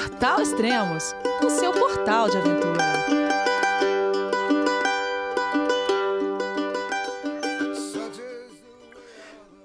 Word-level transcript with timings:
Portal 0.00 0.40
Extremos, 0.40 1.14
o 1.44 1.50
seu 1.50 1.74
portal 1.74 2.30
de 2.30 2.38
aventura. 2.38 2.78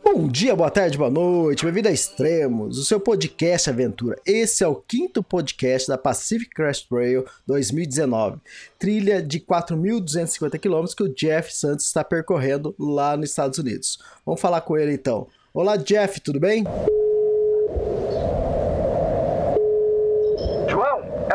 Bom 0.04 0.28
dia, 0.28 0.54
boa 0.54 0.70
tarde, 0.70 0.98
boa 0.98 1.10
noite, 1.10 1.64
bem-vindo 1.64 1.88
a 1.88 1.92
Extremos, 1.94 2.78
o 2.78 2.84
seu 2.84 3.00
podcast 3.00 3.70
aventura. 3.70 4.20
Esse 4.26 4.62
é 4.62 4.68
o 4.68 4.76
quinto 4.76 5.24
podcast 5.24 5.88
da 5.88 5.98
Pacific 5.98 6.50
Crest 6.54 6.90
Trail 6.90 7.26
2019, 7.48 8.40
trilha 8.78 9.22
de 9.22 9.40
4.250 9.40 10.60
quilômetros 10.60 10.94
que 10.94 11.04
o 11.04 11.16
Jeff 11.16 11.56
Santos 11.56 11.86
está 11.86 12.04
percorrendo 12.04 12.76
lá 12.78 13.16
nos 13.16 13.30
Estados 13.30 13.58
Unidos. 13.58 14.00
Vamos 14.26 14.42
falar 14.42 14.60
com 14.60 14.78
ele 14.78 14.92
então. 14.92 15.28
Olá, 15.54 15.78
Jeff, 15.78 16.20
tudo 16.20 16.42
bem? 16.42 16.66
João, 20.76 21.02
é 21.30 21.35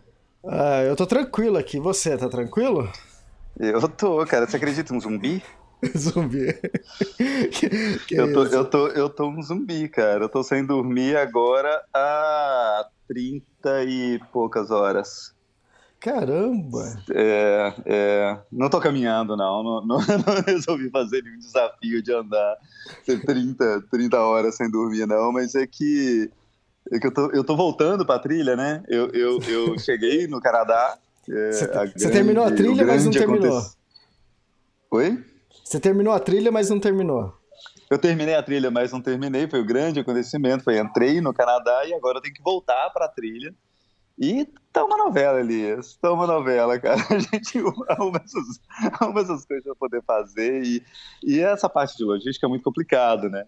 Ah, 0.45 0.81
eu 0.83 0.95
tô 0.95 1.05
tranquilo 1.05 1.57
aqui. 1.57 1.79
Você, 1.79 2.17
tá 2.17 2.27
tranquilo? 2.27 2.91
Eu 3.59 3.87
tô, 3.87 4.25
cara. 4.25 4.47
Você 4.47 4.57
acredita 4.57 4.93
em 4.93 4.97
um 4.97 4.99
zumbi? 4.99 5.43
Zumbi. 5.97 6.53
que, 8.07 8.15
eu, 8.15 8.33
tô, 8.33 8.43
isso? 8.43 8.55
eu, 8.55 8.65
tô, 8.65 8.87
eu 8.87 9.09
tô 9.09 9.27
um 9.27 9.41
zumbi, 9.41 9.87
cara. 9.89 10.25
Eu 10.25 10.29
tô 10.29 10.43
sem 10.43 10.65
dormir 10.65 11.17
agora 11.17 11.81
há 11.93 12.87
30 13.07 13.83
e 13.83 14.19
poucas 14.31 14.71
horas. 14.71 15.33
Caramba! 15.99 17.03
É, 17.13 17.73
é, 17.85 18.39
não 18.51 18.69
tô 18.69 18.79
caminhando, 18.79 19.37
não. 19.37 19.63
Não, 19.63 19.85
não, 19.85 19.97
não 20.25 20.41
resolvi 20.45 20.89
fazer 20.89 21.21
nenhum 21.23 21.37
desafio 21.37 22.01
de 22.01 22.11
andar 22.11 22.57
30, 23.05 23.83
30 23.91 24.19
horas 24.19 24.55
sem 24.55 24.69
dormir, 24.69 25.05
não. 25.05 25.31
Mas 25.31 25.53
é 25.53 25.67
que, 25.67 26.31
é 26.91 26.99
que 26.99 27.07
eu, 27.07 27.13
tô, 27.13 27.31
eu 27.31 27.43
tô 27.43 27.55
voltando 27.55 28.05
pra 28.05 28.19
trilha, 28.19 28.55
né? 28.55 28.83
Eu, 28.87 29.09
eu, 29.11 29.39
eu 29.47 29.77
cheguei 29.79 30.27
no 30.27 30.39
Canadá. 30.41 30.97
é, 31.29 31.51
Você 31.51 32.09
terminou 32.11 32.43
a 32.43 32.51
trilha, 32.51 32.85
mas 32.85 33.05
não 33.05 33.11
terminou. 33.11 33.57
aconte- 33.57 33.75
Oi? 34.91 35.23
Você 35.63 35.79
terminou 35.79 36.13
a 36.13 36.19
trilha, 36.19 36.51
mas 36.51 36.69
não 36.69 36.79
terminou. 36.79 37.33
Eu 37.89 37.97
terminei 37.97 38.35
a 38.35 38.43
trilha, 38.43 38.69
mas 38.71 38.91
não 38.91 39.01
terminei. 39.01 39.47
Foi 39.49 39.59
o 39.61 39.65
grande 39.65 39.99
acontecimento. 39.99 40.63
Foi 40.63 40.77
entrei 40.77 41.21
no 41.21 41.33
Canadá 41.33 41.85
e 41.85 41.93
agora 41.93 42.17
eu 42.17 42.21
tenho 42.21 42.33
que 42.33 42.41
voltar 42.43 42.89
para 42.91 43.05
a 43.05 43.09
trilha. 43.09 43.53
E 44.19 44.47
tá 44.71 44.83
uma 44.83 44.97
novela, 44.97 45.39
Elias. 45.39 45.97
Tá 46.01 46.11
uma 46.11 46.27
novela, 46.27 46.77
cara. 46.79 47.01
A 47.09 47.19
gente 47.19 47.57
arruma 47.89 48.21
essas, 48.23 48.59
arruma 48.99 49.21
essas 49.21 49.45
coisas 49.45 49.63
para 49.63 49.75
poder 49.75 50.03
fazer. 50.03 50.63
E, 50.63 50.83
e 51.23 51.39
essa 51.39 51.67
parte 51.69 51.97
de 51.97 52.03
logística 52.03 52.45
é 52.45 52.49
muito 52.49 52.63
complicado, 52.63 53.29
né? 53.29 53.45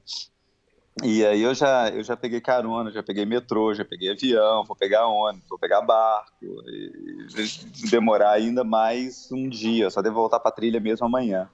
E 1.02 1.25
aí 1.25 1.41
eu 1.41 1.55
já, 1.55 1.89
eu 1.89 2.03
já 2.03 2.16
peguei 2.16 2.39
carona, 2.39 2.91
já 2.91 3.02
peguei 3.02 3.25
metrô, 3.25 3.73
já 3.73 3.83
peguei 3.83 4.11
avião, 4.11 4.63
vou 4.63 4.75
pegar 4.75 5.08
ônibus, 5.08 5.50
vou 5.50 5.58
pegar 5.58 5.81
barco. 5.81 6.29
Demorar 7.90 8.31
ainda 8.31 8.63
mais 8.63 9.31
um 9.31 9.50
dia. 9.50 9.90
Só 9.90 10.01
devo 10.01 10.16
voltar 10.16 10.40
para 10.40 10.51
trilha 10.51 10.79
mesmo 10.79 11.06
amanhã. 11.06 11.50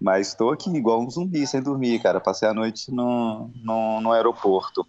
Mas 0.00 0.28
estou 0.28 0.50
aqui 0.52 0.70
igual 0.70 1.00
um 1.00 1.10
zumbi, 1.10 1.46
sem 1.46 1.62
dormir, 1.62 2.00
cara. 2.02 2.20
Passei 2.20 2.48
a 2.48 2.54
noite 2.54 2.92
no, 2.92 3.50
no, 3.62 4.00
no 4.00 4.12
aeroporto. 4.12 4.86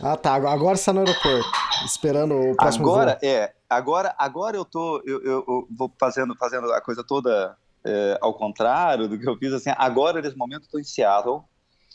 Ah, 0.00 0.16
tá. 0.16 0.34
Agora 0.34 0.76
você 0.76 0.84
tá 0.86 0.92
no 0.92 1.00
aeroporto, 1.00 1.50
esperando 1.84 2.34
o 2.34 2.56
próximo 2.56 2.84
Agora, 2.86 3.18
voo. 3.20 3.30
é, 3.30 3.52
agora, 3.68 4.14
agora 4.18 4.56
eu 4.56 4.64
tô, 4.64 5.02
eu, 5.04 5.22
eu- 5.24 5.44
eu 5.48 5.68
vou 5.76 5.92
fazendo, 5.98 6.36
fazendo 6.36 6.72
a 6.72 6.80
coisa 6.80 7.02
toda 7.04 7.56
é, 7.84 8.18
ao 8.20 8.34
contrário 8.34 9.08
do 9.08 9.18
que 9.18 9.28
eu 9.28 9.36
fiz, 9.38 9.52
assim, 9.52 9.70
agora, 9.76 10.20
nesse 10.20 10.36
momento, 10.36 10.64
eu 10.64 10.70
tô 10.70 10.78
em 10.78 10.84
Seattle, 10.84 11.42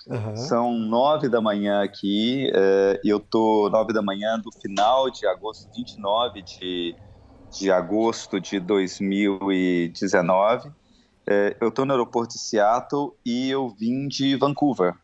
Aham. 0.10 0.36
são 0.36 0.74
nove 0.74 1.30
da 1.30 1.42
manhã 1.42 1.84
aqui, 1.84 2.50
é, 2.54 3.00
e 3.04 3.10
eu 3.10 3.20
tô 3.20 3.70
nove 3.70 3.94
da 3.94 4.02
manhã 4.02 4.40
do 4.40 4.50
final 4.62 5.10
de 5.10 5.28
agosto, 5.28 5.70
29 5.76 6.42
de, 6.42 6.96
de 7.60 7.72
agosto 7.72 8.40
de 8.40 8.60
2019, 8.60 10.72
É, 11.30 11.56
eu 11.62 11.72
tô 11.72 11.86
no 11.86 11.94
aeroporto 11.94 12.34
de 12.34 12.40
Seattle 12.40 13.12
e 13.24 13.50
eu 13.50 13.70
vim 13.70 14.08
de 14.08 14.36
Vancouver. 14.36 14.96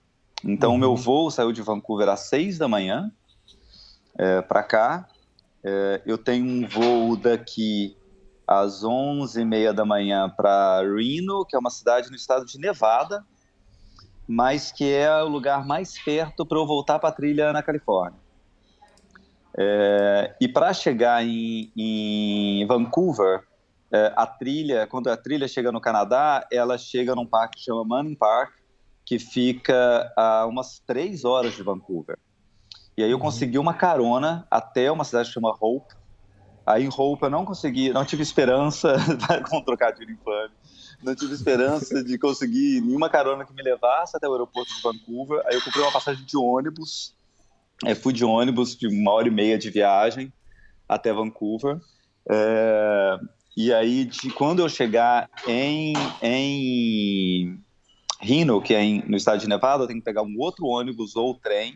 Então, 0.44 0.74
o 0.74 0.78
meu 0.78 0.96
voo 0.96 1.29
saiu 1.29 1.52
de 1.52 1.62
Vancouver 1.62 2.09
às 2.09 2.22
seis 2.22 2.58
da 2.58 2.68
manhã 2.68 3.12
para 4.47 4.64
cá. 4.64 5.08
É, 5.64 6.02
eu 6.06 6.18
tenho 6.18 6.46
um 6.46 6.68
voo 6.68 7.16
daqui 7.16 7.96
às 8.47 8.84
onze 8.84 9.41
e 9.41 9.46
meia 9.46 9.74
da 9.74 9.85
manhã 9.85 10.29
para 10.29 10.81
Reno, 10.81 11.46
que 11.47 11.56
é 11.56 11.59
uma 11.59 11.69
cidade 11.69 12.09
no 12.09 12.16
estado 12.16 12.46
de 12.46 12.59
Nevada, 12.59 13.24
mas 14.27 14.71
que 14.71 14.91
é 14.91 15.23
o 15.23 15.27
lugar 15.27 15.65
mais 15.65 15.97
perto 16.03 16.45
para 16.45 16.57
eu 16.57 16.67
voltar 16.67 16.99
para 16.99 17.09
a 17.09 17.11
trilha 17.11 17.53
na 17.53 17.63
Califórnia. 17.63 18.19
É, 19.57 20.35
e 20.39 20.47
para 20.47 20.73
chegar 20.73 21.23
em, 21.25 21.71
em 21.75 22.67
Vancouver, 22.67 23.43
é, 23.91 24.13
a 24.16 24.27
trilha, 24.27 24.85
quando 24.85 25.09
a 25.09 25.17
trilha 25.17 25.47
chega 25.47 25.71
no 25.71 25.79
Canadá, 25.79 26.45
ela 26.51 26.77
chega 26.77 27.16
num 27.16 27.25
parque 27.25 27.57
que 27.57 27.63
chama 27.63 27.83
Manning 27.83 28.16
Park, 28.16 28.53
que 29.05 29.17
fica 29.17 30.11
a 30.17 30.45
umas 30.45 30.79
três 30.85 31.23
horas 31.23 31.55
de 31.55 31.63
Vancouver. 31.63 32.19
E 32.97 33.03
aí 33.03 33.09
eu 33.09 33.19
consegui 33.19 33.57
uma 33.57 33.73
carona 33.73 34.45
até 34.51 34.91
uma 34.91 35.03
cidade 35.03 35.29
que 35.29 35.33
chama 35.33 35.55
Hope. 35.59 35.95
Aí 36.66 36.83
em 36.83 36.89
Hope 36.89 37.23
eu 37.23 37.29
não 37.29 37.45
consegui, 37.45 37.91
não 37.93 38.03
tive 38.03 38.21
esperança, 38.21 38.95
com 39.49 39.57
um 39.57 39.63
trocadilho 39.63 40.11
infame, 40.11 40.53
não 41.02 41.16
tive 41.16 41.34
esperança 41.34 42.03
de 42.03 42.18
conseguir 42.18 42.81
nenhuma 42.81 43.09
carona 43.09 43.46
que 43.46 43.53
me 43.53 43.62
levasse 43.63 44.18
até 44.18 44.28
o 44.28 44.34
aeroporto 44.34 44.74
de 44.74 44.81
Vancouver. 44.81 45.41
Aí 45.46 45.56
eu 45.56 45.62
comprei 45.62 45.84
uma 45.84 45.91
passagem 45.91 46.25
de 46.25 46.38
ônibus, 46.38 47.16
é, 47.85 47.94
fui 47.94 48.13
de 48.13 48.25
ônibus 48.25 48.75
de 48.75 48.88
uma 48.88 49.12
hora 49.12 49.28
e 49.28 49.31
meia 49.31 49.58
de 49.58 49.69
viagem 49.69 50.34
até 50.90 51.13
Vancouver. 51.13 51.80
É, 52.30 53.18
e 53.56 53.74
aí, 53.74 54.06
de, 54.06 54.31
quando 54.31 54.59
eu 54.59 54.69
chegar 54.69 55.30
em, 55.47 56.18
em 56.22 57.59
Reno, 58.22 58.62
que 58.62 58.74
é 58.74 58.81
em- 58.84 59.08
no 59.08 59.16
estado 59.16 59.40
de 59.40 59.47
Nevada, 59.47 59.84
eu 59.84 59.88
tenho 59.88 60.00
que 60.00 60.06
pegar 60.06 60.24
um 60.24 60.35
outro 60.40 60.66
ônibus 60.66 61.16
ou 61.16 61.35
trem 61.40 61.75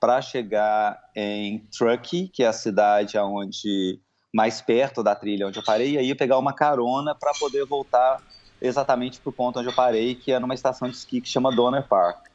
para 0.00 0.20
chegar 0.22 0.98
em 1.14 1.64
Truckee, 1.76 2.28
que 2.28 2.42
é 2.42 2.48
a 2.48 2.52
cidade 2.52 3.16
onde 3.18 4.00
mais 4.34 4.62
perto 4.62 5.02
da 5.02 5.14
trilha 5.14 5.46
onde 5.46 5.58
eu 5.58 5.64
parei, 5.64 5.92
e 5.92 5.98
aí 5.98 6.14
pegar 6.14 6.38
uma 6.38 6.54
carona 6.54 7.14
para 7.14 7.34
poder 7.34 7.66
voltar 7.66 8.18
exatamente 8.62 9.20
para 9.20 9.30
o 9.30 9.32
ponto 9.32 9.58
onde 9.58 9.68
eu 9.68 9.74
parei, 9.74 10.14
que 10.14 10.32
é 10.32 10.38
numa 10.38 10.54
estação 10.54 10.88
de 10.88 10.96
esqui 10.96 11.20
que 11.20 11.28
chama 11.28 11.54
Donner 11.54 11.86
Park. 11.86 12.26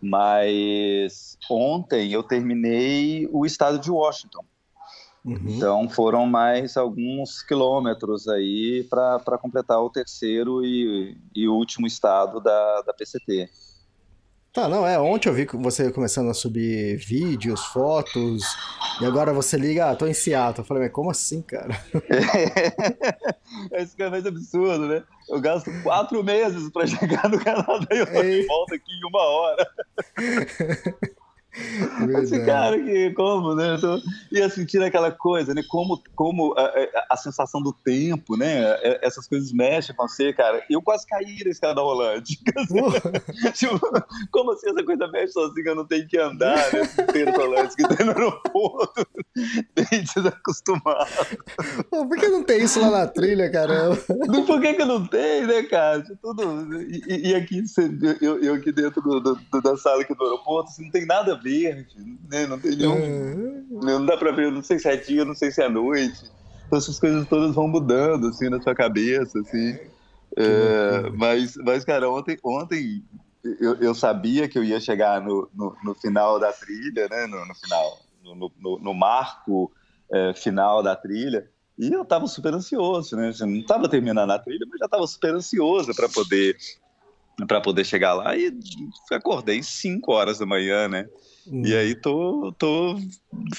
Mas 0.00 1.36
ontem 1.48 2.12
eu 2.12 2.22
terminei 2.22 3.28
o 3.30 3.46
estado 3.46 3.78
de 3.78 3.90
Washington. 3.90 4.44
Uhum. 5.24 5.38
Então 5.46 5.88
foram 5.88 6.26
mais 6.26 6.76
alguns 6.76 7.42
quilômetros 7.42 8.26
aí 8.26 8.84
para 8.90 9.38
completar 9.38 9.80
o 9.80 9.90
terceiro 9.90 10.64
e, 10.64 11.16
e 11.34 11.46
último 11.46 11.86
estado 11.86 12.40
da, 12.40 12.82
da 12.82 12.92
PCT. 12.92 13.48
Tá, 14.52 14.68
não, 14.68 14.86
é. 14.86 14.98
Ontem 14.98 15.30
eu 15.30 15.32
vi 15.32 15.46
você 15.46 15.90
começando 15.90 16.28
a 16.28 16.34
subir 16.34 16.96
vídeos, 16.98 17.64
fotos, 17.66 18.42
e 19.00 19.06
agora 19.06 19.32
você 19.32 19.56
liga, 19.56 19.90
ah, 19.90 19.96
tô 19.96 20.06
em 20.06 20.12
Seattle. 20.12 20.58
Eu 20.58 20.64
falei, 20.64 20.82
mas 20.82 20.92
como 20.92 21.10
assim, 21.10 21.40
cara? 21.40 21.74
Esse 23.72 23.96
que 23.96 24.02
é 24.02 24.10
mais 24.10 24.26
absurdo, 24.26 24.86
né? 24.86 25.02
Eu 25.30 25.40
gasto 25.40 25.70
quatro 25.82 26.22
meses 26.22 26.70
para 26.70 26.86
chegar 26.86 27.30
no 27.30 27.42
Canadá 27.42 27.86
e 27.92 27.98
eu 27.98 28.06
tô 28.06 28.20
de 28.20 28.28
Ei. 28.28 28.46
volta 28.46 28.74
aqui 28.74 28.92
em 28.92 29.06
uma 29.06 29.22
hora. 29.22 29.70
Esse 32.22 32.44
cara 32.46 32.78
que, 32.78 33.10
como, 33.10 33.54
né? 33.54 33.76
Tô, 33.78 34.00
ia 34.30 34.48
sentindo 34.48 34.84
aquela 34.84 35.10
coisa, 35.10 35.52
né? 35.52 35.62
Como, 35.68 36.02
como 36.14 36.54
a, 36.56 36.62
a, 36.62 37.06
a, 37.10 37.16
sensação 37.16 37.60
do 37.62 37.72
tempo, 37.72 38.38
né? 38.38 38.62
É, 38.82 39.06
essas 39.06 39.28
coisas 39.28 39.52
mexem 39.52 39.94
com 39.94 40.08
você, 40.08 40.32
cara. 40.32 40.64
Eu 40.70 40.80
quase 40.80 41.06
caí 41.06 41.44
na 41.44 41.50
escada 41.50 41.82
rolante. 41.82 42.38
tipo, 43.52 43.78
como 44.30 44.52
assim 44.52 44.70
essa 44.70 44.82
coisa 44.82 45.06
mexe 45.08 45.34
sozinha? 45.34 45.66
Eu 45.66 45.74
não 45.74 45.86
tenho 45.86 46.08
que 46.08 46.18
andar 46.18 46.72
nesses 46.72 46.96
né? 46.96 47.32
rolantes 47.36 47.76
que 47.76 47.86
tem 47.86 48.06
no 48.06 48.12
aeroporto. 48.12 49.06
Bem 49.36 50.04
desacostumado. 50.14 51.10
Pô, 51.90 52.06
por 52.06 52.16
que 52.16 52.28
não 52.28 52.42
tem 52.44 52.62
isso 52.62 52.80
lá 52.80 52.90
na 52.90 53.06
trilha, 53.06 53.50
caramba? 53.50 53.96
Por 54.46 54.60
que, 54.60 54.74
que 54.74 54.84
não 54.84 55.06
tem, 55.06 55.46
né, 55.46 55.62
cara? 55.64 56.02
Tudo... 56.22 56.82
E, 56.82 57.30
e 57.30 57.34
aqui, 57.34 57.62
eu, 58.20 58.42
eu 58.42 58.54
aqui 58.54 58.72
dentro 58.72 59.02
do, 59.02 59.20
do, 59.20 59.60
da 59.60 59.76
sala 59.76 60.02
aqui 60.02 60.14
do 60.14 60.24
aeroporto, 60.24 60.70
assim, 60.70 60.84
não 60.84 60.90
tem 60.90 61.06
nada 61.06 61.41
verde, 61.42 61.96
né? 62.30 62.46
Não 62.46 62.58
tem 62.58 62.76
nenhum. 62.76 63.66
É. 63.80 63.84
Não 63.84 64.06
dá 64.06 64.16
pra 64.16 64.32
ver, 64.32 64.50
não 64.52 64.62
sei 64.62 64.78
se 64.78 64.88
é 64.88 64.96
dia, 64.96 65.24
não 65.24 65.34
sei 65.34 65.50
se 65.50 65.62
é 65.62 65.68
noite. 65.68 66.30
Então 66.66 66.78
essas 66.78 66.98
coisas 66.98 67.28
todas 67.28 67.54
vão 67.54 67.68
mudando, 67.68 68.28
assim, 68.28 68.48
na 68.48 68.60
sua 68.60 68.74
cabeça, 68.74 69.38
assim. 69.40 69.78
É, 70.36 71.10
mas, 71.14 71.56
mas, 71.56 71.84
cara, 71.84 72.08
ontem, 72.10 72.38
ontem 72.42 73.02
eu, 73.60 73.74
eu 73.76 73.94
sabia 73.94 74.48
que 74.48 74.58
eu 74.58 74.64
ia 74.64 74.80
chegar 74.80 75.20
no, 75.20 75.48
no, 75.52 75.76
no 75.84 75.94
final 75.94 76.38
da 76.38 76.52
trilha, 76.52 77.08
né? 77.08 77.26
No, 77.26 77.44
no 77.44 77.54
final, 77.54 77.98
no, 78.22 78.52
no, 78.58 78.78
no 78.78 78.94
marco 78.94 79.70
é, 80.10 80.32
final 80.34 80.82
da 80.82 80.96
trilha. 80.96 81.50
E 81.78 81.92
eu 81.92 82.02
estava 82.02 82.26
super 82.26 82.54
ansioso, 82.54 83.16
né? 83.16 83.32
Eu 83.38 83.46
não 83.46 83.56
estava 83.56 83.88
terminando 83.88 84.30
a 84.30 84.38
trilha, 84.38 84.66
mas 84.68 84.78
já 84.78 84.86
estava 84.86 85.06
super 85.06 85.34
ansioso 85.34 85.94
para 85.94 86.08
poder 86.08 86.56
para 87.46 87.60
poder 87.60 87.84
chegar 87.84 88.14
lá 88.14 88.36
e 88.36 88.52
acordei 89.10 89.62
5 89.62 90.12
horas 90.12 90.38
da 90.38 90.46
manhã, 90.46 90.88
né? 90.88 91.08
Hum. 91.46 91.62
E 91.64 91.74
aí 91.74 91.94
tô, 91.94 92.52
tô 92.56 92.96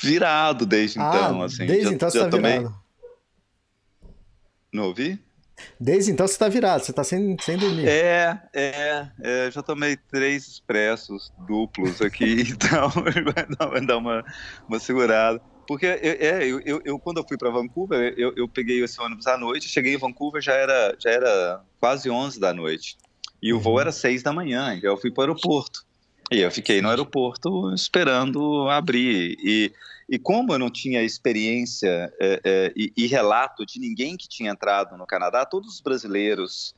virado 0.02 0.66
desde 0.66 1.00
ah, 1.00 1.12
então, 1.14 1.42
assim. 1.42 1.66
Desde 1.66 1.86
já, 1.86 1.92
então 1.92 2.10
você 2.10 2.20
já 2.20 2.26
tá 2.26 2.32
tomei... 2.32 2.60
virado. 2.60 2.84
Não 4.72 4.86
ouvi? 4.86 5.20
Desde 5.80 6.12
então 6.12 6.28
você 6.28 6.38
tá 6.38 6.48
virado, 6.48 6.84
você 6.84 6.94
tá 6.94 7.04
sem, 7.04 7.38
sem 7.40 7.58
dormir. 7.58 7.88
É, 7.88 8.42
é, 8.54 9.08
é 9.22 9.52
já 9.52 9.62
tomei 9.62 9.96
três 9.96 10.48
expressos 10.48 11.32
duplos 11.48 12.02
aqui, 12.02 12.42
então 12.52 12.90
vai 12.90 13.82
dar, 13.82 13.98
uma, 13.98 14.26
uma 14.68 14.80
segurada. 14.80 15.42
Porque 15.68 15.86
é, 15.86 16.44
eu, 16.44 16.60
eu, 16.62 16.82
eu, 16.84 17.00
quando 17.00 17.18
eu 17.18 17.28
fui 17.28 17.38
para 17.38 17.50
Vancouver, 17.50 18.14
eu, 18.18 18.34
eu 18.36 18.48
peguei 18.50 18.84
esse 18.84 19.00
ônibus 19.00 19.28
à 19.28 19.38
noite, 19.38 19.70
cheguei 19.70 19.94
em 19.94 19.98
Vancouver 19.98 20.42
já 20.42 20.54
era, 20.54 20.96
já 21.00 21.10
era 21.10 21.62
quase 21.80 22.10
11 22.10 22.40
da 22.40 22.54
noite. 22.54 22.98
E 23.44 23.54
o 23.54 23.60
voo 23.60 23.78
era 23.78 23.92
seis 23.92 24.24
da 24.24 24.32
manhã, 24.32 24.74
então 24.74 24.90
eu 24.90 24.98
fui 24.98 25.12
para 25.12 25.20
o 25.20 25.24
aeroporto. 25.26 25.86
E 26.32 26.40
eu 26.40 26.50
fiquei 26.50 26.82
no 26.82 26.88
aeroporto 26.90 27.74
esperando 27.74 28.70
abrir. 28.70 29.38
E, 29.44 29.74
e 30.10 30.18
como 30.18 30.54
eu 30.54 30.60
não 30.60 30.70
tinha 30.70 31.04
experiência 31.04 32.10
é, 32.22 32.40
é, 32.42 32.74
e, 32.74 32.94
e, 32.96 33.06
relato 33.06 33.66
de 33.66 33.82
ninguém 33.82 34.16
que 34.16 34.30
tinha 34.30 34.50
entrado 34.50 34.98
no 34.98 35.06
Canadá, 35.06 35.46
todos 35.46 35.76
os 35.76 35.82
brasileiros 35.82 36.74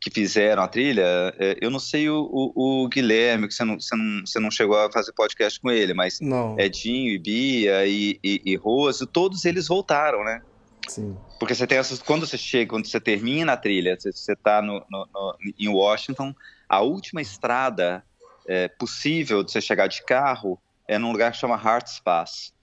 que 0.00 0.10
fizeram 0.10 0.60
a 0.60 0.66
trilha, 0.66 1.04
é, 1.38 1.56
eu 1.60 1.70
não 1.70 1.78
sei 1.78 2.10
o, 2.10 2.28
o, 2.32 2.82
o, 2.84 2.88
Guilherme, 2.88 3.46
que 3.46 3.54
você 3.54 3.64
não, 3.64 3.80
você, 3.80 3.96
não, 3.96 4.26
você 4.26 4.40
não 4.40 4.50
chegou 4.50 4.76
a 4.76 4.90
fazer 4.90 5.12
podcast 5.12 5.60
com 5.60 5.70
ele, 5.70 5.94
mas 5.94 6.20
não. 6.20 6.58
Edinho 6.58 7.12
e 7.12 7.18
Bia 7.18 7.86
e, 7.86 8.18
e, 8.24 8.42
e 8.44 8.56
Rose, 8.56 9.06
todos 9.06 9.44
eles 9.44 9.68
voltaram, 9.68 10.24
né? 10.24 10.42
Sim. 10.88 11.16
Porque 11.38 11.54
você 11.54 11.66
tem 11.66 11.78
essas. 11.78 12.02
Quando 12.02 12.26
você 12.26 12.38
chega, 12.38 12.70
quando 12.70 12.86
você 12.86 12.98
termina 12.98 13.52
a 13.52 13.56
trilha, 13.56 13.96
você 13.98 14.32
está 14.32 14.60
no, 14.62 14.84
no, 14.90 15.06
no, 15.12 15.36
em 15.58 15.68
Washington, 15.68 16.34
a 16.68 16.80
última 16.80 17.20
estrada 17.20 18.04
é, 18.46 18.68
possível 18.68 19.42
de 19.44 19.52
você 19.52 19.60
chegar 19.60 19.86
de 19.86 20.02
carro 20.04 20.58
é 20.86 20.98
num 20.98 21.12
lugar 21.12 21.32
que 21.32 21.38
chama 21.38 21.54
Harts 21.54 22.00
Pass, 22.00 22.54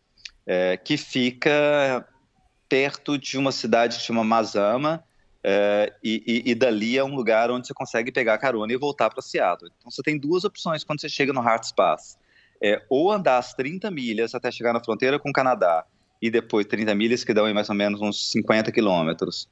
é, 0.45 0.75
que 0.77 0.97
fica 0.97 2.07
perto 2.67 3.17
de 3.17 3.37
uma 3.37 3.51
cidade 3.51 3.97
que 3.97 4.03
chama 4.03 4.23
Mazama, 4.23 5.03
é, 5.43 5.93
e, 6.03 6.23
e, 6.25 6.51
e, 6.51 6.55
dali 6.55 6.97
é 6.97 7.03
um 7.03 7.13
lugar 7.13 7.51
onde 7.51 7.67
você 7.67 7.73
consegue 7.73 8.11
pegar 8.11 8.35
carona 8.39 8.73
e 8.73 8.77
voltar 8.77 9.11
para 9.11 9.21
Seattle. 9.21 9.71
Então 9.77 9.91
você 9.91 10.01
tem 10.01 10.17
duas 10.17 10.43
opções 10.43 10.83
quando 10.83 10.99
você 10.99 11.07
chega 11.07 11.31
no 11.31 11.39
Harts 11.39 11.71
Pass. 11.71 12.17
É, 12.59 12.83
ou 12.89 13.11
andar 13.11 13.37
as 13.37 13.53
30 13.53 13.91
milhas 13.91 14.33
até 14.33 14.49
chegar 14.49 14.73
na 14.73 14.83
fronteira 14.83 15.19
com 15.19 15.29
o 15.29 15.33
Canadá, 15.33 15.85
e 16.21 16.29
depois 16.29 16.65
30 16.65 16.93
milhas, 16.95 17.23
que 17.23 17.33
dão 17.33 17.51
mais 17.53 17.69
ou 17.69 17.75
menos 17.75 18.01
uns 18.01 18.31
50 18.31 18.71
quilômetros. 18.71 19.47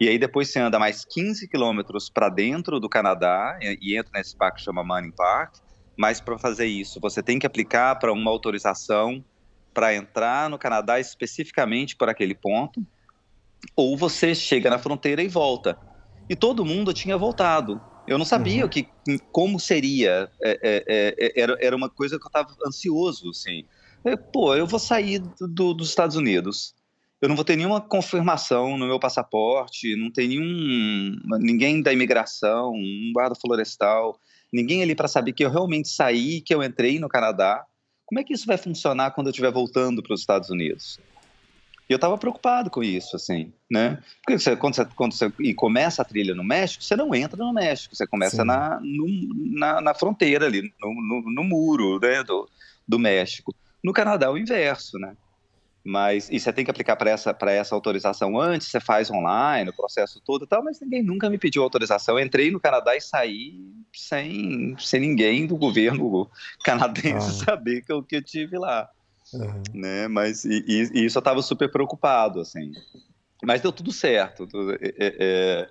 E 0.00 0.08
aí 0.08 0.18
depois 0.18 0.50
você 0.50 0.58
anda 0.58 0.78
mais 0.78 1.04
15 1.04 1.46
quilômetros 1.48 2.08
para 2.08 2.28
dentro 2.30 2.80
do 2.80 2.88
Canadá 2.88 3.58
e, 3.60 3.96
entra 3.96 4.12
nesse 4.14 4.34
parque 4.34 4.58
que 4.58 4.64
chama 4.64 4.82
Manning 4.82 5.12
Park. 5.12 5.56
Mas 5.96 6.20
para 6.20 6.38
fazer 6.38 6.66
isso, 6.66 6.98
você 6.98 7.22
tem 7.22 7.38
que 7.38 7.46
aplicar 7.46 7.96
para 7.96 8.10
uma 8.10 8.30
autorização 8.30 9.22
para 9.74 9.94
entrar 9.94 10.48
no 10.48 10.58
Canadá 10.58 10.98
especificamente 10.98 11.94
por 11.94 12.08
aquele 12.08 12.34
ponto, 12.34 12.84
ou 13.76 13.96
você 13.96 14.34
chega 14.34 14.70
na 14.70 14.78
fronteira 14.78 15.22
e 15.22 15.28
volta. 15.28 15.78
E 16.28 16.34
todo 16.34 16.64
mundo 16.64 16.94
tinha 16.94 17.16
voltado. 17.16 17.80
Eu 18.06 18.16
não 18.16 18.24
sabia 18.24 18.64
uhum. 18.64 18.68
que, 18.68 18.88
como 19.30 19.60
seria. 19.60 20.30
É, 20.42 20.58
é, 20.62 20.84
é, 20.88 21.40
era, 21.40 21.56
era 21.60 21.76
uma 21.76 21.90
coisa 21.90 22.18
que 22.18 22.24
eu 22.24 22.28
estava 22.28 22.48
ansioso, 22.66 23.30
assim. 23.30 23.64
Pô, 24.32 24.54
eu 24.54 24.66
vou 24.66 24.78
sair 24.78 25.20
do, 25.40 25.74
dos 25.74 25.88
Estados 25.88 26.16
Unidos. 26.16 26.74
Eu 27.20 27.28
não 27.28 27.36
vou 27.36 27.44
ter 27.44 27.56
nenhuma 27.56 27.80
confirmação 27.80 28.78
no 28.78 28.86
meu 28.86 28.98
passaporte, 28.98 29.94
não 29.94 30.10
tem 30.10 30.28
nenhum 30.28 31.20
ninguém 31.38 31.82
da 31.82 31.92
imigração, 31.92 32.72
um 32.72 33.10
guarda 33.12 33.34
florestal, 33.34 34.18
ninguém 34.50 34.82
ali 34.82 34.94
para 34.94 35.06
saber 35.06 35.34
que 35.34 35.44
eu 35.44 35.50
realmente 35.50 35.88
saí, 35.88 36.40
que 36.40 36.54
eu 36.54 36.62
entrei 36.62 36.98
no 36.98 37.08
Canadá. 37.08 37.64
Como 38.06 38.18
é 38.18 38.24
que 38.24 38.32
isso 38.32 38.46
vai 38.46 38.56
funcionar 38.56 39.10
quando 39.10 39.26
eu 39.26 39.32
estiver 39.32 39.52
voltando 39.52 40.02
para 40.02 40.14
os 40.14 40.20
Estados 40.20 40.48
Unidos? 40.48 40.98
E 41.88 41.92
eu 41.92 41.96
estava 41.96 42.16
preocupado 42.16 42.70
com 42.70 42.82
isso, 42.82 43.16
assim, 43.16 43.52
né? 43.70 43.98
Porque 44.22 44.38
você, 44.38 44.56
quando, 44.56 44.76
você, 44.76 44.84
quando 44.94 45.12
você 45.12 45.30
começa 45.54 46.00
a 46.00 46.04
trilha 46.04 46.34
no 46.34 46.44
México, 46.44 46.84
você 46.84 46.96
não 46.96 47.14
entra 47.14 47.44
no 47.44 47.52
México, 47.52 47.94
você 47.94 48.06
começa 48.06 48.44
na, 48.44 48.80
no, 48.80 49.06
na, 49.58 49.80
na, 49.80 49.92
fronteira 49.92 50.46
ali, 50.46 50.72
no, 50.80 50.94
no, 50.94 51.22
no 51.32 51.44
muro 51.44 51.98
né, 51.98 52.22
do, 52.22 52.48
do 52.86 52.98
México. 52.98 53.52
No 53.82 53.92
Canadá 53.92 54.26
é 54.26 54.30
o 54.30 54.38
inverso, 54.38 54.98
né? 54.98 55.16
Mas 55.82 56.28
e 56.30 56.38
você 56.38 56.52
tem 56.52 56.64
que 56.64 56.70
aplicar 56.70 56.94
para 56.96 57.10
essa, 57.10 57.36
essa 57.48 57.74
autorização 57.74 58.38
antes, 58.38 58.68
você 58.68 58.80
faz 58.80 59.10
online, 59.10 59.70
o 59.70 59.76
processo 59.76 60.20
todo 60.20 60.44
e 60.44 60.48
tal, 60.48 60.62
mas 60.62 60.78
ninguém 60.80 61.02
nunca 61.02 61.30
me 61.30 61.38
pediu 61.38 61.62
autorização. 61.62 62.18
Eu 62.18 62.24
entrei 62.24 62.50
no 62.50 62.60
Canadá 62.60 62.94
e 62.94 63.00
saí 63.00 63.54
sem, 63.92 64.76
sem 64.78 65.00
ninguém 65.00 65.46
do 65.46 65.56
governo 65.56 66.30
canadense 66.64 67.42
ah. 67.42 67.44
saber 67.46 67.82
que 67.82 67.92
eu, 67.92 68.02
que 68.02 68.16
eu 68.16 68.22
tive 68.22 68.58
lá. 68.58 68.90
Uhum. 69.32 69.62
Né? 69.72 70.06
Mas 70.08 70.44
e, 70.44 70.64
e, 70.66 71.04
isso 71.06 71.16
eu 71.16 71.20
estava 71.20 71.40
super 71.40 71.70
preocupado, 71.70 72.40
assim. 72.40 72.72
Mas 73.42 73.62
deu 73.62 73.72
tudo 73.72 73.90
certo. 73.90 74.46
É, 74.80 75.16
é, 75.18 75.68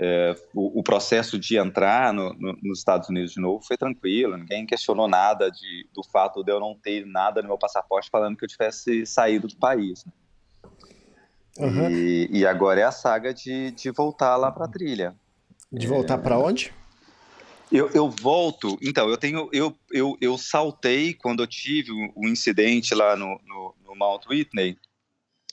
é 0.00 0.36
o, 0.54 0.78
o, 0.78 0.82
processo 0.82 1.36
de 1.36 1.56
entrar 1.56 2.12
no, 2.12 2.32
no, 2.34 2.56
nos 2.62 2.78
Estados 2.78 3.08
Unidos 3.08 3.32
de 3.32 3.40
novo 3.40 3.64
foi 3.66 3.76
tranquilo, 3.76 4.36
ninguém 4.36 4.64
questionou 4.64 5.08
nada 5.08 5.50
de, 5.50 5.88
do 5.92 6.04
fato 6.04 6.44
de 6.44 6.52
eu 6.52 6.60
não 6.60 6.74
ter 6.74 7.04
nada 7.04 7.42
no 7.42 7.48
meu 7.48 7.58
passaporte 7.58 8.08
falando 8.08 8.36
que 8.36 8.44
eu 8.44 8.48
tivesse 8.48 9.04
saído 9.04 9.48
do 9.48 9.56
país. 9.56 10.04
Né? 10.04 10.12
Uhum. 11.58 11.90
E, 11.90 12.28
e, 12.30 12.46
agora 12.46 12.80
é 12.80 12.84
a 12.84 12.92
saga 12.92 13.34
de, 13.34 13.72
de 13.72 13.90
voltar 13.90 14.36
lá 14.36 14.52
para 14.52 14.66
a 14.66 14.68
trilha. 14.68 15.16
De 15.72 15.88
voltar 15.88 16.14
é... 16.14 16.22
para 16.22 16.38
onde? 16.38 16.72
Eu, 17.70 17.90
eu, 17.90 18.08
volto. 18.08 18.78
Então, 18.80 19.08
eu 19.10 19.16
tenho. 19.16 19.48
Eu, 19.52 19.76
eu, 19.90 20.16
eu 20.20 20.38
saltei 20.38 21.12
quando 21.12 21.42
eu 21.42 21.46
tive 21.46 21.90
o 21.90 21.96
um, 21.96 22.12
um 22.16 22.28
incidente 22.28 22.94
lá 22.94 23.16
no, 23.16 23.38
no, 23.44 23.74
no 23.84 23.96
Mount 23.96 24.24
Whitney 24.26 24.78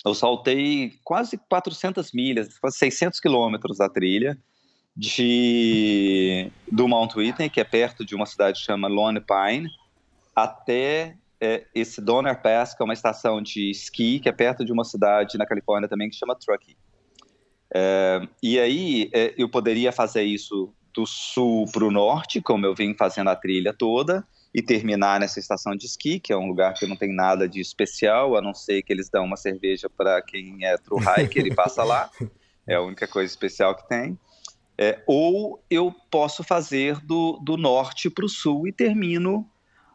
eu 0.05 0.13
saltei 0.13 0.93
quase 1.03 1.37
400 1.49 2.11
milhas, 2.13 2.57
quase 2.59 2.77
600 2.77 3.19
quilômetros 3.19 3.79
da 3.79 3.89
trilha 3.89 4.37
de 4.95 6.51
do 6.71 6.87
Mount 6.87 7.15
Whitney, 7.15 7.49
que 7.49 7.59
é 7.59 7.63
perto 7.63 8.05
de 8.05 8.15
uma 8.15 8.25
cidade 8.25 8.59
que 8.59 8.65
chama 8.65 8.87
Lone 8.87 9.19
Pine, 9.19 9.67
até 10.35 11.17
é, 11.41 11.65
esse 11.73 11.99
Donner 11.99 12.41
Pass, 12.41 12.73
que 12.73 12.81
é 12.81 12.85
uma 12.85 12.93
estação 12.93 13.41
de 13.41 13.71
esqui, 13.71 14.19
que 14.19 14.29
é 14.29 14.31
perto 14.31 14.63
de 14.63 14.71
uma 14.71 14.85
cidade 14.85 15.37
na 15.37 15.45
Califórnia 15.45 15.89
também 15.89 16.09
que 16.09 16.15
chama 16.15 16.35
Truckee. 16.35 16.77
É, 17.73 18.21
e 18.41 18.59
aí 18.59 19.09
é, 19.11 19.33
eu 19.37 19.49
poderia 19.49 19.91
fazer 19.91 20.23
isso 20.23 20.73
do 20.93 21.05
sul 21.05 21.65
para 21.71 21.83
o 21.83 21.91
norte, 21.91 22.41
como 22.41 22.65
eu 22.65 22.73
vim 22.73 22.93
fazendo 22.93 23.29
a 23.29 23.35
trilha 23.35 23.73
toda, 23.73 24.25
e 24.55 24.61
terminar 24.61 25.19
nessa 25.19 25.37
estação 25.37 25.75
de 25.75 25.85
esqui, 25.85 26.17
que 26.17 26.31
é 26.31 26.37
um 26.37 26.47
lugar 26.47 26.73
que 26.75 26.87
não 26.87 26.95
tem 26.95 27.13
nada 27.13 27.45
de 27.45 27.59
especial, 27.59 28.37
a 28.37 28.41
não 28.41 28.53
ser 28.53 28.81
que 28.83 28.93
eles 28.93 29.09
dão 29.09 29.25
uma 29.25 29.35
cerveja 29.35 29.89
para 29.89 30.21
quem 30.21 30.63
é 30.63 30.77
true 30.77 31.01
hiker 31.01 31.45
e 31.45 31.53
passa 31.53 31.83
lá. 31.83 32.09
É 32.67 32.73
a 32.73 32.81
única 32.81 33.07
coisa 33.07 33.31
especial 33.31 33.75
que 33.75 33.87
tem. 33.87 34.17
É, 34.75 34.99
ou 35.05 35.63
eu 35.69 35.93
posso 36.09 36.43
fazer 36.43 36.99
do, 37.01 37.33
do 37.33 37.57
norte 37.57 38.09
para 38.09 38.25
o 38.25 38.27
sul 38.27 38.67
e 38.67 38.71
termino 38.71 39.47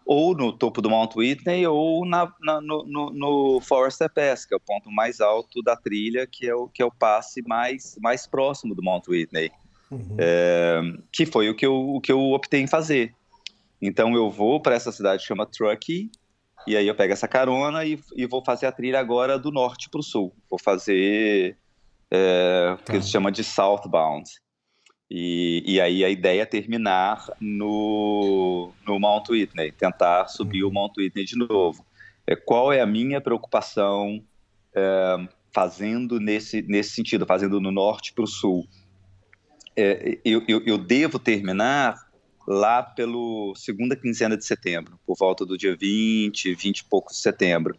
ou 0.06 0.36
no 0.36 0.52
topo 0.52 0.80
do 0.80 0.88
Mount 0.88 1.16
Whitney 1.16 1.66
ou 1.66 2.06
na, 2.06 2.32
na, 2.40 2.60
no, 2.60 2.84
no, 2.84 3.10
no 3.10 3.60
Forester 3.60 4.08
Pass, 4.08 4.46
que 4.46 4.54
é 4.54 4.56
o 4.56 4.60
ponto 4.60 4.88
mais 4.88 5.20
alto 5.20 5.60
da 5.64 5.74
trilha, 5.74 6.28
que 6.28 6.48
é 6.48 6.54
o, 6.54 6.68
que 6.68 6.80
é 6.80 6.84
o 6.84 6.92
passe 6.92 7.42
mais, 7.42 7.98
mais 8.00 8.24
próximo 8.24 8.72
do 8.72 8.84
Mount 8.84 9.08
Whitney. 9.08 9.50
Uhum. 9.90 10.16
É, 10.16 10.80
que 11.10 11.26
foi 11.26 11.50
o 11.50 11.56
que, 11.56 11.66
eu, 11.66 11.74
o 11.74 12.00
que 12.00 12.12
eu 12.12 12.20
optei 12.30 12.60
em 12.60 12.68
fazer. 12.68 13.12
Então 13.80 14.14
eu 14.14 14.30
vou 14.30 14.60
para 14.60 14.74
essa 14.74 14.92
cidade 14.92 15.22
que 15.22 15.28
chama 15.28 15.46
Truckee 15.46 16.10
E 16.66 16.76
aí 16.76 16.86
eu 16.86 16.94
pego 16.94 17.12
essa 17.12 17.26
carona 17.26 17.84
e, 17.84 17.98
e 18.14 18.26
vou 18.26 18.44
fazer 18.44 18.66
a 18.66 18.72
trilha 18.72 19.00
agora 19.00 19.38
do 19.38 19.50
norte 19.50 19.88
para 19.88 20.00
o 20.00 20.02
sul. 20.02 20.34
Vou 20.48 20.58
fazer 20.58 21.56
é, 22.10 22.76
o 22.78 22.84
que 22.84 22.92
eles 22.92 23.08
chamam 23.08 23.30
de 23.30 23.42
southbound. 23.42 24.28
E, 25.10 25.64
e 25.66 25.80
aí 25.80 26.04
a 26.04 26.08
ideia 26.08 26.42
é 26.42 26.46
terminar 26.46 27.26
no, 27.40 28.72
no 28.86 29.00
Mount 29.00 29.28
Whitney, 29.28 29.72
tentar 29.72 30.28
subir 30.28 30.62
o 30.62 30.70
Mount 30.70 30.92
Whitney 30.96 31.24
de 31.24 31.36
novo. 31.36 31.84
É, 32.26 32.36
qual 32.36 32.72
é 32.72 32.80
a 32.80 32.86
minha 32.86 33.20
preocupação 33.20 34.22
é, 34.72 35.28
fazendo 35.52 36.20
nesse, 36.20 36.62
nesse 36.62 36.90
sentido, 36.90 37.26
fazendo 37.26 37.60
no 37.60 37.72
norte 37.72 38.12
para 38.12 38.22
o 38.22 38.26
sul? 38.26 38.64
É, 39.76 40.18
eu, 40.24 40.44
eu, 40.46 40.62
eu 40.64 40.78
devo 40.78 41.18
terminar 41.18 42.09
lá 42.50 42.82
pelo 42.82 43.54
segunda 43.54 43.94
quinzena 43.94 44.36
de 44.36 44.44
setembro, 44.44 44.98
por 45.06 45.16
volta 45.16 45.46
do 45.46 45.56
dia 45.56 45.76
20, 45.76 46.52
20 46.52 46.78
e 46.80 46.84
pouco 46.84 47.12
de 47.12 47.16
setembro. 47.16 47.78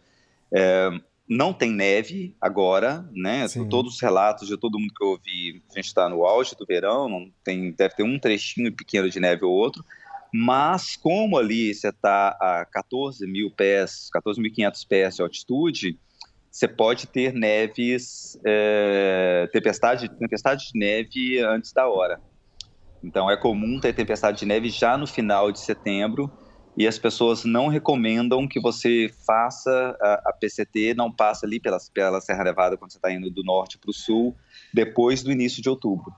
É, 0.50 0.88
não 1.28 1.52
tem 1.52 1.70
neve 1.70 2.34
agora, 2.40 3.06
né? 3.12 3.46
Sim. 3.48 3.68
Todos 3.68 3.94
os 3.94 4.00
relatos 4.00 4.48
de 4.48 4.56
todo 4.56 4.78
mundo 4.78 4.94
que 4.96 5.04
eu 5.04 5.08
ouvi, 5.08 5.62
a 5.70 5.74
gente 5.74 5.88
está 5.88 6.08
no 6.08 6.24
auge 6.24 6.56
do 6.56 6.64
verão, 6.64 7.06
não 7.06 7.30
tem, 7.44 7.70
deve 7.72 7.94
ter 7.94 8.02
um 8.02 8.18
trechinho 8.18 8.72
pequeno 8.72 9.10
de 9.10 9.20
neve 9.20 9.44
ou 9.44 9.52
outro, 9.52 9.84
mas 10.32 10.96
como 10.96 11.36
ali 11.36 11.74
você 11.74 11.90
está 11.90 12.28
a 12.40 12.66
14 12.72 13.26
mil 13.26 13.50
pés, 13.50 14.08
14.500 14.16 14.86
pés 14.88 15.16
de 15.16 15.22
altitude, 15.22 15.98
você 16.50 16.66
pode 16.66 17.06
ter 17.06 17.34
neves, 17.34 18.38
é, 18.42 19.50
tempestade, 19.52 20.08
tempestade 20.08 20.72
de 20.72 20.78
neve 20.78 21.40
antes 21.40 21.74
da 21.74 21.86
hora. 21.86 22.18
Então 23.02 23.30
é 23.30 23.36
comum 23.36 23.80
ter 23.80 23.92
tempestade 23.92 24.38
de 24.38 24.46
neve 24.46 24.70
já 24.70 24.96
no 24.96 25.06
final 25.06 25.50
de 25.50 25.60
setembro 25.60 26.30
e 26.76 26.86
as 26.86 26.98
pessoas 26.98 27.44
não 27.44 27.68
recomendam 27.68 28.48
que 28.48 28.58
você 28.58 29.12
faça 29.26 29.96
a, 30.00 30.30
a 30.30 30.32
PCT, 30.32 30.94
não 30.94 31.12
passe 31.12 31.44
ali 31.44 31.60
pela, 31.60 31.78
pela 31.92 32.20
Serra 32.20 32.44
Nevada 32.44 32.76
quando 32.76 32.92
você 32.92 32.98
está 32.98 33.12
indo 33.12 33.30
do 33.30 33.42
norte 33.42 33.78
para 33.78 33.90
o 33.90 33.94
sul, 33.94 34.34
depois 34.72 35.22
do 35.22 35.30
início 35.30 35.62
de 35.62 35.68
outubro. 35.68 36.12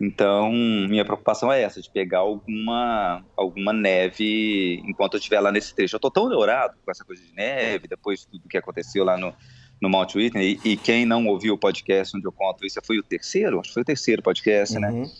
Então, 0.00 0.50
minha 0.52 1.04
preocupação 1.04 1.52
é 1.52 1.62
essa, 1.62 1.80
de 1.80 1.88
pegar 1.88 2.18
alguma, 2.18 3.24
alguma 3.36 3.72
neve 3.72 4.82
enquanto 4.84 5.14
eu 5.14 5.18
estiver 5.18 5.40
lá 5.40 5.52
nesse 5.52 5.74
trecho. 5.74 5.94
Eu 5.94 5.98
estou 5.98 6.10
tão 6.10 6.28
neurado 6.28 6.74
com 6.84 6.90
essa 6.90 7.04
coisa 7.04 7.22
de 7.22 7.32
neve, 7.32 7.86
depois 7.86 8.20
de 8.20 8.28
tudo 8.28 8.48
que 8.48 8.58
aconteceu 8.58 9.04
lá 9.04 9.16
no, 9.16 9.32
no 9.80 9.88
Mount 9.88 10.14
Whitney, 10.14 10.58
e, 10.64 10.72
e, 10.72 10.76
quem 10.76 11.06
não 11.06 11.26
ouviu 11.26 11.54
o 11.54 11.58
podcast 11.58 12.16
onde 12.16 12.26
eu 12.26 12.32
conto 12.32 12.66
isso, 12.66 12.80
foi 12.84 12.98
o 12.98 13.02
terceiro? 13.02 13.60
Acho 13.60 13.68
que 13.68 13.74
foi 13.74 13.82
o 13.82 13.86
terceiro 13.86 14.22
podcast, 14.22 14.76
né? 14.78 14.90
uhum. 14.90 15.02
né? 15.02 15.10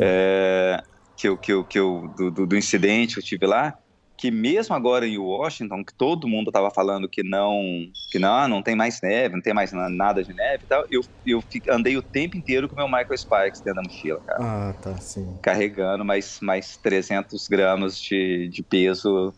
É, 0.00 0.82
que 1.16 1.28
eu, 1.28 1.36
que 1.36 1.52
eu, 1.52 1.64
que 1.64 1.78
eu, 1.78 2.14
do, 2.16 2.46
do 2.46 2.56
incidente 2.56 3.14
que 3.14 3.20
eu 3.20 3.24
tive 3.24 3.46
lá, 3.46 3.74
que 4.20 4.30
mesmo 4.30 4.74
agora 4.74 5.06
em 5.06 5.16
Washington, 5.16 5.82
que 5.82 5.94
todo 5.96 6.28
mundo 6.28 6.48
estava 6.48 6.70
falando 6.70 7.08
que 7.08 7.22
não, 7.22 7.62
que 8.10 8.18
não, 8.18 8.34
ah, 8.34 8.46
não 8.46 8.62
tem 8.62 8.76
mais 8.76 9.00
neve, 9.02 9.34
não 9.34 9.40
tem 9.40 9.54
mais 9.54 9.72
nada 9.72 10.22
de 10.22 10.34
neve 10.34 10.64
e 10.64 10.66
tal, 10.66 10.84
eu, 10.90 11.00
eu 11.24 11.42
andei 11.70 11.96
o 11.96 12.02
tempo 12.02 12.36
inteiro 12.36 12.68
com 12.68 12.74
o 12.74 12.78
meu 12.78 12.86
Michael 12.86 13.16
Spikes 13.16 13.62
dentro 13.64 13.82
da 13.82 13.88
mochila, 13.88 14.20
cara. 14.26 14.38
Ah, 14.42 14.74
tá, 14.74 14.94
sim. 14.98 15.38
Carregando 15.42 16.04
mais, 16.04 16.38
mais 16.42 16.76
300 16.76 17.48
gramas 17.48 17.98
de, 17.98 18.48
de 18.48 18.62
peso. 18.62 19.32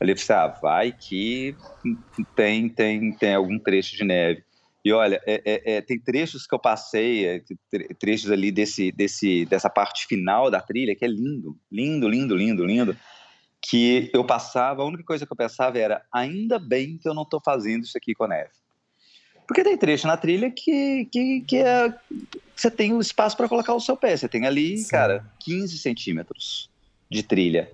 Ali, 0.00 0.12
eu 0.12 0.36
ah, 0.36 0.54
vai 0.62 0.92
que 0.92 1.56
tem, 2.36 2.68
tem, 2.68 3.12
tem 3.16 3.34
algum 3.34 3.58
trecho 3.58 3.96
de 3.96 4.04
neve. 4.04 4.44
E 4.84 4.92
olha, 4.92 5.20
é, 5.26 5.42
é, 5.44 5.76
é, 5.76 5.80
tem 5.80 5.98
trechos 6.00 6.46
que 6.46 6.54
eu 6.54 6.58
passei, 6.58 7.26
é, 7.26 7.42
trechos 7.98 8.30
ali 8.30 8.50
desse, 8.50 8.92
desse, 8.92 9.44
dessa 9.46 9.68
parte 9.68 10.06
final 10.06 10.50
da 10.50 10.60
trilha, 10.60 10.94
que 10.94 11.04
é 11.04 11.08
lindo, 11.08 11.58
lindo, 11.70 12.08
lindo, 12.08 12.36
lindo, 12.36 12.64
lindo 12.64 12.96
que 13.60 14.10
eu 14.14 14.24
passava, 14.24 14.82
a 14.82 14.86
única 14.86 15.02
coisa 15.02 15.26
que 15.26 15.32
eu 15.32 15.36
pensava 15.36 15.78
era, 15.78 16.02
ainda 16.12 16.58
bem 16.58 16.96
que 16.96 17.08
eu 17.08 17.14
não 17.14 17.24
estou 17.24 17.40
fazendo 17.44 17.82
isso 17.82 17.98
aqui 17.98 18.14
com 18.14 18.24
a 18.24 18.28
neve. 18.28 18.50
Porque 19.46 19.64
tem 19.64 19.76
trecho 19.76 20.06
na 20.06 20.16
trilha 20.16 20.50
que, 20.50 21.06
que, 21.06 21.40
que 21.40 21.56
é, 21.56 21.92
você 22.54 22.70
tem 22.70 22.92
um 22.92 23.00
espaço 23.00 23.36
para 23.36 23.48
colocar 23.48 23.74
o 23.74 23.80
seu 23.80 23.96
pé. 23.96 24.14
Você 24.14 24.28
tem 24.28 24.46
ali, 24.46 24.76
Sim. 24.76 24.90
cara, 24.90 25.24
15 25.40 25.78
centímetros 25.78 26.70
de 27.10 27.22
trilha. 27.22 27.72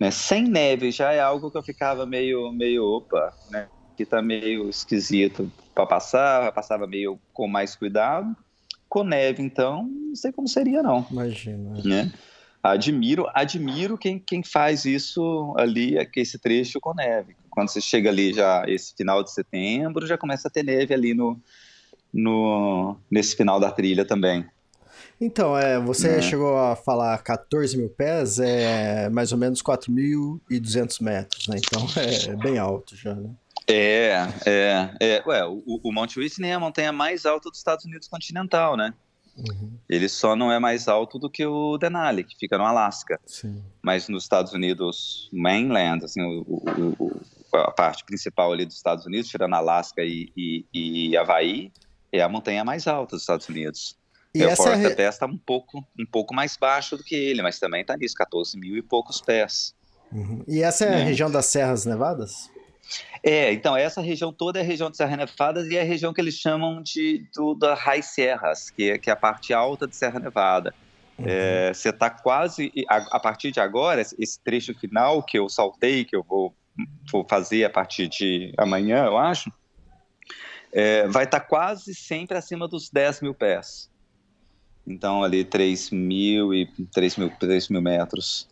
Né? 0.00 0.10
Sem 0.10 0.44
neve 0.44 0.90
já 0.90 1.12
é 1.12 1.20
algo 1.20 1.50
que 1.50 1.58
eu 1.58 1.62
ficava 1.62 2.06
meio, 2.06 2.50
meio 2.50 2.82
opa, 2.82 3.32
né? 3.50 3.68
Que 3.96 4.04
tá 4.04 4.20
meio 4.20 4.68
esquisito 4.68 5.50
para 5.74 5.86
passar, 5.86 6.52
passava 6.52 6.86
meio 6.86 7.18
com 7.32 7.48
mais 7.48 7.74
cuidado. 7.74 8.36
Com 8.88 9.02
neve, 9.02 9.42
então, 9.42 9.84
não 9.84 10.14
sei 10.14 10.30
como 10.32 10.46
seria, 10.46 10.82
não. 10.82 11.06
Imagina. 11.10 11.74
Né? 11.84 12.12
admiro, 12.62 13.26
admiro 13.32 13.96
quem, 13.96 14.18
quem 14.18 14.42
faz 14.42 14.84
isso 14.84 15.54
ali, 15.56 15.96
esse 16.16 16.38
trecho 16.38 16.80
com 16.80 16.94
neve. 16.94 17.36
Quando 17.50 17.68
você 17.68 17.80
chega 17.80 18.10
ali 18.10 18.32
já 18.32 18.64
esse 18.66 18.94
final 18.94 19.22
de 19.22 19.32
setembro, 19.32 20.06
já 20.06 20.18
começa 20.18 20.48
a 20.48 20.50
ter 20.50 20.62
neve 20.62 20.92
ali 20.92 21.14
no, 21.14 21.40
no 22.12 22.96
nesse 23.10 23.36
final 23.36 23.58
da 23.60 23.70
trilha 23.70 24.04
também. 24.04 24.44
Então, 25.20 25.56
é, 25.56 25.80
você 25.80 26.16
é. 26.16 26.22
chegou 26.22 26.58
a 26.58 26.76
falar 26.76 27.16
14 27.22 27.76
mil 27.76 27.88
pés, 27.88 28.38
é 28.38 29.08
mais 29.08 29.32
ou 29.32 29.38
menos 29.38 29.62
4.200 29.62 31.02
metros, 31.02 31.48
né? 31.48 31.56
Então 31.58 31.86
é 31.96 32.36
bem 32.36 32.58
alto 32.58 32.94
já, 32.94 33.14
né? 33.14 33.30
É, 33.68 34.28
é, 34.46 34.90
é. 35.00 35.22
Ué, 35.26 35.44
o, 35.44 35.80
o 35.82 35.92
Monte 35.92 36.18
Whitney 36.18 36.50
é 36.50 36.54
a 36.54 36.60
montanha 36.60 36.92
mais 36.92 37.26
alta 37.26 37.50
dos 37.50 37.58
Estados 37.58 37.84
Unidos 37.84 38.08
continental, 38.08 38.76
né? 38.76 38.94
Uhum. 39.36 39.76
Ele 39.88 40.08
só 40.08 40.34
não 40.34 40.50
é 40.50 40.58
mais 40.58 40.88
alto 40.88 41.18
do 41.18 41.28
que 41.28 41.44
o 41.44 41.76
Denali, 41.76 42.24
que 42.24 42.36
fica 42.38 42.56
no 42.56 42.64
Alasca. 42.64 43.20
Sim. 43.26 43.62
Mas 43.82 44.08
nos 44.08 44.24
Estados 44.24 44.52
Unidos, 44.52 45.28
mainland, 45.32 46.04
assim, 46.04 46.22
o, 46.22 46.42
o, 46.48 46.96
o, 46.98 47.20
a 47.56 47.70
parte 47.70 48.04
principal 48.04 48.52
ali 48.52 48.64
dos 48.64 48.76
Estados 48.76 49.04
Unidos, 49.04 49.28
tirando 49.28 49.54
Alasca 49.54 50.02
e, 50.02 50.32
e, 50.36 50.64
e 50.72 51.16
Havaí, 51.16 51.70
é 52.10 52.22
a 52.22 52.28
montanha 52.28 52.64
mais 52.64 52.86
alta 52.86 53.16
dos 53.16 53.22
Estados 53.22 53.48
Unidos. 53.48 53.96
E 54.34 54.42
é, 54.42 54.46
o 54.46 54.50
é... 54.50 54.94
Pés 54.94 55.14
está 55.14 55.26
um 55.26 55.38
pouco, 55.38 55.84
um 55.98 56.06
pouco 56.06 56.34
mais 56.34 56.56
baixo 56.56 56.96
do 56.96 57.02
que 57.02 57.14
ele, 57.14 57.42
mas 57.42 57.58
também 57.58 57.82
está 57.82 57.96
nisso, 57.96 58.14
14 58.14 58.58
mil 58.58 58.76
e 58.76 58.82
poucos 58.82 59.20
pés. 59.20 59.74
Uhum. 60.12 60.44
E 60.46 60.62
essa 60.62 60.84
é 60.84 60.88
a 60.88 60.90
né? 60.98 61.04
região 61.04 61.30
das 61.30 61.46
Serras 61.46 61.84
Nevadas? 61.84 62.50
É, 63.22 63.52
então, 63.52 63.76
essa 63.76 64.00
região 64.00 64.32
toda 64.32 64.58
é 64.58 64.62
a 64.62 64.64
região 64.64 64.90
de 64.90 64.96
Serra 64.96 65.16
Nevada 65.16 65.66
e 65.66 65.76
é 65.76 65.82
a 65.82 65.84
região 65.84 66.12
que 66.12 66.20
eles 66.20 66.34
chamam 66.34 66.82
de 66.82 67.26
do, 67.34 67.54
da 67.54 67.74
High 67.74 68.02
Serras, 68.02 68.70
que 68.70 68.90
é, 68.90 68.98
que 68.98 69.10
é 69.10 69.12
a 69.12 69.16
parte 69.16 69.52
alta 69.52 69.86
de 69.86 69.96
Serra 69.96 70.20
Nevada. 70.20 70.74
Uhum. 71.18 71.24
É, 71.26 71.72
você 71.72 71.88
está 71.88 72.10
quase, 72.10 72.72
a, 72.88 72.96
a, 73.16 73.20
partir 73.20 73.50
de 73.50 73.58
agora, 73.58 74.00
esse 74.00 74.38
trecho 74.44 74.74
final 74.74 75.22
que 75.22 75.38
eu 75.38 75.48
saltei, 75.48 76.04
que 76.04 76.14
eu 76.14 76.22
vou, 76.22 76.54
vou 77.10 77.26
fazer 77.28 77.64
a 77.64 77.70
partir 77.70 78.06
de 78.08 78.52
amanhã, 78.56 79.06
eu 79.06 79.16
acho, 79.16 79.50
é, 80.72 81.06
vai 81.08 81.24
estar 81.24 81.40
tá 81.40 81.46
quase 81.46 81.94
sempre 81.94 82.36
acima 82.36 82.68
dos 82.68 82.90
10 82.90 83.22
mil 83.22 83.34
pés. 83.34 83.90
Então, 84.86 85.24
ali 85.24 85.42
3 85.42 85.90
mil 85.90 86.54
e 86.54 86.66
3 86.92 87.16
mil, 87.16 87.30
3 87.30 87.68
mil 87.70 87.82
metros. 87.82 88.46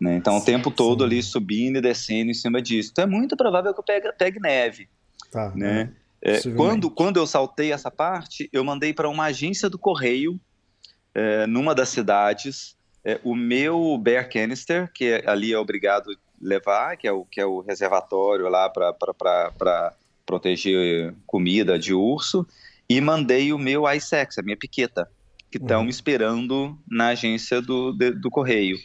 Né? 0.00 0.16
Então, 0.16 0.34
sim, 0.34 0.42
o 0.42 0.44
tempo 0.44 0.70
todo 0.70 1.00
sim. 1.00 1.06
ali 1.06 1.22
subindo 1.22 1.78
e 1.78 1.80
descendo 1.80 2.30
em 2.30 2.34
cima 2.34 2.60
disso. 2.60 2.90
Então, 2.92 3.04
é 3.04 3.06
muito 3.06 3.36
provável 3.36 3.72
que 3.72 3.80
eu 3.80 3.84
pegue, 3.84 4.12
pegue 4.12 4.40
neve. 4.40 4.88
Tá, 5.30 5.52
né? 5.54 5.92
É, 6.20 6.40
quando, 6.56 6.90
quando 6.90 7.18
eu 7.18 7.26
saltei 7.26 7.72
essa 7.72 7.90
parte, 7.90 8.48
eu 8.52 8.64
mandei 8.64 8.92
para 8.92 9.08
uma 9.08 9.26
agência 9.26 9.70
do 9.70 9.78
correio, 9.78 10.40
é, 11.14 11.46
numa 11.46 11.74
das 11.74 11.88
cidades, 11.88 12.76
é, 13.04 13.20
o 13.22 13.34
meu 13.34 13.96
bear 13.96 14.28
canister, 14.28 14.90
que 14.92 15.04
é, 15.04 15.30
ali 15.30 15.52
é 15.52 15.58
obrigado 15.58 16.10
levar, 16.40 16.96
que 16.96 17.06
é 17.06 17.12
o, 17.12 17.24
que 17.24 17.40
é 17.40 17.46
o 17.46 17.60
reservatório 17.60 18.48
lá 18.48 18.68
para 18.68 19.94
proteger 20.26 21.14
comida 21.26 21.78
de 21.78 21.94
urso, 21.94 22.46
e 22.88 23.00
mandei 23.00 23.52
o 23.52 23.58
meu 23.58 23.88
iSex, 23.90 24.38
a 24.38 24.42
minha 24.42 24.56
piqueta, 24.56 25.08
que 25.50 25.58
estão 25.58 25.78
uhum. 25.78 25.84
me 25.84 25.90
esperando 25.90 26.78
na 26.90 27.08
agência 27.08 27.62
do, 27.62 27.92
de, 27.92 28.10
do 28.10 28.30
correio. 28.30 28.76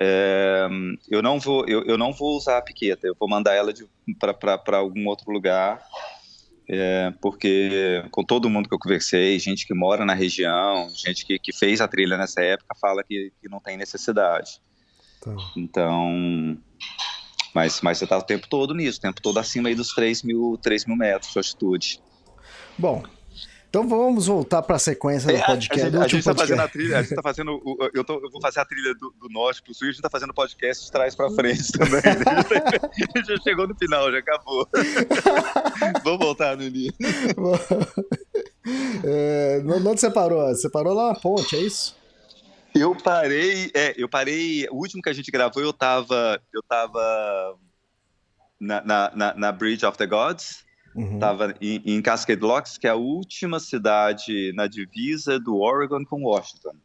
É, 0.00 0.66
eu 1.08 1.22
não 1.22 1.38
vou 1.38 1.64
eu, 1.68 1.84
eu, 1.84 1.96
não 1.96 2.12
vou 2.12 2.36
usar 2.36 2.58
a 2.58 2.62
piqueta 2.62 3.06
eu 3.06 3.14
vou 3.18 3.28
mandar 3.28 3.54
ela 3.54 3.72
para 4.18 4.78
algum 4.78 5.06
outro 5.06 5.30
lugar 5.30 5.80
é, 6.68 7.12
porque 7.22 8.04
com 8.10 8.24
todo 8.24 8.50
mundo 8.50 8.68
que 8.68 8.74
eu 8.74 8.78
conversei 8.78 9.38
gente 9.38 9.64
que 9.64 9.72
mora 9.72 10.04
na 10.04 10.12
região 10.12 10.90
gente 10.90 11.24
que, 11.24 11.38
que 11.38 11.52
fez 11.52 11.80
a 11.80 11.86
trilha 11.86 12.18
nessa 12.18 12.42
época 12.42 12.74
fala 12.80 13.04
que, 13.04 13.32
que 13.40 13.48
não 13.48 13.60
tem 13.60 13.76
necessidade 13.76 14.60
tá. 15.20 15.32
então 15.56 16.58
mas, 17.54 17.80
mas 17.80 17.98
você 17.98 18.04
está 18.04 18.18
o 18.18 18.22
tempo 18.22 18.48
todo 18.48 18.74
nisso 18.74 18.98
o 18.98 19.02
tempo 19.02 19.22
todo 19.22 19.38
acima 19.38 19.68
aí 19.68 19.76
dos 19.76 19.94
3 19.94 20.24
mil, 20.24 20.58
3 20.60 20.86
mil 20.86 20.96
metros 20.96 21.30
de 21.30 21.38
altitude 21.38 22.00
bom 22.76 23.00
então 23.74 23.88
vamos 23.88 24.28
voltar 24.28 24.62
para 24.62 24.76
a 24.76 24.78
sequência 24.78 25.32
do 25.32 25.44
podcast. 25.44 25.80
A 25.80 25.90
gente, 25.90 25.96
a 25.96 26.06
gente 26.06 26.24
tá 26.24 26.32
fazendo 26.32 26.60
a 26.60 26.68
trilha, 26.68 26.98
a 26.98 27.02
gente 27.02 27.14
tá 27.16 27.22
fazendo. 27.22 27.60
O, 27.64 27.90
eu, 27.92 28.04
tô, 28.04 28.14
eu, 28.22 28.30
vou 28.30 28.40
fazer 28.40 28.60
a 28.60 28.64
trilha 28.64 28.94
do, 28.94 29.12
do 29.18 29.28
norte 29.28 29.60
pro 29.60 29.74
sul 29.74 29.88
e 29.88 29.90
a 29.90 29.92
gente 29.92 30.00
tá 30.00 30.08
fazendo 30.08 30.32
podcast 30.32 30.84
de 30.84 30.92
trás 30.92 31.16
para 31.16 31.28
frente 31.30 31.72
também. 31.72 32.00
já 33.26 33.36
chegou 33.42 33.66
no 33.66 33.74
final, 33.74 34.12
já 34.12 34.18
acabou. 34.18 34.68
vamos 36.04 36.24
voltar 36.24 36.54
no 36.56 36.62
início. 36.62 36.94
é, 39.02 39.60
onde 39.66 40.00
você 40.00 40.08
parou? 40.08 40.46
Você 40.54 40.70
parou 40.70 40.94
lá 40.94 41.08
na 41.08 41.18
ponte, 41.18 41.56
é 41.56 41.60
isso? 41.60 41.96
Eu 42.76 42.94
parei, 42.94 43.72
é, 43.74 43.92
eu 43.96 44.08
parei. 44.08 44.68
O 44.70 44.76
último 44.76 45.02
que 45.02 45.10
a 45.10 45.14
gente 45.14 45.32
gravou, 45.32 45.60
eu 45.60 45.72
tava. 45.72 46.40
Eu 46.52 46.62
tava 46.62 47.56
na, 48.60 48.84
na, 48.84 49.12
na, 49.16 49.34
na 49.34 49.52
Bridge 49.52 49.84
of 49.84 49.98
the 49.98 50.06
Gods, 50.06 50.64
Uhum. 50.94 51.14
estava 51.14 51.54
em, 51.60 51.82
em 51.84 52.00
Cascade 52.00 52.40
Locks, 52.40 52.78
que 52.78 52.86
é 52.86 52.90
a 52.90 52.94
última 52.94 53.58
cidade 53.58 54.52
na 54.54 54.66
divisa 54.66 55.38
do 55.40 55.58
Oregon 55.58 56.04
com 56.04 56.22
Washington. 56.22 56.76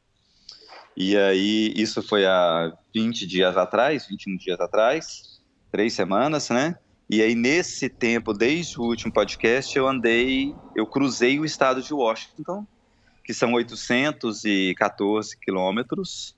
E 0.98 1.16
aí, 1.16 1.72
isso 1.76 2.02
foi 2.02 2.26
há 2.26 2.74
20 2.94 3.26
dias 3.28 3.56
atrás, 3.56 4.08
21 4.08 4.36
dias 4.36 4.60
atrás, 4.60 5.40
três 5.72 5.94
semanas, 5.94 6.50
né? 6.50 6.76
E 7.10 7.22
aí, 7.22 7.34
nesse 7.36 7.90
tempo, 7.90 8.34
desde 8.34 8.80
o 8.80 8.84
último 8.84 9.12
podcast, 9.12 9.76
eu 9.78 9.88
andei, 9.88 10.54
eu 10.76 10.86
cruzei 10.86 11.40
o 11.40 11.46
estado 11.46 11.82
de 11.82 11.94
Washington, 11.94 12.68
que 13.24 13.34
são 13.34 13.54
814 13.54 15.38
quilômetros, 15.40 16.36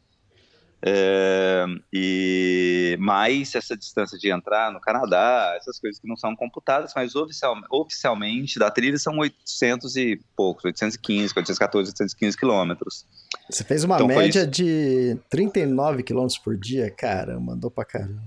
é, 0.84 1.66
e 1.94 2.98
mais 3.00 3.54
essa 3.56 3.76
distância 3.78 4.18
de 4.18 4.32
entrar 4.32 4.72
no 4.72 4.80
Canadá, 4.82 5.54
essas 5.58 5.80
coisas 5.80 6.00
que 6.00 6.08
não 6.08 6.16
são 6.18 6.36
computadas, 6.36 6.92
mas 6.96 7.16
oficial, 7.16 7.56
oficialmente 7.72 8.58
da 8.58 8.70
trilha 8.72 8.98
são 8.98 9.18
800 9.18 9.96
e 9.96 10.20
poucos, 10.36 10.66
815, 10.66 11.34
814, 11.36 11.90
815 11.92 12.38
quilômetros. 12.38 13.06
Você 13.50 13.64
fez 13.64 13.84
uma 13.84 13.96
Então 13.96 14.08
média 14.08 14.46
de 14.48 15.18
39 15.30 16.04
km 16.04 16.28
por 16.44 16.58
dia? 16.58 16.90
Cara, 16.92 17.40
mandou 17.40 17.70
pra 17.70 17.86
caramba. 17.86 18.22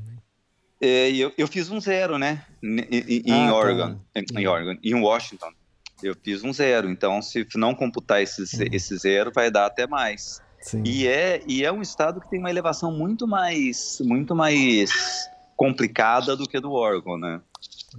É, 0.80 1.10
eu, 1.12 1.32
eu 1.38 1.46
fiz 1.48 1.70
um 1.70 1.80
zero, 1.80 2.18
né? 2.18 2.44
Em, 2.62 3.22
Ah, 3.32 3.46
tá. 3.48 3.54
Oregon, 3.54 4.00
em, 4.14 4.24
em 4.40 4.46
Oregon, 4.46 4.78
em 4.82 4.94
Washington. 4.94 5.48
Eu 6.02 6.14
fiz 6.22 6.44
um 6.44 6.52
zero. 6.52 6.90
Então, 6.90 7.22
se 7.22 7.46
não 7.54 7.74
computar 7.74 8.20
esse, 8.22 8.44
ze- 8.44 8.68
esse 8.70 8.94
zero, 8.98 9.32
vai 9.34 9.50
dar 9.50 9.64
até 9.66 9.86
mais. 9.86 10.42
Sim. 10.64 10.82
E 10.82 11.06
é, 11.06 11.42
e 11.46 11.62
é 11.62 11.70
um 11.70 11.82
estado 11.82 12.18
que 12.22 12.30
tem 12.30 12.40
uma 12.40 12.48
elevação 12.48 12.90
muito 12.90 13.28
mais, 13.28 13.98
muito 14.00 14.34
mais 14.34 14.90
complicada 15.54 16.34
do 16.34 16.48
que 16.48 16.58
do 16.58 16.72
Oregon, 16.72 17.18
né? 17.18 17.42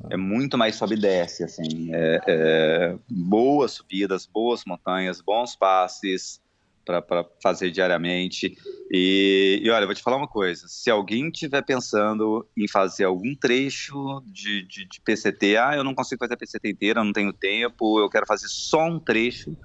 É 0.10 0.18
muito 0.18 0.58
mais 0.58 0.76
sobe 0.76 0.96
e 0.96 1.00
desce, 1.00 1.44
assim. 1.44 1.94
É, 1.94 2.20
é, 2.28 2.96
boas 3.08 3.74
subidas, 3.74 4.26
boas 4.26 4.64
montanhas, 4.66 5.22
bons 5.22 5.56
passes 5.56 6.42
para 6.84 7.24
fazer 7.42 7.70
diariamente. 7.70 8.58
E, 8.92 9.62
e 9.64 9.70
olha, 9.70 9.86
vou 9.86 9.94
te 9.94 10.02
falar 10.02 10.18
uma 10.18 10.28
coisa: 10.28 10.66
se 10.68 10.90
alguém 10.90 11.30
estiver 11.30 11.64
pensando 11.64 12.48
em 12.58 12.68
fazer 12.68 13.04
algum 13.04 13.36
trecho 13.36 14.24
de, 14.26 14.68
de, 14.68 14.88
de 14.90 15.02
PCT, 15.06 15.56
ah, 15.58 15.76
eu 15.76 15.84
não 15.84 15.94
consigo 15.94 16.18
fazer 16.18 16.34
a 16.34 16.38
PCT 16.38 16.68
inteira, 16.68 17.02
eu 17.02 17.06
não 17.06 17.14
tenho 17.14 17.32
tempo, 17.32 18.00
eu 18.00 18.10
quero 18.10 18.26
fazer 18.26 18.48
só 18.50 18.88
um 18.88 19.00
trecho, 19.00 19.56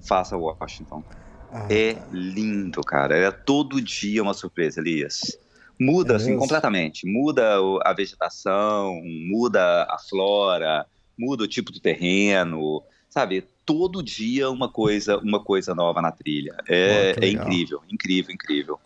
faça 0.00 0.36
Washington. 0.36 1.04
Ah, 1.52 1.66
É 1.70 2.02
lindo, 2.10 2.82
cara. 2.82 3.16
É 3.16 3.30
todo 3.30 3.80
dia 3.80 4.22
uma 4.22 4.34
surpresa, 4.34 4.80
Elias. 4.80 5.38
Muda, 5.80 6.14
É 6.14 6.16
assim, 6.16 6.26
mesmo? 6.30 6.40
completamente. 6.40 7.06
Muda 7.06 7.56
a 7.84 7.92
vegetação, 7.92 9.00
muda 9.30 9.84
a 9.84 9.96
flora, 10.08 10.86
muda 11.16 11.44
o 11.44 11.48
tipo 11.48 11.70
do 11.72 11.80
terreno, 11.80 12.82
sabe? 13.08 13.44
Todo 13.64 14.02
dia 14.02 14.50
uma 14.50 14.70
coisa, 14.70 15.18
uma 15.18 15.42
coisa 15.42 15.74
nova 15.74 16.00
na 16.02 16.10
trilha. 16.10 16.56
É, 16.68 17.14
que 17.14 17.24
é 17.24 17.28
incrível, 17.30 17.82
incrível, 17.88 18.34
incrível. 18.34 18.80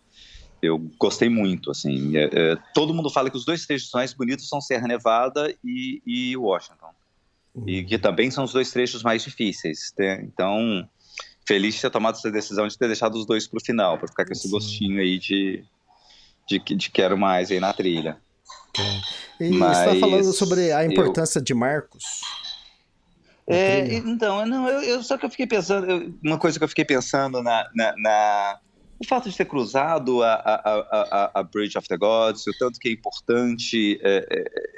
Eu 0.61 0.79
gostei 0.99 1.29
muito, 1.29 1.71
assim. 1.71 2.17
É- 2.17 2.31
é, 2.33 2.57
todo 2.75 2.95
mundo 2.95 3.11
fala 3.11 3.31
que 3.31 3.37
os 3.37 3.45
dois 3.45 3.67
trechos 3.67 3.91
mais 3.93 4.13
bonitos 4.13 4.49
são 4.49 4.61
Serra 4.61 4.87
Nevada 4.87 5.53
e, 5.65 6.01
e 6.07 6.37
Washington. 6.37 6.91
Uhum. 7.55 7.69
E 7.69 7.85
que 7.85 7.99
também 7.99 8.31
são 8.31 8.45
os 8.45 8.53
dois 8.53 8.71
trechos 8.71 9.03
mais 9.03 9.25
difíceis. 9.25 9.93
né? 9.99 10.23
Então, 10.23 10.89
feliz 11.47 11.75
de 11.75 11.81
ter 11.81 11.91
tomado 11.91 12.17
essa 12.17 12.31
decisão 12.31 12.67
de 12.69 12.77
ter 12.79 12.87
deixado 12.87 13.15
os 13.17 13.27
dois 13.27 13.47
para 13.47 13.59
o 13.59 13.65
final, 13.65 13.99
para 13.99 14.09
ficar 14.09 14.25
com 14.25 14.33
esse 14.33 14.43
Sim. 14.43 14.51
gostinho 14.51 15.01
aí 15.01 15.19
de, 15.19 15.65
de, 16.49 16.61
que- 16.61 16.75
de 16.75 16.91
quero 16.91 17.17
mais 17.19 17.51
aí 17.51 17.61
na 17.61 17.73
trilha. 17.73 18.17
E 19.41 19.49
você 19.49 19.59
tá 19.59 19.59
Mas 19.59 20.01
falando 20.01 20.33
sobre 20.33 20.73
a 20.73 20.85
eu- 20.85 20.91
importância 20.93 21.41
de 21.41 21.53
Marcos. 21.55 22.05
É, 23.47 23.95
então, 23.97 24.47
não, 24.47 24.69
eu, 24.69 24.81
eu- 24.83 25.03
só 25.03 25.19
que 25.19 25.27
eu 25.27 25.31
fiquei 25.31 25.47
pensando, 25.47 25.91
eu- 25.91 26.15
uma 26.25 26.39
coisa 26.39 26.59
que 26.59 26.65
eu 26.65 26.69
fiquei 26.69 26.85
pensando 26.85 27.43
na, 27.43 27.69
na- 27.75 27.95
na- 27.99 28.59
o 29.01 29.05
fato 29.07 29.29
de 29.29 29.37
ter 29.37 29.45
cruzado 29.47 30.23
a, 30.23 30.33
a, 30.35 30.55
a, 31.35 31.41
a- 31.41 31.43
Bridge 31.43 31.77
of 31.77 31.89
the 31.89 31.97
Gods, 31.97 32.47
o 32.47 32.53
tanto 32.57 32.79
que 32.79 32.89
é 32.89 32.93
importante, 32.93 33.99
é, 34.01 34.27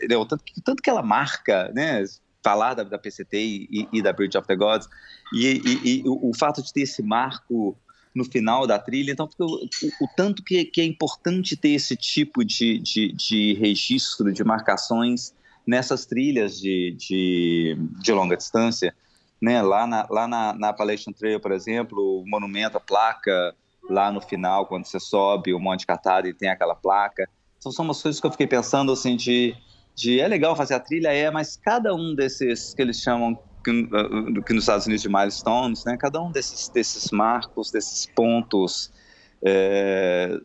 é, 0.03 0.09
né, 0.09 0.17
o, 0.17 0.25
tanto, 0.25 0.43
tanto 0.65 0.83
que 0.83 0.89
ela 0.89 1.03
marca, 1.03 1.71
né, 1.75 2.03
falar 2.45 2.75
da, 2.75 2.85
da 2.85 2.99
PCT 2.99 3.37
e, 3.71 3.89
e 3.93 4.03
da 4.03 4.13
Bridge 4.13 4.37
of 4.37 4.47
the 4.47 4.55
Gods, 4.55 4.87
e, 5.33 5.61
e- 5.65 6.01
e 6.03 6.03
o, 6.09 6.31
o 6.31 6.37
fato 6.37 6.63
de 6.63 6.73
ter 6.73 6.83
esse 6.83 7.03
marco 7.03 7.77
no 8.15 8.25
final 8.25 8.67
da 8.67 8.79
trilha, 8.79 9.11
então 9.11 9.29
o, 9.41 9.65
o- 9.65 10.09
tanto 10.17 10.45
que, 10.45 10.65
que 10.67 10.81
é 10.81 10.85
importante 10.85 11.57
ter 11.57 11.71
esse 11.71 11.97
tipo 11.97 12.45
de, 12.45 12.79
de, 12.79 13.13
de 13.13 13.55
registro, 13.55 14.33
de 14.33 14.45
marcações 14.45 15.35
nessas 15.67 16.05
trilhas 16.07 16.61
de, 16.61 16.95
de, 16.99 17.77
de 18.03 18.13
longa 18.13 18.37
distância, 18.37 18.95
né? 19.41 19.63
Lá 19.63 19.87
na, 19.87 20.07
lá 20.11 20.29
na, 20.29 20.53
na 20.53 20.69
Appalachian 20.69 21.13
Trail, 21.13 21.41
por 21.41 21.51
exemplo, 21.53 22.21
o 22.21 22.25
monumento, 22.29 22.77
a 22.77 22.81
placa 22.81 23.55
lá 23.89 24.13
no 24.13 24.21
final, 24.21 24.67
quando 24.67 24.85
você 24.85 25.01
sobe 25.01 25.53
o 25.53 25.59
Monte 25.59 25.87
Catari 25.87 26.29
e 26.29 26.35
tem 26.35 26.49
aquela 26.51 26.75
placa. 26.75 27.29
Então 27.59 27.73
são 27.73 27.85
umas 27.85 28.01
coisas 28.01 28.21
que 28.21 28.27
eu 28.27 28.31
fiquei 28.31 28.47
pensando 28.47 28.93
assim 28.93 29.17
de, 29.17 29.55
de 29.97 30.21
é 30.21 30.27
legal 30.29 30.57
fazer 30.57 30.75
a 30.75 30.81
trilha, 30.81 31.09
é, 31.13 31.31
mas 31.31 31.57
cada 31.57 31.95
um 31.95 32.15
desses 32.15 32.75
que 32.75 32.83
eles 32.83 32.99
chamam 33.01 33.37
que, 33.65 33.71
uh, 33.71 34.43
que 34.45 34.53
nos 34.53 34.65
Estados 34.65 34.87
Unidos 34.87 35.03
de 35.03 35.09
milestones, 35.09 35.85
né? 35.87 35.97
Cada 35.99 36.21
um 36.21 36.31
desses, 36.31 36.69
desses 36.69 37.11
marcos, 37.13 37.71
desses 37.71 38.07
pontos 38.15 38.91
é, 39.45 40.39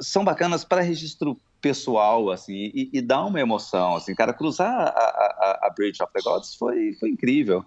são 0.00 0.24
bacanas 0.24 0.64
para 0.64 0.80
registro 0.80 1.36
pessoal, 1.60 2.30
assim, 2.30 2.70
e, 2.74 2.90
e 2.92 3.02
dá 3.02 3.22
uma 3.24 3.38
emoção, 3.38 3.94
assim, 3.96 4.14
cara, 4.14 4.32
cruzar 4.32 4.72
a, 4.72 4.88
a, 4.88 5.60
a 5.66 5.74
Bridge 5.76 6.02
of 6.02 6.10
the 6.12 6.22
Gods 6.22 6.54
foi, 6.54 6.94
foi 6.98 7.10
incrível, 7.10 7.62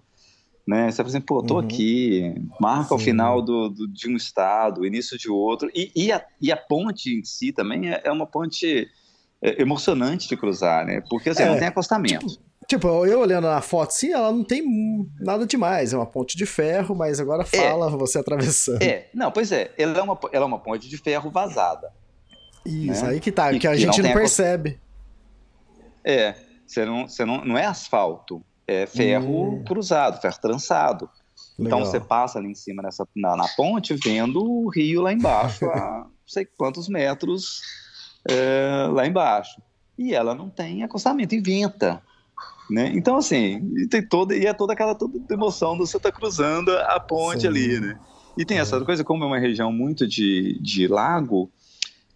né, 0.67 0.89
você 0.89 0.97
fala 0.97 1.09
assim, 1.09 1.21
pô, 1.21 1.43
tô 1.43 1.55
Uhum. 1.55 1.59
aqui, 1.59 2.33
marca 2.59 2.95
o 2.95 2.97
Sim. 2.97 3.05
final 3.05 3.41
do, 3.41 3.69
do- 3.69 3.87
de 3.87 4.09
um 4.09 4.15
estado, 4.15 4.81
o 4.81 4.85
início 4.85 5.15
de 5.17 5.29
outro, 5.29 5.69
e, 5.75 5.91
e, 5.95 6.11
a, 6.11 6.25
e 6.41 6.51
a 6.51 6.57
ponte 6.57 7.13
em 7.13 7.23
si 7.23 7.53
também 7.53 7.91
é, 7.91 8.01
é 8.03 8.11
uma 8.11 8.25
ponte 8.25 8.87
emocionante 9.61 10.27
de 10.27 10.37
cruzar, 10.37 10.85
né, 10.85 11.01
porque 11.09 11.29
assim, 11.29 11.43
É, 11.43 11.49
não 11.49 11.57
tem 11.59 11.67
acostamento. 11.67 12.25
Tipo, 12.67 13.05
eu 13.05 13.19
olhando 13.19 13.45
na 13.45 13.59
foto, 13.59 13.91
sim, 13.91 14.13
ela 14.13 14.31
não 14.31 14.43
tem 14.43 14.63
nada 15.19 15.45
demais. 15.45 15.91
É 15.91 15.97
uma 15.97 16.05
ponte 16.05 16.37
de 16.37 16.45
ferro, 16.45 16.95
mas 16.95 17.19
agora 17.19 17.43
fala 17.43 17.89
você 17.89 18.19
atravessando. 18.19 18.81
É, 18.81 19.09
não, 19.13 19.29
pois 19.31 19.51
é, 19.51 19.73
ela 19.77 19.97
é 19.97 20.01
uma, 20.01 20.17
ela 20.31 20.45
é 20.45 20.47
uma 20.47 20.59
ponte 20.59 20.87
de 20.87 20.97
ferro 20.97 21.29
vazada, 21.29 21.91
Isso, 22.65 23.03
né? 23.03 23.11
aí 23.11 23.19
que 23.19 23.31
tá, 23.33 23.51
E 23.51 23.59
que 23.59 23.67
a 23.67 23.75
gente 23.75 24.01
não 24.01 24.09
não, 24.09 24.15
percebe. 24.15 24.79
É, 26.05 26.35
você 26.65 26.85
não, 26.85 27.07
você 27.07 27.25
não, 27.25 27.43
não 27.43 27.57
é 27.57 27.65
asfalto, 27.65 28.41
é 28.65 28.85
ferro 28.85 29.55
Hum. 29.59 29.63
cruzado, 29.65 30.21
ferro 30.21 30.37
trançado. 30.41 31.09
Então 31.59 31.79
Legal. 31.79 31.91
você 31.91 31.99
passa 31.99 32.39
ali 32.39 32.49
em 32.49 32.55
cima 32.55 32.81
nessa, 32.81 33.05
na, 33.15 33.35
na 33.35 33.47
ponte, 33.57 33.93
vendo 34.03 34.41
o 34.41 34.69
rio 34.69 35.01
lá 35.01 35.11
embaixo, 35.13 35.65
a 35.65 36.05
não 36.07 36.27
sei 36.27 36.45
quantos 36.57 36.87
metros 36.87 37.59
é, 38.29 38.87
lá 38.91 39.05
embaixo. 39.05 39.61
E 39.97 40.13
ela 40.13 40.33
não 40.33 40.49
tem 40.49 40.83
acostamento, 40.83 41.35
e 41.35 41.41
venta. 41.41 42.01
Né? 42.69 42.91
Então, 42.95 43.17
assim, 43.17 43.61
e 43.77 43.87
tem 43.87 44.05
toda, 44.07 44.35
e 44.35 44.45
é 44.45 44.53
toda 44.53 44.73
aquela 44.73 44.95
toda 44.95 45.19
emoção 45.29 45.77
do 45.77 45.85
você 45.85 45.97
estar 45.97 46.11
cruzando 46.11 46.71
a 46.71 46.99
ponte 46.99 47.41
Sim. 47.41 47.47
ali, 47.47 47.79
né? 47.79 47.99
E 48.37 48.45
tem 48.45 48.57
essa 48.57 48.79
coisa, 48.81 49.03
como 49.03 49.23
é 49.23 49.27
uma 49.27 49.37
região 49.37 49.71
muito 49.71 50.07
de, 50.07 50.57
de 50.59 50.87
lago, 50.87 51.51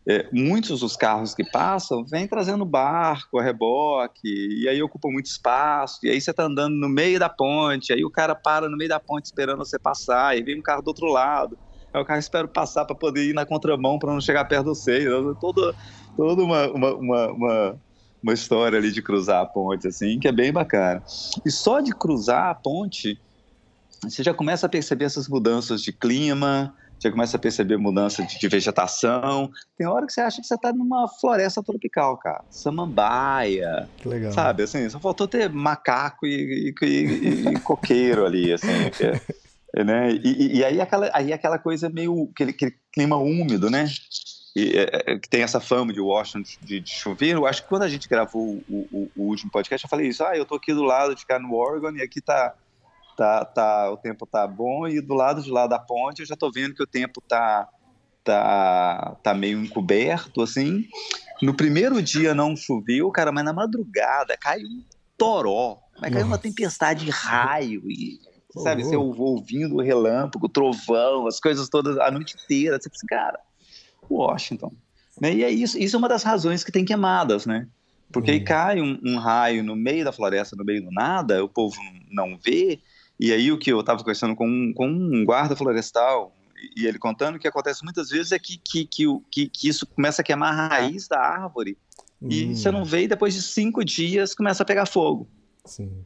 é, 0.07 0.27
muitos 0.31 0.79
dos 0.79 0.95
carros 0.95 1.35
que 1.35 1.43
passam 1.43 2.03
vêm 2.05 2.27
trazendo 2.27 2.65
barco, 2.65 3.37
a 3.37 3.43
reboque, 3.43 4.23
e 4.23 4.67
aí 4.67 4.81
ocupa 4.81 5.09
muito 5.09 5.25
espaço, 5.25 5.99
e 6.03 6.09
aí 6.09 6.19
você 6.19 6.31
está 6.31 6.45
andando 6.45 6.73
no 6.73 6.87
meio 6.87 7.19
da 7.19 7.29
ponte, 7.29 7.91
aí 7.91 8.03
o 8.03 8.09
cara 8.09 8.33
para 8.33 8.69
no 8.69 8.77
meio 8.77 8.89
da 8.89 8.99
ponte 8.99 9.25
esperando 9.25 9.59
você 9.59 9.77
passar, 9.77 10.37
e 10.37 10.41
vem 10.41 10.57
um 10.57 10.61
carro 10.61 10.81
do 10.81 10.87
outro 10.87 11.07
lado, 11.07 11.57
aí 11.97 12.03
o 12.03 12.05
cara 12.05 12.19
espera 12.19 12.47
passar 12.47 12.85
para 12.85 12.95
poder 12.95 13.25
ir 13.29 13.33
na 13.33 13.45
contramão 13.45 13.97
para 13.99 14.13
não 14.13 14.21
chegar 14.21 14.45
perto 14.45 14.65
do 14.65 14.75
você, 14.75 15.05
toda, 15.39 15.73
toda 16.15 16.43
uma, 16.43 16.67
uma, 16.71 16.93
uma, 16.95 17.27
uma, 17.31 17.81
uma 18.23 18.33
história 18.33 18.77
ali 18.77 18.91
de 18.91 19.01
cruzar 19.01 19.41
a 19.41 19.45
ponte, 19.45 19.87
assim, 19.87 20.19
que 20.19 20.27
é 20.27 20.31
bem 20.31 20.51
bacana. 20.51 21.03
E 21.45 21.51
só 21.51 21.79
de 21.79 21.91
cruzar 21.91 22.49
a 22.49 22.55
ponte, 22.55 23.19
você 24.03 24.23
já 24.23 24.33
começa 24.33 24.65
a 24.65 24.69
perceber 24.69 25.05
essas 25.05 25.27
mudanças 25.27 25.81
de 25.81 25.91
clima, 25.91 26.73
já 27.03 27.11
começa 27.11 27.37
a 27.37 27.39
perceber 27.39 27.77
mudança 27.77 28.23
de, 28.23 28.39
de 28.39 28.47
vegetação. 28.47 29.49
Tem 29.77 29.85
hora 29.87 30.05
que 30.07 30.11
você 30.13 30.21
acha 30.21 30.41
que 30.41 30.47
você 30.47 30.55
está 30.55 30.73
numa 30.73 31.07
floresta 31.19 31.61
tropical, 31.63 32.17
cara. 32.17 32.43
Samambaia, 32.49 33.87
Que 33.97 34.07
legal. 34.07 34.31
sabe? 34.31 34.63
Assim, 34.63 34.89
só 34.89 34.99
faltou 34.99 35.27
ter 35.27 35.47
macaco 35.49 36.25
e, 36.25 36.73
e- 36.81 36.85
e- 36.85 37.49
e 37.53 37.59
coqueiro 37.59 38.25
ali, 38.25 38.51
assim. 38.53 38.67
que 38.97 39.03
é- 39.05 39.21
né? 39.75 40.11
E, 40.11 40.21
e- 40.27 40.57
e 40.57 40.65
aí, 40.65 40.79
aquela, 40.81 41.09
aí 41.13 41.31
aquela 41.33 41.57
coisa 41.59 41.89
meio... 41.89 42.29
Aquele, 42.33 42.51
aquele 42.51 42.75
clima 42.93 43.15
úmido, 43.17 43.69
né? 43.69 43.85
E, 44.55 44.75
é, 44.77 45.11
é, 45.13 45.19
que 45.19 45.29
tem 45.29 45.43
essa 45.43 45.59
fama 45.59 45.93
de 45.93 45.99
Washington 46.01 46.41
de, 46.63 46.79
de 46.79 46.91
chover. 46.91 47.35
Eu 47.35 47.45
acho 47.45 47.61
que 47.63 47.69
quando 47.69 47.83
a 47.83 47.89
gente 47.89 48.07
gravou 48.09 48.63
o, 48.67 48.87
o- 48.91 49.11
o 49.15 49.23
último 49.27 49.51
podcast, 49.51 49.85
eu 49.85 49.89
falei 49.89 50.07
isso. 50.07 50.23
Ah, 50.23 50.35
eu 50.35 50.45
tô 50.45 50.55
aqui 50.55 50.73
do 50.73 50.83
lado 50.83 51.13
de 51.13 51.25
cá 51.25 51.37
no 51.37 51.53
Oregon 51.53 51.91
e 51.91 52.01
aqui 52.01 52.19
tá 52.21 52.53
tá, 53.15 53.43
tá, 53.45 53.91
o 53.91 53.97
tempo 53.97 54.27
tá 54.27 54.45
bom 54.45 54.87
e 54.87 55.01
do 55.01 55.15
lado 55.15 55.41
de 55.41 55.49
lá 55.49 55.65
da 55.65 55.79
ponte 55.79 56.19
eu 56.19 56.25
já 56.27 56.35
tô 56.35 56.51
vendo 56.51 56.75
que 56.75 56.83
o 56.83 56.87
tempo 56.87 57.19
tá 57.27 57.67
tá, 58.23 59.17
tá 59.23 59.33
meio 59.33 59.59
encoberto 59.63 60.41
assim 60.43 60.85
No 61.41 61.53
primeiro 61.53 61.99
dia 62.01 62.35
não 62.35 62.55
choveu, 62.55 63.09
cara, 63.11 63.31
mas 63.31 63.43
na 63.43 63.53
madrugada 63.53 64.37
caiu 64.37 64.67
um 64.67 64.83
toró. 65.17 65.79
Mas 65.99 66.11
caiu 66.13 66.25
uma 66.27 66.37
tempestade 66.37 67.05
de 67.05 67.11
raio 67.11 67.81
e, 67.89 68.19
sabe, 68.51 68.83
você 68.83 68.95
ouvindo 68.95 69.75
o 69.75 69.81
relâmpago, 69.81 70.45
o 70.45 70.49
trovão, 70.49 71.27
as 71.27 71.39
coisas 71.39 71.69
todas 71.69 71.97
a 71.97 72.11
noite 72.11 72.35
inteira. 72.43 72.79
Você 72.79 72.89
pensa, 72.89 73.05
cara, 73.07 73.39
Washington. 74.09 74.71
Né? 75.19 75.35
E 75.35 75.43
é 75.43 75.49
isso, 75.49 75.77
isso 75.77 75.95
é 75.95 75.99
uma 75.99 76.09
das 76.09 76.23
razões 76.23 76.63
que 76.63 76.71
tem 76.71 76.85
queimadas, 76.85 77.45
né? 77.45 77.67
Porque 78.11 78.31
aí 78.31 78.39
cai 78.39 78.79
um, 78.79 78.99
um 79.03 79.17
raio 79.17 79.63
no 79.63 79.75
meio 79.75 80.05
da 80.05 80.13
floresta, 80.13 80.55
no 80.55 80.63
meio 80.63 80.81
do 80.81 80.91
nada, 80.91 81.43
o 81.43 81.49
povo 81.49 81.75
não 82.09 82.37
vê, 82.37 82.79
e 83.19 83.33
aí 83.33 83.51
o 83.51 83.57
que 83.57 83.71
eu 83.71 83.81
estava 83.81 83.99
conversando 83.99 84.33
com 84.33 84.47
um, 84.47 84.73
com 84.73 84.87
um 84.87 85.25
guarda 85.25 85.57
florestal, 85.57 86.31
e 86.75 86.85
ele 86.85 86.97
contando 86.97 87.35
o 87.35 87.39
que 87.39 87.47
acontece 87.47 87.83
muitas 87.83 88.09
vezes 88.09 88.31
é 88.31 88.39
que, 88.39 88.57
que, 88.57 88.85
que, 88.85 89.49
que, 89.49 89.67
isso 89.67 89.85
começa 89.85 90.21
a 90.21 90.25
queimar 90.25 90.53
a 90.53 90.67
raiz 90.69 91.07
da 91.07 91.19
árvore. 91.19 91.77
E 92.21 92.45
Hum. 92.45 92.55
você 92.55 92.71
não 92.71 92.83
vê, 92.83 93.03
e 93.03 93.07
depois 93.07 93.33
de 93.33 93.41
cinco 93.41 93.83
dias 93.85 94.33
começa 94.33 94.63
a 94.63 94.65
pegar 94.65 94.85
fogo. 94.85 95.27
Sim. 95.65 96.03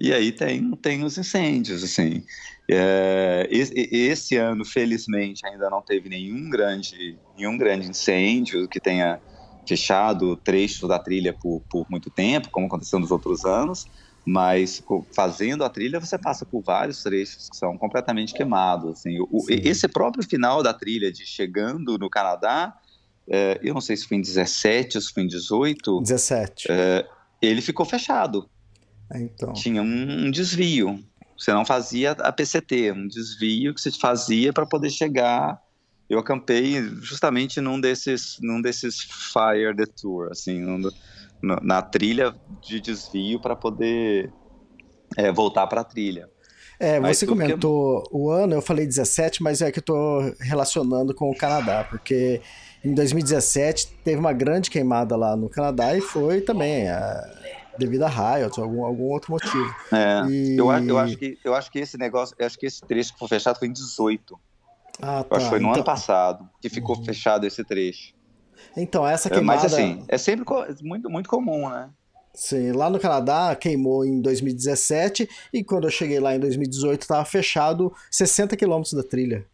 E 0.00 0.12
aí 0.12 0.32
tem, 0.32 0.70
tem 0.76 1.04
os 1.04 1.16
incêndios, 1.18 1.84
assim. 1.84 2.24
É, 2.70 3.46
esse, 3.50 3.72
esse 3.92 4.36
ano, 4.36 4.64
felizmente, 4.64 5.46
ainda 5.46 5.68
não 5.68 5.82
teve 5.82 6.08
nenhum 6.08 6.48
grande, 6.48 7.18
nenhum 7.36 7.56
grande 7.56 7.88
incêndio 7.88 8.68
que 8.68 8.80
tenha 8.80 9.20
fechado 9.68 10.36
trechos 10.36 10.88
da 10.88 10.98
trilha 10.98 11.36
por, 11.40 11.62
por 11.70 11.86
muito 11.90 12.10
tempo, 12.10 12.48
como 12.50 12.66
aconteceu 12.66 12.98
nos 12.98 13.10
outros 13.10 13.44
anos, 13.44 13.84
mas 14.26 14.82
fazendo 15.14 15.64
a 15.64 15.68
trilha 15.68 16.00
você 16.00 16.18
passa 16.18 16.46
por 16.46 16.62
vários 16.62 17.02
trechos 17.02 17.48
que 17.50 17.56
são 17.56 17.76
completamente 17.78 18.32
queimados. 18.32 18.92
Assim. 18.98 19.18
O- 19.20 19.44
esse 19.48 19.86
próprio 19.88 20.24
final 20.24 20.62
da 20.62 20.72
trilha 20.72 21.12
de 21.12 21.24
chegando 21.26 21.98
no 21.98 22.08
Canadá, 22.10 22.72
é, 23.30 23.60
eu 23.62 23.74
não 23.74 23.80
sei 23.80 23.96
se 23.96 24.06
foi 24.06 24.16
em 24.16 24.20
17 24.20 24.96
ou 24.96 25.02
se 25.02 25.12
foi 25.12 25.22
em 25.24 25.28
18, 25.28 26.00
17. 26.00 26.68
ele 27.40 27.60
ficou 27.60 27.84
fechado 27.86 28.48
É, 28.48 28.51
então. 29.20 29.52
tinha 29.52 29.82
um, 29.82 30.26
um 30.26 30.30
desvio. 30.30 30.98
Você 31.38 31.52
não 31.52 31.64
fazia 31.64 32.12
a 32.12 32.32
PCT, 32.32 32.92
um 32.92 33.08
desvio 33.08 33.74
que 33.74 33.80
você 33.80 33.90
fazia 33.90 34.52
para 34.52 34.66
poder 34.66 34.90
chegar. 34.90 35.58
Eu 36.08 36.18
acampei 36.18 36.80
justamente 37.00 37.60
num 37.60 37.80
desses, 37.80 38.36
num 38.40 38.60
desses 38.60 38.96
fire 39.32 39.74
detour, 39.74 40.28
assim, 40.30 40.60
num 40.60 40.90
na 41.42 41.82
trilha 41.82 42.32
de 42.62 42.80
desvio 42.80 43.40
para 43.40 43.56
poder 43.56 44.32
é, 45.16 45.32
voltar 45.32 45.66
para 45.66 45.80
a 45.80 45.84
trilha. 45.84 46.28
É, 46.78 46.98
Mas 46.98 47.18
você 47.18 47.26
tudo 47.26 47.36
que 47.38 47.42
é- 47.42 47.46
comentou 47.46 48.02
o 48.10 48.30
ano, 48.30 48.54
eu 48.54 48.62
falei 48.62 48.86
17, 48.86 49.42
mas 49.42 49.60
é 49.60 49.70
que 49.70 49.78
eu 49.78 49.82
tô 49.84 50.20
relacionando 50.40 51.14
com 51.14 51.30
o 51.30 51.36
Canadá, 51.36 51.84
porque 51.84 52.40
em 52.84 52.94
2017 52.94 53.88
teve 54.04 54.18
uma 54.18 54.32
grande 54.32 54.70
queimada 54.70 55.16
lá 55.16 55.36
no 55.36 55.48
Canadá 55.48 55.96
e 55.96 56.00
foi 56.00 56.40
também 56.40 56.88
ah, 56.88 57.22
devido 57.78 58.02
a 58.02 58.08
riot, 58.08 58.60
algum, 58.60 58.84
algum 58.84 59.04
outro 59.04 59.32
motivo. 59.32 59.74
É, 59.92 60.22
E- 60.28 60.56
eu, 60.58 60.66
eu 60.88 60.98
acho 60.98 61.16
que, 61.16 61.38
eu 61.44 61.54
acho 61.54 61.70
que 61.70 61.78
esse 61.78 61.96
negócio, 61.98 62.34
eu 62.38 62.46
acho 62.46 62.58
que 62.58 62.66
esse 62.66 62.80
trecho 62.86 63.12
que 63.12 63.18
foi 63.18 63.28
fechado 63.28 63.58
foi 63.58 63.68
em 63.68 63.72
18. 63.72 64.38
Ah, 65.00 65.18
Eu 65.18 65.24
tá. 65.24 65.36
acho 65.36 65.46
que 65.46 65.50
foi 65.50 65.58
no 65.58 65.66
então, 65.68 65.74
ano 65.74 65.84
passado 65.84 66.48
que 66.60 66.68
ficou 66.68 66.96
Uhum. 66.96 67.04
fechado 67.04 67.46
esse 67.46 67.64
trecho. 67.64 68.12
então, 68.76 69.06
essa 69.06 69.28
É, 69.28 69.32
queimada. 69.34 69.62
Mas 69.62 69.72
assim, 69.72 70.04
é 70.08 70.18
sempre 70.18 70.44
muito, 70.82 71.10
muito 71.10 71.28
comum, 71.28 71.68
né? 71.68 71.90
Sim, 72.34 72.72
lá 72.72 72.88
no 72.88 72.98
Canadá 72.98 73.54
queimou 73.54 74.04
em 74.06 74.20
2017 74.22 75.28
e 75.52 75.62
quando 75.62 75.84
eu 75.84 75.90
cheguei 75.90 76.18
lá 76.18 76.34
em 76.34 76.40
2018 76.40 77.06
tava 77.06 77.24
fechado 77.26 77.92
60 78.10 78.56
quilômetros 78.56 78.94
da 78.94 79.02
trilha. 79.02 79.46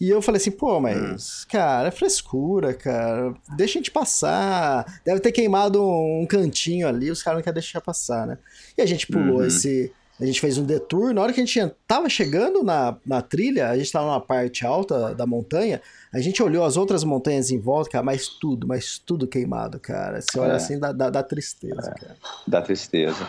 E 0.00 0.10
eu 0.10 0.20
falei 0.20 0.38
assim, 0.40 0.50
pô, 0.50 0.78
mas, 0.78 1.44
cara, 1.46 1.88
é 1.88 1.90
frescura, 1.90 2.74
cara. 2.74 3.34
Deixa 3.56 3.78
a 3.78 3.80
gente 3.80 3.90
passar. 3.90 5.00
Deve 5.04 5.20
ter 5.20 5.32
queimado 5.32 5.82
um 5.82 6.26
cantinho 6.28 6.86
ali, 6.86 7.10
os 7.10 7.22
caras 7.22 7.38
não 7.38 7.42
querem 7.42 7.54
deixar 7.54 7.80
passar, 7.80 8.26
né? 8.26 8.38
E 8.76 8.82
a 8.82 8.86
gente 8.86 9.06
pulou 9.06 9.38
Uhum. 9.38 9.44
esse. 9.46 9.90
A 10.18 10.24
gente 10.24 10.40
fez 10.40 10.56
um 10.56 10.64
detour. 10.64 11.12
Na 11.12 11.20
hora 11.20 11.30
que 11.32 11.40
a 11.42 11.44
gente 11.44 11.60
tava 11.86 12.08
chegando 12.08 12.62
na, 12.62 12.96
na 13.04 13.20
trilha, 13.20 13.68
a 13.68 13.76
gente 13.76 13.92
tava 13.92 14.06
numa 14.06 14.20
parte 14.20 14.64
alta 14.64 15.14
da 15.14 15.26
montanha, 15.26 15.80
a 16.10 16.18
gente 16.20 16.42
olhou 16.42 16.64
as 16.64 16.78
outras 16.78 17.04
montanhas 17.04 17.50
em 17.50 17.58
volta, 17.58 17.90
cara, 17.90 18.02
mas 18.04 18.26
tudo, 18.28 18.66
mas 18.66 18.96
tudo 18.98 19.26
queimado, 19.26 19.78
cara. 19.78 20.22
Você 20.22 20.38
olha 20.38 20.52
É. 20.52 20.56
assim, 20.56 20.78
dá, 20.78 20.90
dá, 20.90 21.10
dá 21.10 21.22
tristeza, 21.22 21.90
cara. 22.00 22.16
Da 22.46 22.62
tristeza. 22.62 23.26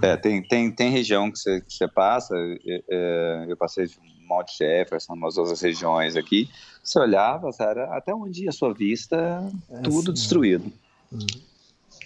É, 0.00 0.16
tem, 0.16 0.40
tem, 0.42 0.70
tem 0.70 0.90
região 0.92 1.28
que 1.28 1.40
você, 1.40 1.60
que 1.60 1.74
você 1.74 1.88
passa, 1.88 2.32
é, 2.36 2.82
é, 2.88 3.46
eu 3.48 3.56
passei 3.56 3.86
de 3.86 3.98
Mount 4.28 4.48
Jefferson, 4.56 5.14
umas 5.14 5.38
outras 5.38 5.60
regiões 5.60 6.16
aqui, 6.16 6.48
você 6.82 6.98
olhava, 6.98 7.52
cara, 7.52 7.96
até 7.96 8.14
onde 8.14 8.48
a 8.48 8.52
sua 8.52 8.72
vista, 8.72 9.50
É 9.70 9.80
tudo 9.80 10.12
assim, 10.12 10.20
destruído. 10.20 10.72
Uhum. 11.10 11.26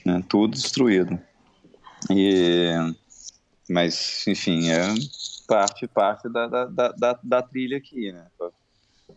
Né, 0.05 0.25
tudo 0.29 0.53
destruído. 0.53 1.19
E, 2.11 2.73
mas, 3.69 4.25
enfim, 4.27 4.71
é 4.71 4.83
parte, 5.47 5.87
parte 5.87 6.29
da, 6.29 6.47
da, 6.47 6.65
da, 6.67 7.19
da, 7.23 7.43
trilha 7.43 7.77
aqui, 7.77 8.11
né? 8.11 8.27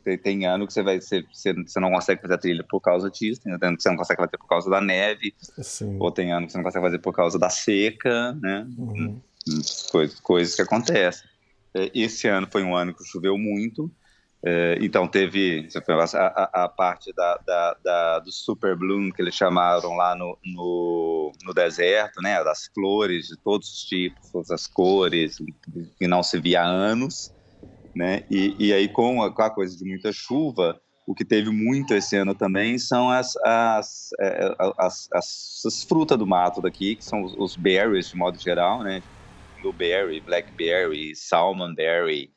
Tem, 0.03 0.17
tem 0.17 0.45
ano 0.45 0.67
que 0.67 0.73
você 0.73 0.83
vai 0.83 0.99
você, 0.99 1.23
você, 1.33 1.79
não 1.79 1.91
consegue 1.91 2.21
fazer 2.21 2.33
a 2.33 2.37
trilha 2.37 2.63
por 2.63 2.81
causa 2.81 3.09
disso, 3.09 3.41
tem 3.41 3.53
ano 3.53 3.77
que 3.77 3.81
você 3.81 3.89
não 3.89 3.97
consegue 3.97 4.21
fazer 4.21 4.37
por 4.37 4.47
causa 4.47 4.69
da 4.69 4.81
neve, 4.81 5.33
Assim, 5.57 5.97
ou 5.99 6.11
tem 6.11 6.31
ano 6.31 6.45
que 6.45 6.51
você 6.51 6.57
não 6.57 6.65
consegue 6.65 6.85
fazer 6.85 6.99
por 6.99 7.13
causa 7.13 7.39
da 7.39 7.49
seca, 7.49 8.33
né? 8.33 8.67
uhum. 8.77 9.21
Coisas, 9.91 10.19
coisas 10.19 10.55
que 10.55 10.61
acontecem. 10.61 11.27
É, 11.75 11.91
Esse 11.93 12.27
ano 12.27 12.47
foi 12.51 12.63
um 12.63 12.75
ano 12.75 12.93
que 12.95 13.03
choveu 13.05 13.37
muito, 13.37 13.91
é, 14.45 14.77
então 14.81 15.07
teve 15.07 15.67
a, 15.75 16.03
a, 16.63 16.65
a 16.65 16.69
parte 16.69 17.11
da, 17.13 17.37
da, 17.47 17.73
da- 17.83 18.19
do 18.19 18.31
super 18.31 18.77
bloom 18.77 19.11
que 19.11 19.21
eles 19.21 19.33
chamaram 19.35 19.95
lá 19.95 20.15
no, 20.15 20.37
no, 20.45 21.31
no 21.43 21.53
deserto, 21.53 22.21
né? 22.21 22.43
Das 22.43 22.69
flores 22.73 23.27
de 23.27 23.37
todos 23.43 23.67
os 23.69 23.79
tipos, 23.85 24.29
todas 24.31 24.51
as 24.51 24.67
cores, 24.67 25.37
que 25.97 26.07
não 26.07 26.21
se 26.23 26.39
via 26.39 26.61
há 26.61 26.65
anos, 26.67 27.31
né? 27.95 28.23
E, 28.31 28.55
e 28.67 28.73
aí 28.73 28.89
com 28.89 29.23
a, 29.23 29.33
com 29.33 29.41
a 29.43 29.49
coisa 29.49 29.77
de 29.77 29.85
muita 29.85 30.11
chuva, 30.13 30.79
o 31.05 31.13
que 31.15 31.25
teve 31.25 31.49
muito 31.51 31.93
esse 31.93 32.15
ano 32.17 32.35
também 32.35 32.77
são 32.79 33.09
as, 33.09 33.35
as, 33.45 34.09
é, 34.21 34.55
as, 34.79 35.07
as, 35.13 35.65
as 35.65 35.83
frutas 35.87 36.17
do 36.17 36.27
mato 36.27 36.61
daqui, 36.61 36.95
que 36.97 37.03
são 37.05 37.23
os, 37.23 37.33
os 37.37 37.55
berries 37.57 38.09
de 38.09 38.17
modo 38.17 38.39
geral, 38.39 38.83
né? 38.83 39.03
Blueberry, 39.65 40.21
blackberry, 40.21 41.15
salmonberry, 41.15 42.31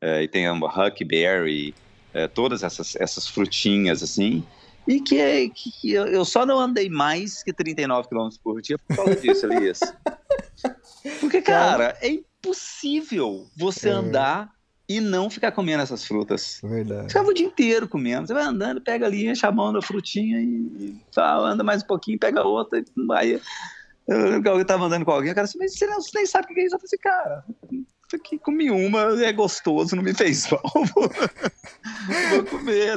eh, 0.00 0.24
e 0.24 0.28
tem 0.28 0.46
a 0.46 0.52
huckberry, 0.52 1.74
eh, 2.12 2.26
todas 2.26 2.64
essas, 2.64 2.96
essas 2.96 3.28
frutinhas 3.28 4.02
assim. 4.02 4.44
E 4.88 5.00
que, 5.00 5.20
é, 5.20 5.48
que 5.48 5.92
eu, 5.92 6.24
só 6.24 6.44
não 6.44 6.58
andei 6.58 6.90
mais 6.90 7.42
que 7.44 7.52
39 7.52 8.08
km 8.08 8.28
por 8.42 8.60
dia 8.60 8.76
por 8.78 8.96
causa 8.96 9.20
disso, 9.20 9.46
Elias. 9.46 9.78
Porque, 11.20 11.40
cara, 11.40 11.96
é 12.00 12.08
impossível 12.08 13.46
você 13.56 13.88
É. 13.88 13.92
andar 13.92 14.50
e 14.88 15.00
não 15.00 15.30
ficar 15.30 15.52
comendo 15.52 15.84
essas 15.84 16.04
frutas. 16.04 16.58
Verdade. 16.62 17.08
Ficava 17.08 17.28
o 17.28 17.34
dia 17.34 17.46
inteiro 17.46 17.88
comendo. 17.88 18.26
Você 18.26 18.34
vai 18.34 18.42
andando, 18.42 18.80
pega 18.80 19.06
ali, 19.06 19.28
enche 19.28 19.46
a 19.46 19.52
mão 19.52 19.72
da 19.72 19.80
frutinha 19.80 20.40
e, 20.40 20.44
e 20.46 20.96
tá, 21.14 21.36
anda 21.38 21.62
mais 21.62 21.82
um 21.82 21.86
pouquinho, 21.86 22.18
pega 22.18 22.42
outra. 22.42 22.80
E 22.80 23.06
vai. 23.06 23.40
Eu 24.08 24.18
lembro 24.24 24.42
que 24.42 24.48
alguém 24.48 24.66
tava 24.66 24.84
andando 24.84 25.04
com 25.04 25.10
alguém, 25.12 25.32
o 25.32 25.34
cara 25.34 25.44
assim, 25.44 25.58
mas 25.58 25.76
você 25.78 25.86
não- 25.86 26.00
você 26.00 26.10
nem 26.18 26.26
sabe 26.26 26.46
o 26.50 26.54
que 26.54 26.60
é 26.60 26.64
isso. 26.64 26.74
Eu 26.74 26.78
falei 26.80 26.86
assim, 26.86 26.98
cara, 26.98 27.44
isso 27.72 28.16
aqui 28.16 28.38
comi 28.38 28.70
uma, 28.70 29.24
é 29.24 29.32
gostoso, 29.32 29.94
não 29.96 30.02
me 30.02 30.12
fez 30.14 30.48
mal. 30.50 30.62
Vou, 32.30 32.44
comer. 32.44 32.96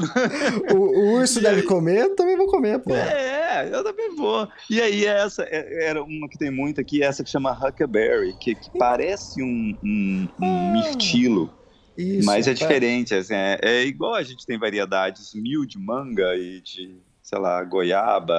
O, 0.74 0.76
o 0.78 1.14
urso 1.20 1.42
deve 1.42 1.64
comer, 1.64 2.02
eu 2.02 2.16
também 2.16 2.36
vou 2.36 2.48
comer, 2.48 2.80
pô. 2.80 2.94
É, 2.96 3.70
eu 3.72 3.84
também 3.84 4.16
vou. 4.16 4.48
E 4.70 4.82
aí, 4.82 5.06
essa 5.06 5.44
é- 5.44 5.86
era 5.88 6.04
uma 6.04 6.28
que 6.30 6.38
tem 6.38 6.52
muito 6.52 6.80
aqui, 6.82 7.02
essa 7.04 7.24
que 7.24 7.30
chama 7.30 7.52
Huckleberry, 7.52 8.36
que, 8.40 8.56
que 8.56 8.70
parece 8.78 9.42
um, 9.42 9.78
um, 9.84 10.28
um 10.42 10.72
mirtilo. 10.74 11.52
Isso, 11.98 12.26
Mas 12.26 12.48
é 12.48 12.54
diferente, 12.54 13.16
assim, 13.16 13.34
é, 13.34 13.60
é 13.62 13.84
igual 13.86 14.16
a 14.16 14.24
gente 14.24 14.46
tem 14.46 14.60
variedades 14.60 15.34
mil 15.34 15.66
de 15.66 15.80
manga 15.80 16.36
e 16.36 16.62
de, 16.62 17.00
sei 17.36 17.42
lá, 17.42 17.62
goiaba, 17.64 18.34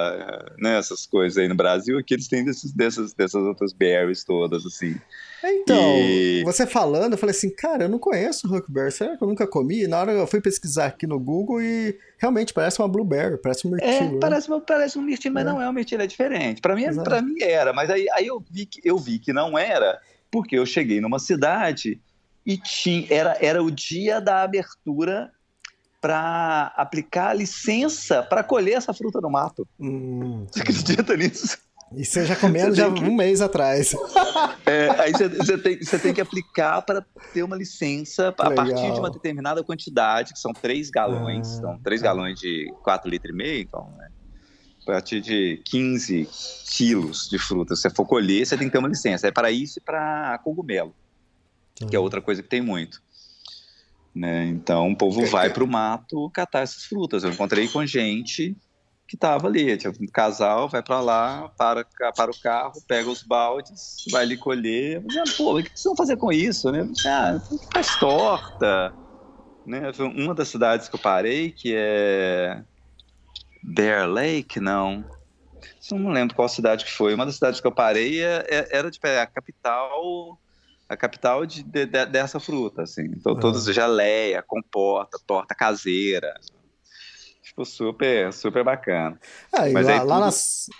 é, 0.58 0.62
né, 0.62 0.78
essas 0.78 1.04
coisas 1.04 1.36
aí 1.36 1.46
no 1.46 1.54
Brasil, 1.54 1.98
aqui 1.98 2.14
eles 2.14 2.28
têm 2.28 2.42
desses, 2.44 2.72
dessas, 2.72 3.12
dessas 3.12 3.42
outras 3.42 3.72
berries 3.74 4.24
todas, 4.24 4.64
assim. 4.64 4.96
Então, 5.44 5.94
E- 5.98 6.42
você 6.44 6.66
falando, 6.66 7.12
eu 7.12 7.18
falei 7.18 7.34
assim, 7.36 7.54
cara, 7.54 7.84
eu 7.84 7.88
não 7.90 7.98
conheço 7.98 8.52
Huckberry, 8.52 8.90
será 8.90 9.16
que 9.16 9.22
eu 9.22 9.28
nunca 9.28 9.46
comi? 9.46 9.82
E 9.82 9.86
na 9.86 10.00
hora 10.00 10.12
eu 10.12 10.26
fui 10.26 10.40
pesquisar 10.40 10.86
aqui 10.86 11.06
no 11.06 11.20
Google 11.20 11.60
e 11.60 11.96
realmente 12.18 12.54
parece 12.54 12.80
uma 12.80 12.88
blueberry, 12.88 13.36
parece 13.36 13.66
um 13.68 13.70
mirtilo. 13.72 13.92
É, 13.92 14.12
né? 14.12 14.18
parece, 14.18 14.48
parece 14.66 14.98
um 14.98 15.02
mirtilo, 15.02 15.34
mas 15.34 15.46
É. 15.46 15.48
não 15.50 15.60
é 15.60 15.68
um 15.68 15.72
mirtilo, 15.74 16.02
é 16.02 16.06
diferente. 16.06 16.60
Para 16.62 16.74
mim, 16.74 16.84
Exato. 16.84 17.08
pra 17.08 17.20
mim 17.20 17.36
era, 17.42 17.72
mas 17.74 17.90
aí, 17.90 18.06
aí 18.14 18.26
eu, 18.26 18.42
vi 18.50 18.64
que, 18.64 18.80
eu 18.82 18.96
vi 18.98 19.18
que 19.18 19.32
não 19.32 19.58
era, 19.58 20.00
porque 20.30 20.56
eu 20.58 20.64
cheguei 20.64 21.00
numa 21.02 21.18
cidade 21.18 22.00
e 22.46 22.56
tinha, 22.56 23.06
era, 23.10 23.36
era 23.40 23.62
o 23.62 23.70
dia 23.70 24.20
da 24.20 24.42
abertura 24.42 25.30
para 26.06 26.72
aplicar 26.76 27.34
licença 27.34 28.22
para 28.22 28.44
colher 28.44 28.74
essa 28.74 28.94
fruta 28.94 29.20
no 29.20 29.28
mato. 29.28 29.66
Hum, 29.80 30.46
Você 30.52 30.60
acredita 30.60 31.16
nisso? 31.16 31.58
e 31.96 32.04
você 32.04 32.24
já 32.24 32.36
comendo 32.36 32.74
Você 32.74 32.80
já 32.80 32.92
que- 32.92 33.02
um 33.04 33.14
mês 33.14 33.40
atrás. 33.40 33.92
É, 34.66 34.90
aí 35.00 35.12
você, 35.12 35.28
você 35.28 35.56
tem, 35.58 35.78
você 35.82 35.98
tem 35.98 36.12
que 36.12 36.20
aplicar 36.20 36.82
para 36.82 37.04
ter 37.32 37.42
uma 37.44 37.56
licença 37.56 38.34
a 38.38 38.48
Legal. 38.48 38.66
partir 38.66 38.92
de 38.92 38.98
uma 39.00 39.10
determinada 39.10 39.62
quantidade, 39.64 40.32
que 40.32 40.38
são 40.40 40.52
três 40.52 40.90
galões, 40.90 41.46
Ah, 41.58 41.60
são 41.60 41.78
três 41.78 42.00
tá. 42.00 42.08
galões 42.08 42.38
de 42.38 42.72
4 42.82 43.08
litros 43.08 43.32
e 43.32 43.36
meio, 43.36 43.62
então, 43.62 43.88
né? 43.96 44.08
a 44.82 44.86
partir 44.92 45.20
de 45.20 45.60
15 45.66 46.28
quilos 46.76 47.28
de 47.28 47.38
fruta. 47.38 47.74
Se 47.76 47.82
você 47.82 47.90
for 47.90 48.04
colher, 48.06 48.44
você 48.46 48.56
tem 48.56 48.66
que 48.68 48.72
ter 48.72 48.78
uma 48.78 48.88
licença. 48.88 49.26
É 49.28 49.30
para 49.32 49.50
isso 49.50 49.78
e 49.78 49.82
para 49.82 50.38
cogumelo, 50.44 50.94
que 51.74 51.94
é 51.96 51.98
outra 51.98 52.20
coisa 52.20 52.42
que 52.42 52.48
tem 52.48 52.60
muito. 52.60 53.00
Né? 54.16 54.46
Então, 54.46 54.90
o 54.90 54.96
povo 54.96 55.26
vai 55.26 55.50
para 55.50 55.62
o 55.62 55.68
mato 55.68 56.30
catar 56.30 56.60
essas 56.60 56.84
frutas. 56.84 57.22
Eu 57.22 57.30
encontrei 57.30 57.68
com 57.68 57.84
gente 57.84 58.56
que 59.06 59.14
estava 59.14 59.46
ali, 59.46 59.76
tipo, 59.76 60.02
um 60.02 60.06
casal 60.06 60.70
vai 60.70 60.82
para 60.82 61.00
lá, 61.00 61.48
para, 61.50 61.84
para 62.16 62.30
o 62.30 62.40
carro, 62.40 62.72
pega 62.88 63.10
os 63.10 63.22
baldes, 63.22 64.04
vai 64.10 64.22
ali 64.22 64.38
colher. 64.38 65.02
Mas, 65.06 65.16
ah, 65.18 65.36
pô, 65.36 65.58
o 65.58 65.62
que 65.62 65.68
vocês 65.68 65.84
vão 65.84 65.94
fazer 65.94 66.16
com 66.16 66.32
isso? 66.32 66.72
Né? 66.72 66.88
Ah, 67.06 67.38
faz 67.74 67.94
torta. 67.96 68.94
Né? 69.66 69.82
Uma 70.16 70.34
das 70.34 70.48
cidades 70.48 70.88
que 70.88 70.96
eu 70.96 71.00
parei, 71.00 71.50
que 71.50 71.74
é 71.76 72.64
Bear 73.62 74.08
Lake, 74.08 74.58
não. 74.60 75.04
Eu 75.92 75.98
não 75.98 76.10
lembro 76.10 76.34
qual 76.34 76.48
cidade 76.48 76.86
que 76.86 76.90
foi. 76.90 77.14
Uma 77.14 77.26
das 77.26 77.34
cidades 77.34 77.60
que 77.60 77.66
eu 77.66 77.72
parei 77.72 78.22
é, 78.22 78.46
é, 78.48 78.78
era 78.78 78.90
tipo, 78.90 79.06
a 79.06 79.26
capital 79.26 80.40
a 80.88 80.96
capital 80.96 81.44
de, 81.44 81.62
de, 81.62 81.86
de, 81.86 82.06
dessa 82.06 82.38
fruta, 82.38 82.82
assim. 82.82 83.04
Então, 83.04 83.32
uhum. 83.32 83.40
todos 83.40 83.64
geleia, 83.64 84.42
comporta, 84.42 85.18
torta 85.26 85.54
caseira. 85.54 86.34
Tipo, 87.42 87.64
super, 87.64 88.32
super 88.32 88.64
bacana. 88.64 89.18
Ah, 89.52 89.68
Mas 89.72 89.86
lá, 89.86 90.00
tudo... 90.00 90.08
lá, 90.08 90.20
na, 90.20 90.30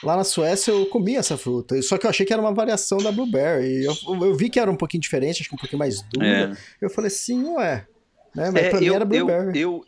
lá 0.02 0.16
na 0.16 0.24
Suécia 0.24 0.72
eu 0.72 0.86
comi 0.86 1.16
essa 1.16 1.36
fruta, 1.36 1.80
só 1.80 1.96
que 1.96 2.06
eu 2.06 2.10
achei 2.10 2.26
que 2.26 2.32
era 2.32 2.42
uma 2.42 2.52
variação 2.52 2.98
da 2.98 3.10
Blueberry. 3.10 3.84
Eu, 3.84 3.94
eu 4.20 4.34
vi 4.34 4.50
que 4.50 4.60
era 4.60 4.70
um 4.70 4.76
pouquinho 4.76 5.00
diferente, 5.00 5.40
acho 5.40 5.48
que 5.48 5.54
um 5.54 5.58
pouquinho 5.58 5.78
mais 5.78 6.02
dura. 6.02 6.26
É. 6.26 6.56
Eu 6.80 6.90
falei 6.90 7.08
assim, 7.08 7.44
ué. 7.54 7.86
Né? 8.34 8.50
Mas 8.50 8.64
é, 8.64 8.68
pra 8.68 8.78
eu, 8.78 8.82
mim 8.82 8.94
era 8.94 9.04
Blueberry. 9.04 9.58
Eu, 9.58 9.70
eu, 9.70 9.84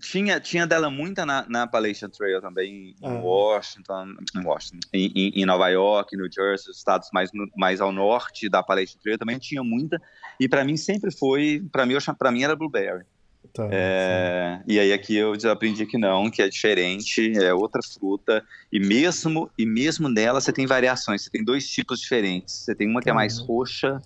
tinha, 0.00 0.40
tinha 0.40 0.66
dela 0.66 0.90
muita 0.90 1.26
na, 1.26 1.44
na 1.48 1.62
Appalachian 1.64 2.08
Trail 2.08 2.40
também, 2.40 2.94
em 3.02 3.06
ah. 3.06 3.20
Washington, 3.20 4.14
em, 4.34 4.44
Washington 4.44 4.88
em, 4.92 5.32
em, 5.34 5.44
Nova 5.44 5.68
York, 5.68 6.16
New 6.16 6.30
Jersey, 6.32 6.70
os 6.70 6.78
estados 6.78 7.10
mais, 7.12 7.30
mais 7.56 7.80
ao 7.80 7.92
norte 7.92 8.48
da 8.48 8.60
Appalachian 8.60 8.98
Trail 9.02 9.18
também 9.18 9.38
tinha 9.38 9.62
muita. 9.62 10.00
E 10.40 10.48
para 10.48 10.64
mim 10.64 10.76
sempre 10.76 11.10
foi, 11.10 11.62
para 11.70 11.84
mim, 11.84 11.94
para 12.18 12.30
mim 12.30 12.42
era 12.42 12.56
blueberry. 12.56 13.04
Tá, 13.52 13.68
é, 13.70 14.62
e 14.66 14.80
aí 14.80 14.92
aqui 14.92 15.14
eu 15.16 15.34
aprendi 15.50 15.84
que 15.84 15.98
não, 15.98 16.30
que 16.30 16.40
é 16.40 16.48
diferente, 16.48 17.32
é 17.36 17.52
outra 17.52 17.80
fruta 17.82 18.42
e 18.72 18.80
mesmo 18.80 19.50
e 19.56 19.66
mesmo 19.66 20.08
nela 20.08 20.40
você 20.40 20.52
tem 20.52 20.66
variações, 20.66 21.22
você 21.22 21.30
tem 21.30 21.44
dois 21.44 21.68
tipos 21.68 22.00
diferentes. 22.00 22.54
Você 22.54 22.74
tem 22.74 22.88
uma 22.88 23.02
que 23.02 23.10
é 23.10 23.12
mais 23.12 23.38
tá. 23.38 23.44
roxa 23.44 24.00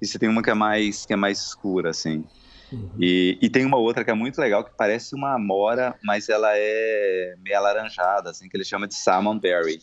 e 0.00 0.06
você 0.06 0.18
tem 0.18 0.28
uma 0.28 0.42
que 0.42 0.50
é 0.50 0.54
mais 0.54 1.04
que 1.04 1.12
é 1.12 1.16
mais 1.16 1.38
escura 1.38 1.90
assim. 1.90 2.24
Uhum. 2.72 2.90
E, 2.98 3.38
e, 3.40 3.48
tem 3.48 3.64
uma 3.64 3.76
outra 3.76 4.04
que 4.04 4.10
é 4.10 4.14
muito 4.14 4.40
legal, 4.40 4.64
que 4.64 4.70
parece 4.76 5.14
uma 5.14 5.34
amora, 5.34 5.94
mas 6.02 6.28
ela 6.28 6.50
é 6.52 7.34
meio 7.38 7.56
alaranjada, 7.56 8.30
assim, 8.30 8.48
que 8.48 8.56
ele 8.56 8.64
chama 8.64 8.88
de 8.88 8.94
salmon 8.94 9.38
berry, 9.38 9.78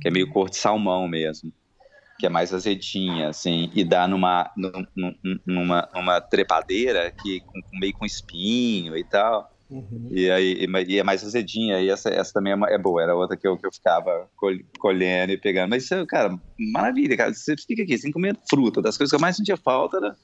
que 0.00 0.08
é 0.08 0.10
meio 0.10 0.28
cor 0.30 0.50
de 0.50 0.56
salmão 0.56 1.08
mesmo, 1.08 1.52
que 2.18 2.26
é 2.26 2.28
mais 2.28 2.52
azedinha, 2.52 3.28
assim, 3.28 3.70
e 3.74 3.84
dá 3.84 4.06
numa, 4.06 4.50
numa, 5.46 5.88
numa 5.94 6.20
trepadeira 6.20 7.10
que 7.10 7.40
com, 7.40 7.60
meio 7.78 7.92
com 7.94 8.04
espinho 8.04 8.96
e 8.96 9.04
tal. 9.04 9.50
Uhum. 9.70 10.08
E 10.10 10.30
aí 10.30 10.66
e 10.86 10.98
é 10.98 11.02
mais 11.02 11.24
azedinha, 11.24 11.80
e 11.80 11.88
essa, 11.88 12.10
essa 12.10 12.32
também 12.32 12.52
é, 12.52 12.74
é, 12.74 12.78
boa, 12.78 13.02
era 13.02 13.16
outra 13.16 13.36
que 13.36 13.48
eu, 13.48 13.56
que 13.56 13.66
eu 13.66 13.72
ficava 13.72 14.28
colhendo 14.78 15.32
e 15.32 15.38
pegando. 15.38 15.70
Mas 15.70 15.84
isso, 15.84 16.06
cara, 16.06 16.38
maravilha, 16.72 17.16
cara. 17.16 17.32
Você 17.32 17.56
fica 17.56 17.82
aqui, 17.82 17.96
sem 17.96 18.12
comer 18.12 18.36
fruta, 18.48 18.82
das 18.82 18.96
coisas 18.96 19.10
que 19.10 19.16
eu 19.16 19.20
mais 19.20 19.36
sentia 19.36 19.56
falta 19.56 19.96
era 19.96 20.16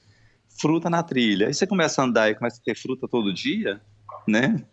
fruta 0.60 0.90
na 0.90 1.02
trilha. 1.02 1.46
Aí 1.46 1.54
você 1.54 1.66
começa 1.66 2.00
a 2.00 2.04
andar 2.04 2.30
e 2.30 2.34
começa 2.34 2.60
a 2.60 2.64
ter 2.64 2.76
fruta 2.76 3.08
todo 3.08 3.32
dia, 3.32 3.80
né? 4.26 4.64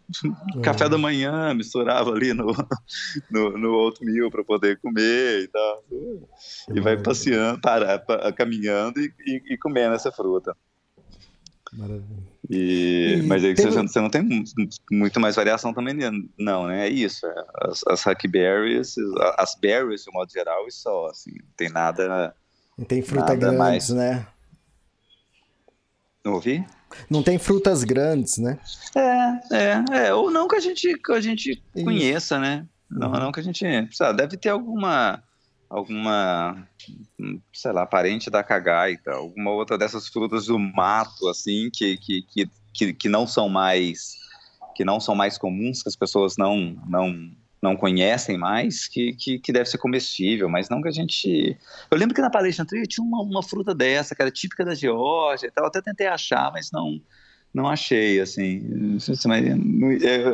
É. 0.58 0.62
Café 0.62 0.90
da 0.90 0.98
manhã, 0.98 1.54
misturava 1.54 2.12
ali 2.12 2.34
no, 2.34 2.48
no, 3.32 3.58
no 3.58 3.74
oatmeal 3.76 4.30
para 4.30 4.44
poder 4.44 4.80
comer 4.80 5.44
e 5.44 5.48
tal. 5.48 5.84
E 6.74 6.80
vai 6.80 6.98
passeando, 6.98 7.60
para, 7.62 8.32
caminhando 8.34 9.00
e, 9.00 9.14
e, 9.26 9.54
e 9.54 9.58
comendo 9.58 9.96
essa 9.96 10.12
fruta. 10.12 10.56
Maravilha. 11.74 12.38
E, 12.50 13.24
mas 13.26 13.44
aí 13.44 13.54
teve... 13.54 13.72
você, 13.72 14.00
não 14.00 14.10
tem 14.10 14.22
muito 14.90 15.20
mais 15.20 15.36
variação 15.36 15.74
também, 15.74 15.94
não, 16.38 16.68
né? 16.68 16.88
É 16.88 16.90
isso. 16.90 17.26
É, 17.26 17.46
as, 17.62 17.82
as 17.88 18.04
hackberries, 18.04 18.96
as 19.38 19.56
berries, 19.56 20.04
de 20.04 20.12
modo 20.14 20.32
geral, 20.32 20.66
e 20.66 20.72
só, 20.72 21.08
assim. 21.08 21.32
Não 21.32 21.52
tem 21.58 21.70
nada. 21.70 22.34
Não 22.78 22.86
tem 22.86 23.02
fruta 23.02 23.36
grande, 23.36 23.58
mais... 23.58 23.90
né? 23.90 24.26
Não 26.28 26.34
ouvi? 26.34 26.66
Não 27.10 27.24
tem 27.24 27.40
frutas 27.40 27.86
grandes, 27.86 28.38
né? 28.38 28.60
É, 28.94 29.56
é, 29.56 30.08
é. 30.08 30.14
Ou 30.14 30.30
não 30.30 30.46
que 30.46 30.58
a 30.58 30.60
gente, 30.60 30.98
que 30.98 31.12
a 31.14 31.22
gente 31.22 31.64
conheça, 31.86 32.38
né? 32.38 32.68
Não, 32.92 33.14
uhum. 33.14 33.20
não 33.20 33.32
que 33.32 33.40
a 33.40 33.44
gente. 33.44 33.66
Sabe, 33.96 34.18
deve 34.18 34.36
ter 34.36 34.50
alguma. 34.50 35.24
Alguma. 35.70 36.68
Sei 37.54 37.72
lá, 37.72 37.86
parente 37.86 38.30
da 38.30 38.44
cagaita, 38.44 39.12
alguma 39.14 39.52
outra 39.52 39.78
dessas 39.78 40.10
frutas 40.10 40.48
do 40.48 40.60
mato, 40.60 41.30
assim, 41.30 41.70
que, 41.72 41.96
que, 41.96 42.22
que, 42.24 42.50
que, 42.74 42.94
que 42.94 43.08
não 43.08 43.26
são 43.26 43.48
mais. 43.48 44.18
Que 44.76 44.84
não 44.84 45.00
são 45.00 45.16
mais 45.16 45.38
comuns, 45.38 45.82
que 45.82 45.88
as 45.88 45.96
pessoas 45.96 46.36
não, 46.36 46.76
não, 46.90 47.32
não 47.62 47.76
conhecem 47.76 48.38
mais, 48.38 48.88
que, 48.88 49.14
que, 49.14 49.40
que, 49.40 49.52
deve 49.52 49.70
ser 49.70 49.78
comestível, 49.78 50.48
mas 50.48 50.70
não 50.70 50.82
que 50.82 50.88
a 50.88 50.92
gente. 50.92 51.58
Eu 51.90 51.98
lembro 51.98 52.14
que 52.14 52.22
na 52.22 52.30
Palestina 52.30 52.68
tinha 52.88 53.04
uma, 53.04 53.22
uma 53.22 53.42
fruta 53.42 53.74
dessa, 53.74 54.16
que 54.16 54.22
era 54.22 54.32
típica 54.32 54.64
da 54.64 54.76
Geórgia 54.76 55.48
e 55.48 55.52
tal. 55.52 55.66
Eu 55.66 55.70
até 55.70 55.82
tentei 55.82 56.08
achar, 56.08 56.52
mas 56.52 56.72
não 56.72 57.02
não 57.54 57.68
achei, 57.68 58.20
assim. 58.20 59.00
Mas, 59.26 59.46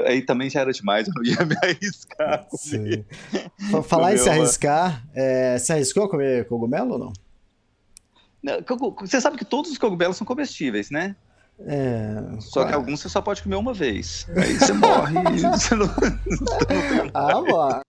aí 0.05 0.21
também 0.21 0.49
já 0.49 0.61
era 0.61 0.73
demais, 0.73 1.07
eu 1.07 1.13
não 1.13 1.23
ia 1.23 1.45
me 1.45 1.55
arriscar. 1.63 2.47
Sim. 2.51 3.05
Falar 3.87 4.13
em 4.13 4.17
se 4.17 4.29
arriscar, 4.29 5.05
é, 5.13 5.57
se 5.57 5.71
arriscou 5.71 6.03
a 6.03 6.09
comer 6.09 6.45
cogumelo 6.47 6.93
ou 6.93 6.99
não? 6.99 7.13
Você 8.99 9.21
sabe 9.21 9.37
que 9.37 9.45
todos 9.45 9.71
os 9.71 9.77
cogumelos 9.77 10.17
são 10.17 10.27
comestíveis, 10.27 10.89
né? 10.89 11.15
É, 11.59 12.39
só 12.39 12.65
que 12.65 12.73
alguns 12.73 13.01
você 13.01 13.09
só 13.09 13.21
pode 13.21 13.43
comer 13.43 13.55
uma 13.55 13.73
vez. 13.73 14.27
Aí 14.35 14.53
você 14.57 14.73
morre 14.73 15.15
e 15.35 15.39
você 15.47 15.75
não, 15.75 15.87
não 15.87 17.11
Ah, 17.13 17.33
bom. 17.33 17.81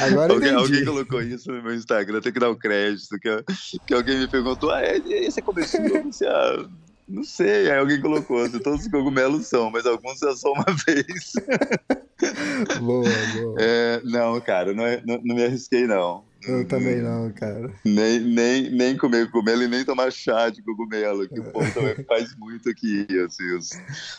Agora 0.00 0.32
alguém, 0.32 0.54
alguém, 0.54 0.84
colocou 0.84 1.22
isso 1.22 1.52
no 1.52 1.62
meu 1.62 1.74
Instagram, 1.74 2.20
tem 2.20 2.32
que 2.32 2.40
dar 2.40 2.48
o 2.50 2.54
um 2.54 2.58
crédito, 2.58 3.16
que, 3.18 3.44
que 3.86 3.94
alguém 3.94 4.18
me 4.18 4.26
perguntou, 4.26 4.70
ah, 4.70 4.82
esse 4.84 5.38
é? 5.38 6.02
Você, 6.02 6.26
ah, 6.26 6.68
não 7.08 7.22
sei, 7.22 7.70
aí 7.70 7.78
alguém 7.78 8.00
colocou, 8.00 8.42
assim, 8.42 8.58
todos 8.58 8.82
os 8.82 8.90
cogumelos 8.90 9.46
são, 9.46 9.70
mas 9.70 9.86
alguns 9.86 10.20
é 10.22 10.34
só 10.34 10.52
uma 10.52 10.64
vez. 10.84 11.32
boa, 12.80 13.04
boa. 13.34 13.56
É, 13.60 14.00
não, 14.04 14.40
cara, 14.40 14.74
não, 14.74 14.84
é, 14.84 15.00
não, 15.06 15.20
não 15.22 15.36
me 15.36 15.44
arrisquei, 15.44 15.86
não. 15.86 16.24
Eu 16.46 16.66
também 16.66 17.00
não, 17.00 17.30
cara. 17.32 17.72
Nem, 17.84 18.18
nem, 18.18 18.70
nem 18.70 18.96
comer 18.96 19.30
cogumelo 19.30 19.62
e 19.62 19.68
nem 19.68 19.84
tomar 19.84 20.10
chá 20.10 20.48
de 20.50 20.62
cogumelo, 20.62 21.28
que 21.28 21.38
o 21.38 21.44
povo 21.44 21.72
também 21.72 21.94
faz 22.06 22.34
muito 22.36 22.68
aqui, 22.68 23.06
assim, 23.24 23.56
os, 23.56 23.70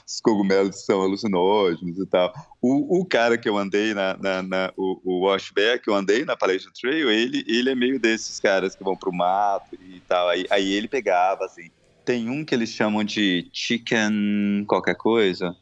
os, 0.07 0.21
cogumelos 0.21 0.85
são 0.85 1.01
alucinógenos 1.01 1.99
e 1.99 2.05
tal. 2.05 2.33
O, 2.61 3.01
o 3.01 3.05
cara 3.05 3.37
que 3.37 3.49
eu 3.49 3.57
andei 3.57 3.93
na, 3.93 4.17
na, 4.17 4.41
na 4.41 4.73
o, 4.77 5.01
o 5.03 5.25
Washback, 5.25 5.85
eu 5.87 5.95
andei 5.95 6.23
na 6.23 6.37
Palestra 6.37 6.71
Trail, 6.79 7.11
ele, 7.11 7.43
ele 7.47 7.69
é 7.69 7.75
meio 7.75 7.99
desses 7.99 8.39
caras 8.39 8.75
que 8.75 8.83
vão 8.83 8.95
pro 8.95 9.11
mato 9.11 9.75
e 9.75 9.99
tal, 10.07 10.29
aí, 10.29 10.45
aí 10.49 10.71
ele 10.71 10.87
pegava, 10.87 11.45
assim, 11.45 11.69
tem 12.05 12.29
um 12.29 12.43
que 12.45 12.55
eles 12.55 12.69
chamam 12.69 13.03
de 13.03 13.49
chicken 13.51 14.65
qualquer 14.67 14.95
coisa, 14.95 15.55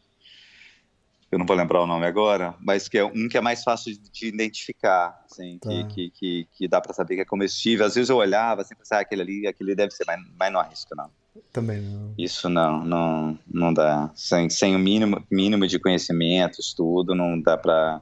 eu 1.31 1.39
não 1.39 1.45
vou 1.45 1.55
lembrar 1.55 1.81
o 1.81 1.87
nome 1.87 2.05
agora, 2.05 2.53
mas 2.59 2.89
que 2.89 2.97
é 2.97 3.05
um 3.05 3.29
que 3.29 3.37
é 3.37 3.41
mais 3.41 3.63
fácil 3.63 3.93
de 4.11 4.27
identificar, 4.27 5.23
assim, 5.25 5.57
tá. 5.59 5.69
que, 5.69 5.85
que, 5.85 6.11
que, 6.11 6.47
que, 6.51 6.67
dá 6.67 6.81
para 6.81 6.93
saber 6.93 7.15
que 7.15 7.21
é 7.21 7.25
comestível. 7.25 7.85
Às 7.85 7.95
vezes 7.95 8.09
eu 8.09 8.17
olhava 8.17 8.61
assim, 8.61 8.75
pensava, 8.75 8.99
ah, 8.99 9.03
aquele 9.03 9.21
ali, 9.21 9.47
aquele 9.47 9.73
deve 9.73 9.91
ser, 9.91 10.03
mas, 10.05 10.19
mas 10.37 10.51
não 10.51 10.59
arrisco, 10.59 10.93
não. 10.93 11.09
Também 11.53 11.81
não. 11.81 12.13
Isso 12.17 12.49
não, 12.49 12.83
não, 12.83 13.39
não 13.47 13.73
dá. 13.73 14.11
Sem, 14.13 14.49
sem 14.49 14.75
o 14.75 14.79
mínimo, 14.79 15.23
mínimo 15.31 15.65
de 15.65 15.79
conhecimento, 15.79 16.59
estudo, 16.59 17.15
não 17.15 17.39
dá 17.39 17.57
para 17.57 18.01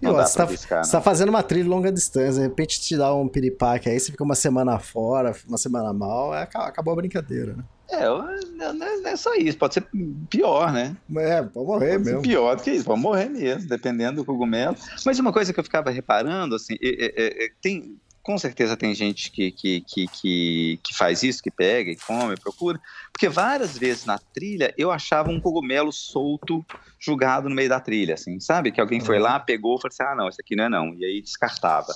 não 0.00 0.14
dá 0.14 0.26
você, 0.26 0.38
tá, 0.38 0.82
você 0.82 0.92
tá 0.92 1.00
fazendo 1.00 1.28
uma 1.28 1.42
trilha 1.42 1.68
longa 1.68 1.92
distância, 1.92 2.42
de 2.42 2.48
repente 2.48 2.80
te 2.80 2.96
dá 2.96 3.14
um 3.14 3.28
piripaque 3.28 3.88
aí, 3.88 3.98
você 3.98 4.10
fica 4.10 4.24
uma 4.24 4.34
semana 4.34 4.78
fora, 4.78 5.34
uma 5.46 5.58
semana 5.58 5.92
mal, 5.92 6.34
é, 6.34 6.42
acabou 6.42 6.92
a 6.92 6.96
brincadeira, 6.96 7.54
né? 7.54 7.64
É, 7.90 8.04
não 8.06 8.86
é, 9.06 9.16
só 9.16 9.34
isso, 9.34 9.58
pode 9.58 9.74
ser 9.74 9.84
pior, 10.28 10.72
né? 10.72 10.96
É, 11.16 11.42
pode 11.42 11.66
morrer 11.66 11.92
pode 11.94 12.04
mesmo. 12.04 12.22
pior 12.22 12.56
do 12.56 12.62
que 12.62 12.70
isso, 12.70 12.84
pode 12.84 13.00
morrer 13.00 13.28
mesmo, 13.28 13.68
dependendo 13.68 14.16
do 14.16 14.24
cogumelo. 14.24 14.76
Mas 15.04 15.18
uma 15.18 15.32
coisa 15.32 15.52
que 15.52 15.58
eu 15.58 15.64
ficava 15.64 15.90
reparando, 15.90 16.54
assim, 16.54 16.74
é, 16.80 16.88
é, 16.88 17.44
é, 17.46 17.48
tem, 17.60 17.96
com 18.22 18.36
certeza 18.36 18.76
tem 18.76 18.94
gente 18.94 19.30
que, 19.30 19.50
que, 19.50 19.80
que, 19.80 20.06
que, 20.08 20.80
que 20.82 20.94
faz 20.94 21.22
isso, 21.22 21.42
que 21.42 21.50
pega 21.50 21.90
e 21.90 21.96
come, 21.96 22.36
procura, 22.36 22.80
porque 23.12 23.28
várias 23.28 23.76
vezes 23.78 24.04
na 24.04 24.18
trilha 24.18 24.74
eu 24.76 24.90
achava 24.90 25.30
um 25.30 25.40
cogumelo 25.40 25.92
solto 25.92 26.64
jogado 26.98 27.48
no 27.48 27.54
meio 27.54 27.68
da 27.68 27.80
trilha, 27.80 28.14
assim, 28.14 28.38
sabe? 28.38 28.70
Que 28.72 28.80
alguém 28.80 29.00
foi 29.00 29.16
uhum. 29.16 29.22
lá, 29.22 29.40
pegou 29.40 29.76
e 29.76 29.80
falou 29.80 29.92
assim, 29.92 30.02
ah, 30.02 30.14
não, 30.14 30.28
esse 30.28 30.40
aqui 30.40 30.54
não 30.54 30.64
é 30.64 30.68
não, 30.68 30.94
e 30.94 31.04
aí 31.04 31.22
descartava. 31.22 31.92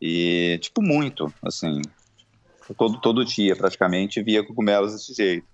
E, 0.00 0.58
tipo, 0.62 0.80
muito, 0.80 1.32
assim, 1.42 1.82
todo, 2.76 3.00
todo 3.00 3.24
dia 3.24 3.54
praticamente 3.54 4.22
via 4.22 4.44
cogumelos 4.44 4.92
desse 4.92 5.14
jeito. 5.14 5.46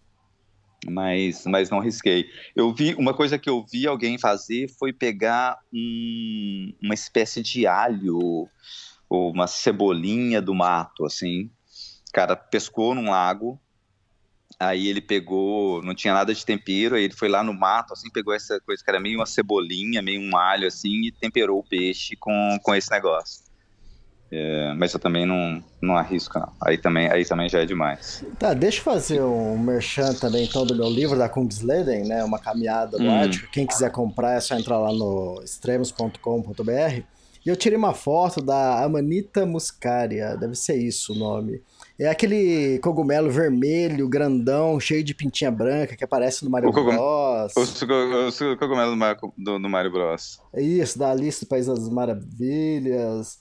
mas, 0.87 1.45
mas 1.47 1.71
não 1.71 1.81
risquei. 1.81 2.27
Eu 2.55 2.73
vi 2.73 2.95
uma 2.95 3.15
coisa 3.15 3.39
que 3.39 3.49
eu 3.49 3.65
vi 3.65 3.87
alguém 3.87 4.19
fazer 4.19 4.69
foi 4.79 4.93
pegar 4.93 5.59
um, 5.73 6.73
uma 6.83 6.95
espécie 6.95 7.43
de 7.43 7.67
alho 7.67 8.49
uma 9.31 9.47
cebolinha 9.47 10.41
do 10.41 10.55
mato, 10.55 11.05
assim. 11.05 11.51
O 12.09 12.13
cara 12.13 12.37
pescou 12.37 12.95
num 12.95 13.11
lago, 13.11 13.61
aí 14.59 14.87
ele 14.87 15.01
pegou, 15.01 15.83
não 15.83 15.95
tinha 15.95 16.15
nada 16.15 16.33
de 16.33 16.45
tempero, 16.45 16.95
aí 16.95 17.05
ele 17.05 17.15
foi 17.15 17.29
lá 17.29 17.43
no 17.43 17.53
mato, 17.53 17.93
assim, 17.93 18.11
pegou 18.11 18.33
essa 18.35 18.61
coisa 18.61 18.83
que 18.83 18.91
era 18.91 19.01
meio 19.01 19.19
uma 19.19 19.27
cebolinha, 19.27 20.01
meio 20.01 20.21
um 20.21 20.37
alho, 20.37 20.67
assim, 20.69 21.07
e 21.07 21.13
temperou 21.13 21.59
o 21.59 21.65
peixe 21.69 22.15
com, 22.17 22.59
com 22.63 22.75
esse 22.75 22.91
negócio. 22.91 23.43
É, 24.37 24.75
mas 24.75 24.93
eu 24.93 24.99
também 24.99 25.25
não, 25.25 25.63
não 25.81 25.97
arrisco, 25.97 26.39
não. 26.41 26.51
Aí 26.61 26.77
também, 26.77 27.09
aí 27.09 27.25
também 27.25 27.49
já 27.49 27.61
é 27.61 27.67
demais. 27.67 28.25
Tá, 28.37 28.53
deixa 28.53 28.81
eu 28.81 28.85
fazer 28.85 29.23
um 29.23 29.57
merchan 29.57 30.13
também, 30.15 30.45
então, 30.45 30.67
do 30.67 30.75
meu 30.75 30.89
livro, 30.91 31.17
da 31.17 31.29
Kungsleden, 31.29 32.05
né? 32.05 32.25
Uma 32.25 32.39
caminhada 32.41 32.99
no 32.99 33.05
Hum. 33.11 33.21
Ártico. 33.21 33.49
Quem 33.53 33.65
quiser 33.65 33.93
comprar 33.93 34.33
é 34.33 34.41
só 34.41 34.57
entrar 34.57 34.79
lá 34.79 34.93
no 34.93 35.41
extremos.com.br. 35.45 37.03
E 37.45 37.49
eu 37.51 37.57
tirei 37.57 37.77
uma 37.77 37.93
foto 37.93 38.41
da 38.41 38.83
Amanita 38.83 39.45
muscaria, 39.45 40.35
deve 40.37 40.55
ser 40.55 40.77
isso 40.77 41.13
o 41.13 41.17
nome. 41.17 41.61
É 41.99 42.09
aquele 42.09 42.79
cogumelo 42.81 43.31
vermelho, 43.31 44.09
grandão, 44.09 44.81
cheio 44.81 45.05
de 45.05 45.15
pintinha 45.15 45.51
branca 45.51 45.95
que 45.95 46.03
aparece 46.03 46.45
no 46.45 46.51
Mario 46.51 46.71
O 46.71 46.73
cogum- 46.73 46.93
Bros. 46.97 47.53
O, 47.57 47.67
suco- 47.67 47.93
o 47.93 48.31
suco- 48.33 48.57
cogumelo 48.59 48.97
do, 48.97 49.33
do, 49.37 49.59
do 49.61 49.69
Mario 49.69 49.93
Bros. 49.93 50.41
É 50.53 50.63
isso, 50.63 50.99
da 50.99 51.11
Alice 51.11 51.45
do 51.45 51.49
País 51.49 51.67
das 51.67 51.89
Maravilhas. 51.89 53.39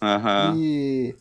E 0.57 1.15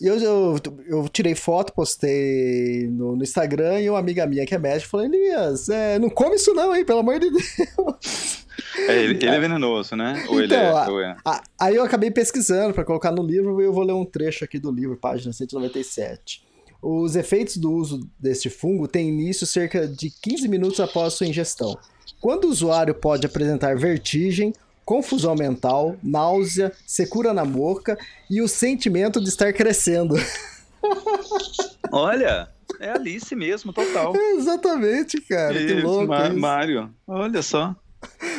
e 0.00 0.06
eu, 0.08 0.18
eu, 0.18 0.56
eu 0.88 1.08
tirei 1.08 1.32
foto, 1.36 1.72
postei 1.72 2.88
no, 2.90 3.14
no 3.14 3.22
Instagram 3.22 3.80
e 3.80 3.88
uma 3.88 4.00
amiga 4.00 4.26
minha 4.26 4.44
que 4.44 4.52
é 4.52 4.58
médica 4.58 4.90
falou: 4.90 5.06
Elias, 5.06 5.68
é, 5.68 5.96
não 6.00 6.10
come 6.10 6.34
isso 6.34 6.52
não, 6.52 6.74
hein, 6.74 6.84
pelo 6.84 6.98
amor 6.98 7.20
de 7.20 7.30
Deus. 7.30 8.41
É, 8.76 9.02
ele, 9.02 9.14
ele 9.14 9.26
é 9.26 9.38
venenoso, 9.40 9.94
né? 9.96 10.24
Ou 10.28 10.40
ele 10.42 10.52
é, 10.54 10.56
Então, 10.58 10.76
a- 10.76 10.88
ou 10.90 11.00
é? 11.00 11.16
Ah, 11.24 11.42
Aí 11.60 11.76
eu 11.76 11.82
acabei 11.84 12.10
pesquisando 12.10 12.72
para 12.74 12.84
colocar 12.84 13.10
no 13.12 13.22
livro 13.22 13.60
e 13.60 13.64
eu 13.64 13.72
vou 13.72 13.84
ler 13.84 13.92
um 13.92 14.04
trecho 14.04 14.44
aqui 14.44 14.58
do 14.58 14.70
livro, 14.70 14.96
página 14.96 15.32
197. 15.32 16.42
Os 16.80 17.14
efeitos 17.14 17.56
do 17.56 17.70
uso 17.72 18.08
deste 18.18 18.50
fungo 18.50 18.88
têm 18.88 19.08
início 19.08 19.46
cerca 19.46 19.86
de 19.86 20.10
15 20.10 20.48
minutos 20.48 20.80
após 20.80 21.14
sua 21.14 21.26
ingestão. 21.26 21.78
Quando 22.20 22.44
o 22.44 22.48
usuário 22.48 22.94
pode 22.94 23.24
apresentar 23.26 23.76
vertigem, 23.76 24.52
confusão 24.84 25.34
mental, 25.36 25.96
náusea, 26.02 26.72
secura 26.84 27.32
na 27.32 27.44
boca 27.44 27.96
e 28.28 28.42
o 28.42 28.48
sentimento 28.48 29.20
de 29.20 29.28
estar 29.28 29.52
crescendo. 29.52 30.16
Olha, 31.90 32.48
é 32.80 32.90
Alice 32.90 33.34
mesmo, 33.34 33.72
total. 33.72 34.14
Exatamente, 34.16 35.20
cara. 35.20 35.54
que 35.54 35.74
louco. 35.74 36.06
Ma- 36.08 36.28
isso. 36.28 36.38
Mario. 36.38 36.90
Olha 37.06 37.42
só. 37.42 37.76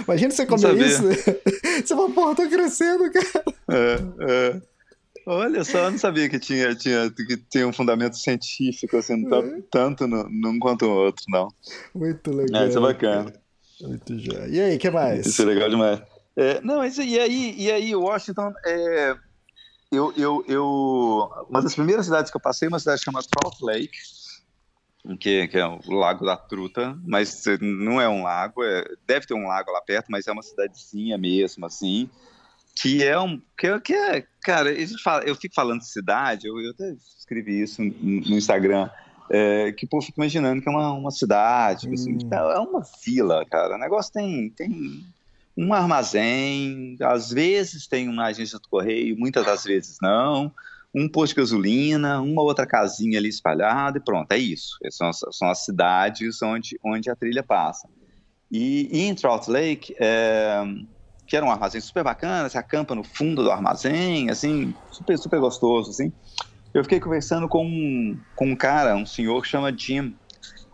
Imagina 0.06 0.32
você 0.32 0.45
comer 0.45 0.78
isso. 0.78 1.04
Você 1.84 1.95
fala, 1.95 2.10
porra, 2.12 2.36
tô 2.36 2.47
crescendo, 2.47 3.12
cara. 3.12 3.43
É, 3.69 3.97
é. 4.30 4.62
Olha 5.26 5.63
só, 5.63 5.86
eu 5.86 5.91
não 5.91 5.97
sabia 5.97 6.30
que 6.30 6.38
tinha, 6.38 6.76
tinha, 6.76 7.10
que 7.10 7.38
tinha 7.49 7.67
um 7.67 7.73
fundamento 7.73 8.17
científico, 8.17 8.97
assim, 8.97 9.28
tanto, 9.28 9.62
tanto 9.71 10.08
no, 10.08 10.30
num 10.30 10.60
quanto 10.60 10.86
no 10.86 10.91
outro, 10.91 11.23
não. 11.30 11.47
Muito 11.95 12.32
legal. 12.32 12.63
É, 12.63 12.67
isso 12.67 12.78
é 12.78 12.82
bacana. 12.82 13.32
cara. 13.32 13.41
Muito 13.82 14.19
já. 14.19 14.47
E 14.47 14.60
aí, 14.60 14.76
o 14.76 14.80
que 14.80 14.89
mais? 14.89 15.26
Isso 15.26 15.41
é 15.41 15.45
legal 15.45 15.69
demais. 15.69 16.02
É, 16.36 16.62
não, 16.62 16.78
mas 16.78 16.97
e 16.97 17.19
aí, 17.19 17.56
e 17.58 17.71
aí 17.71 17.95
Washington, 17.95 18.52
é, 18.65 19.15
eu, 19.91 20.13
eu, 20.17 20.43
eu, 20.47 21.30
uma 21.49 21.62
das 21.62 21.76
primeiras 21.76 22.06
cidades 22.06 22.32
que 22.32 22.38
eu 22.38 22.41
passei, 22.41 22.67
uma 22.67 22.80
cidade 22.80 23.04
chamada 23.04 23.28
Trout 23.30 23.58
Lake, 23.63 23.97
que, 25.20 25.48
que 25.50 25.58
é 25.58 25.66
o 25.66 25.80
Lago 25.92 26.26
da 26.26 26.38
Truta, 26.38 26.98
mas 27.06 27.44
não 27.60 28.00
é 28.00 28.08
um 28.08 28.24
lago, 28.24 28.63
é- 28.63 28.86
deve 29.06 29.26
ter 29.26 29.34
um 29.34 29.48
lago 29.48 29.72
lá 29.72 29.82
perto, 29.82 30.08
mas 30.10 30.28
é 30.28 30.32
uma 30.32 30.42
cidadezinha 30.42 31.18
mesmo, 31.18 31.66
assim, 31.66 32.10
que 32.76 33.04
é 33.04 33.20
um, 33.20 33.42
que, 33.58 33.68
é- 33.68 33.80
que 33.80 33.94
é, 33.94 34.26
cara, 34.42 34.70
a 34.70 34.74
gente 34.74 35.02
fala, 35.04 35.24
eu 35.24 35.36
fico 35.36 35.54
falando 35.54 35.80
de 35.80 35.89
cidade, 35.92 36.48
eu, 36.48 36.60
eu 36.60 36.72
até 36.72 36.96
escrevi 37.20 37.62
isso 37.62 37.84
no, 37.84 38.38
Instagram, 38.38 38.89
é, 39.30 39.74
que 39.74 39.86
o 39.86 39.89
povo 39.89 40.06
fica 40.06 40.22
imaginando 40.22 40.62
que 40.62 40.70
é 40.70 40.72
uma, 40.72 40.94
uma 40.94 41.12
cidade, 41.12 41.89
assim, 41.94 42.16
Hum. 42.16 42.30
é 42.32 42.60
uma 42.60 42.82
vila, 43.06 43.46
cara, 43.46 43.76
o 43.76 43.80
negócio 43.80 44.12
tem, 44.12 44.50
tem 44.52 45.04
um 45.58 45.74
armazém, 45.74 46.96
às 47.02 47.30
vezes 47.30 47.88
tem 47.88 48.08
uma 48.08 48.26
agência 48.28 48.58
do 48.58 48.70
correio, 48.70 49.18
muitas 49.18 49.46
das 49.46 49.63
vezes 49.66 49.98
não, 50.02 50.52
um 50.96 51.10
posto 51.10 51.34
de 51.34 51.42
gasolina, 51.42 52.22
uma 52.22 52.42
outra 52.44 52.66
casinha 52.68 53.18
ali 53.18 53.30
espalhada 53.30 53.98
e 53.98 54.04
pronto, 54.04 54.32
é 54.32 54.38
isso. 54.38 54.76
São, 54.92 55.08
as- 55.10 55.22
são 55.32 55.50
as 55.50 55.64
cidades 55.66 56.42
onde, 56.42 56.78
onde 56.86 57.10
a 57.10 57.16
trilha 57.16 57.44
passa. 57.44 57.88
E, 58.52 58.88
e 58.92 59.02
em 59.02 59.16
Trout 59.16 59.50
Lake, 59.50 59.96
é, 60.00 60.62
que 61.28 61.36
era 61.36 61.46
um 61.46 61.50
armazém 61.52 61.82
super 61.82 62.04
bacana, 62.04 62.48
você 62.48 62.58
acampa 62.58 62.94
no 62.94 63.04
fundo 63.04 63.42
do 63.44 63.50
armazém, 63.52 64.30
assim, 64.30 64.74
super, 64.92 65.18
super 65.18 65.40
gostoso, 65.40 65.90
assim. 65.90 66.12
Eu 66.74 66.84
fiquei 66.84 67.00
conversando 67.00 67.48
com 67.48 67.66
um, 67.66 68.20
com 68.36 68.48
um 68.52 68.56
cara, 68.56 68.96
um 68.96 69.06
senhor 69.06 69.42
que 69.42 69.48
chama 69.48 69.76
Jim, 69.76 70.16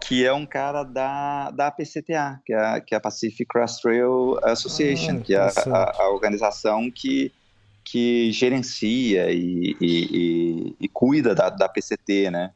que 0.08 0.26
é 0.26 0.34
um 0.34 0.46
cara 0.46 0.84
da, 0.84 1.52
da 1.52 1.72
PCTA, 1.72 2.40
que 2.46 2.54
é, 2.54 2.58
a- 2.58 2.82
que 2.82 2.94
é 2.96 2.98
a 2.98 3.02
Pacific 3.02 3.46
Crest 3.46 3.82
Trail 3.82 4.36
Association, 4.44 5.16
Ah, 5.18 5.22
que 5.24 5.34
é 5.34 5.38
a, 5.38 5.48
a- 5.74 5.96
a 6.00 6.10
organização 6.14 6.90
que, 6.94 7.32
que 7.92 8.32
gerencia 8.32 9.32
e, 9.32 9.76
e- 9.82 10.08
e- 10.12 10.76
e 10.80 10.88
cuida 10.88 11.34
da, 11.34 11.50
da 11.50 11.68
PCT, 11.68 12.30
né? 12.30 12.52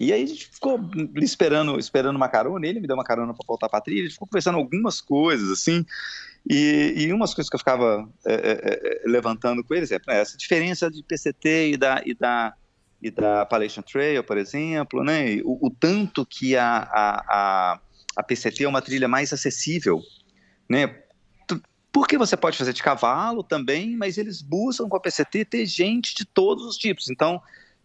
E 0.00 0.12
aí 0.12 0.22
a 0.22 0.26
gente 0.26 0.46
ficou 0.46 0.80
esperando, 1.16 1.78
esperando 1.78 2.16
uma 2.16 2.28
carona, 2.28 2.66
ele 2.66 2.80
me 2.80 2.86
deu 2.86 2.96
uma 2.96 3.04
carona 3.04 3.32
para 3.32 3.44
voltar 3.46 3.68
para 3.68 3.80
trilha, 3.80 4.00
a 4.00 4.04
gente 4.04 4.12
ficou 4.14 4.28
conversando 4.28 4.58
algumas 4.58 5.00
coisas, 5.00 5.50
assim, 5.50 5.84
e, 6.48 6.94
e 6.96 7.12
umas 7.12 7.32
coisas 7.34 7.48
que 7.48 7.54
eu 7.54 7.58
ficava 7.58 8.08
é, 8.26 8.34
é, 8.34 9.02
é, 9.04 9.08
levantando 9.08 9.62
com 9.62 9.74
eles 9.74 9.90
é 9.90 9.98
né, 10.06 10.20
essa 10.20 10.36
diferença 10.36 10.90
de 10.90 11.02
PCT 11.02 11.72
e 11.72 11.76
da, 11.76 12.02
e 12.04 12.14
da, 12.14 12.54
e 13.00 13.10
da 13.10 13.42
Appalachian 13.42 13.82
Trail, 13.82 14.24
por 14.24 14.36
exemplo, 14.36 15.04
né? 15.04 15.40
O, 15.44 15.66
o 15.66 15.70
tanto 15.70 16.26
que 16.26 16.56
a, 16.56 16.78
a, 16.78 17.24
a, 17.28 17.80
a 18.16 18.22
PCT 18.22 18.64
é 18.64 18.68
uma 18.68 18.82
trilha 18.82 19.06
mais 19.06 19.32
acessível, 19.32 20.00
né? 20.68 21.02
Porque 21.92 22.16
você 22.16 22.36
pode 22.36 22.56
fazer 22.56 22.72
de 22.72 22.82
cavalo 22.82 23.42
também, 23.42 23.96
mas 23.96 24.16
eles 24.16 24.42
buscam 24.42 24.88
com 24.88 24.96
a 24.96 25.00
PCT 25.00 25.44
ter 25.44 25.66
gente 25.66 26.14
de 26.14 26.24
todos 26.24 26.64
os 26.64 26.76
tipos. 26.76 27.10
Então, 27.10 27.40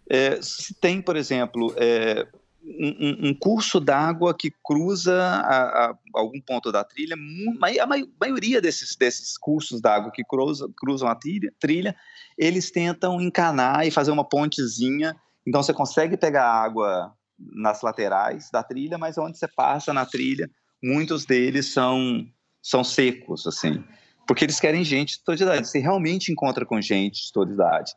é, 0.09 0.39
se 0.41 0.73
tem, 0.75 1.01
por 1.01 1.15
exemplo, 1.15 1.73
é, 1.77 2.27
um, 2.63 3.29
um- 3.29 3.33
curso 3.35 3.79
d'água 3.79 4.33
que 4.33 4.51
cruza 4.63 5.13
a- 5.15 5.85
a- 5.91 5.97
algum 6.15 6.41
ponto 6.41 6.71
da 6.71 6.83
trilha, 6.83 7.15
a 7.15 7.85
mai- 7.85 8.03
maioria 8.19 8.59
desses, 8.59 8.95
desses 8.95 9.37
cursos 9.37 9.79
d'água 9.79 10.11
que 10.11 10.23
cruza- 10.23 10.67
cruzam 10.75 11.07
a 11.07 11.15
trilha, 11.15 11.53
trilha, 11.59 11.95
eles 12.37 12.71
tentam 12.71 13.21
encanar 13.21 13.85
e 13.85 13.91
fazer 13.91 14.09
uma 14.11 14.27
pontezinha. 14.27 15.15
Então 15.45 15.61
você 15.61 15.73
consegue 15.73 16.17
pegar 16.17 16.45
água 16.47 17.13
nas 17.37 17.81
laterais 17.83 18.49
da 18.51 18.63
trilha, 18.63 18.97
mas 18.97 19.17
onde 19.17 19.37
você 19.37 19.47
passa 19.47 19.93
na 19.93 20.05
trilha, 20.05 20.49
muitos 20.83 21.23
deles 21.25 21.71
são, 21.71 22.25
são 22.65 22.83
secos, 22.83 23.45
assim. 23.45 23.83
Porque 24.27 24.43
eles 24.43 24.59
querem 24.59 24.83
gente 24.83 25.19
de 25.19 25.23
toda 25.23 25.43
idade. 25.43 25.67
Você 25.67 25.77
realmente 25.77 26.31
encontra 26.31 26.65
com 26.65 26.81
gente 26.81 27.27
de 27.27 27.31
toda 27.31 27.53
idade. 27.53 27.91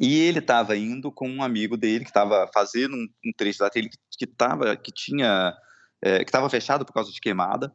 E 0.00 0.20
ele 0.20 0.38
estava 0.38 0.74
indo 0.74 1.12
com 1.12 1.28
um 1.28 1.42
amigo 1.42 1.76
dele 1.76 2.02
que 2.02 2.10
estava 2.10 2.48
fazendo 2.52 2.96
um, 2.96 3.06
um 3.26 3.32
trecho 3.36 3.58
da 3.58 3.68
trilha 3.68 3.90
que, 3.90 3.98
que, 4.18 4.26
tava, 4.26 4.74
que 4.74 4.90
tinha 4.90 5.54
é, 6.02 6.24
que 6.24 6.30
estava 6.30 6.48
fechado 6.48 6.86
por 6.86 6.94
causa 6.94 7.12
de 7.12 7.20
queimada. 7.20 7.70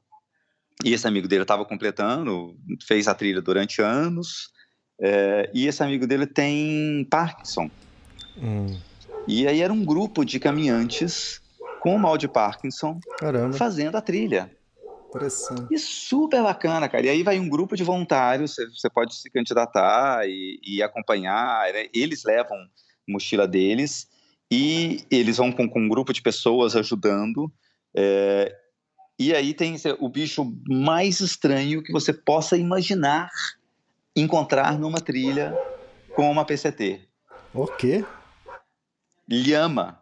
E 0.84 0.94
esse 0.94 1.08
amigo 1.08 1.28
dele 1.28 1.44
estava 1.44 1.64
completando, 1.64 2.58
fez 2.88 3.08
a 3.08 3.14
trilha 3.14 3.42
durante 3.42 3.80
anos. 3.80 4.50
é, 5.00 5.50
e 5.54 5.68
esse 5.68 5.84
amigo 5.84 6.08
dele 6.08 6.26
tem 6.26 7.06
Parkinson. 7.10 7.70
Hum, 8.36 8.80
E 9.28 9.48
aí 9.48 9.62
era 9.62 9.72
um 9.72 9.86
grupo 9.86 10.26
de 10.26 10.40
caminhantes 10.40 11.40
com 11.82 12.00
mal 12.00 12.18
de 12.18 12.28
Parkinson 12.28 13.00
caramba, 13.20 13.56
fazendo 13.56 13.96
a 13.96 14.02
trilha. 14.02 14.52
Interessante. 15.10 15.74
E 15.74 15.78
super 15.78 16.42
bacana, 16.44 16.88
cara. 16.88 17.06
E 17.06 17.10
aí 17.10 17.24
vai 17.24 17.40
um 17.40 17.50
grupo 17.50 17.76
de 17.76 17.84
voluntários, 17.84 18.56
você- 18.56 18.90
pode 18.90 19.16
se 19.16 19.30
candidatar 19.30 20.28
e, 20.28 20.60
e 20.64 20.82
acompanhar. 20.84 21.72
né? 21.74 21.88
Eles 21.94 22.24
levam 22.24 22.58
mochila 23.08 23.48
deles 23.48 24.08
e 24.52 25.04
eles 25.12 25.38
vão 25.38 25.52
com, 25.52 25.68
com 25.68 25.80
um 25.82 25.90
grupo 25.90 26.14
de 26.14 26.22
pessoas 26.22 26.76
ajudando. 26.76 27.52
é, 27.96 28.56
e 29.22 29.36
aí 29.36 29.54
tem 29.54 29.76
o 30.00 30.08
bicho 30.08 30.50
mais 30.66 31.20
estranho 31.20 31.84
que 31.84 31.92
você 31.92 32.14
possa 32.14 32.56
imaginar 32.56 33.30
encontrar 34.16 34.80
numa 34.80 35.02
trilha 35.02 35.54
com 36.16 36.32
uma 36.32 36.46
PCT. 36.46 37.02
O 37.54 37.68
quê? 37.68 38.06
Lhama. 39.30 40.02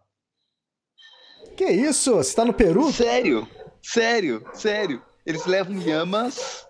Que 1.56 1.66
isso? 1.66 2.14
Você 2.16 2.36
tá 2.36 2.46
no 2.46 2.54
Peru? 2.54 2.92
Sério, 2.92 3.48
sério, 3.94 4.44
sério. 4.54 5.02
Eles 5.26 5.46
levam 5.46 5.78
lhamas 5.78 6.66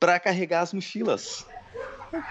para 0.00 0.18
carregar 0.20 0.60
as 0.62 0.72
mochilas. 0.72 1.44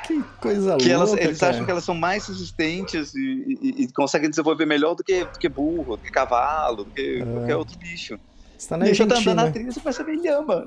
Que 0.08 0.24
coisa 0.42 0.76
que 0.78 0.90
elas, 0.90 1.10
louca, 1.10 1.24
eles 1.24 1.40
cara. 1.40 1.54
acham 1.54 1.66
que 1.66 1.70
elas 1.72 1.84
são 1.84 1.94
mais 1.94 2.26
resistentes 2.28 3.14
e, 3.14 3.60
e- 3.62 3.84
e 3.84 3.92
conseguem 3.94 4.28
desenvolver 4.30 4.66
melhor 4.66 4.96
do 4.96 5.04
que, 5.04 5.24
do 5.24 5.38
que 5.38 5.48
burro, 5.48 5.98
do 5.98 6.04
que 6.04 6.10
cavalo, 6.12 6.84
do 6.84 6.86
que 6.92 7.20
Ah. 7.22 7.26
qualquer 7.34 7.56
outro 7.56 7.78
bicho. 7.78 8.20
Você 8.58 8.70
tá 8.70 8.78
na 8.78 8.86
Deixa 8.86 9.04
Argentina. 9.04 9.32
andando 9.34 9.46
na 9.46 9.52
trilha, 9.52 9.72
você 9.72 10.02
a 10.02 10.06
ver 10.06 10.16
lhama. 10.16 10.66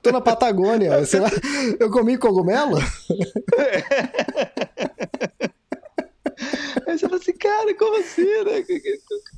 Tô 0.00 0.12
na 0.12 0.20
Patagônia. 0.20 1.04
Sei 1.04 1.18
lá, 1.18 1.28
eu 1.80 1.90
comi 1.90 2.16
cogumelo? 2.16 2.78
Aí 6.98 7.00
você 7.00 7.08
fala 7.08 7.20
assim, 7.20 7.32
cara, 7.32 7.74
como 7.76 7.96
assim, 7.96 8.24
né? 8.24 8.64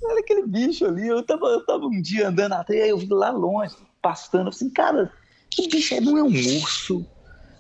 Olha 0.02 0.20
aquele 0.20 0.46
bicho 0.46 0.86
ali. 0.86 1.06
Eu 1.06 1.22
tava, 1.22 1.46
eu 1.46 1.64
tava 1.66 1.84
um 1.84 2.00
dia 2.00 2.28
andando 2.28 2.50
na 2.50 2.64
trilha, 2.64 2.84
aí 2.84 2.90
eu 2.90 2.98
vi 2.98 3.08
lá 3.11 3.30
longe, 3.30 3.76
pastando. 4.00 4.48
Eu 4.48 4.52
falei 4.52 4.56
assim, 4.56 4.70
cara, 4.70 5.12
que 5.50 5.68
bicho 5.68 5.94
é? 5.94 6.00
Não 6.00 6.16
é 6.16 6.22
um 6.22 6.32
urso, 6.62 7.04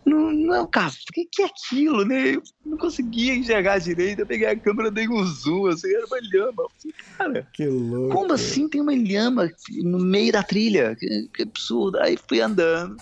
não, 0.06 0.32
não 0.32 0.54
é 0.54 0.62
um 0.62 0.66
cavalo, 0.66 0.94
o 1.08 1.12
que, 1.12 1.26
que 1.26 1.42
é 1.42 1.46
aquilo, 1.46 2.04
né? 2.06 2.36
Eu 2.36 2.42
não 2.64 2.78
conseguia 2.78 3.34
enxergar 3.34 3.78
direito. 3.78 4.20
Eu 4.20 4.26
peguei 4.26 4.48
a 4.48 4.56
câmera, 4.58 4.90
dei 4.90 5.06
um 5.06 5.22
zoom, 5.24 5.66
assim, 5.66 5.94
era 5.94 6.06
uma 6.06 6.18
lhama. 6.32 6.62
Eu 6.62 6.70
falei, 6.80 6.94
cara, 7.18 7.48
Que 7.52 7.66
louco. 7.66 8.14
como 8.14 8.32
assim 8.32 8.68
tem 8.68 8.80
uma 8.80 8.94
lhama 8.94 9.50
no 9.82 9.98
meio 9.98 10.32
da 10.32 10.42
trilha? 10.42 10.96
Que, 10.98 11.28
que 11.34 11.42
absurdo. 11.42 11.98
Aí 11.98 12.16
fui 12.16 12.40
andando. 12.40 12.96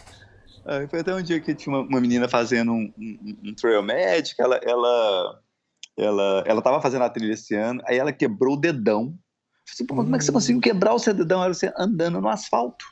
Aí 0.67 0.87
foi 0.89 1.01
até 1.01 1.15
um 1.15 1.23
dia 1.23 1.41
que 1.41 1.55
tinha 1.55 1.75
uma, 1.75 1.83
uma 1.83 2.01
menina 2.01 2.29
fazendo 2.29 2.73
um, 2.73 2.93
um, 2.99 3.37
um 3.45 3.55
trail 3.55 3.83
magic, 3.83 4.35
ela, 4.39 4.61
ela, 4.65 5.41
ela, 5.99 6.45
ela 6.47 6.63
tava 6.63 6.81
fazendo 6.81 7.03
a 7.03 7.11
trilha 7.11 7.33
esse 7.33 7.55
ano, 7.55 7.83
aí 7.85 7.99
ela 7.99 8.13
quebrou 8.13 8.55
o 8.55 8.61
dedão. 8.61 9.03
Eu 9.03 9.09
falei 9.09 9.73
assim, 9.73 9.87
Pô, 9.87 9.97
como 9.97 10.15
é 10.15 10.19
que 10.19 10.25
você 10.25 10.33
conseguiu 10.33 10.61
quebrar 10.61 10.95
o 10.95 10.99
seu 10.99 11.13
dedão? 11.13 11.43
Era 11.43 11.53
você 11.53 11.73
andando 11.77 12.21
no 12.21 12.29
asfalto. 12.29 12.85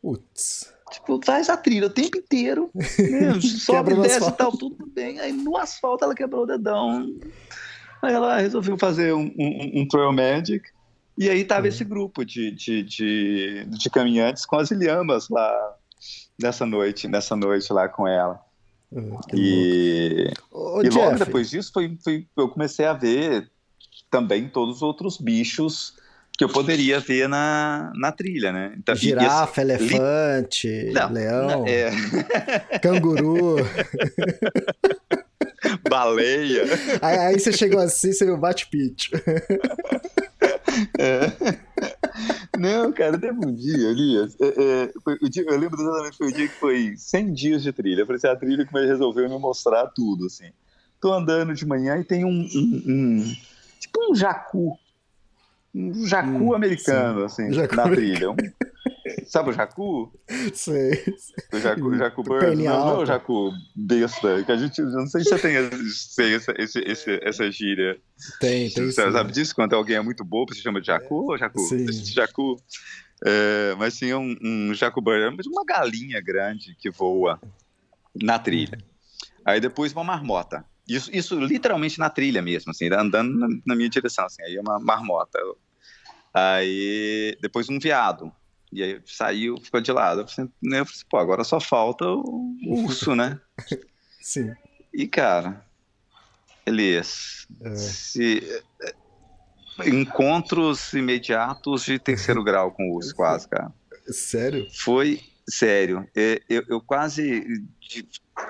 Putz. 0.00 0.72
Tipo, 0.90 1.20
faz 1.24 1.48
a 1.48 1.56
trilha 1.56 1.86
o 1.86 1.90
tempo 1.90 2.18
inteiro, 2.18 2.70
né? 2.74 3.40
Sobe, 3.40 3.94
desce 3.96 4.28
e 4.28 4.32
tal, 4.32 4.52
tudo 4.52 4.86
bem. 4.86 5.20
Aí 5.20 5.32
no 5.32 5.56
asfalto 5.56 6.04
ela 6.04 6.14
quebrou 6.14 6.44
o 6.44 6.46
dedão. 6.46 7.14
Aí 8.02 8.12
ela 8.12 8.38
resolveu 8.38 8.78
fazer 8.78 9.12
um, 9.12 9.32
um, 9.38 9.80
um 9.80 9.88
trail 9.88 10.12
magic. 10.12 10.62
E 11.16 11.28
aí 11.28 11.44
tava 11.44 11.68
esse 11.68 11.84
grupo 11.84 12.24
de, 12.24 12.50
de, 12.50 12.82
de, 12.82 13.66
de 13.66 13.90
caminhantes 13.90 14.44
com 14.44 14.56
as 14.56 14.70
ilhamas 14.70 15.28
lá 15.28 15.76
nessa 16.40 16.66
noite, 16.66 17.06
nessa 17.06 17.36
noite 17.36 17.72
lá 17.72 17.88
com 17.88 18.06
ela. 18.06 18.43
Que 19.28 19.36
E. 19.36 20.32
Ô, 20.50 20.82
e 20.82 20.88
logo 20.88 21.18
depois 21.18 21.50
disso 21.50 21.70
foi, 21.72 21.96
foi- 22.02 22.26
eu 22.36 22.48
comecei 22.48 22.86
a 22.86 22.92
ver 22.92 23.48
também 24.10 24.48
todos 24.48 24.76
os 24.76 24.82
outros 24.82 25.16
bichos 25.18 25.94
que 26.36 26.42
eu 26.44 26.48
poderia 26.48 26.98
ver 27.00 27.28
na, 27.28 27.92
na 27.94 28.10
trilha, 28.10 28.52
né? 28.52 28.74
Então, 28.76 28.94
e- 28.94 28.98
e 28.98 29.00
girafa, 29.00 29.62
assim, 29.62 29.72
li- 29.72 29.72
elefante, 29.94 30.90
Não, 30.92 31.12
leão, 31.12 31.64
é, 31.66 31.90
canguru. 32.82 33.56
baleia. 35.88 36.64
aí, 37.00 37.18
aí 37.18 37.38
você 37.38 37.52
chegou 37.52 37.80
assim, 37.80 38.12
você 38.12 38.24
viu 38.24 38.36
bate-pitch. 38.36 39.10
É. 40.98 41.30
Cara, 42.94 43.18
teve 43.18 43.38
um 43.46 43.54
dia, 43.54 43.88
Elias. 43.90 44.36
é, 44.40 44.46
é, 44.84 44.92
foi 45.02 45.18
dia- 45.30 45.44
eu 45.46 45.58
lembro 45.58 45.80
exatamente 45.80 46.16
foi 46.16 46.28
o 46.28 46.32
dia 46.32 46.48
que 46.48 46.58
foi 46.58 46.94
100 46.96 47.32
dias 47.32 47.62
de 47.62 47.72
trilha. 47.72 48.02
Eu 48.02 48.06
falei 48.06 48.16
assim, 48.18 48.28
a 48.28 48.36
trilha 48.36 48.66
que 48.66 48.72
me 48.72 48.86
resolveu 48.86 49.28
me 49.28 49.38
mostrar 49.38 49.86
tudo, 49.88 50.26
assim. 50.26 50.50
Tô 51.00 51.12
andando 51.12 51.52
de 51.54 51.66
manhã 51.66 51.96
e 51.98 52.04
tem 52.04 52.24
um, 52.24 52.28
um- 52.30 52.82
um- 52.86 53.34
tipo 53.80 54.10
um 54.10 54.14
jacu. 54.14 54.78
Um 55.74 56.06
jacu 56.06 56.28
Hum, 56.28 56.54
americano, 56.54 57.24
assim, 57.24 57.52
Jacu 57.52 57.74
na 57.74 57.84
americano. 57.84 58.36
trilha. 58.36 58.54
Sabe 59.26 59.50
o 59.50 59.52
jacu? 59.52 60.12
Sei. 60.54 61.04
O 61.52 61.58
jacu, 61.58 61.86
o 61.88 61.96
jacu 61.96 62.22
bird? 62.22 62.56
Não, 62.62 62.86
não 62.86 62.88
é 62.90 62.98
o 62.98 63.06
jacu 63.06 63.50
besta. 63.74 64.42
Que 64.44 64.52
a 64.52 64.56
gente, 64.56 64.80
não 64.82 65.06
sei 65.06 65.22
se 65.22 65.30
você 65.30 65.38
tem 65.38 65.54
sei, 65.90 66.34
essa, 66.34 66.54
esse, 66.58 66.78
esse- 66.80 67.20
essa 67.22 67.50
gíria. 67.50 67.98
Tem, 68.40 68.70
tem 68.70 68.86
Você 68.90 69.02
sim. 69.06 69.12
sabe 69.12 69.32
disso? 69.32 69.54
Quando 69.54 69.74
alguém 69.74 69.96
é 69.96 70.00
muito 70.00 70.24
bobo, 70.24 70.54
você 70.54 70.60
chama 70.60 70.80
de 70.80 70.86
jacu 70.88 71.30
ou 71.30 71.38
jacu? 71.38 71.60
Sim. 71.60 71.84
Esse 71.88 72.12
jacu. 72.12 72.56
É, 73.24 73.74
mas 73.78 73.96
tinha 73.96 74.18
um, 74.18 74.36
um 74.42 74.74
jacu 74.74 75.00
bird, 75.00 75.36
uma 75.48 75.64
galinha 75.64 76.20
grande 76.20 76.74
que 76.78 76.90
voa 76.90 77.40
na 78.14 78.38
trilha. 78.38 78.78
Aí 79.44 79.60
depois 79.60 79.92
uma 79.92 80.04
marmota. 80.04 80.64
Isso, 80.86 81.10
isso 81.12 81.38
literalmente 81.40 81.98
na 81.98 82.10
trilha 82.10 82.42
mesmo, 82.42 82.70
assim, 82.70 82.92
andando 82.92 83.32
na, 83.38 83.48
na 83.66 83.74
minha 83.76 83.88
direção, 83.88 84.26
assim, 84.26 84.42
aí 84.42 84.58
uma 84.58 84.78
marmota. 84.78 85.38
Aí 86.32 87.36
depois 87.40 87.68
um 87.68 87.78
veado. 87.78 88.30
E 88.74 88.82
aí 88.82 89.00
saiu, 89.06 89.56
ficou 89.58 89.80
de 89.80 89.92
lado. 89.92 90.22
Eu 90.22 90.28
falei, 90.28 90.50
né, 90.62 90.80
eu 90.80 90.84
falei 90.84 90.96
assim, 90.96 91.06
pô, 91.08 91.16
agora 91.18 91.44
só 91.44 91.60
falta 91.60 92.04
o 92.06 92.56
urso, 92.66 93.14
né? 93.14 93.40
Sim. 94.20 94.52
E, 94.92 95.06
cara, 95.06 95.64
Elias, 96.66 97.46
É. 97.62 97.74
se, 97.76 98.42
eh, 98.82 98.94
encontros 99.86 100.92
imediatos 100.92 101.84
de 101.84 101.98
terceiro 101.98 102.42
grau 102.44 102.72
com 102.72 102.82
o 102.90 102.96
urso, 102.96 103.14
quase, 103.14 103.48
cara. 103.48 103.72
Sério? 104.08 104.66
Foi 104.80 105.20
sério. 105.48 106.08
É, 106.16 106.40
Eu, 106.48 106.62
eu 106.68 106.80
quase, 106.80 107.44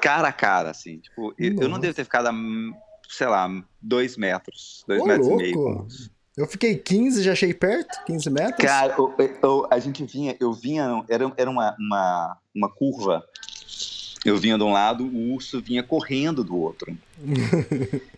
cara 0.01 0.29
a 0.29 0.33
cara, 0.33 0.71
assim, 0.71 0.99
tipo, 0.99 1.35
eu, 1.39 1.53
eu 1.53 1.55
não 1.63 1.69
Nossa. 1.71 1.81
devo 1.83 1.95
ter 1.95 2.05
ficado 2.05 2.31
sei 3.09 3.27
lá, 3.27 3.49
dois 3.81 4.17
metros, 4.17 4.85
dois 4.89 5.03
Ô, 5.03 5.07
metros 5.07 5.29
louco. 5.29 5.43
e 5.43 5.53
meio. 5.53 5.87
O. 6.37 6.41
Eu 6.43 6.47
fiquei 6.47 6.77
15, 6.77 7.23
já 7.23 7.33
achei 7.33 7.53
perto? 7.55 8.05
15 8.07 8.31
metros? 8.31 8.59
Cara, 8.67 8.95
eu- 8.99 9.15
eu- 9.43 9.67
a 9.71 9.79
gente 9.79 10.05
vinha, 10.05 10.37
eu 10.41 10.53
vinha, 10.53 11.05
era, 11.09 11.33
era 11.37 11.51
uma, 11.51 11.75
uma, 11.79 12.37
uma 12.55 12.69
curva. 12.71 13.25
Eu 14.25 14.37
vinha 14.39 14.57
de 14.57 14.65
um 14.65 14.73
lado, 14.73 15.05
o 15.05 15.33
urso 15.35 15.61
vinha 15.61 15.83
correndo 15.83 16.43
do 16.43 16.57
outro. 16.57 16.97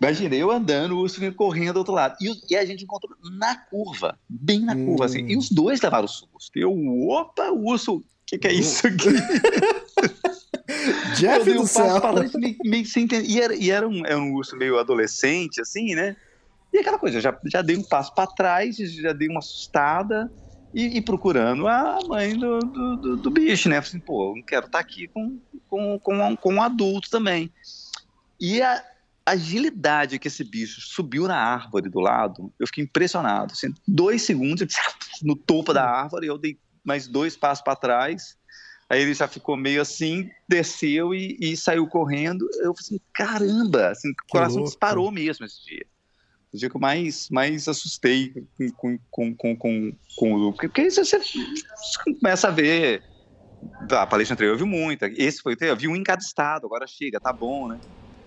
Imagina, 0.00 0.34
eu 0.34 0.50
andando, 0.50 0.96
o 0.96 0.98
urso 1.00 1.20
vinha 1.20 1.30
correndo 1.32 1.74
do 1.74 1.78
outro 1.80 1.94
lado. 1.94 2.16
E, 2.20 2.28
o- 2.28 2.34
e 2.50 2.56
a 2.56 2.64
gente 2.64 2.82
encontrou 2.82 3.14
na 3.38 3.54
curva, 3.56 4.18
bem 4.28 4.60
na 4.60 4.74
curva, 4.74 5.02
Hum. 5.04 5.06
assim. 5.06 5.18
E 5.28 5.36
os 5.36 5.48
dois 5.48 5.80
levaram 5.80 6.08
susto. 6.08 6.50
Eu, 6.56 6.72
opa, 7.08 7.50
o 7.50 7.66
urso, 7.68 7.96
o 7.98 8.04
que, 8.26 8.36
que 8.38 8.48
é 8.48 8.52
isso 8.52 8.84
aqui? 8.86 9.06
eu 10.66 11.14
Jeff 11.14 11.50
um 11.52 11.56
do 11.62 11.66
céu. 11.68 12.00
meio, 12.36 12.56
meio 12.64 12.86
sem 12.86 13.04
entender. 13.04 13.28
E, 13.28 13.40
era, 13.40 13.54
e 13.54 13.70
era, 13.70 13.86
um, 13.88 14.04
era 14.04 14.18
um 14.18 14.32
urso 14.34 14.56
meio 14.56 14.76
adolescente, 14.78 15.60
assim, 15.60 15.94
né? 15.94 16.16
E 16.72 16.78
aquela 16.78 16.98
coisa, 16.98 17.18
eu 17.18 17.20
já, 17.20 17.38
já 17.46 17.62
dei 17.62 17.76
um 17.76 17.82
passo 17.84 18.14
para 18.14 18.26
trás, 18.30 18.76
já 18.76 19.12
dei 19.12 19.28
uma 19.28 19.40
assustada 19.40 20.30
e, 20.72 20.96
e 20.98 21.02
procurando 21.02 21.66
a 21.68 21.98
mãe 22.08 22.34
do, 22.38 22.60
do, 22.60 22.96
do- 22.96 23.16
do 23.18 23.30
bicho, 23.30 23.68
né? 23.68 23.78
Assim, 23.78 24.00
pô, 24.00 24.30
eu 24.30 24.36
não 24.36 24.42
quero 24.42 24.66
estar 24.66 24.78
aqui 24.78 25.08
com, 25.08 25.38
com, 25.68 25.98
com, 26.00 26.14
um- 26.26 26.36
com 26.36 26.54
um 26.54 26.62
adulto 26.62 27.10
também. 27.10 27.52
E 28.40 28.62
a 28.62 28.82
agilidade 29.26 30.18
que 30.18 30.28
esse 30.28 30.42
bicho 30.42 30.80
subiu 30.80 31.28
na 31.28 31.36
árvore 31.36 31.88
do 31.88 32.00
lado, 32.00 32.52
eu 32.58 32.66
fiquei 32.66 32.84
impressionado. 32.84 33.52
Assim, 33.52 33.68
dois 33.86 34.22
segundos, 34.22 34.66
no 35.22 35.36
topo 35.36 35.72
da 35.72 35.84
árvore, 35.84 36.26
eu 36.26 36.38
dei 36.38 36.58
mais 36.84 37.06
dois 37.06 37.36
passos 37.36 37.62
para 37.62 37.76
trás. 37.76 38.36
Aí 38.88 39.00
ele 39.00 39.14
já 39.14 39.28
ficou 39.28 39.56
meio 39.56 39.80
assim, 39.80 40.28
desceu 40.48 41.14
e, 41.14 41.36
e 41.40 41.56
saiu 41.56 41.86
correndo. 41.86 42.44
Eu 42.56 42.74
falei 42.74 42.80
assim, 42.80 43.00
caramba, 43.14 43.88
assim, 43.90 44.10
o 44.10 44.14
coração 44.28 44.56
louco. 44.56 44.70
disparou 44.70 45.10
mesmo 45.12 45.46
esse 45.46 45.64
dia. 45.64 45.86
O 46.52 46.56
dia 46.56 46.68
que 46.68 46.76
eu 46.76 46.80
mais, 46.80 47.28
mais 47.30 47.66
assustei 47.66 48.32
com, 48.76 48.98
com, 49.10 49.34
com, 49.34 49.56
com, 49.56 49.92
com 50.16 50.34
o 50.34 50.52
Porque 50.52 50.82
aí 50.82 50.90
você, 50.90 51.02
você 51.04 51.18
começa 52.20 52.48
a 52.48 52.50
ver. 52.50 53.02
A 53.90 54.06
palestra 54.06 54.34
anterior 54.34 54.54
eu 54.54 54.58
vi 54.58 54.64
muita. 54.64 55.06
Esse 55.16 55.40
foi, 55.40 55.56
eu 55.60 55.76
vi 55.76 55.88
um 55.88 55.96
em 55.96 56.02
cada 56.02 56.20
estado, 56.20 56.66
agora 56.66 56.86
chega, 56.86 57.18
tá 57.20 57.32
bom, 57.32 57.68
né? 57.68 57.80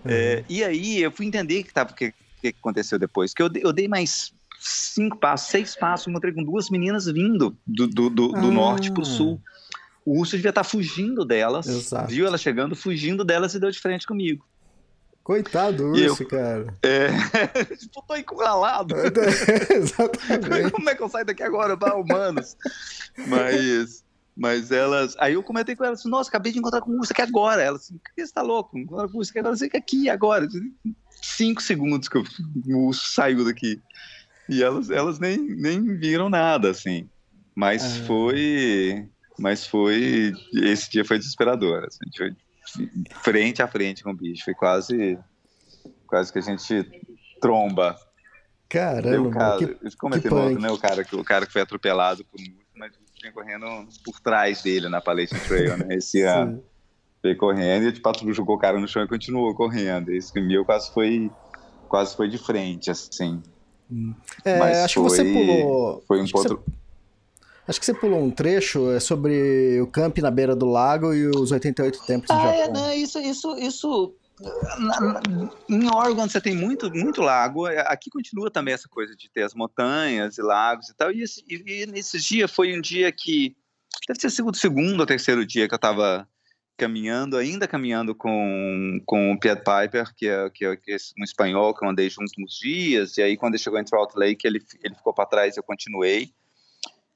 É, 0.06 0.44
e 0.50 0.64
aí 0.64 1.02
eu 1.02 1.12
fui 1.12 1.26
entender 1.26 1.64
que 1.64 1.74
tava, 1.74 1.92
o 1.92 1.96
que, 1.96 2.14
que 2.42 2.48
aconteceu 2.48 2.98
depois. 2.98 3.34
Que 3.34 3.44
eu, 3.44 3.50
dei- 3.50 3.64
eu 3.64 3.74
dei 3.74 3.88
mais 3.88 4.34
cinco 4.60 5.18
passos, 5.18 5.50
seis 5.50 5.76
passos, 5.76 6.08
encontrei 6.08 6.34
com 6.34 6.44
duas 6.44 6.70
meninas 6.70 7.06
vindo 7.06 7.56
do, 7.68 7.88
do, 7.88 8.10
do, 8.10 8.28
do 8.30 8.38
Ah. 8.38 8.52
norte 8.52 8.92
pro 8.92 9.06
sul. 9.06 9.40
O 10.06 10.20
urso 10.20 10.36
devia 10.36 10.50
estar 10.50 10.64
fugindo 10.64 11.26
delas, 11.26 11.68
Exato. 11.68 12.12
viu 12.12 12.26
ela 12.26 12.38
chegando, 12.38 12.76
fugindo 12.76 13.24
delas 13.26 13.54
e 13.56 13.60
deu 13.60 13.70
de 13.72 13.80
frente 13.80 14.06
comigo. 14.08 14.46
Coitado 15.26 15.78
do 15.78 15.92
urso, 15.94 16.24
cara. 16.28 16.68
É, 16.84 17.08
tipo, 17.76 18.00
tô 18.08 18.16
encurralado. 18.16 18.94
Exatamente. 19.74 20.70
Como 20.72 20.88
é 20.88 20.94
que 20.94 21.02
eu 21.02 21.10
saio 21.10 21.26
daqui 21.26 21.42
agora 21.42 21.76
para 21.76 21.96
humanos? 21.96 22.56
Mas, 23.28 24.04
mas 24.38 24.72
elas. 24.72 25.16
Aí 25.18 25.34
eu 25.34 25.42
comentei 25.42 25.76
com 25.76 25.84
elas 25.84 26.00
assim, 26.00 26.10
nossa, 26.10 26.30
acabei 26.30 26.52
de 26.52 26.60
encontrar 26.60 26.80
com 26.82 26.92
o 26.92 27.00
urso 27.00 27.12
aqui 27.12 27.24
agora. 27.24 27.60
Elas 27.60 27.82
assim, 27.82 28.00
que 28.16 28.24
você 28.24 28.32
tá 28.32 28.44
louco? 28.44 28.78
Encontrar 28.78 29.08
com 29.08 29.16
o 29.16 29.18
urso 29.18 29.32
aqui 29.32 29.40
agora, 29.40 29.58
eu 29.60 29.70
que 29.72 29.78
aqui 29.78 30.10
agora. 30.10 30.48
Cinco 31.24 31.60
segundos 31.64 32.08
que 32.08 32.18
eu- 32.18 32.24
o 32.68 32.86
urso 32.88 33.08
saiu 33.12 33.44
daqui. 33.44 33.82
E 34.48 34.62
elas, 34.62 34.92
elas 34.92 35.18
nem, 35.18 35.40
nem 35.40 35.98
viram 35.98 36.30
nada, 36.30 36.70
assim. 36.70 37.10
Mas 37.56 37.84
Ah. 37.84 38.04
foi. 38.06 39.10
Mas 39.40 39.66
foi. 39.66 40.34
Esse 40.54 40.92
dia 40.92 41.04
foi 41.04 41.18
desesperador. 41.18 41.84
Assim, 41.84 41.98
a 42.04 42.06
gente 42.06 42.18
foi 42.20 42.45
frente 43.24 43.62
a 43.62 43.68
frente 43.68 44.04
com 44.04 44.12
o 44.12 44.16
bicho. 44.16 44.44
Foi 44.46 44.54
quase. 44.54 45.18
Quase 46.08 46.32
que 46.32 46.40
a 46.40 46.42
gente 46.42 46.84
tromba. 47.42 47.96
Caramba, 48.70 49.30
cara, 49.32 49.58
que... 49.60 49.68
que 50.20 50.34
outro, 50.34 50.60
né? 50.60 50.70
O 50.72 50.78
cara, 50.78 51.04
que- 51.04 51.16
o 51.16 51.24
cara 51.24 51.46
que 51.46 51.54
foi 51.54 51.62
atropelado 51.62 52.26
por 52.26 52.40
um 52.40 52.44
urso, 52.44 52.66
mas 52.76 52.92
vinha 53.22 53.32
correndo 53.32 53.66
por 54.04 54.20
trás 54.20 54.62
dele 54.64 54.90
na 54.90 55.00
Palestra 55.02 55.40
Trail, 55.40 55.78
né? 55.78 55.96
Esse 55.96 56.22
ano. 56.22 56.64
Veio 57.24 57.38
correndo 57.38 57.86
e 57.86 57.90
a 57.98 58.02
patrulha 58.02 58.34
jogou 58.34 58.56
o 58.56 58.60
cara 58.60 58.80
no 58.80 58.88
chão 58.88 59.04
e 59.04 59.08
continuou 59.08 59.54
correndo. 59.56 60.12
Esse 60.12 60.40
meu 60.40 60.64
quase 60.64 60.92
foi, 60.94 61.32
quase 61.88 62.16
foi 62.16 62.30
de 62.30 62.38
frente, 62.38 62.92
assim. 62.92 63.42
É, 64.44 64.60
Mas 64.60 64.78
acho 64.78 64.94
que 64.96 65.00
você 65.00 65.24
foi- 65.24 65.34
pulou. 65.34 66.04
Foi 66.08 66.20
um 66.20 66.24
acho, 66.24 66.38
outro. 66.38 66.64
você, 66.66 66.72
acho 67.68 67.80
que 67.80 67.86
você 67.86 67.94
pulou 67.94 68.22
um 68.24 68.32
trecho 68.32 68.92
é 68.92 69.00
sobre 69.00 69.80
o 69.82 69.88
camp 69.88 70.18
na 70.20 70.30
beira 70.32 70.56
do 70.56 70.66
lago 70.66 71.14
e 71.14 71.28
os 71.28 71.52
88 71.52 72.06
tempos 72.06 72.30
Ah, 72.30 72.48
é, 72.54 72.66
Japão. 72.66 72.74
né? 72.74 72.96
Isso, 72.98 73.20
isso, 73.20 73.58
isso. 73.58 74.16
na- 74.78 75.00
na- 75.00 75.22
em 75.70 75.88
Oregon 75.90 76.28
você 76.28 76.42
tem 76.42 76.56
muito, 76.56 76.92
muito 76.94 77.22
lago. 77.22 77.68
É, 77.68 77.80
Aqui 77.88 78.10
continua 78.10 78.52
também 78.52 78.74
essa 78.74 78.90
coisa 78.90 79.16
de 79.16 79.30
ter 79.32 79.44
as 79.44 79.54
montanhas 79.54 80.38
e 80.38 80.42
lagos 80.42 80.90
e 80.90 80.96
tal. 80.96 81.12
E, 81.12 81.22
esse, 81.24 81.42
e, 81.50 81.84
e 81.84 81.86
nesse 81.86 82.20
dia 82.20 82.48
foi 82.48 82.78
um 82.78 82.82
dia 82.82 83.12
que 83.14 83.56
deve 84.08 84.30
sido 84.30 84.50
o 84.50 84.54
segundo 84.54 85.00
ou 85.00 85.06
terceiro 85.06 85.46
dia 85.46 85.68
que 85.70 85.74
eu 85.74 85.78
estava 85.78 86.28
caminhando, 86.78 87.38
ainda 87.38 87.66
caminhando 87.70 88.14
com, 88.14 89.00
com 89.06 89.32
o 89.32 89.40
Pied 89.40 89.60
Piper, 89.60 90.14
que 90.14 90.28
é, 90.28 90.50
que, 90.50 90.66
é, 90.66 90.76
que 90.76 90.92
é 90.92 90.98
um 91.18 91.24
espanhol 91.24 91.74
que 91.74 91.86
eu 91.86 91.90
andei 91.90 92.10
junto 92.10 92.34
uns 92.38 92.60
dias. 92.60 93.18
E 93.18 93.22
aí 93.22 93.38
quando 93.38 93.54
ele 93.54 93.64
chegou 93.64 93.80
em 93.80 93.86
Trout 93.86 94.14
Lake 94.18 94.46
ele, 94.46 94.62
ele 94.84 94.96
ficou 94.96 95.14
para 95.14 95.26
trás 95.26 95.56
e 95.56 95.60
eu 95.60 95.64
continuei. 95.64 96.32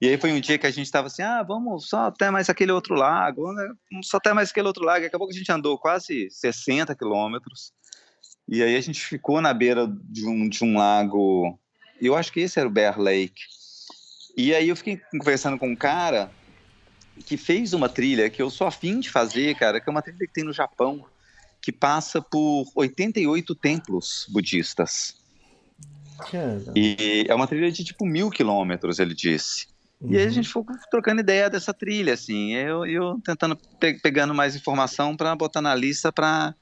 E 0.01 0.07
aí 0.07 0.17
foi 0.17 0.31
um 0.31 0.39
dia 0.39 0.57
que 0.57 0.65
a 0.65 0.71
gente 0.71 0.85
estava 0.85 1.07
assim, 1.07 1.21
ah, 1.21 1.43
vamos 1.43 1.89
só 1.89 2.07
até 2.07 2.31
mais 2.31 2.49
aquele 2.49 2.71
outro 2.71 2.95
lago, 2.95 3.51
né? 3.51 3.67
vamos 3.91 4.07
só 4.07 4.17
até 4.17 4.33
mais 4.33 4.49
aquele 4.49 4.67
outro 4.67 4.83
lago. 4.83 5.03
E 5.03 5.07
acabou 5.07 5.27
que 5.27 5.35
a 5.35 5.37
gente 5.37 5.51
andou 5.51 5.77
quase 5.77 6.29
60 6.31 6.95
quilômetros. 6.95 7.73
E 8.47 8.63
aí 8.63 8.75
a 8.75 8.81
gente 8.81 9.05
ficou 9.05 9.41
na 9.41 9.53
beira 9.53 9.87
de 9.87 10.25
um, 10.25 10.47
de 10.47 10.63
um 10.63 10.77
lago, 10.77 11.59
eu 12.01 12.15
acho 12.15 12.31
que 12.31 12.39
esse 12.39 12.59
era 12.59 12.67
o 12.67 12.71
Bear 12.71 12.99
Lake. 12.99 13.43
E 14.37 14.55
aí 14.55 14.69
eu 14.69 14.75
fiquei 14.75 15.01
conversando 15.11 15.59
com 15.59 15.67
um 15.67 15.75
cara 15.75 16.31
que 17.25 17.35
fez 17.35 17.73
uma 17.73 17.89
trilha 17.89 18.29
que 18.29 18.41
eu 18.41 18.49
sou 18.49 18.65
afim 18.65 18.99
de 18.99 19.09
fazer, 19.09 19.55
cara, 19.55 19.81
que 19.81 19.89
é 19.89 19.91
uma 19.91 20.01
trilha 20.01 20.17
que 20.19 20.33
tem 20.33 20.45
no 20.45 20.53
Japão, 20.53 21.05
que 21.61 21.71
passa 21.71 22.21
por 22.21 22.65
88 22.73 23.53
templos 23.55 24.25
budistas. 24.29 25.15
E 26.75 27.25
é 27.27 27.35
uma 27.35 27.47
trilha 27.47 27.71
de 27.71 27.83
tipo 27.83 28.05
mil 28.05 28.29
quilômetros, 28.29 28.99
ele 28.99 29.13
disse. 29.13 29.67
E 30.01 30.17
aí 30.17 30.25
a 30.25 30.29
gente 30.29 30.47
foi 30.47 30.63
trocando 30.89 31.21
ideia 31.21 31.49
dessa 31.49 31.73
trilha, 31.73 32.13
assim, 32.13 32.53
eu, 32.53 32.85
eu 32.85 33.19
tentando, 33.23 33.57
pe- 33.79 33.99
pegando 34.01 34.33
mais 34.33 34.55
informação 34.55 35.15
para 35.15 35.35
botar 35.35 35.61
na 35.61 35.75
lista 35.75 36.11
para, 36.11 36.55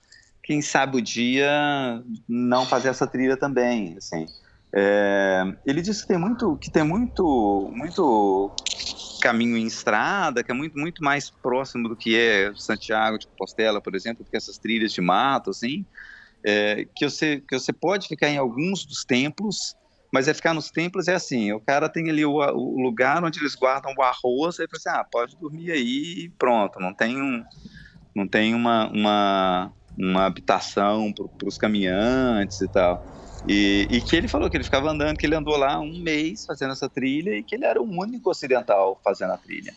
quem 0.44 0.62
sabe, 0.62 0.98
o 0.98 1.02
dia 1.02 2.04
não 2.28 2.66
fazer 2.66 2.90
essa 2.90 3.06
trilha 3.06 3.38
também, 3.38 3.96
assim. 3.98 4.26
É, 4.76 5.44
ele 5.66 5.82
disse 5.82 6.02
que 6.02 6.08
tem 6.08 6.18
muito, 6.18 6.58
que 6.58 6.72
tem 6.72 6.84
muito, 6.84 7.72
muito 7.74 8.52
caminho 9.22 9.56
em 9.56 9.66
estrada, 9.66 10.44
que 10.44 10.52
é 10.52 10.54
muito, 10.56 10.78
muito 10.78 11.04
mais 11.04 11.30
próximo 11.30 11.88
do 11.88 11.96
que 11.96 12.16
é 12.18 12.52
Santiago 12.56 13.18
de 13.20 13.28
Compostela, 13.28 13.82
por 13.82 13.96
exemplo, 13.96 14.24
do 14.24 14.30
que 14.30 14.38
essas 14.38 14.58
trilhas 14.58 14.92
de 14.92 15.02
mato, 15.02 15.52
assim, 15.52 15.86
é, 16.44 16.86
que, 16.96 17.08
você, 17.10 17.42
que 17.48 17.58
você 17.58 17.72
pode 17.72 18.08
ficar 18.08 18.30
em 18.30 18.38
alguns 18.38 18.86
dos 18.86 19.04
templos, 19.06 19.76
mas 20.12 20.28
é 20.28 20.34
ficar 20.34 20.54
nos 20.54 20.72
templos 20.72 21.08
é 21.08 21.16
assim, 21.16 21.52
o 21.52 21.60
cara 21.60 21.90
tem 21.90 22.10
ali 22.10 22.26
o, 22.26 22.36
o 22.36 22.82
lugar 22.82 23.24
onde 23.24 23.40
eles 23.40 23.56
guardam 23.56 23.94
o 23.98 24.02
arroz, 24.02 24.60
aí 24.60 24.68
fala 24.68 24.78
assim, 24.78 25.02
ah, 25.02 25.04
pode 25.04 25.38
dormir 25.38 25.72
aí 25.72 26.26
e 26.26 26.30
pronto, 26.38 26.80
não 26.80 26.94
tem 26.94 27.22
um, 27.22 27.44
não 28.16 28.28
tem 28.28 28.56
uma, 28.56 28.90
uma, 28.90 29.74
uma 29.98 30.26
habitação 30.26 31.14
para 31.14 31.48
os 31.48 31.58
caminhantes 31.58 32.62
e 32.62 32.68
tal. 32.68 33.04
E, 33.48 33.88
e 33.90 34.02
que 34.02 34.16
ele 34.16 34.28
falou 34.28 34.50
que 34.50 34.58
ele 34.58 34.64
ficava 34.64 34.90
andando, 34.90 35.18
que 35.18 35.26
ele 35.26 35.36
andou 35.36 35.56
lá 35.56 35.80
um 35.80 36.02
mês 36.02 36.46
fazendo 36.46 36.72
essa 36.72 36.90
trilha 36.90 37.38
e 37.38 37.44
que 37.44 37.56
ele 37.56 37.66
era 37.66 37.82
o 37.82 37.86
único 37.86 38.30
ocidental 38.30 39.00
fazendo 39.04 39.32
a 39.34 39.38
trilha. 39.38 39.74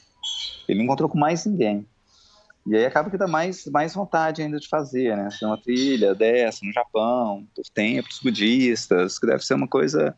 Ele 0.69 0.79
não 0.79 0.85
encontrou 0.87 1.09
com 1.09 1.19
mais 1.19 1.45
ninguém. 1.45 1.87
E 2.67 2.77
aí 2.77 2.85
acaba 2.85 3.11
que 3.11 3.17
dá 3.17 3.27
mais, 3.27 3.67
mais 3.67 3.95
vontade 3.95 4.43
ainda 4.43 4.59
de 4.59 4.69
fazer, 4.69 5.17
né? 5.17 5.31
Fazer 5.31 5.47
uma 5.47 5.61
trilha 5.61 6.15
dessa 6.15 6.65
no 6.65 6.73
Japão, 6.73 7.47
por 7.55 7.65
templos 7.73 8.21
budistas, 8.23 9.19
que 9.19 9.27
deve 9.27 9.45
ser 9.45 9.55
uma 9.55 9.67
coisa, 9.67 10.17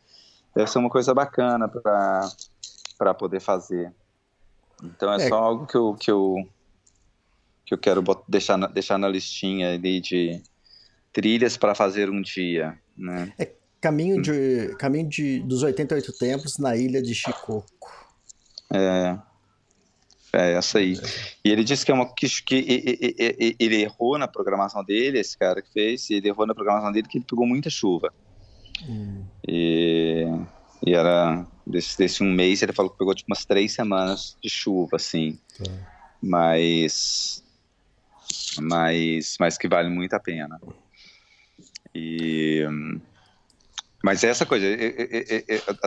deve 0.55 0.71
ser 0.71 0.79
uma 0.79 0.91
coisa 0.91 1.15
bacana 1.15 1.69
para 1.69 3.15
poder 3.15 3.41
fazer. 3.41 3.93
Então 4.83 5.13
é, 5.13 5.17
É. 5.17 5.29
só 5.29 5.37
algo 5.37 5.67
que 5.67 5.77
eu, 5.77 5.95
que 5.95 6.11
eu, 6.11 6.37
que 7.65 7.75
eu 7.75 7.79
quero 7.79 8.03
deixar, 8.29 8.57
na, 8.57 8.67
deixar 8.67 8.99
na 8.99 9.09
listinha 9.09 9.75
ali 9.75 10.01
de 10.01 10.43
trilhas 11.13 11.57
para 11.57 11.75
fazer 11.75 12.11
um 12.11 12.21
dia, 12.21 12.77
né? 12.97 13.33
Caminho, 13.81 14.23
de, 14.23 14.77
caminho 14.79 15.09
de, 15.09 15.41
dos 15.41 15.63
88 15.65 16.13
tempos 16.17 16.57
na 16.59 16.77
ilha 16.77 17.03
de 17.03 17.15
Shikoku. 17.15 17.67
É, 18.73 19.19
é 20.35 20.53
essa 20.55 20.79
aí. 20.79 20.95
E 21.45 21.51
ele 21.51 21.63
disse 21.65 21.85
que 21.85 21.91
é 21.91 21.95
uma 21.95 22.13
que, 22.15 22.27
que 22.45 23.55
ele 23.59 23.83
errou 23.83 24.19
na 24.19 24.27
programação 24.27 24.83
dele, 24.85 25.19
esse 25.19 25.37
cara 25.37 25.61
que 25.61 25.71
fez, 25.73 26.09
ele 26.11 26.29
errou 26.29 26.47
na 26.47 26.55
programação 26.55 26.91
dele 26.91 27.09
que 27.09 27.19
ele 27.19 27.27
pegou 27.29 27.47
muita 27.47 27.69
chuva. 27.69 28.13
E, 29.47 30.25
e 30.87 30.95
era 30.95 31.47
desse, 31.67 31.97
desse 31.99 32.23
um 32.23 32.33
mês 32.33 32.63
ele 32.63 32.73
falou 32.73 32.91
que 32.91 32.99
pegou 32.99 33.15
tipo 33.15 33.31
umas 33.31 33.45
três 33.45 33.73
semanas 33.73 34.37
de 34.43 34.49
chuva, 34.49 34.97
assim. 34.97 35.39
Mas 36.21 37.43
mas 38.61 39.37
mas 39.39 39.59
que 39.59 39.69
vale 39.69 39.89
muito 39.89 40.15
a 40.15 40.21
pena. 40.21 40.59
E 41.95 42.65
mas 44.05 44.25
essa 44.25 44.45
coisa 44.45 44.67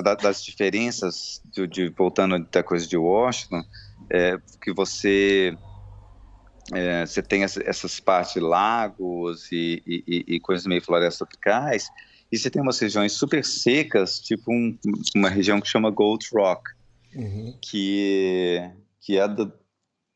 da- 0.03 0.15
das 0.15 0.43
diferenças 0.43 1.41
de, 1.45 1.67
de- 1.67 1.89
voltando 1.89 2.39
da 2.49 2.63
coisa 2.63 2.87
de 2.87 2.95
Washington, 2.95 3.61
é, 4.11 4.37
que 4.61 4.73
você 4.73 5.57
é, 6.73 7.05
você 7.05 7.21
tem 7.21 7.43
essa- 7.43 7.61
essas 7.63 7.99
partes 7.99 8.33
de 8.33 8.39
lagos 8.39 9.51
e, 9.51 9.83
e- 9.85 10.03
e- 10.07 10.35
e 10.35 10.39
coisas 10.39 10.65
meio 10.65 10.81
florestas 10.81 11.19
tropicais, 11.19 11.91
e 12.31 12.37
você 12.37 12.49
tem 12.49 12.59
umas 12.61 12.79
regiões 12.79 13.13
super 13.13 13.45
secas, 13.45 14.19
tipo 14.19 14.51
um- 14.51 14.75
uma 15.15 15.29
região 15.29 15.61
que 15.61 15.67
chama 15.67 15.91
Gold 15.91 16.25
Rock, 16.33 16.63
Uhum. 17.15 17.57
que, 17.61 18.59
que 18.99 19.17
é 19.17 19.27
do- 19.27 19.53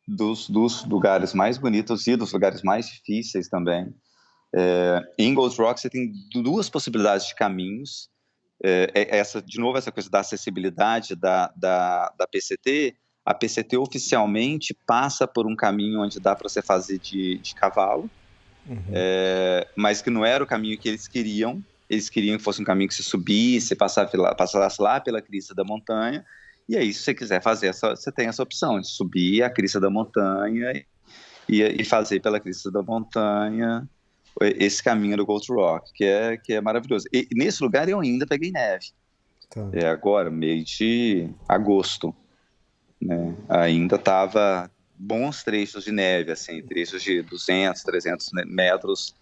dos, 0.07 0.49
dos 0.49 0.83
lugares 0.85 1.35
mais 1.35 1.59
bonitos 1.59 2.07
e 2.07 2.15
dos 2.15 2.33
lugares 2.33 2.63
mais 2.63 2.87
difíceis 2.87 3.47
também. 3.47 3.93
É, 4.55 5.01
em 5.19 5.31
Gold 5.35 5.55
Rock 5.55 5.79
você 5.79 5.87
tem 5.89 6.11
duas 6.33 6.67
possibilidades 6.67 7.27
de 7.27 7.35
caminhos. 7.35 8.09
É, 8.63 8.89
é 8.95 9.17
essa, 9.19 9.39
de 9.39 9.59
novo, 9.59 9.77
essa 9.77 9.91
coisa 9.91 10.09
da 10.09 10.21
acessibilidade 10.21 11.15
da, 11.15 11.53
da, 11.55 12.11
da 12.17 12.27
PCT. 12.27 12.95
A 13.29 13.33
PCT 13.35 13.77
oficialmente 13.77 14.75
passa 14.87 15.27
por 15.27 15.45
um 15.45 15.55
caminho 15.55 16.01
onde 16.01 16.19
dá 16.19 16.35
para 16.35 16.49
você 16.49 16.63
fazer 16.63 16.97
de, 16.97 17.37
de 17.37 17.53
cavalo, 17.53 18.09
Uhum. 18.67 18.83
é, 18.91 19.67
mas 19.75 20.01
que 20.01 20.09
não 20.09 20.25
era 20.25 20.43
o 20.43 20.47
caminho 20.47 20.77
que 20.77 20.87
eles 20.87 21.07
queriam. 21.07 21.63
Eles 21.87 22.09
queriam 22.09 22.37
que 22.37 22.43
fosse 22.43 22.61
um 22.61 22.63
caminho 22.63 22.87
que 22.87 22.93
você 22.93 23.03
subisse, 23.03 23.75
passasse 23.75 24.15
lá, 24.15 24.33
passasse 24.35 24.81
lá 24.81 24.99
pela 24.99 25.21
crista 25.21 25.55
da 25.55 25.63
montanha. 25.63 26.23
E 26.67 26.77
aí, 26.77 26.93
se 26.93 27.01
você 27.01 27.13
quiser 27.13 27.41
fazer 27.41 27.67
essa, 27.67 27.95
você 27.95 28.11
tem 28.11 28.27
essa 28.27 28.43
opção 28.43 28.79
de 28.79 28.87
subir 28.87 29.41
a 29.41 29.49
crista 29.49 29.79
da 29.79 29.89
montanha 29.89 30.85
e, 31.47 31.63
e 31.63 31.83
fazer 31.83 32.19
pela 32.21 32.39
crista 32.39 32.71
da 32.71 32.83
montanha 32.83 33.87
esse 34.41 34.81
caminho 34.83 35.17
do 35.17 35.25
Gold 35.25 35.47
Rock, 35.51 35.91
que 35.93 36.03
é, 36.03 36.37
que 36.37 36.53
é 36.53 36.61
maravilhoso. 36.61 37.07
E 37.11 37.27
nesse 37.33 37.61
lugar 37.63 37.89
eu 37.89 37.99
ainda 37.99 38.27
peguei 38.27 38.51
neve. 38.51 38.87
Tá. 39.49 39.67
É 39.73 39.87
agora, 39.87 40.29
mês 40.29 40.69
de 40.69 41.27
agosto. 41.47 42.15
Né? 43.01 43.35
Ainda 43.47 43.97
tava 43.97 44.69
bons 44.95 45.43
trechos 45.43 45.85
de 45.85 45.91
neve, 45.91 46.31
assim, 46.31 46.61
trechos 46.61 47.01
de 47.01 47.21
200, 47.21 47.81
300 47.83 48.27
metros 48.45 49.13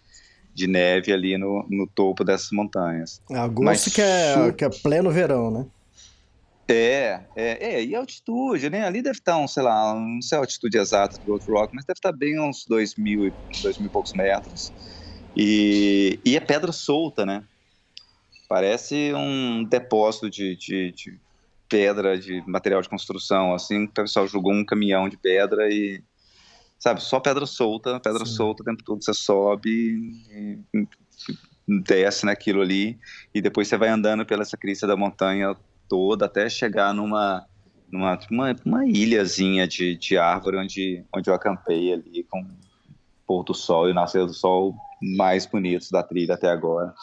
de 0.52 0.66
neve 0.66 1.12
ali 1.12 1.38
no, 1.38 1.64
no 1.70 1.86
topo 1.86 2.24
dessas 2.24 2.48
montanhas. 2.52 3.20
Agosto 3.30 3.64
Mas 3.64 3.84
que 3.84 4.00
é, 4.00 4.52
que 4.52 4.64
é 4.64 4.70
pleno 4.82 5.10
verão, 5.10 5.50
né? 5.50 5.66
É, 6.70 7.24
é, 7.34 7.74
é, 7.76 7.84
e 7.84 7.94
altitude, 7.94 8.68
né? 8.68 8.84
Ali 8.84 9.00
deve 9.00 9.18
estar, 9.18 9.38
um, 9.38 9.48
sei 9.48 9.62
lá, 9.62 9.94
não 9.94 10.20
sei 10.20 10.36
a 10.36 10.40
altitude 10.42 10.76
exata 10.76 11.16
do 11.18 11.24
Gold 11.24 11.44
Rock, 11.48 11.74
mas 11.74 11.84
deve 11.86 11.96
estar 11.96 12.12
bem 12.12 12.38
uns 12.38 12.64
2 12.68 12.94
mil, 12.98 13.26
e- 13.26 13.34
dois 13.62 13.78
mil 13.78 13.88
e 13.88 13.90
poucos 13.90 14.12
metros. 14.14 14.72
E, 15.34 16.20
e 16.26 16.36
é 16.36 16.40
pedra 16.40 16.72
solta, 16.72 17.24
né? 17.24 17.42
Parece 18.48 19.14
um 19.14 19.64
depósito 19.64 20.28
de, 20.28 20.56
de, 20.56 20.92
de 20.92 21.20
pedra, 21.68 22.18
de 22.18 22.42
material 22.46 22.80
de 22.80 22.88
construção, 22.88 23.54
assim. 23.54 23.84
O 23.84 23.90
pessoal 23.90 24.26
jogou 24.26 24.52
um 24.52 24.64
caminhão 24.64 25.08
de 25.08 25.16
pedra 25.16 25.68
e, 25.68 26.02
sabe, 26.78 27.02
só 27.02 27.20
pedra 27.20 27.46
solta, 27.46 28.00
pedra 28.00 28.24
Sim. 28.24 28.32
solta 28.32 28.62
o 28.62 28.66
tempo 28.66 28.82
todo. 28.84 29.02
Você 29.02 29.14
sobe 29.14 29.68
e, 29.70 30.58
e 30.74 30.88
desce 31.82 32.24
naquilo 32.24 32.62
ali 32.62 32.98
e 33.34 33.42
depois 33.42 33.68
você 33.68 33.76
vai 33.76 33.90
andando 33.90 34.24
pela 34.24 34.42
essa 34.42 34.56
crista 34.56 34.86
da 34.86 34.96
montanha 34.96 35.54
toda 35.88 36.24
até 36.24 36.48
chegar 36.48 36.94
numa 36.94 37.46
numa 37.90 38.18
uma, 38.30 38.56
uma 38.64 38.86
ilhazinha 38.86 39.66
de, 39.66 39.96
de 39.96 40.18
árvore 40.18 40.58
onde, 40.58 41.04
onde 41.14 41.28
eu 41.30 41.34
acampei 41.34 41.92
ali 41.92 42.22
com 42.24 42.40
o 42.40 42.46
pôr 43.26 43.44
do 43.44 43.54
sol 43.54 43.88
e 43.88 43.92
o 43.92 43.94
nascer 43.94 44.24
do 44.26 44.34
sol 44.34 44.74
mais 45.16 45.46
bonitos 45.46 45.90
da 45.90 46.02
trilha 46.02 46.34
até 46.34 46.50
agora. 46.50 46.94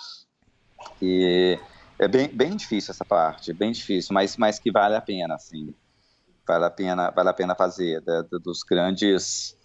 E 1.01 1.57
é 1.99 2.07
bem, 2.07 2.27
bem 2.27 2.55
difícil 2.55 2.91
essa 2.91 3.05
parte, 3.05 3.53
bem 3.53 3.71
difícil, 3.71 4.13
mas, 4.13 4.37
mas 4.37 4.59
que 4.59 4.71
vale 4.71 4.95
a 4.95 5.01
pena, 5.01 5.35
assim. 5.35 5.73
Vale 6.47 6.65
a 6.65 6.69
pena, 6.69 7.09
vale 7.11 7.29
a 7.29 7.33
pena 7.33 7.55
fazer, 7.55 8.01
da- 8.01 8.21
dos 8.21 8.61
grandes 8.63 9.57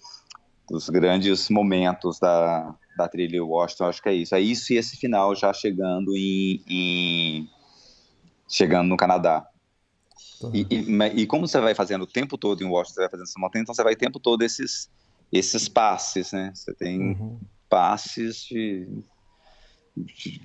dos 0.70 0.88
grandes 0.88 1.50
momentos 1.50 2.20
da, 2.20 2.72
da 2.96 3.08
trilha 3.08 3.44
Washington, 3.44 3.86
acho 3.86 4.00
que 4.00 4.08
é 4.08 4.14
isso. 4.14 4.34
É 4.36 4.40
isso 4.40 4.72
e 4.72 4.76
esse 4.76 4.96
final 4.96 5.34
já 5.34 5.52
chegando 5.52 6.16
em, 6.16 6.62
em, 6.68 7.48
chegando 8.48 8.88
no 8.88 8.96
Canadá. 8.96 9.44
E, 10.54 10.66
e, 10.70 11.22
e, 11.22 11.26
como 11.26 11.46
você 11.46 11.60
vai 11.60 11.74
fazendo 11.74 12.02
o 12.02 12.06
tempo 12.06 12.38
todo 12.38 12.62
em 12.62 12.66
Washington, 12.66 12.94
você 12.94 13.00
vai 13.00 13.10
fazendo 13.10 13.26
essa 13.26 13.40
montanha, 13.40 13.62
então 13.62 13.74
você 13.74 13.82
vai 13.82 13.94
o 13.94 13.98
tempo 13.98 14.20
todo 14.20 14.42
esses, 14.42 14.88
esses 15.32 15.68
passes, 15.68 16.32
né? 16.32 16.52
Você 16.54 16.72
tem 16.74 17.00
uhum. 17.00 17.40
passes 17.68 18.44
de, 18.44 18.88
de, 20.04 20.40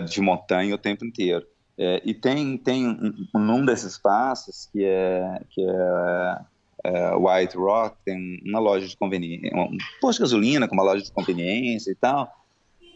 de, 0.00 0.20
montanha 0.20 0.74
o 0.74 0.78
tempo 0.78 1.04
inteiro. 1.04 1.46
É, 1.78 2.02
e 2.04 2.12
tem, 2.12 2.58
tem 2.58 2.86
um, 2.86 3.14
um 3.34 3.64
desses 3.64 3.96
passes 3.96 4.68
que 4.70 4.84
é, 4.84 5.40
que 5.50 5.62
é, 5.62 6.38
é 6.84 7.16
White 7.16 7.56
Rock, 7.56 7.96
tem 8.04 8.38
uma 8.44 8.58
loja 8.58 8.86
de 8.86 8.94
conveniência, 8.96 9.50
um 9.56 9.78
posto 10.00 10.18
de 10.18 10.24
gasolina 10.24 10.68
com 10.68 10.74
uma 10.74 10.84
loja 10.84 11.04
de 11.04 11.12
conveniência 11.12 11.90
e 11.90 11.94
tal. 11.94 12.30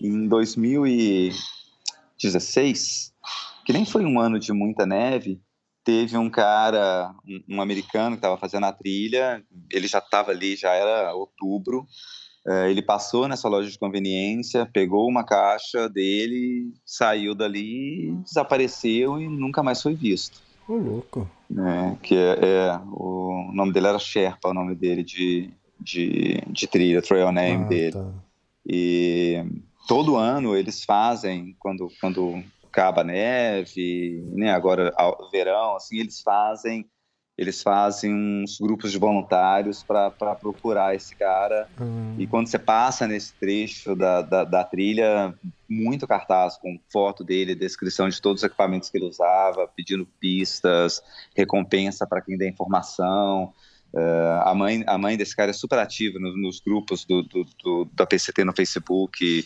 Em 0.00 0.26
2016, 0.28 3.14
que 3.64 3.72
nem 3.72 3.86
foi 3.86 4.04
um 4.04 4.20
ano 4.20 4.38
de 4.38 4.52
muita 4.52 4.84
neve, 4.84 5.40
teve 5.84 6.16
um 6.16 6.30
cara, 6.30 7.14
um, 7.26 7.56
um 7.56 7.60
americano 7.60 8.16
que 8.16 8.18
estava 8.18 8.38
fazendo 8.38 8.64
a 8.64 8.72
trilha, 8.72 9.44
ele 9.70 9.86
já 9.86 9.98
estava 9.98 10.30
ali, 10.30 10.56
já 10.56 10.72
era 10.72 11.14
outubro, 11.14 11.86
ele 12.68 12.82
passou 12.82 13.26
nessa 13.26 13.48
loja 13.48 13.70
de 13.70 13.78
conveniência, 13.78 14.68
pegou 14.72 15.08
uma 15.08 15.24
caixa 15.24 15.88
dele, 15.88 16.72
saiu 16.84 17.34
dali, 17.34 18.14
desapareceu 18.22 19.18
e 19.20 19.28
nunca 19.28 19.62
mais 19.62 19.80
foi 19.80 19.94
visto. 19.94 20.42
Ô, 20.68 20.74
louco. 20.74 21.30
É, 21.50 21.96
que 22.02 22.14
é, 22.14 22.38
é, 22.42 22.80
o 22.90 23.50
nome 23.52 23.72
dele 23.72 23.86
era 23.86 23.98
Sherpa, 23.98 24.48
o 24.48 24.54
nome 24.54 24.74
dele 24.74 25.02
de, 25.02 25.50
de, 25.80 26.42
de 26.48 26.66
trilha, 26.66 27.02
trail 27.02 27.30
name 27.32 27.64
ah, 27.64 27.68
dele. 27.68 27.92
Tá. 27.92 28.10
E 28.66 29.44
todo 29.86 30.16
ano 30.16 30.56
eles 30.56 30.84
fazem, 30.84 31.54
quando, 31.58 31.88
quando 32.00 32.42
acaba 32.64 33.02
a 33.02 33.04
neve, 33.04 34.24
né? 34.32 34.52
Agora 34.52 34.92
verão, 35.30 35.76
assim, 35.76 35.98
eles 35.98 36.20
fazem 36.20 36.86
eles 37.36 37.62
fazem 37.62 38.14
uns 38.14 38.58
grupos 38.60 38.92
de 38.92 38.98
voluntários 38.98 39.82
para 39.82 40.10
procurar 40.36 40.94
esse 40.94 41.16
cara. 41.16 41.68
Hum. 41.80 42.14
E 42.16 42.26
quando 42.26 42.46
você 42.46 42.58
passa 42.58 43.08
nesse 43.08 43.34
trecho 43.34 43.96
da, 43.96 44.22
da, 44.22 44.44
da, 44.44 44.64
trilha, 44.64 45.34
muito 45.68 46.06
cartaz 46.06 46.56
com 46.56 46.78
foto 46.92 47.24
dele, 47.24 47.54
descrição 47.54 48.08
de 48.08 48.20
todos 48.20 48.42
os 48.42 48.46
equipamentos 48.46 48.88
que 48.88 48.98
ele 48.98 49.06
usava, 49.06 49.66
pedindo 49.66 50.06
pistas, 50.20 51.02
recompensa 51.34 52.06
para 52.06 52.20
quem 52.20 52.38
dá 52.38 52.46
informação. 52.46 53.52
Uh, 53.92 54.40
a, 54.44 54.54
mãe, 54.54 54.84
a 54.86 54.98
mãe 54.98 55.16
desse 55.16 55.34
cara 55.34 55.50
é 55.50 55.54
super 55.54 55.78
ativa 55.78 56.18
nos, 56.18 56.40
nos 56.40 56.60
grupos 56.60 57.04
do, 57.04 57.22
do, 57.22 57.44
do, 57.62 57.84
da 57.92 58.06
PCT 58.06 58.44
no 58.44 58.52
Facebook 58.52 59.44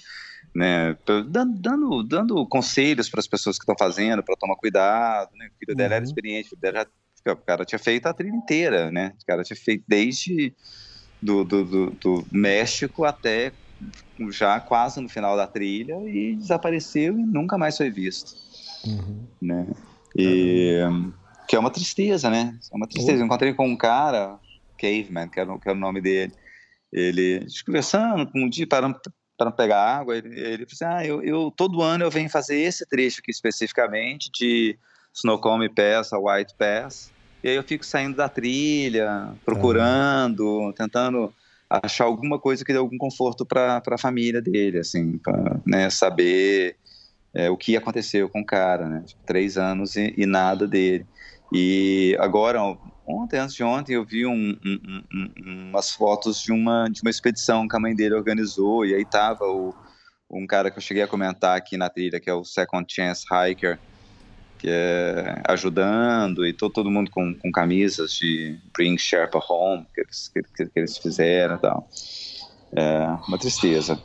né, 0.55 0.97
dando, 1.05 1.61
dando, 1.61 2.03
dando 2.03 2.47
conselhos 2.47 3.09
para 3.09 3.21
as 3.21 3.27
pessoas 3.27 3.59
que 3.59 3.63
estão 3.63 3.77
fazendo, 3.79 4.23
para 4.23 4.37
tomar 4.37 4.57
cuidado, 4.57 5.31
né, 5.37 5.49
o 5.55 5.59
filho 5.59 5.77
dela 5.77 5.95
era 5.95 6.05
uhum. 6.05 6.09
experiente, 6.09 6.55
o, 6.55 6.57
dela 6.57 6.81
já, 6.81 6.87
o 7.27 7.37
cara 7.37 7.65
tinha 7.65 7.79
feito 7.79 8.07
a 8.07 8.15
trilha 8.15 8.35
inteira, 8.35 8.91
né, 8.91 9.13
o 9.23 9.27
cara 9.27 9.43
tinha 9.43 9.57
feito 9.57 9.85
desde 9.87 10.55
do, 11.21 11.45
do, 11.45 11.65
do, 11.65 11.91
do 11.91 12.27
México 12.31 13.05
até 13.05 13.53
já 14.31 14.59
quase 14.61 15.01
no 15.01 15.09
final 15.09 15.37
da 15.37 15.47
trilha 15.47 15.97
e 16.09 16.37
desapareceu 16.37 17.19
e 17.19 17.23
nunca 17.23 17.57
mais 17.57 17.77
foi 17.77 17.91
visto, 17.91 18.35
uhum. 18.87 19.27
né, 19.41 19.67
e 20.17 20.81
que 21.47 21.57
é 21.57 21.59
uma 21.59 21.71
tristeza, 21.71 22.29
né, 22.29 22.59
é 22.73 22.77
uma 22.77 22.87
tristeza, 22.87 23.21
eu 23.21 23.27
encontrei 23.27 23.55
com 23.55 23.67
um 23.67 23.77
cara, 23.77 24.39
Caveman, 24.79 25.29
que 25.29 25.41
era, 25.41 25.59
que 25.59 25.69
era 25.69 25.77
o 25.77 25.81
nome 25.81 26.01
dele, 26.01 26.33
ele 26.93 27.47
conversando 27.65 28.31
um 28.35 28.49
dia 28.49 28.67
parando 28.67 28.99
para 29.39 29.53
pegar 29.53 29.99
água, 29.99 30.17
ele, 30.17 30.39
ele 30.39 30.67
disse, 30.67 30.83
assim, 30.85 30.95
ah, 30.97 31.07
eu, 31.07 31.23
eu, 31.23 31.53
todo 31.57 31.81
ano 31.81 32.03
eu 32.03 32.11
venho 32.11 32.29
fazer 32.29 32.57
esse 32.57 32.85
trecho 32.85 33.21
aqui 33.21 33.31
especificamente 33.31 34.29
de 34.33 34.77
Snoqualmie 35.19 35.69
Pass 35.69 36.13
a 36.13 36.19
White 36.19 36.55
Pass, 36.57 37.11
e 37.43 37.49
aí 37.49 37.57
eu 37.57 37.63
fico 37.63 37.85
saindo 37.85 38.17
da 38.17 38.29
trilha, 38.29 39.33
procurando, 39.45 40.45
uhum. 40.45 40.73
tentando 40.73 41.33
achar 41.69 42.05
alguma 42.05 42.39
coisa 42.39 42.65
que 42.65 42.73
dê 42.73 42.79
algum 42.79 42.97
conforto 42.97 43.45
para 43.45 43.83
a 43.85 43.99
família 43.99 44.41
dele, 44.41 44.79
assim, 44.79 45.19
para 45.19 45.61
né, 45.67 45.91
saber 45.91 46.77
é, 47.35 47.51
o 47.51 47.57
que 47.57 47.77
aconteceu 47.77 48.29
com 48.29 48.41
o 48.41 48.47
cara, 48.47 48.89
né? 48.89 49.03
Tipo, 49.07 49.21
três 49.27 49.59
anos 49.59 49.97
e, 49.97 50.15
e, 50.17 50.25
nada 50.25 50.67
dele. 50.67 51.07
E 51.53 52.17
agora, 52.19 52.61
ontem, 53.07 53.39
antes 53.39 53.55
de 53.55 53.63
ontem, 53.63 53.95
eu 53.95 54.05
vi 54.05 54.27
um, 54.27 54.59
um, 54.65 55.03
um, 55.13 55.69
umas 55.71 55.91
fotos 55.91 56.43
de 56.43 56.53
uma, 56.53 56.89
de 56.89 57.03
uma 57.03 57.11
expedição 57.11 57.69
que 57.69 57.77
a 57.77 57.81
mãe 57.81 57.95
dele 57.95 58.15
organizou, 58.15 58.85
e 58.85 58.95
aí 58.95 59.05
tava 59.05 59.45
o, 59.45 59.75
um 60.31 60.47
cara 60.47 60.71
que 60.71 60.79
eu 60.79 60.83
cheguei 60.83 61.03
a 61.03 61.09
comentar 61.09 61.57
aqui 61.57 61.77
na 61.77 61.91
trilha, 61.91 62.19
que 62.19 62.31
é 62.31 62.35
o 62.35 62.45
Second 62.45 62.87
Chance 62.93 63.27
Hiker, 63.31 63.79
que 64.59 64.69
é 64.69 65.41
ajudando, 65.49 66.47
e 66.47 66.53
todo, 66.53 66.73
todo 66.73 66.91
mundo 66.91 67.11
com, 67.11 67.35
com 67.35 67.51
camisas 67.51 68.13
de 68.13 68.59
Bring 68.77 68.99
Sherpa 68.99 69.41
Home, 69.49 69.87
que 69.95 70.01
eles, 70.01 70.29
que, 70.29 70.43
que 70.67 70.79
eles 70.79 70.99
fizeram 70.99 71.57
e 71.57 71.59
tal. 71.59 71.89
É 72.73 73.07
uma 73.27 73.39
tristeza. 73.39 73.99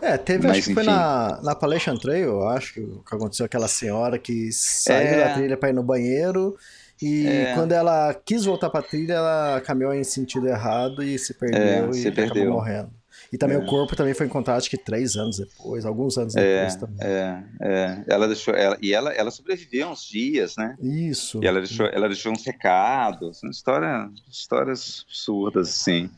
É, 0.00 0.16
teve, 0.16 0.46
Mas, 0.46 0.58
acho 0.58 0.68
que 0.68 0.74
foi 0.74 0.82
na, 0.84 1.40
na 1.42 1.52
Appalachian 1.52 1.96
Trail, 1.96 2.28
eu 2.28 2.48
acho, 2.48 2.74
que 2.74 3.14
aconteceu 3.14 3.46
aquela 3.46 3.68
senhora 3.68 4.18
que 4.18 4.50
saiu 4.52 5.08
é... 5.08 5.28
da 5.28 5.34
trilha 5.34 5.56
para 5.56 5.70
ir 5.70 5.72
no 5.72 5.82
banheiro 5.82 6.56
e 7.02 7.26
é. 7.26 7.54
quando 7.54 7.72
ela 7.72 8.14
quis 8.14 8.44
voltar 8.44 8.70
pra 8.70 8.80
trilha, 8.80 9.14
ela 9.14 9.60
caminhou 9.60 9.92
em 9.92 10.04
sentido 10.04 10.48
errado 10.48 11.02
e 11.02 11.18
se 11.18 11.34
perdeu 11.34 11.60
é, 11.60 11.90
e 11.90 11.94
se 11.94 12.08
acabou 12.08 12.46
morrendo. 12.46 12.90
E 13.34 13.36
também 13.36 13.56
é. 13.56 13.60
o 13.60 13.66
corpo 13.66 13.96
também 13.96 14.14
foi 14.14 14.26
encontrado, 14.26 14.58
acho 14.58 14.70
que 14.70 14.78
três 14.78 15.16
anos 15.16 15.38
depois, 15.38 15.84
alguns 15.84 16.16
anos 16.16 16.36
é, 16.36 16.54
depois 16.54 16.76
também. 16.76 16.96
É, 17.00 17.42
é. 17.60 18.04
Ela 18.06 18.28
deixou, 18.28 18.54
ela, 18.54 18.78
e 18.80 18.94
ela, 18.94 19.12
ela 19.12 19.32
sobreviveu 19.32 19.88
uns 19.88 20.06
dias, 20.06 20.54
né? 20.56 20.76
Isso. 20.80 21.42
E 21.42 21.46
ela 21.48 21.58
deixou, 21.58 21.86
ela 21.86 22.06
deixou 22.06 22.30
uns 22.30 22.44
recados, 22.46 23.42
história, 23.42 24.08
histórias 24.30 25.04
absurdas, 25.04 25.68
assim. 25.68 26.08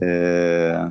É, 0.00 0.88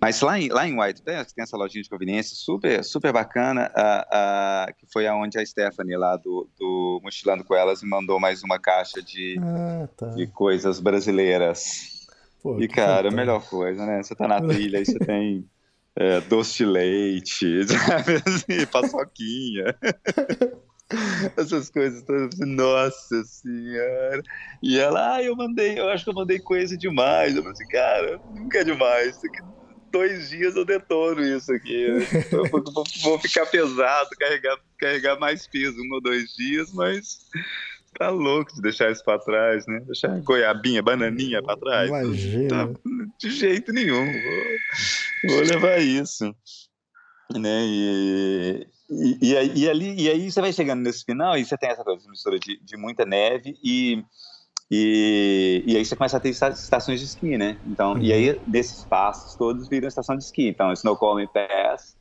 mas 0.00 0.22
lá 0.22 0.40
em, 0.40 0.48
lá 0.48 0.66
em 0.66 0.80
White 0.80 1.02
Pass, 1.02 1.34
tem 1.34 1.42
essa 1.42 1.58
lojinha 1.58 1.82
de 1.82 1.90
conveniência 1.90 2.34
super, 2.34 2.82
super 2.82 3.12
bacana, 3.12 3.70
a, 3.76 4.64
a, 4.64 4.72
que 4.72 4.86
foi 4.90 5.06
aonde 5.06 5.38
a 5.38 5.44
Stephanie, 5.44 5.98
lá 5.98 6.16
do, 6.16 6.48
do 6.58 7.00
Mochilando 7.04 7.44
com 7.44 7.54
Elas, 7.54 7.82
me 7.82 7.90
mandou 7.90 8.18
mais 8.18 8.42
uma 8.42 8.58
caixa 8.58 9.02
de, 9.02 9.38
ah, 9.42 9.86
tá. 9.94 10.06
de 10.06 10.26
coisas 10.26 10.80
brasileiras. 10.80 12.01
Pô, 12.42 12.60
e, 12.60 12.66
cara, 12.66 13.08
a 13.08 13.12
melhor 13.12 13.46
coisa, 13.48 13.86
né? 13.86 14.02
Você 14.02 14.14
tá 14.16 14.26
na 14.26 14.40
trilha 14.40 14.80
e 14.80 14.84
você 14.84 14.98
tem 15.00 15.48
é, 15.96 16.20
doce 16.22 16.58
de 16.58 16.66
leite, 16.66 17.64
sabe? 17.68 18.22
Assim, 18.26 18.66
paçoquinha. 18.66 19.76
Essas 21.38 21.70
coisas 21.70 22.02
todas, 22.02 22.38
nossa 22.40 23.24
senhora. 23.24 24.22
E 24.62 24.78
ela, 24.78 25.14
ah, 25.14 25.22
eu 25.22 25.34
mandei, 25.34 25.78
eu 25.78 25.88
acho 25.88 26.04
que 26.04 26.10
eu 26.10 26.14
mandei 26.14 26.38
coisa 26.38 26.76
demais. 26.76 27.34
Eu 27.34 27.42
falei 27.42 27.52
assim, 27.52 27.66
cara, 27.68 28.20
nunca 28.28 28.58
é 28.58 28.64
demais. 28.64 29.16
Dois 29.90 30.28
dias 30.28 30.54
eu 30.54 30.64
detono 30.64 31.22
isso 31.22 31.52
aqui. 31.52 31.82
Eu 32.30 32.44
vou, 32.50 32.62
vou 33.02 33.18
ficar 33.18 33.46
pesado, 33.46 34.10
carregar, 34.18 34.58
carregar 34.78 35.18
mais 35.18 35.46
peso 35.46 35.80
um 35.80 35.94
ou 35.94 36.00
dois 36.02 36.34
dias, 36.34 36.72
mas 36.72 37.20
tá 37.98 38.10
louco 38.10 38.54
de 38.54 38.60
deixar 38.60 38.90
isso 38.90 39.04
pra 39.04 39.18
trás, 39.18 39.66
né? 39.66 39.80
Deixar 39.86 40.20
goiabinha, 40.20 40.82
bananinha 40.82 41.42
pra 41.42 41.56
trás. 41.56 41.88
Imagina. 41.88 42.48
Tá, 42.48 42.80
de 43.18 43.30
jeito 43.30 43.72
nenhum. 43.72 44.04
Vou, 44.04 45.36
vou 45.36 45.40
levar 45.44 45.80
isso. 45.80 46.34
Né? 47.34 47.62
E, 47.64 48.66
e, 48.90 49.18
e, 49.22 49.36
aí, 49.36 49.52
e, 49.54 49.68
ali, 49.68 50.02
e 50.02 50.10
aí 50.10 50.30
você 50.30 50.40
vai 50.40 50.52
chegando 50.52 50.82
nesse 50.82 51.04
final 51.04 51.36
e 51.36 51.44
você 51.44 51.56
tem 51.56 51.70
essa 51.70 51.84
coisa, 51.84 52.08
mistura 52.08 52.38
de, 52.38 52.58
de 52.62 52.76
muita 52.76 53.06
neve 53.06 53.56
e, 53.62 54.04
e, 54.70 55.64
e 55.66 55.76
aí 55.76 55.84
você 55.84 55.96
começa 55.96 56.16
a 56.16 56.20
ter 56.20 56.30
estações 56.30 57.00
de 57.00 57.06
esqui, 57.06 57.38
né? 57.38 57.58
Então, 57.66 57.92
uhum. 57.92 58.02
E 58.02 58.12
aí, 58.12 58.40
desses 58.46 58.84
passos 58.84 59.36
todos 59.36 59.68
viram 59.68 59.88
estação 59.88 60.16
de 60.16 60.24
esqui. 60.24 60.48
Então, 60.48 60.72
Snoqualmie 60.72 61.28
Pass, 61.28 61.96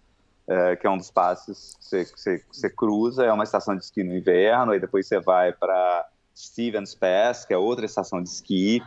é, 0.48 0.76
que 0.76 0.86
é 0.86 0.89
um 0.89 0.98
dos 0.98 1.12
passos 1.12 1.76
que 1.78 2.06
você, 2.06 2.44
você, 2.52 2.70
cruza, 2.70 3.24
é 3.24 3.32
uma 3.32 3.44
estação 3.44 3.76
de 3.76 3.84
esqui 3.84 4.04
no 4.04 4.16
inverno, 4.16 4.72
aí 4.72 4.80
depois 4.80 5.08
você 5.08 5.20
vai 5.20 5.54
para 5.54 6.08
Stevens 6.36 6.96
Pass, 6.96 7.46
que 7.46 7.54
é 7.54 7.58
outra 7.58 7.86
estação 7.86 8.22
de 8.22 8.30
esqui. 8.30 8.82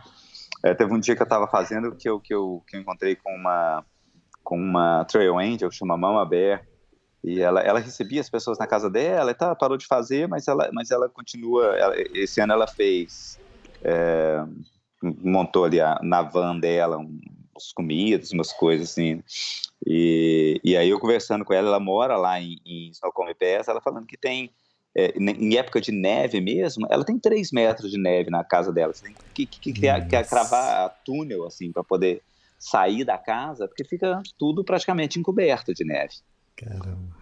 É, 0.63 0.73
teve 0.73 0.93
um 0.93 0.99
dia 0.99 1.15
que 1.15 1.21
eu 1.21 1.25
estava 1.25 1.47
fazendo 1.47 1.95
que 1.95 2.09
eu, 2.09 2.19
que, 2.19 2.33
eu, 2.33 2.63
que 2.67 2.75
eu 2.75 2.81
encontrei 2.81 3.15
com 3.15 3.33
uma, 3.33 3.83
com 4.43 4.57
uma 4.57 5.05
trail 5.05 5.37
angel 5.37 5.69
que 5.69 5.75
chama 5.75 5.97
Mama 5.97 6.25
Bear, 6.25 6.65
e 7.23 7.41
ela, 7.41 7.59
ela 7.61 7.79
recebia 7.79 8.21
as 8.21 8.29
pessoas 8.29 8.59
na 8.59 8.67
casa 8.67 8.87
dela 8.87 9.31
e 9.31 9.33
tá, 9.33 9.55
parou 9.55 9.77
de 9.77 9.87
fazer, 9.87 10.27
mas 10.27 10.47
ela, 10.47 10.69
mas 10.71 10.91
ela 10.91 11.09
continua. 11.09 11.75
Ela, 11.75 11.95
esse 12.13 12.39
ano 12.39 12.53
ela 12.53 12.67
fez, 12.67 13.39
é, 13.83 14.45
montou 15.01 15.65
ali 15.65 15.81
a, 15.81 15.99
na 16.03 16.21
van 16.21 16.59
dela 16.59 16.99
uns 17.55 17.71
comidas, 17.71 18.31
umas 18.31 18.51
coisas 18.51 18.91
assim. 18.91 19.23
E, 19.85 20.59
e 20.63 20.75
aí 20.75 20.89
eu 20.89 20.99
conversando 20.99 21.45
com 21.45 21.53
ela, 21.53 21.67
ela 21.69 21.79
mora 21.79 22.17
lá 22.17 22.39
em, 22.39 22.57
em 22.65 22.89
Snoqualmie 22.89 23.35
Pass, 23.35 23.67
ela 23.67 23.81
falando 23.81 24.05
que 24.05 24.17
tem 24.17 24.53
é, 24.97 25.13
em 25.17 25.57
época 25.57 25.81
de 25.81 25.91
neve 25.91 26.39
mesmo, 26.39 26.87
ela 26.89 27.03
tem 27.03 27.19
3 27.19 27.51
metros 27.51 27.91
de 27.91 27.97
neve 27.97 28.29
na 28.29 28.43
casa 28.43 28.71
dela. 28.71 28.93
Você 28.93 29.05
tem 29.05 29.15
que, 29.33 29.45
que, 29.45 29.73
que, 29.73 30.01
que 30.01 30.23
cravar 30.23 30.95
túnel 31.05 31.45
assim 31.45 31.71
para 31.71 31.83
poder 31.83 32.21
sair 32.57 33.03
da 33.03 33.17
casa, 33.17 33.67
porque 33.67 33.83
fica 33.83 34.21
tudo 34.39 34.63
praticamente 34.63 35.19
encoberto 35.19 35.73
de 35.73 35.83
neve. 35.83 36.13
Caramba. 36.55 37.13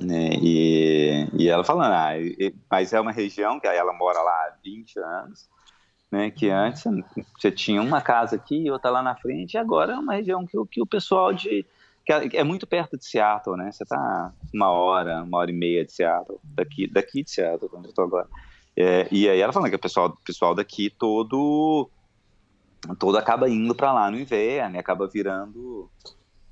Né? 0.00 0.30
E, 0.42 1.26
e 1.38 1.48
ela 1.48 1.64
falando, 1.64 1.92
ah, 1.92 2.18
e- 2.18 2.54
mas 2.70 2.92
é 2.92 3.00
uma 3.00 3.12
região 3.12 3.58
que 3.58 3.66
ela 3.66 3.92
mora 3.92 4.20
lá 4.20 4.32
há 4.32 4.58
20 4.62 4.98
anos, 4.98 5.48
né? 6.10 6.30
Que 6.30 6.48
antes 6.50 6.84
você 7.38 7.50
tinha 7.50 7.80
uma 7.82 8.00
casa 8.00 8.36
aqui 8.36 8.56
e 8.64 8.70
outra 8.70 8.90
lá 8.90 9.02
na 9.02 9.16
frente, 9.16 9.54
e 9.54 9.58
agora 9.58 9.94
é 9.94 9.98
uma 9.98 10.14
região 10.14 10.46
que, 10.46 10.56
o- 10.58 10.66
que 10.66 10.80
o 10.80 10.86
pessoal 10.86 11.32
de. 11.32 11.66
que 12.04 12.12
é- 12.12 12.36
é 12.36 12.44
muito 12.44 12.66
perto 12.66 12.96
de 12.96 13.04
Seattle, 13.04 13.56
né? 13.56 13.70
Você 13.72 13.84
tá 13.84 14.32
uma 14.54 14.70
hora, 14.70 15.22
uma 15.22 15.38
hora 15.38 15.50
e 15.50 15.54
meia 15.54 15.84
de 15.84 15.92
Seattle, 15.92 16.38
daqui, 16.44 16.86
daqui 16.90 17.22
de 17.24 17.30
Seattle, 17.30 17.70
onde 17.74 17.88
eu 17.88 17.94
tô 17.94 18.02
agora. 18.02 18.28
É, 18.76 19.08
e 19.10 19.28
aí 19.28 19.40
ela 19.40 19.52
falando 19.52 19.70
que 19.70 19.76
o 19.76 19.80
pessoal, 19.80 20.16
pessoal 20.24 20.54
daqui 20.54 20.90
todo 20.90 21.90
todo 23.00 23.16
acaba 23.18 23.48
indo 23.48 23.74
para 23.74 23.92
lá 23.92 24.10
no 24.10 24.18
inverno 24.20 24.76
e 24.76 24.78
acaba 24.78 25.08
virando 25.08 25.90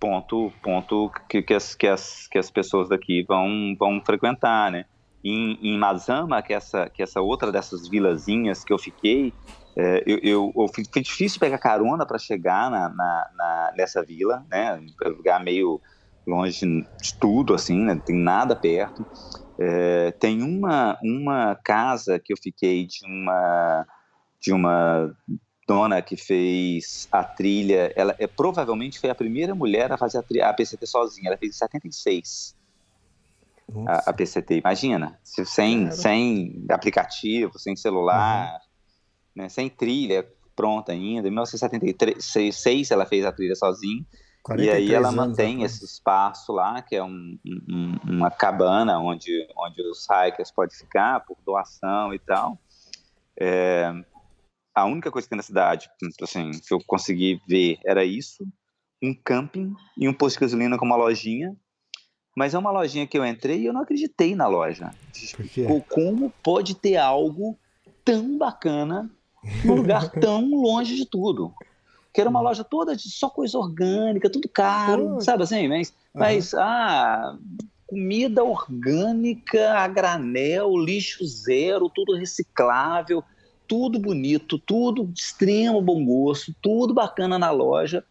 ponto 0.01 0.51
ponto 0.63 1.11
que, 1.29 1.43
que, 1.43 1.55
as, 1.55 1.75
que, 1.75 1.87
as, 1.87 2.27
que 2.27 2.39
as 2.39 2.51
pessoas 2.51 2.89
daqui 2.89 3.23
vão 3.23 3.77
vão 3.79 4.01
frequentar, 4.05 4.73
né? 4.73 4.87
Em, 5.25 5.59
em 5.63 5.79
Mazama, 5.79 6.43
que 6.43 6.53
é 6.53 6.57
essa 6.57 6.91
que 6.91 7.03
é 7.03 7.05
essa 7.05 7.21
outra 7.23 7.51
dessas 7.51 7.89
vilazinhas 7.89 8.63
que 8.65 8.73
eu 8.73 8.79
fiquei, 8.79 9.35
é, 9.77 10.03
eu, 10.07 10.19
eu, 10.23 10.53
eu 10.57 10.67
foi 10.75 11.03
difícil 11.03 11.41
pegar 11.41 11.59
carona 11.59 12.07
para 12.07 12.19
chegar 12.19 12.71
na, 12.71 12.89
na, 12.91 13.31
na- 13.35 13.73
nessa 13.77 14.05
vila, 14.05 14.45
né? 14.51 14.75
Um 14.77 15.09
lugar 15.11 15.43
meio 15.43 15.81
longe 16.27 16.61
de 16.67 17.19
tudo, 17.21 17.55
assim, 17.55 17.79
né? 17.85 17.95
Não 17.95 18.01
tem 18.03 18.17
nada 18.17 18.55
perto. 18.55 19.07
É, 19.61 20.13
tem 20.13 20.43
uma, 20.43 20.99
uma 21.03 21.55
casa 21.65 22.19
que 22.19 22.33
eu 22.33 22.37
fiquei 22.43 22.87
de 22.87 23.05
uma 23.07 23.87
de 24.41 24.53
uma 24.53 25.11
dona 25.67 26.03
que 26.03 26.17
fez 26.17 27.09
a 27.13 27.25
trilha. 27.25 27.93
Ela 27.97 28.15
é 28.19 28.27
provavelmente 28.27 28.99
foi 29.01 29.11
a 29.11 29.15
primeira 29.15 29.55
mulher 29.55 29.91
a 29.93 29.99
fazer 29.99 30.19
a, 30.19 30.23
tri- 30.23 30.43
a 30.43 30.53
PCT 30.53 30.87
sozinha. 30.87 31.29
Ela 31.29 31.39
fez 31.39 31.55
em 31.55 31.59
76 31.59 32.55
a, 33.89 34.11
a 34.11 34.13
PCT. 34.13 34.59
Imagina, 34.59 35.19
se- 35.23 35.45
sem, 35.47 35.85
Cara. 35.85 35.97
sem 35.97 36.65
aplicativo, 36.71 37.59
sem 37.59 37.75
celular, 37.77 38.61
né, 39.35 39.49
sem 39.49 39.69
trilha 39.69 40.27
pronta 40.55 40.93
ainda. 40.93 41.27
Em 41.29 41.31
1976 41.31 42.91
ela 42.91 43.07
fez 43.07 43.25
a 43.25 43.33
trilha 43.33 43.55
sozinha. 43.55 44.05
E 44.57 44.69
aí 44.69 44.87
43 44.89 44.91
ela 44.91 45.11
mantém 45.11 45.63
esse 45.63 45.85
espaço 45.85 46.53
lá, 46.53 46.83
que 46.83 46.95
é 46.95 47.03
um- 47.03 47.39
um- 47.69 47.97
uma 48.05 48.31
cabana 48.31 48.99
onde, 48.99 49.31
onde 49.57 49.83
os 49.83 50.07
hikers 50.09 50.51
podem 50.53 50.77
ficar 50.77 51.21
por 51.21 51.37
doação 51.45 52.13
e 52.13 52.19
tal. 52.19 52.59
É, 53.41 53.91
a 54.75 54.85
única 54.85 55.11
coisa 55.11 55.27
que 55.27 55.31
tem 55.31 55.37
na 55.39 55.43
cidade, 55.43 55.89
assim, 56.23 56.51
que 56.51 56.75
eu 56.75 56.79
consegui 56.87 57.41
ver 57.49 57.79
era 57.87 58.05
isso, 58.05 58.47
um 59.03 59.15
camping 59.15 59.75
e 59.97 60.09
um 60.09 60.13
posto 60.15 60.37
de 60.37 60.41
gasolina 60.43 60.77
com 60.79 60.85
uma 60.85 60.97
lojinha. 60.97 61.57
Mas 62.35 62.55
é 62.55 62.59
uma 62.59 62.71
lojinha 62.71 63.07
que 63.07 63.17
eu 63.17 63.25
entrei 63.25 63.61
e 63.61 63.67
eu 63.67 63.73
não 63.73 63.83
acreditei 63.83 64.35
na 64.35 64.47
loja. 64.47 64.91
Por 65.67 65.83
Como 65.83 66.33
pode 66.43 66.75
ter 66.75 66.97
algo 66.97 67.57
tão 68.05 68.37
bacana 68.37 69.11
num 69.65 69.75
lugar 69.75 70.11
tão 70.21 70.51
longe 70.51 70.97
de 70.97 71.07
tudo? 71.07 71.55
Que 72.13 72.21
era 72.21 72.31
uma 72.31 72.41
loja 72.41 72.65
toda 72.65 72.97
de 72.97 73.09
só 73.11 73.29
coisa 73.29 73.59
orgânica, 73.59 74.31
tudo 74.31 74.49
caro, 74.49 75.15
Pô. 75.15 75.21
sabe 75.21 75.45
assim? 75.45 75.69
Mas, 75.69 75.93
mas 76.13 76.55
ah, 76.55 77.37
comida 77.87 78.43
orgânica 78.43 79.75
a 79.79 79.87
granel, 79.87 80.77
lixo 80.77 81.25
zero, 81.25 81.89
tudo 81.89 82.17
reciclável, 82.17 83.23
tudo 83.67 83.99
bonito, 83.99 84.59
tudo 84.59 85.07
de 85.07 85.21
extremo 85.21 85.81
bom 85.81 86.05
gosto, 86.05 86.55
tudo 86.61 86.93
bacana 86.93 87.39
na 87.39 87.51
loja. 87.51 88.05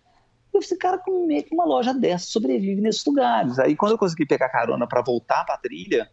Eu 0.54 0.62
falei, 0.62 0.78
cara, 0.78 0.98
como 1.00 1.32
é 1.32 1.42
que 1.42 1.54
uma 1.54 1.66
loja 1.66 1.94
dessa 1.94 2.26
sobrevive 2.28 2.80
nesses 2.82 3.04
lugares? 3.06 3.58
Aí, 3.60 3.76
quando 3.76 3.94
eu 3.94 3.98
consegui 3.98 4.26
pegar 4.26 4.50
carona 4.50 4.88
para 4.88 5.02
voltar 5.02 5.44
para 5.46 5.56
a 5.56 5.58
trilha, 5.58 6.10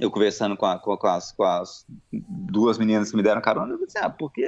eu 0.00 0.10
conversando 0.10 0.56
com, 0.56 0.66
a- 0.66 0.78
com- 0.78 0.96
com 0.96 1.06
as, 1.06 1.32
com 1.32 1.42
as 1.42 1.84
duas 2.12 2.78
meninas 2.78 3.10
que 3.10 3.16
me 3.16 3.22
deram 3.22 3.40
carona, 3.40 3.72
eu 3.72 3.78
falei 3.78 3.86
assim, 3.88 3.98
ah, 4.06 4.10
porque 4.10 4.46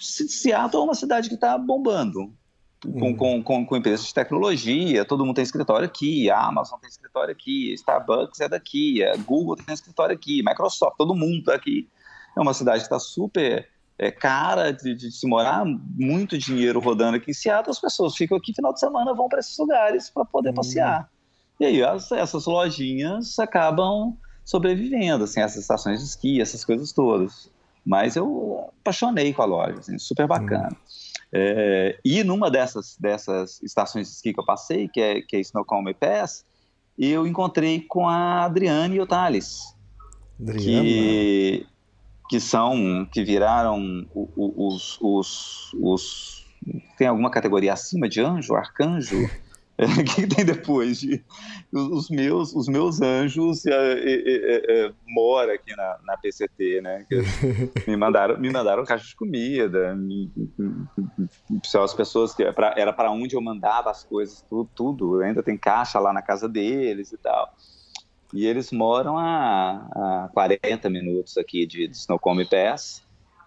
Se- 0.00 0.28
Seattle 0.28 0.82
é 0.82 0.84
uma 0.84 0.94
cidade 0.94 1.28
que 1.28 1.34
está 1.34 1.56
bombando. 1.58 2.32
Com, 2.80 2.88
Uhum. 3.10 3.16
com, 3.16 3.42
com, 3.42 3.66
com 3.66 3.76
empresas 3.76 4.06
de 4.06 4.14
tecnologia, 4.14 5.04
todo 5.04 5.26
mundo 5.26 5.34
tem 5.34 5.42
escritório 5.42 5.84
aqui, 5.86 6.30
a 6.30 6.40
Amazon 6.46 6.78
tem 6.78 6.88
escritório 6.88 7.32
aqui, 7.32 7.72
Starbucks 7.74 8.38
é 8.38 8.48
daqui, 8.48 9.02
a 9.02 9.16
Google 9.16 9.56
tem 9.56 9.74
escritório 9.74 10.14
aqui, 10.14 10.40
Microsoft, 10.44 10.96
todo 10.96 11.16
mundo 11.16 11.38
está 11.40 11.54
aqui. 11.54 11.88
É 12.36 12.40
uma 12.40 12.54
cidade 12.54 12.78
que 12.78 12.84
está 12.84 13.00
super 13.00 13.68
é, 13.98 14.10
cara 14.12 14.70
de, 14.72 14.94
de 14.94 15.10
se 15.10 15.26
morar, 15.26 15.64
muito 15.66 16.38
dinheiro 16.38 16.78
rodando 16.80 17.16
aqui 17.16 17.30
em 17.32 17.34
Seattle, 17.34 17.70
as 17.70 17.80
pessoas 17.80 18.14
ficam 18.14 18.38
aqui 18.38 18.54
final 18.54 18.72
de 18.72 18.80
semana, 18.80 19.12
vão 19.14 19.28
para 19.28 19.40
esses 19.40 19.56
lugares 19.58 20.08
para 20.10 20.24
poder 20.24 20.50
Hum. 20.50 20.54
passear. 20.54 21.08
E 21.60 21.64
aí 21.66 21.82
as- 21.82 22.12
essas 22.12 22.46
lojinhas 22.46 23.38
acabam 23.38 24.16
sobrevivendo, 24.44 25.24
assim, 25.24 25.40
essas 25.40 25.62
estações 25.62 25.98
de 26.00 26.06
esqui, 26.06 26.40
essas 26.40 26.64
coisas 26.64 26.92
todas. 26.92 27.50
Mas 27.84 28.16
eu 28.16 28.70
apaixonei 28.80 29.32
com 29.32 29.42
a 29.42 29.46
loja, 29.46 29.78
assim, 29.78 29.98
super 29.98 30.26
bacana. 30.26 30.76
É, 31.32 31.98
e 32.04 32.22
numa 32.24 32.50
dessas, 32.50 32.96
dessas 32.98 33.60
estações 33.62 34.08
de 34.08 34.14
esqui 34.14 34.32
que 34.32 34.40
eu 34.40 34.44
passei, 34.44 34.88
que 34.88 35.00
é, 35.00 35.20
que 35.22 35.36
é 35.36 35.40
Snowcomb 35.40 35.92
Pass, 35.94 36.44
eu 36.98 37.26
encontrei 37.26 37.80
com 37.80 38.08
a 38.08 38.44
Adriane 38.44 38.96
e 38.96 39.00
o 39.00 39.06
Thales 39.06 39.58
Adriana. 40.40 40.82
que, 40.82 41.66
que 42.28 42.38
são, 42.38 43.06
que 43.10 43.24
viraram 43.24 44.06
os, 44.14 44.98
os, 45.00 45.74
os. 45.80 46.46
Tem 46.96 47.06
alguma 47.06 47.30
categoria 47.30 47.72
acima 47.72 48.08
de 48.08 48.20
anjo, 48.20 48.54
arcanjo? 48.54 49.16
O 49.78 50.04
que, 50.04 50.26
que 50.26 50.34
tem 50.34 50.44
depois? 50.44 50.98
De, 50.98 51.24
os, 51.72 52.10
meus, 52.10 52.52
os 52.52 52.66
meus 52.66 53.00
anjos 53.00 53.64
é, 53.64 53.92
é, 53.92 54.14
é, 54.16 54.86
é, 54.86 54.92
moram 55.06 55.52
aqui 55.54 55.74
na, 55.76 55.98
na 56.04 56.16
PCT, 56.16 56.80
né? 56.80 57.06
Me 57.86 57.96
mandaram, 57.96 58.40
me 58.40 58.50
mandaram 58.50 58.84
caixa 58.84 59.06
de 59.06 59.14
comida, 59.14 59.94
me, 59.94 60.32
as 61.80 61.94
pessoas 61.94 62.34
que 62.34 62.42
era 62.42 62.92
para 62.92 63.12
onde 63.12 63.36
eu 63.36 63.40
mandava 63.40 63.88
as 63.88 64.02
coisas, 64.02 64.42
tudo, 64.50 64.68
tudo. 64.74 65.20
Ainda 65.20 65.44
tem 65.44 65.56
caixa 65.56 66.00
lá 66.00 66.12
na 66.12 66.22
casa 66.22 66.48
deles 66.48 67.12
e 67.12 67.16
tal. 67.16 67.48
E 68.32 68.46
eles 68.46 68.70
moram 68.70 69.16
a, 69.16 70.26
a 70.26 70.30
40 70.34 70.90
minutos 70.90 71.36
aqui 71.38 71.66
de, 71.66 71.88
de 71.88 71.98
Pass. 72.48 73.02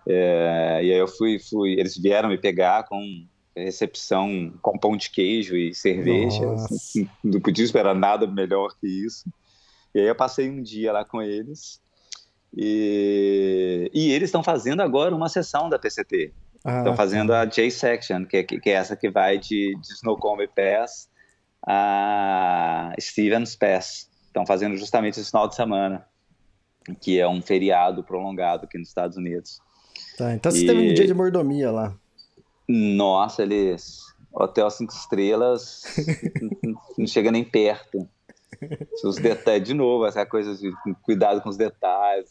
É, 0.07 0.79
e 0.83 0.91
aí 0.91 0.97
eu 0.97 1.07
fui, 1.07 1.39
fui, 1.39 1.73
eles 1.79 1.95
vieram 1.97 2.29
me 2.29 2.37
pegar 2.37 2.83
com 2.87 2.99
recepção 3.55 4.51
com 4.61 4.77
pão 4.77 4.97
de 4.97 5.09
queijo 5.11 5.55
e 5.55 5.73
cerveja. 5.75 6.45
Nossa. 6.45 6.73
Assim, 6.73 7.07
não 7.23 7.39
podia 7.39 7.63
esperar 7.63 7.93
nada 7.93 8.25
melhor 8.25 8.73
que 8.79 8.87
isso. 8.87 9.29
E 9.93 9.99
aí 9.99 10.07
eu 10.07 10.15
passei 10.15 10.49
um 10.49 10.63
dia 10.63 10.91
lá 10.91 11.05
com 11.05 11.21
eles. 11.21 11.79
E, 12.55 13.89
e 13.93 14.11
eles 14.11 14.29
estão 14.29 14.43
fazendo 14.43 14.81
agora 14.81 15.15
uma 15.15 15.29
sessão 15.29 15.69
da 15.69 15.77
PCT. 15.79 16.33
Ah, 16.63 16.79
Estão 16.79 16.95
fazendo 16.95 17.33
a 17.33 17.45
J-Section, 17.45 18.25
que, 18.25 18.37
é- 18.37 18.43
que, 18.43 18.59
que 18.59 18.69
é 18.69 18.73
essa 18.73 18.95
que 18.95 19.09
vai 19.09 19.37
de, 19.37 19.75
de 19.79 19.93
Snowcomb 19.93 20.47
Pass 20.47 21.09
a 21.65 22.93
Stevens 22.99 23.55
Pass. 23.55 24.09
Estão 24.31 24.45
fazendo 24.45 24.77
justamente 24.77 25.19
esse 25.19 25.29
final 25.29 25.45
de 25.47 25.55
semana, 25.55 26.07
que 27.01 27.19
é 27.19 27.27
um 27.27 27.41
feriado 27.41 28.01
prolongado 28.01 28.63
aqui 28.65 28.77
nos 28.77 28.87
Estados 28.87 29.17
Unidos. 29.17 29.59
Tá, 30.17 30.33
então 30.33 30.49
você 30.49 30.63
E- 30.63 30.67
teve 30.67 30.91
um 30.91 30.93
dia 30.93 31.05
de 31.05 31.13
mordomia 31.13 31.69
lá. 31.69 31.93
Nossa, 32.67 33.41
eles. 33.43 33.99
Hotel 34.33 34.69
cinco 34.71 34.93
estrelas 34.93 35.83
não- 36.97 37.05
chega 37.05 37.29
nem 37.31 37.43
perto. 37.43 38.07
Os 39.03 39.15
detalhes, 39.17 39.67
de 39.67 39.73
novo, 39.73 40.05
essa 40.05 40.25
coisa 40.25 40.55
de 40.55 40.71
cuidado 41.03 41.41
com 41.41 41.49
os 41.49 41.57
detalhes. 41.57 42.29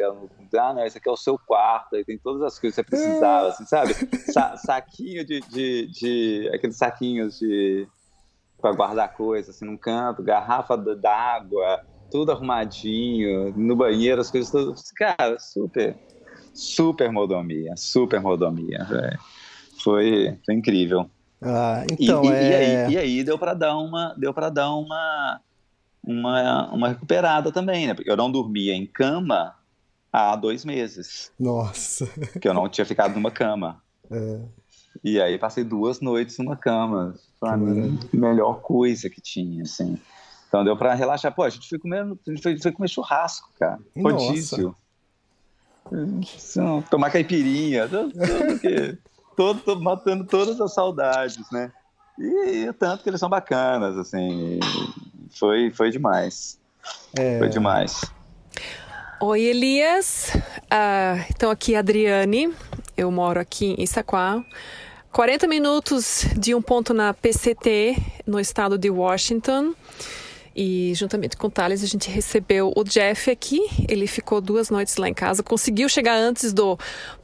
Ela 0.00 0.14
não- 0.14 0.28
ah, 0.60 0.74
não, 0.74 0.84
esse 0.84 0.98
aqui 0.98 1.08
é 1.08 1.12
o 1.12 1.16
seu 1.16 1.38
quarto, 1.38 1.94
aí 1.94 2.04
tem 2.04 2.18
todas 2.18 2.42
as 2.42 2.58
coisas 2.58 2.74
que 2.76 2.82
você 2.82 2.90
precisava, 2.90 3.48
assim, 3.50 3.64
sabe? 3.66 3.94
Sa- 4.32 4.56
saquinho 4.56 5.24
de, 5.24 5.40
de, 5.42 5.86
de- 5.86 6.50
Aqueles 6.52 6.76
saquinhos 6.76 7.38
de. 7.38 7.86
Para 8.60 8.74
guardar 8.74 9.14
coisas, 9.14 9.54
assim, 9.54 9.64
num 9.64 9.76
canto, 9.76 10.22
garrafa 10.22 10.76
d'água, 10.76 11.80
tudo 12.10 12.32
arrumadinho, 12.32 13.52
no 13.56 13.76
banheiro, 13.76 14.20
as 14.20 14.30
coisas 14.30 14.50
todas. 14.50 14.90
Cara, 14.92 15.38
super. 15.38 15.96
Super 16.54 17.12
mordomia, 17.12 17.74
super 17.76 18.20
mordomia, 18.20 18.84
velho. 18.84 19.18
Foi, 19.82 20.38
foi 20.44 20.54
incrível. 20.54 21.08
Ah, 21.40 21.84
E- 21.88 22.04
então, 22.04 22.24
e, 22.24 22.26
e 22.26 22.32
é... 22.32 22.86
aí, 22.86 22.92
e 22.92 22.98
aí 22.98 23.24
deu 23.24 23.38
para 23.38 23.54
dar 23.54 23.76
uma, 23.76 24.14
deu 24.18 24.34
para 24.34 24.48
dar 24.48 24.74
uma, 24.74 25.40
uma, 26.02 26.72
uma 26.72 26.88
recuperada 26.88 27.52
também, 27.52 27.86
né? 27.86 27.94
Porque 27.94 28.10
eu 28.10 28.16
não 28.16 28.30
dormia 28.30 28.74
em 28.74 28.86
cama 28.86 29.54
há 30.12 30.34
dois 30.34 30.64
meses, 30.64 31.30
Nossa. 31.38 32.08
que 32.40 32.48
eu 32.48 32.54
não 32.54 32.68
tinha 32.68 32.84
ficado 32.84 33.14
numa 33.14 33.30
cama. 33.30 33.80
É. 34.10 34.40
E 35.02 35.20
aí 35.20 35.38
passei 35.38 35.64
duas 35.64 36.00
noites 36.00 36.38
numa 36.38 36.56
cama. 36.56 37.14
Foi 37.38 37.48
a 37.48 37.56
melhor 38.12 38.60
coisa 38.60 39.08
que 39.08 39.20
tinha, 39.20 39.62
assim. 39.62 39.98
Então 40.48 40.64
deu 40.64 40.76
para 40.76 40.94
relaxar. 40.94 41.34
Pô, 41.34 41.42
a 41.42 41.50
gente 41.50 41.68
foi 41.68 41.78
comendo, 41.78 42.18
a 42.26 42.30
gente 42.30 42.42
foi, 42.42 42.58
foi 42.60 42.72
comer 42.72 42.88
churrasco, 42.88 43.50
cara. 43.58 43.78
Rodízio. 43.96 44.74
Então, 45.90 46.82
Tomar 46.90 47.10
caipirinha, 47.10 47.88
tudo, 47.88 48.12
tudo 48.12 48.58
que, 48.60 48.98
todo, 49.36 49.60
todo- 49.60 49.82
matando 49.82 50.24
todas 50.24 50.60
as 50.60 50.74
saudades, 50.74 51.50
né? 51.50 51.72
E, 52.18 52.64
e 52.64 52.68
o 52.68 52.74
tanto 52.74 53.02
que 53.02 53.08
eles 53.08 53.20
são 53.20 53.28
bacanas, 53.28 53.96
assim. 53.96 54.58
foi, 55.30 55.70
foi 55.70 55.90
demais. 55.90 56.58
É... 57.16 57.38
Foi 57.38 57.48
demais. 57.48 58.00
Oi, 59.20 59.42
Elias. 59.42 60.32
Uh, 60.64 61.24
então, 61.30 61.50
aqui 61.50 61.74
Adriane. 61.74 62.52
Eu 62.96 63.10
moro 63.10 63.40
aqui 63.40 63.74
em 63.78 63.82
Issaquah. 63.82 64.44
40 65.12 65.48
minutos 65.48 66.26
de 66.36 66.54
um 66.54 66.62
ponto 66.62 66.92
na 66.92 67.14
PCT, 67.14 67.96
no 68.26 68.38
estado 68.38 68.76
de 68.76 68.90
Washington. 68.90 69.74
E 70.54 70.92
juntamente 70.94 71.36
com 71.36 71.46
o 71.46 71.50
Thales, 71.50 71.84
a 71.84 71.86
gente 71.86 72.10
recebeu 72.10 72.72
o 72.76 72.82
Jeff 72.82 73.30
aqui. 73.30 73.60
Ele 73.88 74.06
ficou 74.06 74.40
duas 74.40 74.70
noites 74.70 74.96
lá 74.96 75.08
em 75.08 75.14
casa. 75.14 75.42
Conseguiu 75.42 75.88
chegar 75.88 76.16
antes 76.16 76.52
do 76.52 76.76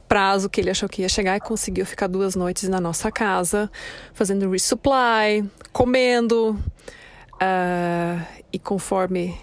prazo 0.07 0.49
que 0.49 0.61
ele 0.61 0.69
achou 0.69 0.87
que 0.87 1.01
ia 1.01 1.09
chegar 1.09 1.35
e 1.35 1.39
conseguiu 1.39 1.85
ficar 1.85 2.07
duas 2.07 2.35
noites 2.35 2.69
na 2.69 2.79
nossa 2.79 3.11
casa, 3.11 3.69
fazendo 4.13 4.49
resupply, 4.49 5.43
comendo. 5.73 6.57
Uh, 7.33 8.25
e 8.53 8.57
conforme 8.57 9.37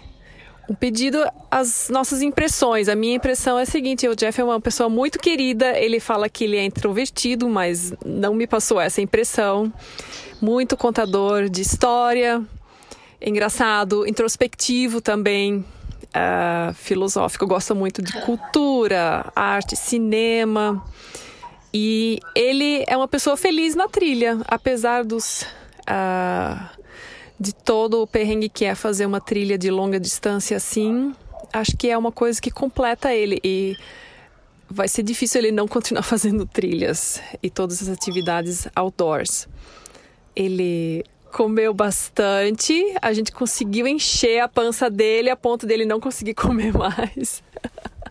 um 0.69 0.73
pedido, 0.73 1.23
as 1.51 1.89
nossas 1.89 2.21
impressões. 2.21 2.87
A 2.87 2.95
minha 2.95 3.15
impressão 3.15 3.59
é 3.59 3.63
a 3.63 3.65
seguinte: 3.65 4.07
o 4.07 4.15
Jeff 4.15 4.39
é 4.39 4.43
uma 4.43 4.61
pessoa 4.61 4.89
muito 4.89 5.19
querida. 5.19 5.77
Ele 5.77 5.99
fala 5.99 6.29
que 6.29 6.43
ele 6.45 6.57
é 6.57 6.63
introvertido, 6.63 7.49
mas 7.49 7.93
não 8.05 8.33
me 8.33 8.47
passou 8.47 8.79
essa 8.79 9.01
impressão. 9.01 9.71
Muito 10.41 10.75
contador 10.75 11.49
de 11.49 11.61
história, 11.61 12.41
engraçado, 13.21 14.05
introspectivo 14.05 14.99
também, 14.99 15.57
uh, 15.57 16.73
filosófico. 16.73 17.47
Gosta 17.47 17.73
muito 17.73 18.01
de 18.01 18.13
cultura, 18.21 19.31
arte, 19.35 19.75
cinema. 19.75 20.83
E 21.73 22.19
ele 22.35 22.83
é 22.87 22.95
uma 22.95 23.07
pessoa 23.07 23.35
feliz 23.35 23.75
na 23.75 23.87
trilha, 23.87 24.39
apesar 24.47 25.03
dos. 25.03 25.43
Uh, 25.81 26.82
de 27.43 27.53
todo 27.53 28.01
o 28.01 28.07
perrengue 28.07 28.47
que 28.47 28.63
é 28.63 28.73
fazer 28.73 29.05
uma 29.05 29.19
trilha 29.19 29.57
de 29.57 29.69
longa 29.69 29.99
distância 29.99 30.55
assim, 30.55 31.13
acho 31.51 31.75
que 31.75 31.89
é 31.89 31.97
uma 31.97 32.11
coisa 32.11 32.41
que 32.41 32.49
completa 32.49 33.13
ele 33.13 33.37
e 33.43 33.75
vai 34.69 34.87
ser 34.87 35.03
difícil 35.03 35.41
ele 35.41 35.51
não 35.51 35.67
continuar 35.67 36.03
fazendo 36.07 36.45
trilhas 36.45 37.21
e 37.43 37.49
todas 37.49 37.81
as 37.81 37.89
atividades 37.89 38.65
outdoors. 38.73 39.49
Ele 40.33 41.03
comeu 41.33 41.73
bastante, 41.73 42.95
a 43.01 43.11
gente 43.11 43.31
conseguiu 43.31 43.87
encher 43.87 44.39
a 44.39 44.47
pança 44.47 44.89
dele 44.89 45.29
a 45.29 45.35
ponto 45.35 45.67
dele 45.67 45.85
não 45.85 45.99
conseguir 45.99 46.33
comer 46.35 46.71
mais. 46.71 47.43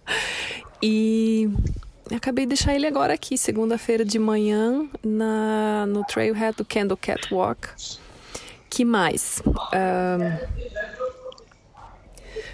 e 0.82 1.48
acabei 2.14 2.44
de 2.44 2.50
deixar 2.50 2.74
ele 2.74 2.86
agora 2.86 3.14
aqui, 3.14 3.38
segunda-feira 3.38 4.04
de 4.04 4.18
manhã, 4.18 4.86
na, 5.02 5.86
no 5.86 6.04
Trailhead 6.04 6.58
do 6.58 6.66
Candle 6.66 6.98
Catwalk 6.98 7.70
que 8.72 8.84
mais? 8.86 9.42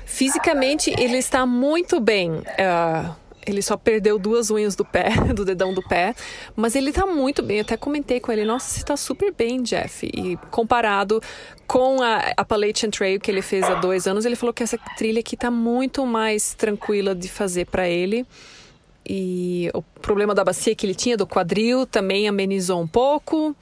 fisicamente, 0.05 0.93
ele 0.99 1.17
está 1.17 1.47
muito 1.47 2.01
bem. 2.01 2.33
Uh, 2.33 3.15
ele 3.47 3.63
só 3.63 3.77
perdeu 3.77 4.19
duas 4.19 4.51
unhas 4.51 4.75
do 4.75 4.85
pé, 4.85 5.11
do 5.33 5.45
dedão 5.45 5.73
do 5.73 5.81
pé, 5.81 6.13
mas 6.57 6.75
ele 6.75 6.91
está 6.91 7.07
muito 7.07 7.41
bem. 7.41 7.59
Eu 7.59 7.63
até 7.63 7.77
comentei 7.77 8.19
com 8.19 8.33
ele, 8.33 8.45
nossa, 8.45 8.69
você 8.69 8.81
está 8.81 8.97
super 8.97 9.33
bem, 9.33 9.63
Jeff. 9.63 10.05
E 10.13 10.37
comparado 10.51 11.23
com 11.69 12.03
a 12.03 12.33
Appalachian 12.37 12.91
Trail 12.91 13.21
que 13.21 13.31
ele 13.31 13.43
fez 13.43 13.65
há 13.65 13.75
dois 13.75 14.09
anos, 14.09 14.25
ele 14.25 14.35
falou 14.35 14.53
que 14.53 14.65
essa 14.65 14.77
trilha 14.97 15.21
aqui 15.21 15.37
está 15.37 15.53
muito 15.53 16.05
mais 16.05 16.53
tranquila 16.53 17.15
de 17.15 17.29
fazer 17.29 17.67
para 17.67 17.89
ele. 17.89 18.27
E 19.09 19.71
o 19.73 19.83
problema 19.83 20.35
da 20.35 20.45
bacia 20.45 20.75
que 20.75 20.85
ele 20.85 20.95
tinha 20.95 21.17
do 21.17 21.27
quadril 21.27 21.87
também 21.87 22.29
amenizou 22.29 22.81
um 22.81 22.89
pouco. 22.89 23.55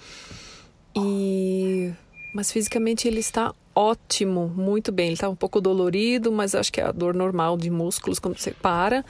E 0.97 1.93
mas 2.37 2.53
fisicamente 2.53 3.09
ele 3.09 3.21
está 3.21 3.55
ótimo, 3.75 4.47
muito 4.55 4.93
bem. 4.93 5.07
Ele 5.07 5.15
está 5.15 5.27
um 5.27 5.35
pouco 5.35 5.59
dolorido, 5.59 6.31
mas 6.31 6.55
acho 6.55 6.71
que 6.71 6.83
é 6.83 6.85
a 6.85 6.93
dor 6.93 7.15
normal 7.15 7.57
de 7.57 7.71
músculos 7.71 8.19
quando 8.19 8.39
você 8.39 8.51
para. 8.51 9.03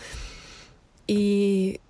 E 1.09 1.81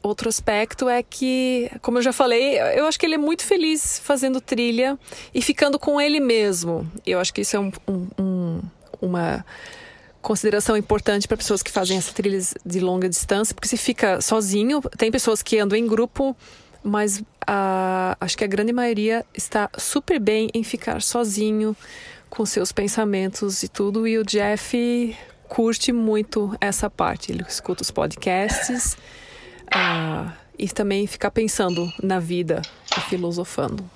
outro 0.00 0.28
aspecto 0.28 0.88
é 0.88 1.02
que, 1.02 1.68
como 1.82 1.98
eu 1.98 2.02
já 2.02 2.12
falei, 2.12 2.56
eu 2.76 2.86
acho 2.86 2.96
que 3.00 3.04
ele 3.04 3.16
é 3.16 3.18
muito 3.18 3.44
feliz 3.44 3.98
fazendo 3.98 4.40
trilha 4.40 4.96
e 5.34 5.42
ficando 5.42 5.76
com 5.76 6.00
ele 6.00 6.20
mesmo. 6.20 6.88
Eu 7.04 7.18
acho 7.18 7.34
que 7.34 7.40
isso 7.40 7.56
é 7.56 7.58
um, 7.58 7.72
um, 7.88 8.06
um, 8.16 8.60
uma 9.00 9.44
consideração 10.22 10.76
importante 10.76 11.26
para 11.26 11.36
pessoas 11.36 11.64
que 11.64 11.70
fazem 11.72 11.98
essas 11.98 12.12
trilhas 12.12 12.54
de 12.64 12.78
longa 12.78 13.08
distância, 13.08 13.52
porque 13.56 13.66
se 13.66 13.76
fica 13.76 14.20
sozinho, 14.20 14.80
tem 14.96 15.10
pessoas 15.10 15.42
que 15.42 15.58
andam 15.58 15.76
em 15.76 15.86
grupo 15.88 16.36
mas 16.88 17.22
a, 17.46 18.16
acho 18.20 18.36
que 18.36 18.44
a 18.44 18.46
grande 18.46 18.72
maioria 18.72 19.24
está 19.34 19.70
super 19.76 20.18
bem 20.18 20.48
em 20.54 20.62
ficar 20.62 21.02
sozinho 21.02 21.76
com 22.28 22.44
seus 22.44 22.72
pensamentos 22.72 23.62
e 23.62 23.68
tudo. 23.68 24.06
E 24.06 24.18
o 24.18 24.24
Jeff 24.24 25.16
curte 25.48 25.92
muito 25.92 26.56
essa 26.60 26.90
parte. 26.90 27.32
Ele 27.32 27.44
escuta 27.48 27.82
os 27.82 27.90
podcasts 27.90 28.96
uh, 29.66 30.30
e 30.58 30.68
também 30.68 31.06
fica 31.06 31.30
pensando 31.30 31.92
na 32.02 32.18
vida 32.18 32.62
e 32.96 33.00
filosofando. 33.02 33.88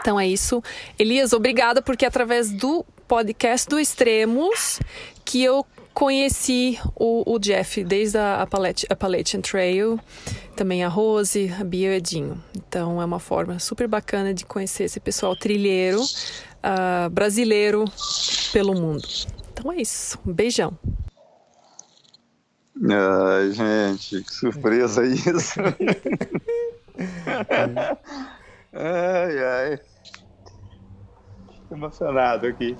Então 0.00 0.18
é 0.18 0.26
isso. 0.26 0.62
Elias, 0.98 1.32
obrigada, 1.32 1.82
porque 1.82 2.06
através 2.06 2.50
do 2.50 2.84
podcast 3.06 3.68
do 3.68 3.78
Extremos 3.78 4.80
que 5.24 5.42
eu 5.42 5.66
conheci 5.92 6.78
o, 6.96 7.34
o 7.34 7.38
Jeff 7.38 7.84
desde 7.84 8.18
a 8.18 8.42
Appalachian 8.42 9.40
Trail, 9.40 9.98
também 10.56 10.84
a 10.84 10.88
Rose, 10.88 11.52
a 11.58 11.64
Bia 11.64 11.88
e 11.88 11.90
o 11.90 11.94
Edinho. 11.94 12.42
Então 12.56 13.00
é 13.00 13.04
uma 13.04 13.18
forma 13.18 13.58
super 13.58 13.86
bacana 13.86 14.34
de 14.34 14.44
conhecer 14.44 14.84
esse 14.84 15.00
pessoal 15.00 15.36
trilheiro 15.36 16.02
uh, 16.02 17.10
brasileiro 17.10 17.84
pelo 18.52 18.74
mundo. 18.74 19.06
Então 19.52 19.70
é 19.72 19.76
isso. 19.76 20.18
Um 20.26 20.32
beijão. 20.32 20.76
Ai, 22.84 23.52
gente, 23.52 24.22
que 24.22 24.34
surpresa 24.34 25.04
isso. 25.04 25.60
ai, 28.72 29.38
ai. 29.38 29.78
Tô 31.68 31.74
emocionado 31.76 32.46
aqui. 32.46 32.76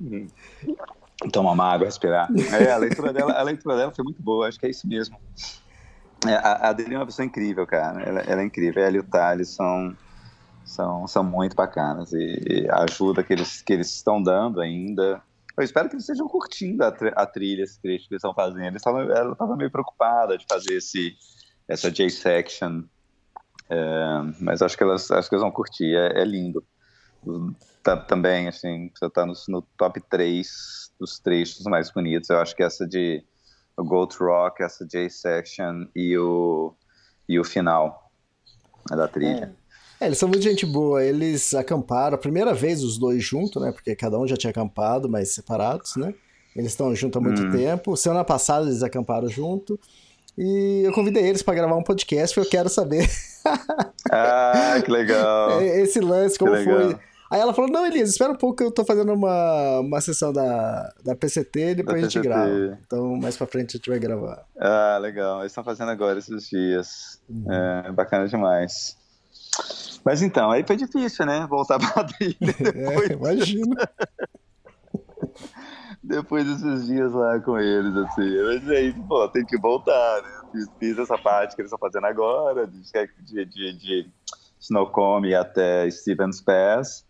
Tomar 1.32 1.52
uma 1.52 1.64
água, 1.64 1.86
respirar. 1.86 2.28
É, 2.52 2.70
a 2.70 2.76
leitura 2.76 3.12
dela, 3.12 3.32
a 3.32 3.42
leitura 3.42 3.76
dela 3.76 3.92
foi 3.92 4.04
muito 4.04 4.22
boa, 4.22 4.48
acho 4.48 4.58
que 4.60 4.66
é 4.66 4.70
isso 4.70 4.86
mesmo. 4.86 5.18
É, 6.26 6.34
a, 6.34 6.68
a 6.68 6.72
dele 6.72 6.94
é 6.94 6.98
uma 6.98 7.06
pessoa 7.06 7.24
incrível, 7.24 7.66
cara. 7.66 8.02
Ela, 8.02 8.20
ela 8.20 8.42
é 8.42 8.44
incrível. 8.44 8.82
Ela 8.82 8.96
e 8.96 9.00
o 9.00 9.04
Thales 9.04 9.48
são, 9.48 9.96
são, 10.64 11.06
são 11.06 11.24
muito 11.24 11.56
bacanas. 11.56 12.12
E, 12.12 12.42
e 12.46 12.70
a 12.70 12.84
ajuda 12.84 13.22
que 13.22 13.32
eles, 13.32 13.62
que 13.62 13.72
eles 13.72 13.94
estão 13.94 14.22
dando 14.22 14.60
ainda. 14.60 15.22
Eu 15.56 15.64
espero 15.64 15.88
que 15.88 15.94
eles 15.94 16.04
estejam 16.04 16.28
curtindo 16.28 16.84
a, 16.84 16.88
a 16.88 17.26
trilha, 17.26 17.62
esse 17.62 17.80
trecho 17.80 18.08
que 18.08 18.14
eles 18.14 18.20
estão 18.20 18.34
fazendo. 18.34 18.66
Eles 18.66 18.82
tavam, 18.82 19.00
ela 19.02 19.32
estava 19.32 19.56
meio 19.56 19.70
preocupada 19.70 20.36
de 20.36 20.44
fazer 20.46 20.74
esse, 20.74 21.14
essa 21.66 21.90
J-section. 21.90 22.82
É, 23.68 23.76
mas 24.40 24.60
acho 24.62 24.76
que, 24.76 24.82
elas, 24.82 25.10
acho 25.10 25.28
que 25.28 25.34
elas 25.34 25.42
vão 25.42 25.52
curtir. 25.52 25.96
É, 25.96 26.20
é 26.20 26.24
lindo. 26.24 26.62
Tá, 27.82 27.96
também, 27.96 28.48
assim, 28.48 28.90
você 28.94 29.06
está 29.06 29.24
no, 29.24 29.32
no 29.48 29.62
top 29.76 30.00
3 30.10 30.92
dos 30.98 31.18
trechos 31.18 31.64
mais 31.64 31.90
bonitos. 31.90 32.30
Eu 32.30 32.38
acho 32.38 32.54
que 32.54 32.62
essa 32.62 32.86
de 32.86 33.22
o 33.76 33.84
Gold 33.84 34.16
Rock, 34.18 34.62
essa 34.62 34.86
J-Section 34.86 35.86
e 35.94 36.16
o, 36.16 36.74
e 37.28 37.38
o 37.38 37.44
final 37.44 38.10
da 38.88 39.06
trilha. 39.06 39.54
É. 40.00 40.04
é. 40.04 40.06
eles 40.06 40.18
são 40.18 40.28
muito 40.28 40.42
gente 40.42 40.64
boa. 40.64 41.04
Eles 41.04 41.54
acamparam 41.54 42.14
a 42.14 42.18
primeira 42.18 42.54
vez 42.54 42.82
os 42.82 42.98
dois 42.98 43.22
juntos, 43.22 43.62
né? 43.62 43.70
Porque 43.70 43.94
cada 43.94 44.18
um 44.18 44.26
já 44.26 44.36
tinha 44.36 44.50
acampado, 44.50 45.08
mas 45.08 45.34
separados, 45.34 45.96
né? 45.96 46.14
Eles 46.54 46.72
estão 46.72 46.94
juntos 46.94 47.18
há 47.18 47.20
muito 47.20 47.42
hum. 47.42 47.50
tempo. 47.52 47.96
Semana 47.96 48.24
passada 48.24 48.66
eles 48.66 48.82
acamparam 48.82 49.28
junto. 49.28 49.78
E 50.38 50.82
eu 50.84 50.92
convidei 50.92 51.24
eles 51.24 51.42
para 51.42 51.54
gravar 51.54 51.76
um 51.76 51.82
podcast, 51.82 52.34
porque 52.34 52.48
eu 52.48 52.58
quero 52.58 52.68
saber. 52.68 53.08
ah, 54.10 54.80
que 54.84 54.90
legal! 54.90 55.60
Esse 55.62 56.00
lance, 56.00 56.38
como 56.38 56.52
foi 56.52 56.96
Aí 57.30 57.40
ela 57.40 57.52
falou: 57.52 57.70
Não, 57.70 57.86
Elias, 57.86 58.10
espera 58.10 58.32
um 58.32 58.36
pouco 58.36 58.56
que 58.56 58.64
eu 58.64 58.70
tô 58.70 58.84
fazendo 58.84 59.12
uma, 59.12 59.80
uma 59.80 60.00
sessão 60.00 60.32
da, 60.32 60.92
da 61.04 61.14
PCT 61.16 61.70
e 61.70 61.74
depois 61.76 62.00
da 62.00 62.06
a 62.06 62.10
gente 62.10 62.20
PCT. 62.20 62.28
grava. 62.28 62.78
Então, 62.86 63.16
mais 63.16 63.36
pra 63.36 63.46
frente 63.46 63.70
a 63.70 63.78
gente 63.78 63.90
vai 63.90 63.98
gravar. 63.98 64.44
Ah, 64.58 64.98
legal. 65.00 65.40
Eles 65.40 65.52
estão 65.52 65.64
fazendo 65.64 65.90
agora 65.90 66.18
esses 66.18 66.48
dias. 66.48 67.20
Uhum. 67.28 67.52
É, 67.52 67.92
bacana 67.92 68.28
demais. 68.28 68.96
Mas 70.04 70.22
então, 70.22 70.50
aí 70.52 70.64
foi 70.64 70.76
difícil, 70.76 71.26
né? 71.26 71.46
Voltar 71.48 71.78
pra 71.92 72.04
trilha 72.04 72.36
depois. 72.62 73.10
É, 73.10 73.12
imagina. 73.14 73.90
depois 76.02 76.46
desses 76.46 76.86
dias 76.86 77.12
lá 77.12 77.40
com 77.40 77.58
eles, 77.58 77.96
assim. 77.96 78.42
Mas 78.44 78.68
aí, 78.70 78.92
pô, 78.92 79.28
tem 79.28 79.44
que 79.44 79.58
voltar, 79.58 80.22
né? 80.22 80.48
Fiz, 80.52 80.68
fiz 80.78 80.98
essa 80.98 81.18
parte 81.18 81.56
que 81.56 81.62
eles 81.62 81.72
estão 81.72 81.78
fazendo 81.78 82.06
agora, 82.06 82.66
de, 82.68 82.82
de, 83.24 83.44
de, 83.46 83.78
de 83.78 84.10
Snowcomb 84.60 85.34
até 85.34 85.90
Stevens 85.90 86.40
Pass. 86.40 87.05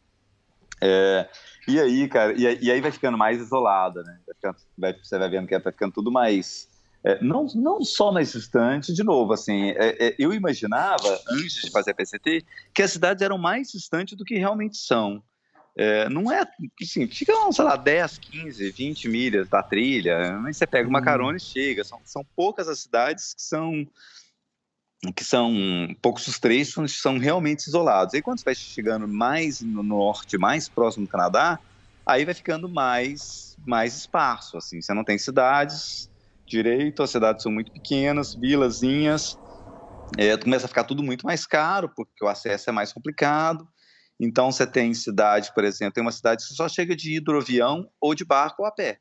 É, 0.81 1.29
e 1.67 1.81
aí, 1.81 2.09
cara, 2.09 2.33
e, 2.33 2.65
e, 2.65 2.71
aí 2.71 2.81
vai 2.81 2.93
ficando 2.93 3.17
mais 3.17 3.41
isolada, 3.41 4.03
né? 4.03 4.19
Vai 4.27 4.35
ficando, 4.35 4.57
vai, 4.77 4.93
você 4.93 5.19
vai 5.19 5.29
vendo 5.29 5.47
que 5.47 5.59
vai 5.59 5.73
ficando 5.73 5.93
tudo 5.93 6.13
mais. 6.13 6.69
É, 7.05 7.23
não, 7.23 7.47
não 7.55 7.85
só 7.85 8.11
mais 8.11 8.33
distante, 8.33 8.93
de 8.93 9.05
novo, 9.05 9.33
assim, 9.33 9.71
é, 9.71 10.09
é 10.09 10.15
eu 10.19 10.33
imaginava, 10.33 11.21
antes 11.29 11.63
de 11.63 11.71
fazer 11.71 11.93
a 11.93 11.95
PCT, 11.95 12.45
que 12.75 12.83
as 12.83 12.91
cidades 12.91 13.23
eram 13.23 13.39
mais 13.39 13.71
distantes 13.71 14.17
do 14.17 14.25
que 14.25 14.37
realmente 14.37 14.77
são. 14.77 15.23
É, 15.79 16.09
não 16.09 16.33
é, 16.33 16.43
assim, 16.81 17.07
fica, 17.07 17.33
sei 17.53 17.65
lá, 17.65 17.77
10, 17.77 18.19
15, 18.19 18.71
20 18.71 19.09
milhas 19.09 19.49
da 19.49 19.63
trilha, 19.63 20.39
mas 20.41 20.57
você 20.57 20.67
pega 20.67 20.89
uma 20.89 21.03
carona 21.03 21.37
e 21.37 21.41
chega. 21.41 21.85
São, 21.85 22.01
são 22.03 22.25
poucas 22.35 22.67
as 22.67 22.81
cidades 22.81 23.35
que 23.35 23.43
são 23.43 23.87
que 25.15 25.25
são 25.25 25.55
poucos 26.03 26.27
os 26.27 26.39
trechos 26.39 27.01
são 27.01 27.19
realmente 27.19 27.67
isolados. 27.67 28.15
E 28.15 28.23
quando 28.23 28.39
você 28.39 28.45
vai 28.45 28.55
chegando 28.55 29.07
mais 29.07 29.61
no 29.61 29.83
norte, 29.83 30.39
mais 30.39 30.69
próximo 30.69 31.05
do 31.05 31.11
Canadá, 31.11 31.59
aí 32.07 32.25
vai 32.25 32.35
ficando 32.35 32.69
mais 32.69 33.55
mais 33.67 33.97
espaço, 33.97 34.57
assim. 34.57 34.81
Você 34.81 34.95
não 34.95 35.05
tem 35.05 35.19
cidades 35.19 36.09
direito, 36.47 37.03
as 37.03 37.11
cidades 37.11 37.43
são 37.43 37.51
muito 37.51 37.73
pequenas, 37.73 38.35
vilazinhas. 38.35 39.37
É, 40.17 40.37
começa 40.37 40.67
a 40.67 40.69
ficar 40.69 40.85
tudo 40.85 41.03
muito 41.03 41.27
mais 41.27 41.47
caro, 41.47 41.91
porque 41.95 42.25
o 42.25 42.29
acesso 42.29 42.71
é 42.71 42.73
mais 42.73 42.93
complicado. 42.93 43.67
Então, 44.19 44.51
você 44.51 44.67
tem 44.67 44.95
cidade, 44.95 45.53
por 45.55 45.65
exemplo, 45.65 45.95
tem 45.95 46.03
uma 46.03 46.13
cidade 46.13 46.47
que 46.47 46.55
só 46.55 46.69
chega 46.69 46.95
de 46.95 47.17
hidroavião 47.17 47.91
ou 48.01 48.15
de 48.15 48.25
barco 48.25 48.63
ou 48.63 48.69
a 48.69 48.73
pé. 48.73 49.01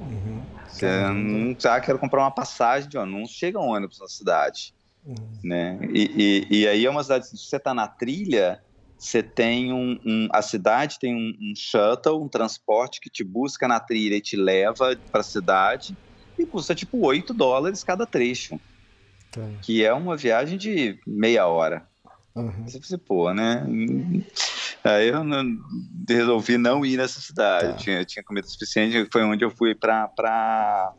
Uhum. 0.00 0.35
Você 0.76 1.08
não 1.08 1.56
ah, 1.64 1.80
quero 1.80 1.98
comprar 1.98 2.22
uma 2.22 2.30
passagem 2.30 2.88
de 2.88 2.98
ônibus, 2.98 3.20
não 3.20 3.26
chega 3.26 3.58
ônibus 3.58 3.98
na 3.98 4.08
cidade. 4.08 4.74
Uhum. 5.04 5.38
Né? 5.42 5.78
E, 5.92 6.46
e, 6.50 6.58
e, 6.60 6.68
aí 6.68 6.84
é 6.84 6.90
uma 6.90 7.02
cidade, 7.02 7.28
se 7.28 7.36
você 7.38 7.56
está 7.56 7.72
na 7.72 7.86
trilha, 7.86 8.60
você 8.98 9.22
tem 9.22 9.72
um, 9.72 9.98
um, 10.04 10.28
a 10.32 10.42
cidade 10.42 10.98
tem 10.98 11.14
um, 11.14 11.34
um, 11.40 11.54
shuttle, 11.54 12.22
um 12.22 12.28
transporte 12.28 13.00
que 13.00 13.08
te 13.08 13.24
busca 13.24 13.66
na 13.66 13.80
trilha 13.80 14.16
e 14.16 14.20
te 14.20 14.36
leva 14.36 14.96
para 15.10 15.20
a 15.20 15.24
cidade 15.24 15.96
e 16.38 16.44
custa 16.44 16.74
tipo 16.74 16.98
8 16.98 17.32
dólares 17.32 17.82
cada 17.82 18.04
trecho, 18.04 18.60
tá. 19.30 19.42
que 19.62 19.84
é 19.84 19.92
uma 19.94 20.16
viagem 20.16 20.58
de 20.58 20.98
meia 21.06 21.46
hora. 21.46 21.86
Uhum. 22.34 22.68
Você, 22.68 22.98
pô, 22.98 23.32
né? 23.32 23.64
Aí 24.84 25.08
eu 25.08 25.24
não, 25.24 25.44
resolvi 26.08 26.56
não 26.56 26.84
ir 26.84 26.96
nessa 26.96 27.20
cidade. 27.20 27.72
Tá. 27.72 27.76
Tinha, 27.76 28.04
tinha 28.04 28.22
comida 28.22 28.46
suficiente. 28.46 29.08
Foi 29.12 29.22
onde 29.22 29.44
eu 29.44 29.50
fui 29.50 29.74
para 29.74 30.08
para 30.08 30.92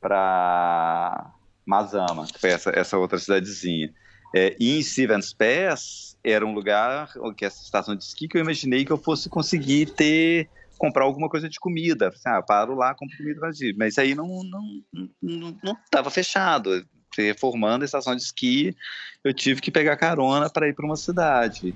para 0.00 1.32
Mazama, 1.64 2.26
que 2.26 2.38
foi 2.38 2.50
essa, 2.50 2.70
essa 2.74 2.98
outra 2.98 3.18
cidadezinha. 3.18 3.90
É, 4.36 4.54
e 4.60 4.76
em 4.76 4.82
Stevens 4.82 5.32
Pass 5.32 6.18
era 6.22 6.44
um 6.44 6.52
lugar, 6.52 7.10
que 7.36 7.44
é 7.44 7.48
essa 7.48 7.62
estação 7.62 7.96
de 7.96 8.04
esqui, 8.04 8.28
que 8.28 8.36
eu 8.36 8.42
imaginei 8.42 8.84
que 8.84 8.90
eu 8.90 8.98
fosse 8.98 9.30
conseguir 9.30 9.86
ter 9.86 10.50
comprar 10.76 11.04
alguma 11.04 11.28
coisa 11.28 11.48
de 11.48 11.58
comida. 11.58 12.08
Assim, 12.08 12.28
ah, 12.28 12.42
paro 12.42 12.74
lá, 12.74 12.94
compro 12.94 13.16
comida 13.16 13.40
vazia. 13.40 13.72
Mas 13.78 13.96
aí 13.96 14.14
não 14.14 14.26
não 14.44 14.82
não, 15.22 15.56
não 15.62 15.76
tava 15.90 16.10
fechado 16.10 16.84
reformando 17.16 17.84
a 17.84 17.86
estação 17.86 18.14
de 18.14 18.22
esqui, 18.22 18.76
eu 19.22 19.32
tive 19.32 19.60
que 19.60 19.70
pegar 19.70 19.96
carona 19.96 20.50
para 20.50 20.68
ir 20.68 20.74
para 20.74 20.84
uma 20.84 20.96
cidade. 20.96 21.74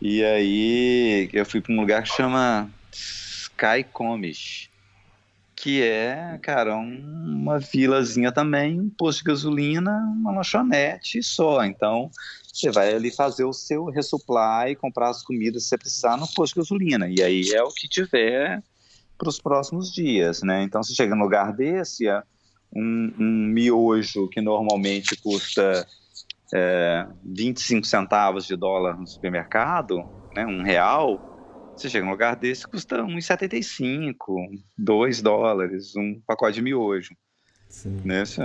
E 0.00 0.24
aí 0.24 1.28
eu 1.32 1.44
fui 1.44 1.60
para 1.60 1.72
um 1.72 1.80
lugar 1.80 2.02
que 2.02 2.08
chama 2.10 2.70
Skycomish, 2.92 4.70
que 5.56 5.82
é, 5.82 6.38
cara, 6.40 6.76
uma 6.76 7.58
vilazinha 7.58 8.30
também, 8.30 8.80
um 8.80 8.88
posto 8.88 9.18
de 9.18 9.24
gasolina, 9.24 9.90
uma 10.16 10.30
lanchonete 10.30 11.20
só. 11.20 11.64
Então, 11.64 12.10
você 12.52 12.70
vai 12.70 12.94
ali 12.94 13.10
fazer 13.10 13.44
o 13.44 13.52
seu 13.52 13.86
resupply, 13.86 14.76
comprar 14.76 15.10
as 15.10 15.24
comidas 15.24 15.64
que 15.64 15.68
você 15.70 15.78
precisar 15.78 16.16
no 16.16 16.28
posto 16.32 16.54
de 16.54 16.60
gasolina. 16.60 17.08
E 17.08 17.20
aí 17.20 17.50
é 17.52 17.62
o 17.62 17.72
que 17.72 17.88
tiver 17.88 18.62
para 19.18 19.28
os 19.28 19.40
próximos 19.40 19.92
dias, 19.92 20.42
né? 20.42 20.62
Então, 20.62 20.80
você 20.80 20.94
chega 20.94 21.16
num 21.16 21.24
lugar 21.24 21.52
desse, 21.52 22.06
é 22.06 22.22
um, 22.72 23.12
um 23.18 23.46
miojo 23.48 24.28
que 24.28 24.40
normalmente 24.40 25.16
custa 25.16 25.84
é, 26.54 27.06
25 27.24 27.86
centavos 27.86 28.46
de 28.46 28.56
dólar 28.56 28.98
no 28.98 29.06
supermercado, 29.06 29.98
né, 30.34 30.46
um 30.46 30.62
real, 30.62 31.20
você 31.76 31.88
chega 31.88 32.04
num 32.04 32.10
lugar 32.10 32.34
desse 32.36 32.66
custa 32.66 33.02
1,75, 33.02 34.16
2 34.76 35.22
dólares, 35.22 35.94
um 35.96 36.20
pacote 36.26 36.54
de 36.54 36.62
miojo. 36.62 37.14
Né? 38.04 38.24
Se, 38.24 38.40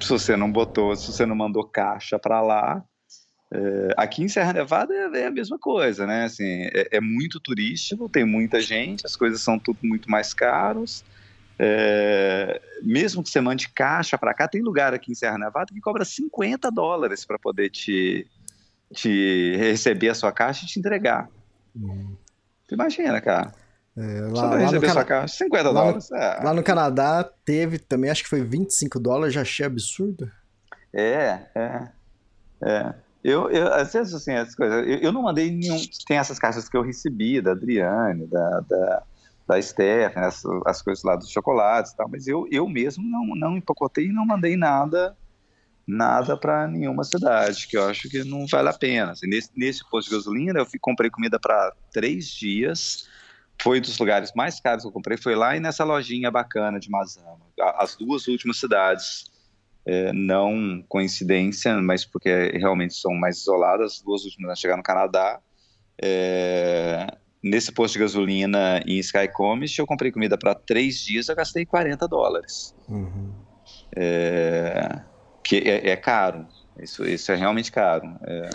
se, 0.00 0.08
você 0.08 0.36
não 0.36 0.50
botou, 0.50 0.96
se 0.96 1.12
você 1.12 1.24
não 1.24 1.36
mandou 1.36 1.64
caixa 1.64 2.18
para 2.18 2.40
lá, 2.40 2.84
é, 3.52 3.88
aqui 3.96 4.22
em 4.24 4.28
Serra 4.28 4.54
Nevada 4.54 4.92
é, 4.92 5.20
é, 5.20 5.26
a 5.26 5.30
mesma 5.30 5.58
coisa, 5.58 6.06
né? 6.06 6.24
Assim, 6.24 6.62
é, 6.74 6.96
é 6.96 7.00
muito 7.00 7.38
turístico, 7.38 8.08
tem 8.08 8.24
muita 8.24 8.60
gente, 8.60 9.06
as 9.06 9.14
coisas 9.14 9.40
são 9.40 9.58
tudo 9.58 9.78
muito 9.82 10.10
mais 10.10 10.34
caros. 10.34 11.04
É, 11.58 12.60
mesmo 12.82 13.22
que 13.22 13.30
você 13.30 13.40
mande 13.40 13.68
caixa 13.68 14.18
para 14.18 14.34
cá, 14.34 14.48
tem 14.48 14.62
lugar 14.62 14.92
aqui 14.92 15.12
em 15.12 15.14
Serra 15.14 15.38
Nevada 15.38 15.72
que 15.72 15.80
cobra 15.80 16.04
50 16.04 16.70
dólares 16.70 17.24
para 17.24 17.38
poder 17.38 17.70
te, 17.70 18.26
te 18.92 19.56
receber 19.56 20.08
a 20.08 20.14
sua 20.14 20.32
caixa 20.32 20.64
e 20.64 20.68
te 20.68 20.78
entregar. 20.78 21.28
Hum. 21.76 22.16
Imagina, 22.70 23.20
cara. 23.20 23.52
É, 23.96 24.20
lá, 24.32 24.54
lá 24.56 24.72
no 24.72 24.80
Cana... 24.80 25.04
caixa, 25.04 25.36
50 25.36 25.70
lá 25.70 25.80
dólares. 25.80 26.10
É. 26.10 26.42
Lá 26.42 26.54
no 26.54 26.62
Canadá 26.62 27.30
teve 27.44 27.78
também, 27.78 28.10
acho 28.10 28.24
que 28.24 28.28
foi 28.28 28.42
25 28.42 28.98
dólares, 28.98 29.34
já 29.34 29.42
achei 29.42 29.64
absurdo. 29.64 30.30
É, 30.92 31.40
é. 31.54 31.88
é. 32.62 32.94
Eu, 33.22 33.48
eu, 33.50 33.72
às 33.72 33.92
vezes, 33.92 34.12
assim, 34.12 34.32
as 34.32 34.54
coisas. 34.54 34.86
Eu, 34.86 34.98
eu, 34.98 35.12
não 35.12 35.22
mandei 35.22 35.50
nenhum. 35.50 35.80
Tem 36.06 36.18
essas 36.18 36.38
caixas 36.38 36.68
que 36.68 36.76
eu 36.76 36.82
recebi 36.82 37.40
da 37.40 37.52
Adriane, 37.52 38.26
da, 38.26 38.60
da 38.68 39.02
da 39.46 39.58
Esther, 39.58 40.14
né, 40.16 40.26
as, 40.26 40.42
as, 40.66 40.80
coisas 40.80 41.04
lá 41.04 41.16
dos 41.16 41.30
chocolates 41.30 41.92
e 41.92 41.96
tal, 41.96 42.08
mas 42.08 42.26
eu, 42.26 42.46
eu 42.50 42.68
mesmo 42.68 43.04
não, 43.04 43.26
não 43.36 43.56
empacotei 43.56 44.06
e 44.06 44.12
não 44.12 44.24
mandei 44.24 44.56
nada 44.56 45.16
nada 45.86 46.36
para 46.36 46.66
nenhuma 46.66 47.04
cidade, 47.04 47.68
que 47.68 47.76
eu 47.76 47.86
acho 47.88 48.08
que 48.08 48.24
não 48.24 48.46
vale 48.46 48.68
a 48.68 48.72
pena. 48.72 49.12
Assim, 49.12 49.26
nesse, 49.26 49.50
nesse 49.54 49.88
posto 49.88 50.08
de 50.08 50.16
gasolina, 50.16 50.60
eu 50.60 50.66
comprei 50.80 51.10
comida 51.10 51.38
para 51.38 51.74
três 51.92 52.26
dias, 52.28 53.08
foi 53.60 53.80
dos 53.80 53.98
lugares 53.98 54.32
mais 54.34 54.58
caros 54.60 54.82
que 54.82 54.88
eu 54.88 54.92
comprei, 54.92 55.16
foi 55.16 55.34
lá 55.34 55.56
e 55.56 55.60
nessa 55.60 55.84
lojinha 55.84 56.30
bacana 56.30 56.80
de 56.80 56.90
Mazama. 56.90 57.40
As 57.76 57.96
duas 57.96 58.26
últimas 58.26 58.58
cidades, 58.58 59.24
é, 59.86 60.12
não 60.12 60.82
coincidência, 60.88 61.76
mas 61.76 62.04
porque 62.04 62.52
realmente 62.54 62.94
são 62.94 63.12
mais 63.14 63.38
isoladas, 63.38 63.94
as 63.94 64.00
duas 64.00 64.24
últimas 64.24 64.52
a 64.52 64.56
chegar 64.56 64.76
no 64.76 64.82
Canadá, 64.82 65.40
é, 66.02 67.06
nesse 67.44 67.70
posto 67.70 67.92
de 67.94 67.98
gasolina 68.00 68.82
em 68.86 68.98
Skycomish, 68.98 69.78
eu 69.78 69.86
comprei 69.86 70.10
comida 70.10 70.38
para 70.38 70.54
três 70.54 70.96
dias, 70.96 71.28
eu 71.28 71.36
gastei 71.36 71.66
40 71.66 72.08
dólares. 72.08 72.74
Uhum. 72.88 73.32
É, 73.94 75.02
que 75.42 75.56
é, 75.56 75.90
é, 75.90 75.96
caro, 75.96 76.46
isso, 76.80 77.04
isso 77.04 77.30
é 77.30 77.34
realmente 77.36 77.70
caro. 77.70 78.16
É, 78.22 78.50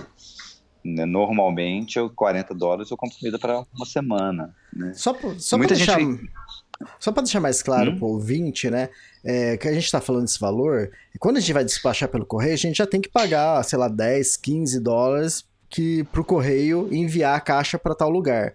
né, 0.84 1.06
normalmente, 1.06 2.00
eu, 2.00 2.10
40 2.10 2.56
dólares 2.56 2.90
eu 2.90 2.98
compro 2.98 3.16
comida 3.20 3.38
para 3.38 3.64
uma 3.76 3.86
semana. 3.86 4.56
Né? 4.74 4.92
Só, 4.96 5.16
só 5.38 5.58
para 5.60 5.68
deixar, 5.68 6.00
gente... 6.00 6.28
deixar 7.16 7.40
mais 7.40 7.62
claro 7.62 7.92
hum? 7.92 7.98
para 8.00 8.06
o 8.06 8.14
ouvinte, 8.14 8.72
né? 8.72 8.90
É, 9.24 9.56
que 9.56 9.68
a 9.68 9.74
gente 9.74 9.86
está 9.86 10.02
falando 10.02 10.24
desse 10.24 10.40
valor, 10.40 10.90
quando 11.20 11.38
a 11.38 11.40
gente 11.40 11.54
vai 11.54 11.64
despachar 11.64 12.10
pelo 12.10 12.26
correio, 12.26 12.54
a 12.54 12.58
gente 12.58 12.78
já 12.78 12.88
tem 12.88 13.02
que 13.02 13.10
pagar, 13.10 13.62
sei 13.64 13.78
lá, 13.78 13.88
10, 13.88 14.38
15 14.38 14.80
dólares 14.80 15.48
que 15.70 16.04
pro 16.06 16.24
correio 16.24 16.88
enviar 16.92 17.38
a 17.38 17.42
caixa 17.42 17.78
para 17.78 17.96
tal 17.96 18.10
lugar. 18.10 18.54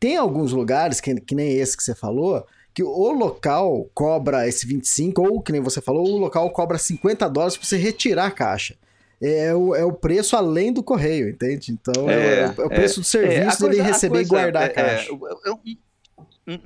Tem 0.00 0.16
alguns 0.16 0.52
lugares, 0.52 1.00
que, 1.00 1.14
que 1.20 1.34
nem 1.34 1.52
esse 1.52 1.76
que 1.76 1.82
você 1.82 1.94
falou, 1.94 2.44
que 2.74 2.82
o 2.82 3.12
local 3.12 3.88
cobra 3.94 4.48
esse 4.48 4.66
25, 4.66 5.22
ou 5.22 5.42
que 5.42 5.52
nem 5.52 5.60
você 5.60 5.80
falou, 5.80 6.08
o 6.08 6.18
local 6.18 6.50
cobra 6.50 6.78
50 6.78 7.28
dólares 7.28 7.56
para 7.56 7.66
você 7.66 7.76
retirar 7.76 8.26
a 8.26 8.30
caixa. 8.30 8.74
É 9.20 9.54
o, 9.54 9.74
é 9.74 9.84
o 9.84 9.92
preço 9.92 10.36
além 10.36 10.72
do 10.72 10.82
correio, 10.82 11.28
entende? 11.28 11.70
Então 11.70 12.10
é, 12.10 12.40
é, 12.40 12.42
é 12.44 12.64
o 12.64 12.68
preço 12.68 13.00
do 13.00 13.04
é, 13.04 13.06
serviço 13.06 13.68
dele 13.68 13.80
receber 13.82 14.14
coisa, 14.16 14.26
e 14.26 14.28
guardar 14.28 14.62
a 14.62 14.66
é, 14.66 14.68
caixa. 14.68 15.12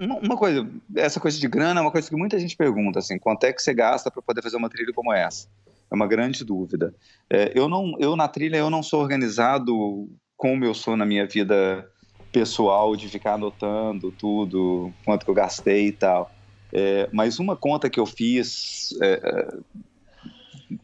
uma 0.00 0.36
coisa, 0.38 0.66
essa 0.96 1.20
coisa 1.20 1.38
de 1.38 1.46
grana 1.48 1.80
é 1.80 1.82
uma 1.82 1.90
coisa 1.90 2.08
que 2.08 2.16
muita 2.16 2.38
gente 2.38 2.56
pergunta, 2.56 3.00
assim, 3.00 3.18
quanto 3.18 3.44
é 3.44 3.52
que 3.52 3.60
você 3.60 3.74
gasta 3.74 4.10
para 4.10 4.22
poder 4.22 4.40
fazer 4.40 4.56
uma 4.56 4.70
trilha 4.70 4.90
como 4.94 5.12
essa? 5.12 5.48
É 5.90 5.94
uma 5.94 6.06
grande 6.06 6.44
dúvida. 6.44 6.94
É, 7.30 7.52
eu 7.54 7.68
não, 7.68 7.94
eu 7.98 8.16
na 8.16 8.28
trilha 8.28 8.56
eu 8.56 8.70
não 8.70 8.82
sou 8.82 9.00
organizado 9.00 10.08
como 10.36 10.64
eu 10.64 10.74
sou 10.74 10.96
na 10.96 11.06
minha 11.06 11.26
vida 11.26 11.88
pessoal 12.32 12.94
de 12.94 13.08
ficar 13.08 13.34
anotando 13.34 14.12
tudo, 14.12 14.92
quanto 15.04 15.24
que 15.24 15.30
eu 15.30 15.34
gastei 15.34 15.88
e 15.88 15.92
tal. 15.92 16.30
É, 16.72 17.08
mas 17.12 17.38
uma 17.38 17.56
conta 17.56 17.88
que 17.88 17.98
eu 17.98 18.04
fiz 18.04 18.90
é, 19.00 19.20
é 19.24 19.58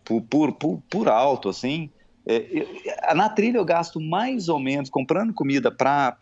por, 0.04 0.22
por, 0.22 0.52
por, 0.52 0.82
por, 0.88 1.08
alto, 1.08 1.48
assim, 1.48 1.90
é, 2.26 3.14
na 3.14 3.28
trilha 3.28 3.58
eu 3.58 3.64
gasto 3.64 4.00
mais 4.00 4.48
ou 4.48 4.58
menos, 4.58 4.88
comprando 4.88 5.34
comida 5.34 5.70
para 5.70 6.16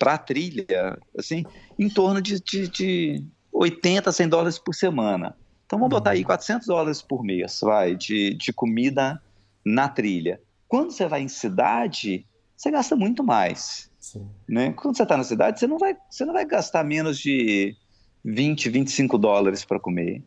a 0.00 0.18
trilha, 0.18 0.98
assim, 1.16 1.44
em 1.78 1.88
torno 1.88 2.20
de, 2.20 2.40
de, 2.40 2.68
de 2.68 3.24
80, 3.52 4.10
100 4.12 4.28
dólares 4.28 4.58
por 4.58 4.74
semana. 4.74 5.36
Então 5.66 5.78
vamos 5.78 5.90
botar 5.90 6.12
aí 6.12 6.24
400 6.24 6.66
uhum. 6.66 6.74
dólares 6.74 7.02
por 7.02 7.22
mês, 7.22 7.60
vai, 7.60 7.94
de, 7.94 8.34
de 8.34 8.52
comida 8.52 9.20
na 9.64 9.88
trilha. 9.88 10.40
Quando 10.68 10.92
você 10.92 11.06
vai 11.06 11.22
em 11.22 11.28
cidade, 11.28 12.24
você 12.56 12.70
gasta 12.70 12.96
muito 12.96 13.22
mais. 13.22 13.90
Sim. 13.98 14.28
Né? 14.48 14.72
Quando 14.72 14.96
você 14.96 15.02
está 15.02 15.16
na 15.16 15.24
cidade, 15.24 15.58
você 15.58 15.66
não, 15.66 15.78
vai, 15.78 15.96
você 16.08 16.24
não 16.24 16.32
vai 16.32 16.44
gastar 16.44 16.84
menos 16.84 17.18
de 17.18 17.76
20, 18.24 18.70
25 18.70 19.18
dólares 19.18 19.64
para 19.64 19.80
comer. 19.80 20.22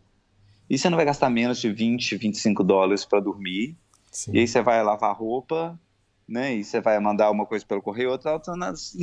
E 0.70 0.78
você 0.78 0.90
não 0.90 0.98
vai 0.98 1.06
gastar 1.06 1.30
menos 1.30 1.60
de 1.60 1.72
20, 1.72 2.18
25 2.18 2.64
dólares 2.64 3.06
para 3.06 3.20
dormir. 3.22 3.78
Sim. 4.12 4.32
E 4.34 4.40
aí 4.40 4.48
você 4.48 4.62
vai 4.62 4.84
lavar 4.84 5.16
roupa 5.16 5.80
né? 6.30 6.56
E 6.56 6.64
você 6.64 6.80
vai 6.80 7.00
mandar 7.00 7.32
uma 7.32 7.46
coisa 7.46 7.66
pelo 7.66 7.82
correio, 7.82 8.12
outra, 8.12 8.34
outra 8.34 8.56
nas, 8.56 8.96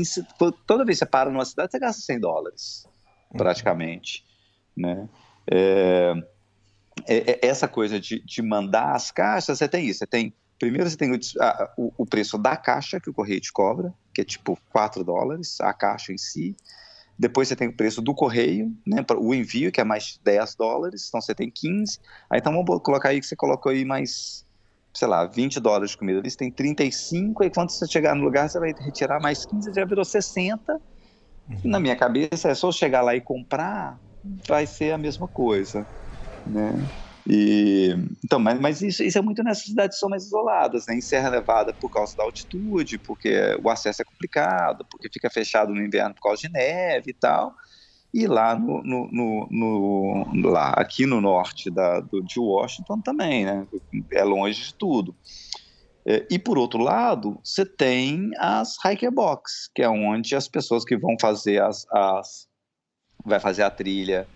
toda 0.64 0.84
vez 0.84 0.98
que 0.98 1.04
você 1.04 1.10
para 1.10 1.28
numa 1.28 1.44
cidade, 1.44 1.72
você 1.72 1.78
gasta 1.78 2.00
100 2.00 2.20
dólares, 2.20 2.86
uhum. 3.32 3.38
praticamente, 3.38 4.24
né? 4.76 5.08
É, 5.50 6.14
é, 7.06 7.30
é, 7.30 7.46
essa 7.46 7.68
coisa 7.68 8.00
de, 8.00 8.20
de 8.24 8.42
mandar 8.42 8.94
as 8.94 9.10
caixas, 9.10 9.58
você 9.58 9.68
tem 9.68 9.86
isso, 9.86 10.00
você 10.00 10.06
tem 10.06 10.34
Primeiro 10.58 10.88
você 10.88 10.96
tem 10.96 11.12
o, 11.12 11.18
a, 11.40 11.70
o, 11.76 11.92
o, 11.98 12.06
preço 12.06 12.38
da 12.38 12.56
caixa 12.56 12.98
que 12.98 13.10
o 13.10 13.12
correio 13.12 13.40
te 13.40 13.52
cobra, 13.52 13.92
que 14.14 14.22
é 14.22 14.24
tipo 14.24 14.58
4 14.70 15.04
dólares, 15.04 15.60
a 15.60 15.72
caixa 15.72 16.12
em 16.12 16.18
si. 16.18 16.56
Depois 17.18 17.48
você 17.48 17.56
tem 17.56 17.68
o 17.68 17.76
preço 17.76 18.00
do 18.00 18.14
correio, 18.14 18.74
né, 18.86 19.04
o 19.18 19.34
envio, 19.34 19.70
que 19.70 19.80
é 19.80 19.84
mais 19.84 20.18
10 20.24 20.54
dólares, 20.54 21.06
então 21.08 21.20
você 21.20 21.34
tem 21.34 21.50
15. 21.50 21.98
Aí 22.30 22.38
então 22.38 22.52
vamos 22.52 22.82
colocar 22.82 23.10
aí 23.10 23.20
que 23.20 23.26
você 23.26 23.36
colocou 23.36 23.70
aí 23.70 23.84
mais, 23.84 24.46
sei 24.94 25.08
lá, 25.08 25.26
20 25.26 25.60
dólares 25.60 25.90
de 25.90 25.98
comida. 25.98 26.22
Você 26.28 26.36
tem 26.36 26.50
35, 26.50 27.44
e 27.44 27.50
quando 27.50 27.70
você 27.70 27.86
chegar 27.86 28.14
no 28.14 28.24
lugar, 28.24 28.48
você 28.48 28.58
vai 28.58 28.74
retirar 28.78 29.20
mais 29.20 29.44
15, 29.44 29.72
já 29.74 29.84
virou 29.84 30.04
60. 30.04 30.72
Uhum. 30.72 31.60
Na 31.64 31.78
minha 31.78 31.96
cabeça, 31.96 32.48
é 32.48 32.54
só 32.54 32.72
chegar 32.72 33.02
lá 33.02 33.14
e 33.14 33.20
comprar, 33.20 33.98
vai 34.48 34.66
ser 34.66 34.92
a 34.92 34.98
mesma 34.98 35.28
coisa, 35.28 35.86
né? 36.44 36.88
E, 37.28 37.90
então, 38.24 38.38
mas, 38.38 38.60
mas 38.60 38.82
isso, 38.82 39.02
isso, 39.02 39.18
é 39.18 39.20
muito 39.20 39.42
nessas 39.42 39.64
cidades 39.64 39.96
que 39.96 40.00
são 40.00 40.08
mais 40.08 40.24
isoladas, 40.24 40.84
né? 40.86 40.94
Em 40.94 41.00
Serra 41.00 41.30
Nevada 41.30 41.74
por 41.74 41.90
causa 41.90 42.14
da 42.16 42.22
altitude, 42.22 42.98
porque 42.98 43.58
o 43.64 43.68
acesso 43.68 44.02
é 44.02 44.04
complicado, 44.04 44.86
porque 44.90 45.08
fica 45.12 45.28
fechado 45.28 45.74
no 45.74 45.84
inverno 45.84 46.14
por 46.14 46.22
causa 46.22 46.42
de 46.42 46.48
neve 46.50 47.10
e 47.10 47.14
tal. 47.14 47.52
E 48.14 48.26
lá 48.28 48.56
no, 48.56 48.80
no, 48.82 49.08
no, 49.10 49.48
no 49.50 50.48
lá 50.48 50.70
aqui 50.70 51.04
no 51.04 51.20
norte 51.20 51.68
da, 51.70 52.00
do, 52.00 52.22
de 52.22 52.38
Washington 52.38 53.00
também, 53.02 53.44
né? 53.44 53.66
É 54.12 54.22
longe 54.22 54.62
de 54.62 54.74
tudo. 54.78 55.16
É, 56.08 56.24
e 56.30 56.38
por 56.38 56.56
outro 56.56 56.80
lado, 56.80 57.40
você 57.42 57.66
tem 57.66 58.30
as 58.38 58.76
hiker 58.84 59.10
box, 59.10 59.68
que 59.74 59.82
é 59.82 59.88
onde 59.88 60.36
as 60.36 60.46
pessoas 60.46 60.84
que 60.84 60.96
vão 60.96 61.16
fazer 61.20 61.60
as, 61.60 61.84
as 61.90 62.45
vai 63.26 63.40
fazer 63.40 63.62
a 63.62 63.70
trilha 63.70 64.26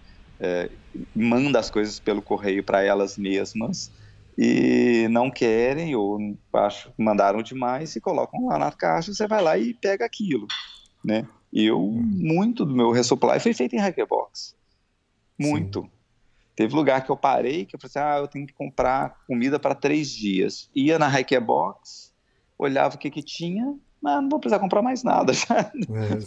é, 0.41 0.71
manda 1.15 1.59
as 1.59 1.71
coisas 1.71 2.01
pelo 2.01 2.23
correio 2.23 2.65
para 2.65 2.83
elas 2.83 3.19
mesmas 3.19 3.93
e 4.37 5.07
não 5.11 5.31
querem 5.31 5.95
ou 5.95 6.19
acho 6.55 6.91
mandaram 6.97 7.43
demais 7.43 7.95
e 7.95 8.01
colocam 8.01 8.47
lá 8.47 8.59
na 8.59 8.73
caixa, 8.73 9.13
você 9.13 9.27
vai 9.27 9.43
lá 9.43 9.59
e 9.59 9.75
pega 9.75 10.05
aquilo, 10.05 10.47
né? 11.05 11.29
Eu 11.53 11.79
uhum. 11.79 12.03
muito 12.03 12.65
do 12.65 12.75
meu 12.75 12.91
resupply 12.91 13.39
foi 13.39 13.53
feito 13.53 13.75
em 13.75 13.81
Hackerbox. 13.81 14.57
Muito. 15.39 15.83
Sim. 15.83 15.91
Teve 16.57 16.75
lugar 16.75 17.05
que 17.05 17.11
eu 17.11 17.17
parei 17.17 17.67
que 17.67 17.77
eu 17.77 17.81
falei 17.81 17.91
assim, 17.91 17.99
ah, 17.99 18.23
eu 18.23 18.29
tenho 18.29 18.47
que 18.47 18.53
comprar 18.55 19.17
comida 19.27 19.59
para 19.59 19.75
três 19.75 20.11
dias. 20.11 20.71
Ia 20.75 20.99
na 20.99 21.09
Hackerbox, 21.09 22.15
olhava 22.59 22.95
o 22.95 22.99
que 22.99 23.11
que 23.11 23.23
tinha, 23.23 23.75
mas 24.01 24.23
não 24.23 24.29
vou 24.29 24.41
precisar 24.41 24.59
comprar 24.59 24.83
mais 24.83 25.03
nada 25.03 25.33
já. 25.35 25.71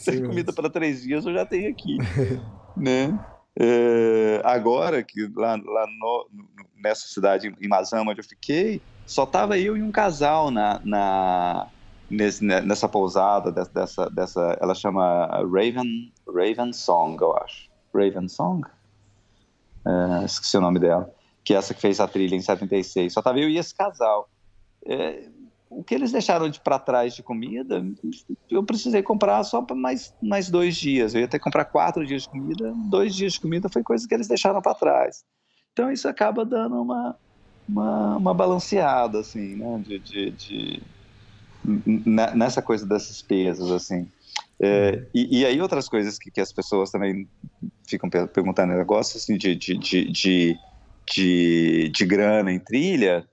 É, 0.07 0.21
comida 0.21 0.53
para 0.53 0.69
três 0.69 1.01
dias 1.01 1.25
eu 1.25 1.33
já 1.33 1.45
tenho 1.45 1.69
aqui, 1.69 1.97
né? 2.77 3.17
É, 3.59 4.41
agora 4.43 5.03
que 5.03 5.31
lá, 5.35 5.51
lá 5.51 5.85
no, 5.99 6.27
nessa 6.75 7.07
cidade 7.07 7.55
em 7.61 7.67
Mazama 7.67 8.11
onde 8.11 8.21
eu 8.21 8.25
fiquei, 8.25 8.81
só 9.05 9.25
tava 9.25 9.59
eu 9.59 9.77
e 9.77 9.81
um 9.81 9.91
casal 9.91 10.49
na, 10.49 10.81
na 10.83 11.67
nesse, 12.09 12.43
nessa 12.43 12.89
pousada 12.89 13.51
dessa, 13.51 14.09
dessa, 14.09 14.57
ela 14.59 14.73
chama 14.73 15.27
Raven 15.27 16.11
Raven 16.27 16.73
Song, 16.73 17.21
eu 17.21 17.35
acho. 17.37 17.69
Raven 17.93 18.27
Song, 18.27 18.67
é, 19.85 20.25
esqueci 20.25 20.57
o 20.57 20.61
nome 20.61 20.79
dela, 20.79 21.13
que 21.43 21.53
é 21.53 21.57
essa 21.57 21.73
que 21.73 21.81
fez 21.81 21.99
a 21.99 22.07
trilha 22.07 22.35
em 22.35 22.41
76. 22.41 23.13
Só 23.13 23.21
tava 23.21 23.39
eu 23.39 23.49
e 23.49 23.57
esse 23.57 23.75
casal. 23.75 24.29
É, 24.85 25.29
o 25.77 25.83
que 25.83 25.95
eles 25.95 26.11
deixaram 26.11 26.49
de 26.49 26.59
para 26.59 26.79
trás 26.79 27.15
de 27.15 27.23
comida, 27.23 27.83
eu 28.49 28.63
precisei 28.63 29.01
comprar 29.01 29.43
só 29.43 29.61
para 29.61 29.75
mais, 29.75 30.13
mais 30.21 30.49
dois 30.49 30.75
dias. 30.75 31.13
Eu 31.13 31.21
ia 31.21 31.27
ter 31.27 31.39
que 31.39 31.43
comprar 31.43 31.65
quatro 31.65 32.05
dias 32.05 32.23
de 32.23 32.29
comida, 32.29 32.73
dois 32.89 33.15
dias 33.15 33.33
de 33.33 33.39
comida 33.39 33.69
foi 33.69 33.83
coisa 33.83 34.07
que 34.07 34.13
eles 34.13 34.27
deixaram 34.27 34.61
para 34.61 34.75
trás. 34.75 35.23
Então 35.71 35.91
isso 35.91 36.07
acaba 36.07 36.45
dando 36.45 36.81
uma, 36.81 37.17
uma, 37.67 38.17
uma 38.17 38.33
balanceada, 38.33 39.19
assim, 39.19 39.55
né? 39.55 39.83
De, 39.85 39.99
de, 39.99 40.31
de, 40.31 40.83
nessa 42.35 42.61
coisa 42.61 42.85
dessas 42.85 43.21
pesos, 43.21 43.71
assim. 43.71 44.07
É, 44.59 45.05
e, 45.13 45.39
e, 45.39 45.45
aí 45.45 45.59
outras 45.59 45.89
coisas 45.89 46.17
que, 46.19 46.29
que 46.29 46.39
as 46.39 46.53
pessoas 46.53 46.91
também 46.91 47.27
ficam 47.87 48.09
perguntando, 48.09 48.73
negócio 48.73 49.17
assim, 49.17 49.35
de, 49.35 49.55
de, 49.55 49.77
de, 49.77 50.57
de, 51.05 51.89
de 51.89 52.05
grana 52.05 52.51
em 52.51 52.59
trilha, 52.59 53.27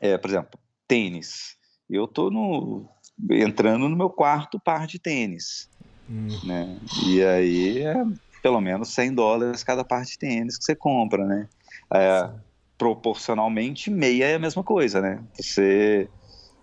é, 0.00 0.16
por 0.16 0.30
exemplo, 0.30 0.58
tênis 0.86 1.57
eu 1.96 2.06
tô 2.06 2.30
no, 2.30 2.88
entrando 3.30 3.88
no 3.88 3.96
meu 3.96 4.10
quarto 4.10 4.60
par 4.60 4.86
de 4.86 4.98
tênis. 4.98 5.68
Hum. 6.08 6.28
Né? 6.44 6.78
E 7.06 7.22
aí 7.22 7.82
é 7.82 8.04
pelo 8.42 8.60
menos 8.60 8.88
100 8.94 9.14
dólares 9.14 9.64
cada 9.64 9.84
par 9.84 10.04
de 10.04 10.16
tênis 10.18 10.56
que 10.56 10.64
você 10.64 10.74
compra, 10.74 11.24
né? 11.24 11.48
É, 11.92 12.30
proporcionalmente, 12.76 13.90
meia 13.90 14.26
é 14.26 14.34
a 14.34 14.38
mesma 14.38 14.62
coisa, 14.62 15.00
né? 15.00 15.22
Você 15.34 16.08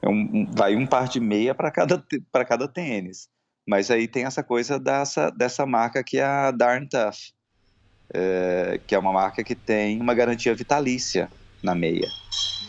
é 0.02 0.10
um, 0.10 0.46
vai 0.52 0.76
um 0.76 0.86
par 0.86 1.08
de 1.08 1.20
meia 1.20 1.54
para 1.54 1.70
cada, 1.72 2.04
cada 2.48 2.68
tênis. 2.68 3.28
Mas 3.68 3.90
aí 3.90 4.08
tem 4.08 4.26
essa 4.26 4.44
coisa 4.44 4.80
dessa, 4.80 5.30
dessa 5.32 5.66
marca 5.66 6.04
que 6.04 6.18
é 6.18 6.24
a 6.24 6.52
Darn 6.52 6.88
Tough, 6.88 7.18
é, 8.14 8.80
que 8.86 8.94
é 8.94 9.00
uma 9.00 9.12
marca 9.12 9.44
que 9.44 9.56
tem 9.56 10.00
uma 10.00 10.14
garantia 10.14 10.56
vitalícia 10.56 11.30
na 11.64 11.76
meia. 11.76 12.08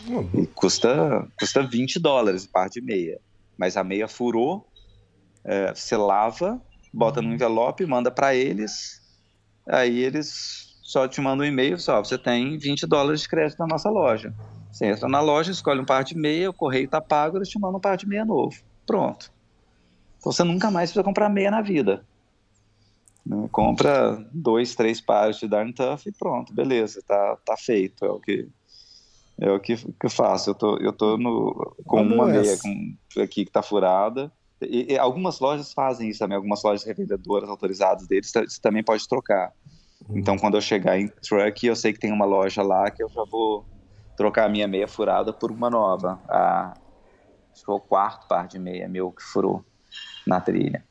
Uhum. 0.07 0.45
custa, 0.55 1.27
custa 1.37 1.63
20 1.63 1.99
dólares 1.99 2.45
o 2.45 2.51
par 2.51 2.69
de 2.69 2.81
meia. 2.81 3.19
Mas 3.57 3.75
a 3.75 3.83
meia 3.83 4.07
furou, 4.07 4.65
é, 5.43 5.73
você 5.73 5.97
lava, 5.97 6.61
bota 6.93 7.21
no 7.21 7.33
envelope, 7.33 7.85
manda 7.85 8.11
para 8.11 8.35
eles, 8.35 9.01
aí 9.67 9.99
eles 9.99 10.77
só 10.83 11.07
te 11.07 11.19
mandam 11.19 11.45
um 11.45 11.49
e-mail, 11.49 11.77
só, 11.77 12.01
você 12.01 12.17
tem 12.17 12.57
20 12.57 12.87
dólares 12.87 13.21
de 13.21 13.29
crédito 13.29 13.59
na 13.59 13.67
nossa 13.67 13.89
loja. 13.89 14.33
Você 14.71 14.85
entra 14.85 15.09
na 15.09 15.19
loja, 15.19 15.51
escolhe 15.51 15.81
um 15.81 15.85
par 15.85 16.03
de 16.03 16.15
meia, 16.15 16.49
o 16.49 16.53
correio 16.53 16.85
está 16.85 17.01
pago, 17.01 17.37
eles 17.37 17.49
te 17.49 17.59
mandam 17.59 17.77
um 17.77 17.81
par 17.81 17.97
de 17.97 18.07
meia 18.07 18.23
novo. 18.23 18.55
Pronto. 18.85 19.31
Então 20.19 20.31
você 20.31 20.43
nunca 20.43 20.71
mais 20.71 20.89
precisa 20.89 21.03
comprar 21.03 21.29
meia 21.29 21.51
na 21.51 21.61
vida. 21.61 22.05
Né? 23.25 23.49
Compra 23.51 24.25
dois, 24.31 24.75
três 24.75 25.01
pares 25.01 25.37
de 25.37 25.47
Darn 25.47 25.73
Tough 25.73 26.05
e 26.05 26.11
pronto, 26.11 26.53
beleza, 26.53 27.01
tá, 27.05 27.37
tá 27.45 27.57
feito. 27.57 28.05
É 28.05 28.09
o 28.09 28.19
que 28.19 28.47
é 29.39 29.51
o 29.51 29.59
que, 29.59 29.75
que 29.75 30.05
eu 30.05 30.09
faço. 30.09 30.49
Eu 30.49 30.55
tô, 30.55 30.77
eu 30.77 30.91
tô 30.91 31.17
no, 31.17 31.75
com 31.85 32.01
uma 32.01 32.25
meia 32.25 32.57
com, 32.57 33.21
aqui 33.21 33.43
que 33.43 33.49
está 33.49 33.61
furada. 33.61 34.31
E, 34.61 34.93
e, 34.93 34.97
algumas 34.97 35.39
lojas 35.39 35.71
fazem 35.71 36.09
isso 36.09 36.19
também, 36.19 36.35
algumas 36.35 36.63
lojas 36.63 36.83
revendedoras 36.83 37.47
autorizadas 37.47 38.07
deles, 38.07 38.31
você 38.31 38.59
também 38.59 38.83
pode 38.83 39.07
trocar. 39.07 39.53
Uhum. 40.09 40.17
Então, 40.17 40.37
quando 40.37 40.55
eu 40.55 40.61
chegar 40.61 40.99
em 40.99 41.07
truck, 41.07 41.65
eu 41.65 41.75
sei 41.75 41.93
que 41.93 41.99
tem 41.99 42.11
uma 42.11 42.25
loja 42.25 42.63
lá 42.63 42.89
que 42.89 43.03
eu 43.03 43.09
já 43.09 43.23
vou 43.29 43.63
trocar 44.15 44.45
a 44.45 44.49
minha 44.49 44.67
meia 44.67 44.87
furada 44.87 45.31
por 45.31 45.51
uma 45.51 45.69
nova. 45.69 46.19
A, 46.27 46.73
acho 47.51 47.59
que 47.59 47.65
foi 47.65 47.75
o 47.75 47.79
quarto 47.79 48.27
par 48.27 48.47
de 48.47 48.57
meia 48.57 48.87
meu 48.89 49.11
que 49.11 49.21
furou 49.21 49.63
na 50.25 50.41
trilha. 50.41 50.83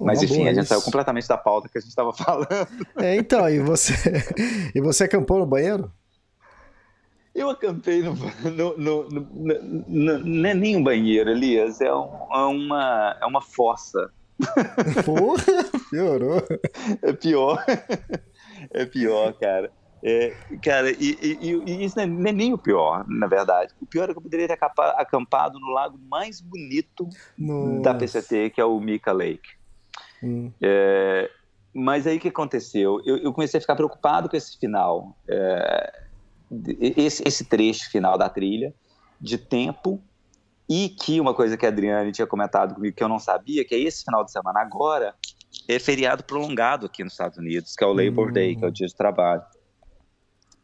Mas 0.00 0.22
enfim, 0.22 0.48
a 0.48 0.54
gente 0.54 0.66
saiu 0.66 0.80
completamente 0.80 1.28
da 1.28 1.36
pauta 1.36 1.68
que 1.68 1.76
a 1.76 1.80
gente 1.80 1.90
estava 1.90 2.12
falando. 2.16 2.48
É, 2.96 3.16
então, 3.16 3.46
e 3.48 3.58
você, 3.60 3.92
e 4.74 4.80
você 4.80 5.04
acampou 5.04 5.38
no 5.38 5.46
banheiro? 5.46 5.92
Eu 7.34 7.50
acampei 7.50 8.02
no, 8.02 8.14
no, 8.76 8.76
no, 8.76 9.08
no, 9.08 10.18
não 10.18 10.48
é 10.48 10.54
nem 10.54 10.76
um 10.76 10.82
banheiro, 10.82 11.30
Elias, 11.30 11.80
é, 11.80 11.92
um, 11.92 12.08
é 12.32 12.44
uma, 12.44 13.18
é 13.20 13.26
uma 13.26 13.40
fossa. 13.40 14.10
Porra, 15.04 15.42
piorou. 15.90 16.42
É 17.02 17.12
pior. 17.12 17.64
É 18.72 18.84
pior, 18.84 19.32
cara. 19.40 19.72
É, 20.02 20.34
cara, 20.62 20.90
e, 20.90 21.16
e, 21.22 21.62
e 21.66 21.84
isso 21.84 21.96
não 21.96 22.28
é 22.28 22.32
nem 22.32 22.52
o 22.52 22.58
pior, 22.58 23.06
na 23.08 23.26
verdade. 23.26 23.72
O 23.80 23.86
pior 23.86 24.04
é 24.04 24.12
que 24.12 24.18
eu 24.18 24.22
poderia 24.22 24.46
ter 24.46 24.58
acampado 24.96 25.58
no 25.58 25.68
lago 25.68 25.98
mais 26.10 26.42
bonito 26.42 27.08
Nossa. 27.38 27.80
da 27.80 27.94
PCT, 27.94 28.50
que 28.50 28.60
é 28.60 28.64
o 28.64 28.78
Mika 28.78 29.12
Lake. 29.12 29.48
Hum. 30.22 30.52
É, 30.60 31.30
mas 31.72 32.06
aí 32.06 32.16
o 32.16 32.20
que 32.20 32.28
aconteceu? 32.28 33.00
Eu, 33.04 33.18
eu, 33.18 33.32
comecei 33.32 33.58
a 33.58 33.60
ficar 33.60 33.76
preocupado 33.76 34.28
com 34.28 34.36
esse 34.36 34.58
final. 34.58 35.16
É, 35.28 36.02
esse, 36.78 37.22
esse 37.26 37.44
trecho 37.44 37.90
final 37.90 38.18
da 38.18 38.28
trilha 38.28 38.74
de 39.20 39.38
tempo 39.38 40.02
e 40.68 40.88
que 40.88 41.20
uma 41.20 41.34
coisa 41.34 41.56
que 41.56 41.66
a 41.66 41.68
Adriane 41.68 42.12
tinha 42.12 42.26
comentado 42.26 42.74
comigo 42.74 42.96
que 42.96 43.02
eu 43.02 43.08
não 43.08 43.18
sabia, 43.18 43.64
que 43.64 43.74
é 43.74 43.78
esse 43.78 44.04
final 44.04 44.24
de 44.24 44.30
semana 44.30 44.60
agora 44.60 45.14
é 45.68 45.78
feriado 45.78 46.24
prolongado 46.24 46.86
aqui 46.86 47.02
nos 47.02 47.12
Estados 47.12 47.38
Unidos, 47.38 47.74
que 47.74 47.84
é 47.84 47.86
o 47.86 47.92
Labor 47.92 48.28
uhum. 48.28 48.32
Day, 48.32 48.56
que 48.56 48.64
é 48.64 48.68
o 48.68 48.70
dia 48.70 48.86
de 48.86 48.94
trabalho. 48.94 49.42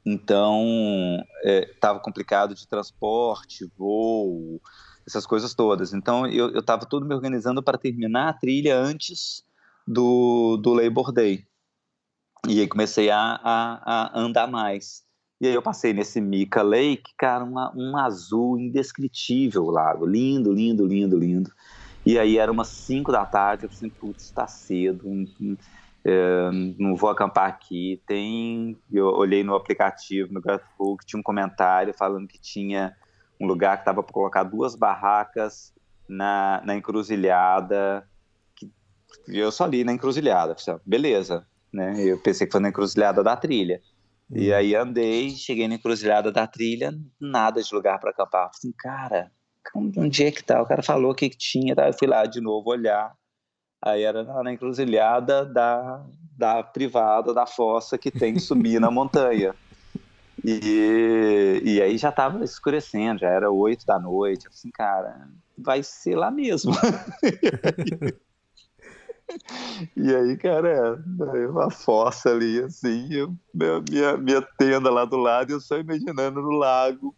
Então, 0.05 0.65
estava 1.45 1.99
é, 1.99 2.03
complicado 2.03 2.55
de 2.55 2.67
transporte, 2.69 3.69
voo, 3.77 4.61
essas 5.05 5.27
coisas 5.27 5.55
todas. 5.55 5.93
Então, 5.93 6.27
eu 6.27 6.61
estava 6.61 6.87
tudo 6.87 7.05
me 7.05 7.15
organizando 7.15 7.61
para 7.61 7.77
terminar 7.77 8.29
a 8.29 8.33
trilha 8.33 8.79
antes 8.79 9.45
do, 9.87 10.57
do 10.57 10.73
Labor 10.73 11.11
Day. 11.11 11.45
E 12.49 12.61
aí 12.61 12.69
comecei 12.69 13.11
a, 13.11 13.41
a, 13.43 14.19
a 14.19 14.21
andar 14.21 14.47
mais 14.47 15.06
E 15.41 15.47
aí 15.47 15.55
eu 15.55 15.63
passei 15.63 15.93
nesse 15.93 16.21
Mika 16.21 16.63
Lake, 16.63 17.13
cara, 17.17 17.45
uma, 17.45 17.73
um 17.77 17.97
azul 17.97 18.59
indescritível 18.59 19.65
o 19.65 19.71
lago. 19.71 20.07
Lindo, 20.07 20.53
lindo, 20.53 20.87
lindo, 20.87 21.19
lindo. 21.19 21.51
E 22.07 22.19
aí 22.19 22.39
era 22.39 22.51
umas 22.51 22.69
5 22.69 23.13
da 23.13 23.27
tarde, 23.27 23.67
eu 23.67 23.71
falei, 23.71 23.93
putz, 23.99 24.25
está 24.25 24.47
cedo, 24.47 25.05
é, 26.05 26.51
não 26.79 26.95
vou 26.95 27.11
acampar 27.11 27.49
aqui. 27.49 28.01
Tem, 28.07 28.79
eu 28.91 29.07
olhei 29.07 29.43
no 29.43 29.55
aplicativo, 29.55 30.33
no 30.33 30.41
que 30.41 31.07
tinha 31.07 31.19
um 31.21 31.23
comentário 31.23 31.93
falando 31.93 32.29
que 32.29 32.41
tinha 32.41 32.95
um 33.41 33.47
lugar 33.47 33.77
que 33.77 33.83
estava 33.83 34.03
para 34.03 34.13
colocar 34.13 34.45
duas 34.45 34.75
barracas 34.77 35.75
na, 36.09 36.63
na 36.65 36.77
encruzilhada. 36.77 38.09
Que, 38.55 38.71
eu 39.29 39.51
só 39.51 39.67
li 39.67 39.83
na 39.83 39.93
encruzilhada, 39.93 40.57
beleza, 40.87 41.47
né? 41.73 42.01
Eu 42.01 42.23
pensei 42.23 42.47
que 42.47 42.53
foi 42.53 42.61
na 42.61 42.69
encruzilhada 42.69 43.23
da 43.23 43.37
trilha. 43.37 43.83
E 44.31 44.51
uhum. 44.51 44.57
aí 44.57 44.74
andei, 44.74 45.31
cheguei 45.31 45.69
na 45.69 45.77
encruzilhada 45.77 46.32
da 46.32 46.47
trilha, 46.47 46.93
nada 47.20 47.62
de 47.62 47.74
lugar 47.74 47.98
para 48.01 48.11
acampar. 48.11 48.51
Falei 48.51 48.51
assim, 48.55 48.73
cara, 48.77 49.31
onde 49.74 50.24
é 50.24 50.31
que 50.31 50.43
tá? 50.43 50.61
O 50.61 50.66
cara 50.66 50.82
falou 50.82 51.15
que 51.15 51.28
tinha, 51.31 51.74
tá? 51.74 51.86
eu 51.86 51.93
fui 51.93 52.09
lá 52.09 52.27
de 52.27 52.40
novo 52.40 52.70
olhar. 52.70 53.15
Aí 53.82 54.03
era 54.03 54.24
na 54.43 54.53
encruzilhada 54.53 55.44
da, 55.44 56.05
da 56.36 56.62
privada, 56.62 57.32
da 57.32 57.47
fossa 57.47 57.97
que 57.97 58.11
tem 58.11 58.35
que 58.35 58.40
subir 58.40 58.81
na 58.81 58.90
montanha. 58.90 59.55
E, 60.44 61.62
e 61.65 61.82
aí 61.82 61.97
já 61.97 62.11
tava 62.11 62.43
escurecendo, 62.43 63.20
já 63.20 63.28
era 63.28 63.51
oito 63.51 63.86
da 63.86 63.98
noite. 63.98 64.47
Eu 64.47 64.51
falei 64.51 64.59
assim, 64.59 64.70
cara, 64.70 65.28
vai 65.57 65.82
ser 65.82 66.16
lá 66.16 66.31
mesmo. 66.31 66.73
E 69.97 70.15
aí, 70.15 70.36
cara, 70.36 70.98
é 71.35 71.48
uma 71.48 71.70
fossa 71.70 72.31
ali, 72.31 72.62
assim, 72.62 73.12
eu, 73.12 73.35
minha, 73.90 74.16
minha 74.16 74.43
tenda 74.43 74.90
lá 74.90 75.05
do 75.05 75.16
lado, 75.16 75.53
eu 75.53 75.61
só 75.61 75.78
imaginando 75.78 76.40
no 76.40 76.51
lago. 76.51 77.15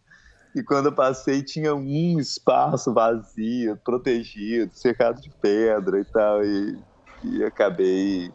E 0.55 0.63
quando 0.63 0.87
eu 0.87 0.91
passei, 0.91 1.43
tinha 1.43 1.75
um 1.75 2.19
espaço 2.19 2.93
vazio, 2.93 3.77
protegido, 3.77 4.73
cercado 4.73 5.21
de 5.21 5.29
pedra 5.29 5.99
e 5.99 6.05
tal. 6.05 6.43
E, 6.43 6.79
e 7.23 7.43
acabei 7.43 8.31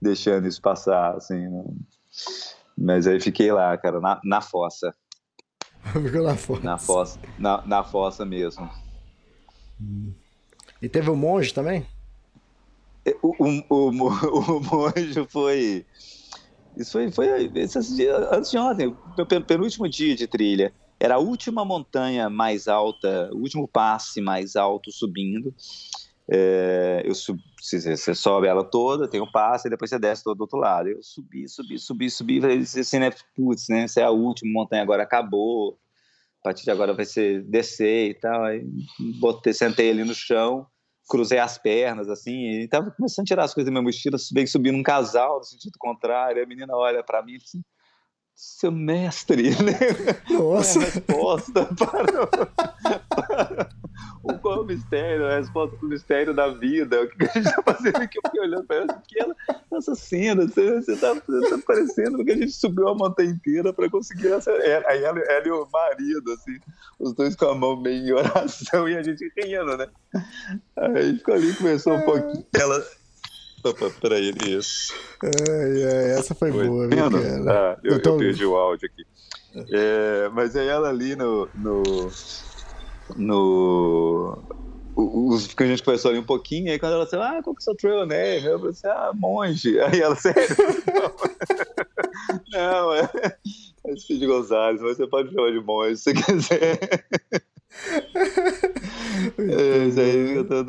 deixando 0.00 0.46
isso 0.48 0.60
passar, 0.62 1.14
assim. 1.14 1.48
Né? 1.48 1.64
Mas 2.76 3.06
aí 3.06 3.20
fiquei 3.20 3.52
lá, 3.52 3.76
cara, 3.76 4.00
na, 4.00 4.20
na 4.24 4.40
fossa. 4.40 4.94
Ficou 5.92 6.22
na 6.22 6.36
fossa. 6.36 6.62
Na 6.62 6.78
fossa, 6.78 7.20
na, 7.38 7.66
na 7.66 7.84
fossa 7.84 8.24
mesmo. 8.24 8.68
E 10.80 10.88
teve 10.88 11.10
o 11.10 11.12
um 11.12 11.16
monge 11.16 11.52
também? 11.52 11.86
O, 13.22 13.34
o, 13.38 13.64
o, 13.68 13.88
o 14.56 14.60
monge 14.60 15.26
foi. 15.28 15.86
Isso 16.76 16.92
foi, 16.92 17.10
foi 17.10 17.50
esses 17.54 17.96
dias, 17.96 18.28
antes 18.30 18.50
de 18.50 18.58
ontem, 18.58 18.86
o 18.86 19.44
penúltimo 19.46 19.88
dia 19.88 20.14
de 20.14 20.26
trilha. 20.26 20.72
Era 20.98 21.16
a 21.16 21.18
última 21.18 21.64
montanha 21.64 22.28
mais 22.28 22.68
alta, 22.68 23.30
o 23.32 23.38
último 23.38 23.68
passe 23.68 24.20
mais 24.20 24.56
alto 24.56 24.90
subindo. 24.90 25.54
É, 26.28 27.02
eu 27.04 27.14
sub, 27.14 27.40
você 27.60 28.14
sobe 28.14 28.48
ela 28.48 28.64
toda, 28.64 29.08
tem 29.08 29.20
um 29.20 29.30
passe, 29.30 29.68
e 29.68 29.70
depois 29.70 29.90
você 29.90 29.98
desce 29.98 30.24
todo 30.24 30.38
do 30.38 30.42
outro 30.42 30.58
lado. 30.58 30.88
Eu 30.88 31.02
subi, 31.02 31.48
subi, 31.48 31.78
subi, 31.78 32.10
subi, 32.10 32.40
falei 32.40 32.58
assim, 32.58 32.98
né, 32.98 33.10
putz, 33.34 33.68
né, 33.68 33.84
essa 33.84 34.00
é 34.00 34.04
a 34.04 34.10
última 34.10 34.52
montanha, 34.52 34.82
agora 34.82 35.02
acabou, 35.02 35.78
a 36.40 36.44
partir 36.44 36.64
de 36.64 36.70
agora 36.70 36.94
vai 36.94 37.04
ser 37.04 37.42
descer 37.44 38.10
e 38.10 38.14
tal. 38.14 38.44
Aí 38.44 38.66
botei, 39.20 39.52
sentei 39.52 39.90
ali 39.90 40.04
no 40.04 40.14
chão, 40.14 40.66
cruzei 41.08 41.38
as 41.38 41.56
pernas, 41.56 42.08
assim, 42.08 42.62
e 42.62 42.68
tava 42.68 42.90
começando 42.90 43.24
a 43.24 43.26
tirar 43.26 43.44
as 43.44 43.54
coisas 43.54 43.66
da 43.66 43.72
minha 43.72 43.82
mochila, 43.82 44.16
bem 44.32 44.46
subir 44.46 44.72
num 44.72 44.82
casal, 44.82 45.38
no 45.38 45.44
sentido 45.44 45.74
contrário, 45.78 46.42
a 46.42 46.46
menina 46.46 46.74
olha 46.74 47.02
para 47.02 47.22
mim 47.22 47.36
assim, 47.36 47.62
seu 48.34 48.70
mestre, 48.70 49.50
né? 49.64 49.78
Nossa. 50.30 50.78
É 50.78 50.82
a 50.82 50.84
resposta 50.86 51.68
para, 51.74 52.26
para 53.08 53.68
o 54.22 54.34
qual 54.38 54.58
é 54.58 54.60
o 54.60 54.64
mistério, 54.64 55.26
a 55.26 55.36
resposta 55.36 55.76
para 55.76 55.86
o 55.86 55.88
mistério 55.88 56.34
da 56.34 56.48
vida, 56.48 57.02
o 57.04 57.08
que 57.08 57.24
a 57.24 57.32
gente 57.32 57.48
está 57.48 57.62
fazendo 57.62 57.96
aqui, 57.96 58.18
eu 58.18 58.22
fiquei 58.24 58.40
olhando 58.40 58.64
para 58.64 58.76
ela, 58.76 59.02
que 59.06 59.20
ela, 59.20 59.36
essa 59.72 59.94
cena, 59.94 60.46
você 60.46 60.92
está 60.92 61.14
tá 61.14 61.58
parecendo 61.66 62.24
que 62.24 62.32
a 62.32 62.36
gente 62.36 62.52
subiu 62.52 62.88
a 62.88 62.94
montanha 62.94 63.30
inteira 63.30 63.72
para 63.72 63.90
conseguir 63.90 64.28
essa, 64.28 64.50
é, 64.50 64.84
aí 64.88 65.02
ela, 65.02 65.18
ela, 65.18 65.46
e 65.46 65.50
o 65.50 65.68
marido, 65.72 66.32
assim, 66.32 66.58
os 66.98 67.12
dois 67.12 67.36
com 67.36 67.46
a 67.46 67.54
mão 67.54 67.80
meio 67.80 68.06
em 68.06 68.12
oração 68.12 68.88
e 68.88 68.96
a 68.96 69.02
gente 69.02 69.30
rindo, 69.36 69.76
né? 69.76 69.88
Aí 70.76 71.16
ficou 71.16 71.34
ali, 71.34 71.54
começou 71.54 71.94
um 71.94 72.02
pouquinho, 72.02 72.44
ela 72.54 72.84
Opa, 73.64 73.90
peraí, 74.00 74.32
isso. 74.46 74.94
Ai, 75.24 75.84
ai, 75.84 76.10
essa 76.12 76.36
foi, 76.36 76.52
foi 76.52 76.68
boa, 76.68 76.86
viu, 76.86 76.96
cara? 76.96 77.74
Ah, 77.74 77.78
eu, 77.82 77.94
eu, 77.94 78.02
tô... 78.02 78.10
eu, 78.10 78.18
perdi 78.18 78.44
o 78.44 78.54
áudio 78.54 78.88
aqui. 78.88 79.04
É, 79.72 80.28
mas 80.32 80.54
aí 80.54 80.68
ela 80.68 80.88
ali 80.88 81.16
no. 81.16 81.48
no, 81.54 81.82
no 83.14 84.42
os 84.96 85.52
que 85.52 85.62
a 85.62 85.66
gente 85.66 85.82
conversou 85.82 86.10
ali 86.10 86.18
um 86.18 86.24
pouquinho, 86.24 86.72
aí 86.72 86.78
quando 86.78 86.94
ela 86.94 87.04
disse, 87.04 87.16
ah, 87.16 87.42
qual 87.42 87.54
que 87.54 87.60
é 87.60 87.60
o 87.60 87.62
seu 87.62 87.76
trail 87.76 88.06
name? 88.06 88.46
Eu 88.46 88.58
falei 88.58 88.72
assim, 88.72 88.88
ah, 88.88 89.12
monge. 89.14 89.78
Aí 89.84 90.00
ela, 90.00 90.16
sério? 90.16 90.40
Não, 92.50 92.94
é, 92.94 93.08
é 93.86 93.96
Cid 93.96 94.26
Gonzalez, 94.26 94.80
mas 94.80 94.96
você 94.96 95.06
pode 95.06 95.30
chamar 95.32 95.52
de 95.52 95.60
monge 95.60 95.98
se 95.98 96.04
você 96.04 96.14
quiser. 96.14 96.78
é, 99.38 99.86
isso 99.86 100.00
aí 100.00 100.36
eu 100.36 100.48
tô 100.48 100.64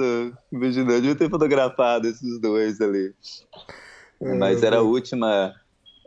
imaginando. 0.52 0.92
Eu 0.92 1.02
devia 1.02 1.16
ter 1.16 1.30
fotografado 1.30 2.06
esses 2.08 2.42
dois 2.42 2.82
ali. 2.82 3.16
É, 4.22 4.34
Mas 4.34 4.62
era 4.62 4.80
a 4.80 4.82
última. 4.82 5.56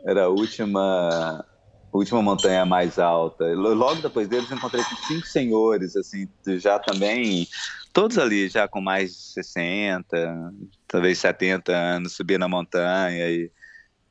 Era 0.05 0.25
a 0.25 0.29
última. 0.29 1.43
Última 1.93 2.21
montanha 2.21 2.65
mais 2.65 2.97
alta. 2.97 3.45
Logo 3.53 4.01
depois 4.01 4.27
deles 4.27 4.51
encontrei 4.51 4.83
cinco 5.07 5.27
senhores, 5.27 5.95
assim, 5.95 6.27
já 6.57 6.79
também, 6.79 7.47
todos 7.91 8.17
ali 8.17 8.47
já 8.47 8.67
com 8.67 8.79
mais 8.79 9.11
de 9.11 9.21
60, 9.43 10.53
talvez 10.87 11.17
70 11.19 11.71
anos, 11.71 12.13
subir 12.13 12.39
na 12.39 12.47
montanha 12.47 13.29
e, 13.29 13.51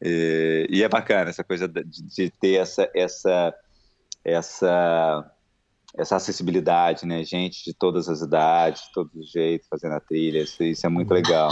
e, 0.03 0.67
e 0.71 0.83
é 0.83 0.89
bacana 0.89 1.31
essa 1.31 1.43
coisa 1.43 1.67
de, 1.67 1.83
de 1.85 2.31
ter 2.31 2.57
essa, 2.57 2.91
essa, 2.95 3.55
essa 4.25 5.33
essa 5.97 6.17
acessibilidade, 6.17 7.05
né? 7.05 7.25
Gente 7.25 7.65
de 7.65 7.75
todas 7.75 8.09
as 8.09 8.21
idades, 8.21 8.83
de 8.83 8.93
todos 8.93 9.15
os 9.15 9.31
jeitos, 9.31 9.69
fazendo 9.69 9.95
a 9.95 10.01
trilha, 10.01 10.43
isso, 10.43 10.63
isso 10.63 10.87
é 10.87 10.89
muito 10.89 11.13
legal. 11.13 11.51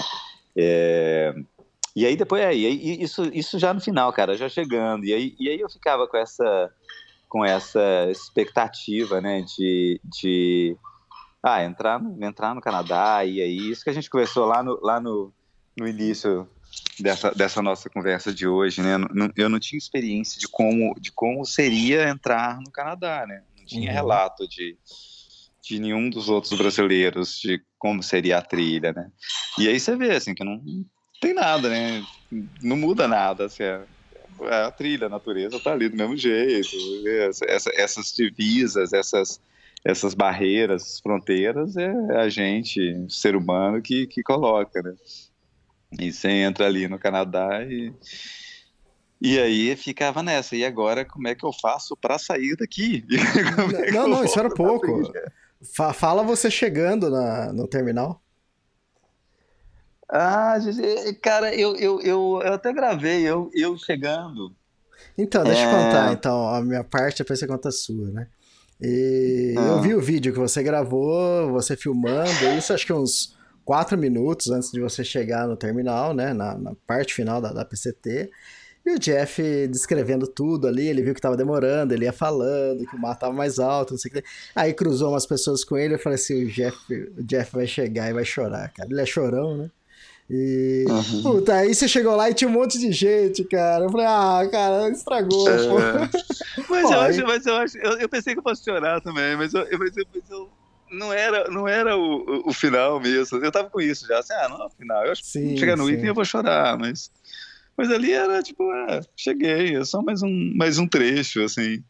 É... 0.57 1.35
E 1.99 2.07
aí 2.07 2.17
depois, 2.17 2.41
é, 2.41 2.55
isso, 2.55 3.25
isso 3.35 3.59
já 3.59 3.75
no 3.75 3.81
final, 3.81 4.13
cara, 4.13 4.37
já 4.37 4.49
chegando. 4.49 5.05
E 5.05 5.13
aí, 5.13 5.35
e 5.37 5.49
aí 5.49 5.59
eu 5.59 5.69
ficava 5.69 6.07
com 6.07 6.17
essa, 6.17 6.73
com 7.29 7.45
essa 7.45 8.09
expectativa, 8.09 9.21
né, 9.21 9.43
de, 9.43 10.01
de 10.05 10.77
ah, 11.43 11.65
entrar, 11.65 12.01
no, 12.01 12.25
entrar 12.25 12.55
no 12.55 12.61
Canadá, 12.61 13.25
e 13.25 13.43
aí, 13.43 13.71
isso 13.73 13.83
que 13.83 13.91
a 13.91 13.93
gente 13.93 14.09
conversou 14.09 14.47
lá 14.47 14.63
no, 14.63 14.79
lá 14.81 15.01
no, 15.01 15.33
no 15.77 15.89
início 15.89 16.49
dessa, 17.01 17.33
dessa 17.33 17.61
nossa 17.61 17.91
conversa 17.91 18.33
de 18.33 18.47
hoje, 18.47 18.81
né? 18.81 18.95
Eu 19.35 19.49
não 19.49 19.59
tinha 19.59 19.77
experiência 19.77 20.39
de 20.39 20.47
como, 20.47 20.95
de 21.01 21.11
como 21.11 21.45
seria 21.45 22.09
entrar 22.09 22.61
no 22.61 22.71
Canadá, 22.71 23.27
né? 23.27 23.43
tinha 23.67 23.89
uhum. 23.89 23.95
relato 23.95 24.47
de, 24.47 24.79
de 25.65 25.81
nenhum 25.81 26.09
dos 26.09 26.29
outros 26.29 26.57
brasileiros 26.57 27.41
de 27.41 27.61
como 27.77 28.05
seria 28.05 28.39
a 28.39 28.43
trilha, 28.43 28.93
né? 28.93 29.11
E 29.59 29.67
aí 29.67 29.81
você 29.81 29.97
vê, 29.97 30.15
assim, 30.15 30.33
que 30.33 30.45
não 30.45 30.63
tem 31.21 31.35
nada, 31.35 31.69
né? 31.69 32.05
Não 32.63 32.77
muda 32.77 33.09
nada, 33.09 33.47
assim, 33.47 33.63
é, 33.63 33.81
é 34.43 34.63
a 34.65 34.71
trilha, 34.71 35.07
a 35.07 35.11
natureza 35.11 35.59
tá 35.61 35.73
ali 35.73 35.89
do 35.89 35.97
mesmo 35.97 36.17
jeito, 36.17 36.69
essa, 37.47 37.71
essas 37.75 38.13
divisas, 38.13 38.93
essas, 38.93 39.41
essas 39.85 40.15
barreiras, 40.15 41.01
fronteiras, 41.01 41.77
é 41.77 41.93
a 42.19 42.29
gente, 42.29 43.07
ser 43.09 43.35
humano, 43.35 43.81
que, 43.83 44.07
que 44.07 44.23
coloca, 44.23 44.83
né? 44.83 44.95
E 45.99 46.13
você 46.13 46.29
entra 46.29 46.67
ali 46.67 46.87
no 46.87 46.99
Canadá 46.99 47.65
e 47.65 47.93
e 49.21 49.39
aí 49.39 49.75
ficava 49.75 50.23
nessa, 50.23 50.55
e 50.55 50.65
agora 50.65 51.05
como 51.05 51.27
é 51.27 51.35
que 51.35 51.45
eu 51.45 51.53
faço 51.53 51.97
para 51.97 52.19
sair 52.19 52.57
daqui? 52.57 53.05
É 53.85 53.91
não, 53.91 54.07
não, 54.07 54.25
isso 54.25 54.39
era 54.39 54.49
pouco. 54.49 55.03
Fala 55.95 56.23
você 56.23 56.51
chegando 56.51 57.11
na, 57.11 57.53
no 57.53 57.67
terminal. 57.67 58.23
Ah, 60.11 60.57
cara, 61.23 61.55
eu, 61.55 61.77
eu, 61.77 62.01
eu, 62.01 62.41
eu 62.43 62.53
até 62.55 62.73
gravei, 62.73 63.23
eu, 63.23 63.51
eu 63.55 63.77
chegando. 63.77 64.55
Então, 65.17 65.45
deixa 65.45 65.63
é... 65.63 65.67
eu 65.67 65.71
contar, 65.71 66.13
então, 66.13 66.49
a 66.49 66.63
minha 66.63 66.83
parte, 66.83 67.19
depois 67.19 67.39
você 67.39 67.47
conta 67.47 67.69
a 67.69 67.73
sua, 67.73 68.11
né? 68.11 68.29
E 68.81 69.55
ah. 69.59 69.63
eu 69.63 69.83
vi 69.83 69.95
o 69.95 70.01
vídeo 70.01 70.33
que 70.33 70.39
você 70.39 70.63
gravou, 70.63 71.51
você 71.51 71.77
filmando, 71.77 72.31
isso 72.57 72.73
acho 72.73 72.87
que 72.87 72.93
uns 72.93 73.37
quatro 73.65 73.99
minutos 73.99 74.51
antes 74.51 74.71
de 74.71 74.81
você 74.81 75.05
chegar 75.05 75.47
no 75.47 75.57
terminal, 75.57 76.15
né? 76.15 76.33
Na, 76.33 76.57
na 76.57 76.73
parte 76.87 77.13
final 77.13 77.41
da, 77.41 77.53
da 77.53 77.65
PCT. 77.65 78.31
E 78.87 78.95
o 78.95 78.99
Jeff 78.99 79.43
descrevendo 79.67 80.27
tudo 80.27 80.67
ali, 80.67 80.87
ele 80.87 81.03
viu 81.03 81.15
que 81.15 81.21
tava 81.21 81.37
demorando, 81.37 81.93
ele 81.93 82.07
ia 82.07 82.13
falando, 82.13 82.87
que 82.87 82.97
o 82.97 82.99
mar 82.99 83.17
tava 83.17 83.35
mais 83.35 83.59
alto, 83.59 83.91
não 83.93 83.99
sei 83.99 84.11
o 84.11 84.15
que. 84.15 84.25
Aí 84.55 84.73
cruzou 84.73 85.11
umas 85.11 85.27
pessoas 85.27 85.65
com 85.65 85.77
ele, 85.77 85.95
eu 85.95 85.99
falei 85.99 86.15
assim, 86.15 86.45
o 86.45 86.49
Jeff, 86.49 86.79
o 87.19 87.23
Jeff 87.23 87.53
vai 87.53 87.67
chegar 87.67 88.09
e 88.09 88.15
vai 88.15 88.25
chorar, 88.25 88.73
cara. 88.73 88.89
Ele 88.91 89.03
é 89.03 89.05
chorão, 89.05 89.59
né? 89.59 89.71
E, 90.31 90.85
uhum. 90.87 91.23
puta, 91.23 91.55
aí 91.55 91.75
você 91.75 91.89
chegou 91.89 92.15
lá 92.15 92.29
e 92.29 92.35
tinha 92.35 92.49
um 92.49 92.53
monte 92.53 92.79
de 92.79 92.93
gente, 92.93 93.45
cara. 93.45 93.85
Eu 93.85 93.91
falei, 93.91 94.07
ah, 94.07 94.47
cara, 94.51 94.91
estragou. 94.91 95.49
É. 95.49 95.57
Mas, 96.69 96.83
Pô, 96.87 96.93
eu 96.93 97.01
aí... 97.01 97.11
acho, 97.11 97.27
mas 97.27 97.47
eu 97.47 97.57
acho, 97.57 97.79
eu, 97.79 97.93
eu, 97.99 98.09
pensei 98.09 98.35
que 98.35 98.41
eu 98.41 98.43
fosse 98.43 98.63
chorar 98.63 99.01
também, 99.01 99.37
mas 99.37 99.55
eu, 99.55 99.63
eu, 99.63 99.79
mas 99.79 99.97
eu, 99.97 100.05
mas 100.13 100.31
eu 100.31 100.51
não 100.91 101.13
era, 101.13 101.49
não 101.51 101.67
era 101.67 101.97
o, 101.97 102.47
o, 102.47 102.53
final 102.53 103.01
mesmo. 103.01 103.39
Eu 103.39 103.51
tava 103.51 103.71
com 103.71 103.81
isso 103.81 104.07
já, 104.07 104.19
assim, 104.19 104.35
ah, 104.35 104.49
não, 104.51 104.67
o 104.67 104.71
final. 104.71 105.05
Eu 105.07 105.13
acho 105.13 105.23
que 105.23 105.57
chegar 105.57 105.77
no 105.77 105.87
sim. 105.87 105.93
item 105.93 106.07
eu 106.09 106.15
vou 106.15 106.27
chorar, 106.27 106.79
mas, 106.79 107.11
mas 107.75 107.91
ali 107.91 108.13
era 108.13 108.43
tipo, 108.43 108.71
ah, 108.71 109.01
cheguei, 109.17 109.77
é 109.77 109.85
só 109.85 110.03
mais 110.03 110.23
um, 110.23 110.53
mais 110.55 110.79
um 110.79 110.87
trecho, 110.87 111.43
assim. 111.43 111.83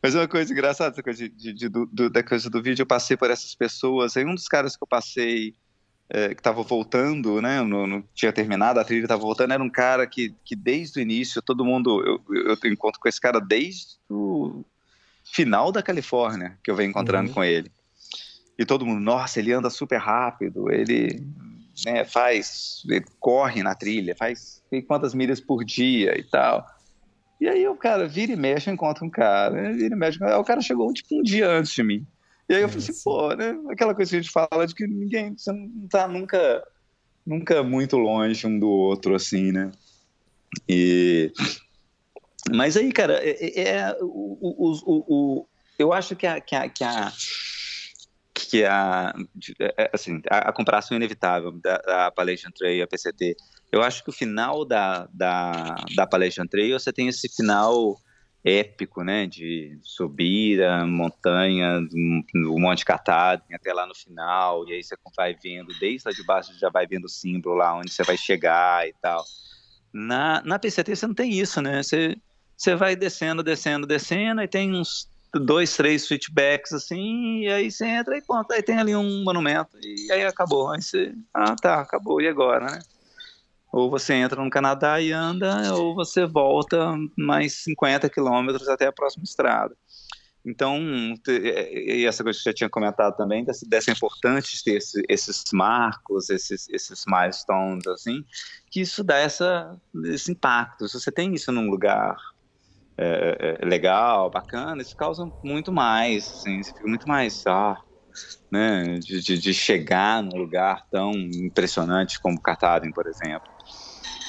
Mas 0.00 0.14
uma 0.14 0.28
coisa 0.28 0.52
engraçada, 0.52 0.94
essa 0.94 1.02
coisa 1.02 1.18
de, 1.18 1.28
de, 1.28 1.52
de 1.52 1.68
do, 1.68 2.08
da 2.08 2.22
coisa 2.22 2.48
do 2.48 2.62
vídeo, 2.62 2.82
eu 2.82 2.86
passei 2.86 3.16
por 3.16 3.28
essas 3.28 3.56
pessoas. 3.56 4.16
Aí 4.16 4.24
um 4.24 4.34
dos 4.36 4.46
caras 4.46 4.76
que 4.76 4.84
eu 4.84 4.86
passei 4.86 5.54
é, 6.08 6.28
que 6.28 6.40
estava 6.40 6.62
voltando, 6.62 7.40
né? 7.40 7.62
Não, 7.62 8.02
tinha 8.14 8.32
terminado, 8.32 8.78
a 8.78 8.84
trilha 8.84 9.04
estava 9.04 9.22
voltando, 9.22 9.52
era 9.52 9.62
um 9.62 9.70
cara 9.70 10.06
que, 10.06 10.34
que 10.44 10.54
desde 10.54 10.98
o 10.98 11.02
início, 11.02 11.42
todo 11.42 11.64
mundo. 11.64 12.02
Eu, 12.04 12.22
eu 12.34 12.70
encontro 12.70 13.00
com 13.00 13.08
esse 13.08 13.20
cara 13.20 13.40
desde 13.40 13.96
o 14.08 14.64
final 15.24 15.72
da 15.72 15.82
Califórnia, 15.82 16.58
que 16.62 16.70
eu 16.70 16.76
venho 16.76 16.90
encontrando 16.90 17.28
uhum. 17.28 17.34
com 17.34 17.44
ele. 17.44 17.70
E 18.58 18.64
todo 18.64 18.86
mundo, 18.86 19.00
nossa, 19.00 19.38
ele 19.38 19.52
anda 19.52 19.68
super 19.68 19.98
rápido, 19.98 20.72
ele 20.72 21.22
né, 21.84 22.04
faz. 22.04 22.82
Ele 22.88 23.04
corre 23.18 23.62
na 23.62 23.74
trilha, 23.74 24.14
faz 24.16 24.62
quantas 24.86 25.12
milhas 25.12 25.40
por 25.40 25.64
dia 25.64 26.18
e 26.18 26.22
tal. 26.22 26.64
E 27.40 27.48
aí 27.48 27.68
o 27.68 27.76
cara 27.76 28.08
vira 28.08 28.32
e 28.32 28.36
mexe, 28.36 28.70
encontra 28.70 29.04
um 29.04 29.10
cara, 29.10 29.72
vira 29.72 29.94
e 29.94 29.98
mexe, 29.98 30.18
o 30.22 30.44
cara 30.44 30.62
chegou 30.62 30.90
tipo 30.92 31.18
um 31.18 31.22
dia 31.22 31.50
antes 31.50 31.72
de 31.72 31.82
mim. 31.82 32.06
E 32.48 32.54
aí 32.54 32.62
eu 32.62 32.68
falei 32.68 32.84
assim, 32.84 33.02
pô, 33.02 33.34
né? 33.34 33.58
Aquela 33.70 33.94
coisa 33.94 34.10
que 34.10 34.16
a 34.16 34.20
gente 34.20 34.32
fala 34.32 34.66
de 34.66 34.74
que 34.74 34.86
ninguém, 34.86 35.36
você 35.36 35.52
não 35.52 35.88
tá 35.88 36.06
nunca, 36.06 36.62
nunca 37.26 37.62
muito 37.62 37.96
longe 37.96 38.46
um 38.46 38.58
do 38.58 38.68
outro, 38.68 39.14
assim, 39.14 39.50
né? 39.50 39.72
E... 40.68 41.32
Mas 42.54 42.76
aí, 42.76 42.92
cara, 42.92 43.14
é, 43.14 43.60
é, 43.60 43.68
é 43.68 43.96
o, 44.00 44.38
o, 44.40 44.72
o, 44.72 45.04
o, 45.08 45.48
eu 45.78 45.92
acho 45.92 46.14
que 46.14 46.26
a, 46.26 46.40
que 46.40 46.54
a, 46.54 46.68
que 46.68 46.84
a, 46.84 47.12
que 48.32 48.64
a, 48.64 49.12
é, 49.58 49.74
é, 49.76 49.90
assim, 49.92 50.20
a, 50.30 50.50
a 50.50 50.52
comparação 50.52 50.94
é 50.94 50.98
inevitável 50.98 51.52
da, 51.52 51.78
da 51.78 52.06
Appalachian 52.06 52.50
Trail 52.50 52.78
e 52.78 52.82
a 52.82 52.86
PCT. 52.86 53.34
Eu 53.72 53.82
acho 53.82 54.04
que 54.04 54.10
o 54.10 54.12
final 54.12 54.64
da, 54.64 55.08
da, 55.12 55.74
da 55.96 56.04
Appalachian 56.04 56.46
Trail, 56.46 56.78
você 56.78 56.92
tem 56.92 57.08
esse 57.08 57.28
final 57.34 57.96
épico, 58.46 59.02
né, 59.02 59.26
de 59.26 59.76
subir 59.82 60.62
a 60.62 60.86
montanha, 60.86 61.80
o 62.48 62.60
Monte 62.60 62.84
Katahdin 62.84 63.52
até 63.52 63.72
lá 63.72 63.84
no 63.84 63.94
final, 63.94 64.64
e 64.68 64.74
aí 64.74 64.84
você 64.84 64.94
vai 65.16 65.34
vendo, 65.34 65.72
desde 65.80 66.06
lá 66.06 66.14
de 66.14 66.24
baixo 66.24 66.56
já 66.56 66.70
vai 66.70 66.86
vendo 66.86 67.06
o 67.06 67.08
símbolo 67.08 67.56
lá 67.56 67.76
onde 67.76 67.90
você 67.90 68.04
vai 68.04 68.16
chegar 68.16 68.86
e 68.86 68.94
tal. 69.02 69.24
Na, 69.92 70.40
na 70.44 70.60
PCT 70.60 70.94
você 70.94 71.06
não 71.08 71.14
tem 71.14 71.32
isso, 71.32 71.60
né, 71.60 71.82
você, 71.82 72.16
você 72.56 72.76
vai 72.76 72.94
descendo, 72.94 73.42
descendo, 73.42 73.84
descendo, 73.84 74.40
e 74.40 74.46
tem 74.46 74.72
uns 74.72 75.08
dois, 75.34 75.76
três 75.76 76.04
switchbacks 76.04 76.72
assim, 76.72 77.40
e 77.40 77.48
aí 77.48 77.68
você 77.68 77.84
entra 77.84 78.16
e 78.16 78.22
conta, 78.22 78.54
aí 78.54 78.62
tem 78.62 78.78
ali 78.78 78.94
um 78.94 79.24
monumento, 79.24 79.76
e 79.82 80.12
aí 80.12 80.24
acabou, 80.24 80.70
aí 80.70 80.80
você, 80.80 81.12
ah 81.34 81.56
tá, 81.60 81.80
acabou, 81.80 82.20
e 82.20 82.28
agora, 82.28 82.64
né? 82.66 82.78
Ou 83.72 83.90
você 83.90 84.14
entra 84.14 84.42
no 84.42 84.50
Canadá 84.50 85.00
e 85.00 85.12
anda, 85.12 85.74
ou 85.74 85.94
você 85.94 86.24
volta 86.24 86.94
mais 87.16 87.62
50 87.64 88.08
quilômetros 88.08 88.68
até 88.68 88.86
a 88.86 88.92
próxima 88.92 89.24
estrada. 89.24 89.76
Então, 90.46 90.78
e 91.26 92.06
essa 92.06 92.22
coisa 92.22 92.38
que 92.38 92.44
você 92.44 92.50
já 92.50 92.54
tinha 92.54 92.70
comentado 92.70 93.16
também, 93.16 93.44
dessa, 93.44 93.66
dessa 93.68 93.90
importância 93.90 94.56
de 94.56 94.62
ter 94.62 94.76
esse, 94.76 95.02
esses 95.08 95.42
marcos, 95.52 96.30
esses, 96.30 96.68
esses 96.68 97.02
milestones, 97.04 97.84
assim, 97.88 98.24
que 98.70 98.80
isso 98.80 99.02
dá 99.02 99.16
essa, 99.16 99.76
esse 100.04 100.30
impacto. 100.30 100.86
Se 100.86 101.00
você 101.00 101.10
tem 101.10 101.34
isso 101.34 101.50
num 101.50 101.68
lugar 101.68 102.16
é, 102.96 103.58
é, 103.60 103.66
legal, 103.66 104.30
bacana, 104.30 104.80
isso 104.80 104.94
causa 104.96 105.28
muito 105.42 105.72
mais, 105.72 106.30
assim, 106.38 106.62
você 106.62 106.72
fica 106.72 106.88
muito 106.88 107.08
mais, 107.08 107.42
ah, 107.48 107.76
né, 108.50 109.00
de, 109.00 109.20
de, 109.20 109.38
de 109.38 109.52
chegar 109.52 110.22
num 110.22 110.38
lugar 110.38 110.86
tão 110.92 111.12
impressionante 111.12 112.20
como 112.20 112.40
Katahdin, 112.40 112.92
por 112.92 113.08
exemplo. 113.08 113.55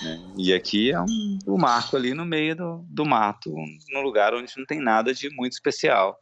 Né? 0.01 0.21
E 0.37 0.53
aqui 0.53 0.91
é 0.91 1.01
um, 1.01 1.39
um 1.47 1.57
marco 1.57 1.95
ali 1.95 2.13
no 2.13 2.25
meio 2.25 2.55
do, 2.55 2.85
do 2.87 3.05
mato, 3.05 3.53
num 3.89 4.01
lugar 4.01 4.33
onde 4.33 4.51
não 4.57 4.65
tem 4.65 4.79
nada 4.79 5.13
de 5.13 5.29
muito 5.29 5.53
especial. 5.53 6.19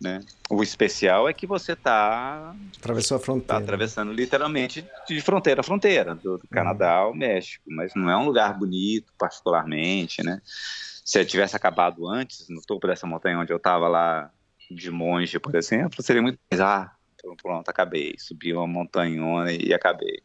Né? 0.00 0.20
O 0.50 0.62
especial 0.62 1.28
é 1.28 1.32
que 1.32 1.46
você 1.46 1.72
está 1.72 2.54
atravessou 2.76 3.16
a 3.16 3.20
fronteira, 3.20 3.46
tá 3.46 3.56
atravessando 3.58 4.12
literalmente 4.12 4.84
de 5.06 5.20
fronteira 5.20 5.60
a 5.60 5.64
fronteira 5.64 6.14
do, 6.16 6.38
do 6.38 6.48
Canadá 6.48 6.94
ao 6.94 7.14
México, 7.14 7.64
mas 7.68 7.94
não 7.94 8.10
é 8.10 8.16
um 8.16 8.24
lugar 8.24 8.58
bonito 8.58 9.12
particularmente, 9.16 10.22
né? 10.24 10.42
Se 10.44 11.20
eu 11.20 11.24
tivesse 11.24 11.54
acabado 11.54 12.08
antes 12.08 12.48
no 12.48 12.60
topo 12.62 12.88
dessa 12.88 13.06
montanha 13.06 13.38
onde 13.38 13.52
eu 13.52 13.58
estava 13.58 13.86
lá 13.86 14.30
de 14.68 14.90
monge, 14.90 15.38
por 15.38 15.54
exemplo, 15.54 16.02
seria 16.02 16.22
muito 16.22 16.38
mais 16.50 16.60
ah, 16.60 16.92
pronto, 17.40 17.68
acabei, 17.68 18.14
subi 18.18 18.52
uma 18.52 18.66
montanhona 18.66 19.52
e 19.52 19.72
acabei. 19.72 20.22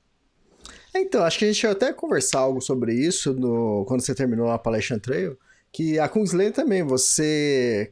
Então, 0.99 1.23
acho 1.23 1.39
que 1.39 1.45
a 1.45 1.51
gente 1.51 1.63
ia 1.63 1.71
até 1.71 1.93
conversar 1.93 2.39
algo 2.39 2.61
sobre 2.61 2.93
isso 2.93 3.33
no, 3.33 3.85
quando 3.87 4.01
você 4.01 4.13
terminou 4.13 4.49
a 4.49 4.55
Appalachian 4.55 4.99
Trail, 4.99 5.37
que 5.71 5.99
a 5.99 6.07
Kungsleden 6.07 6.51
também, 6.51 6.83
você 6.83 7.91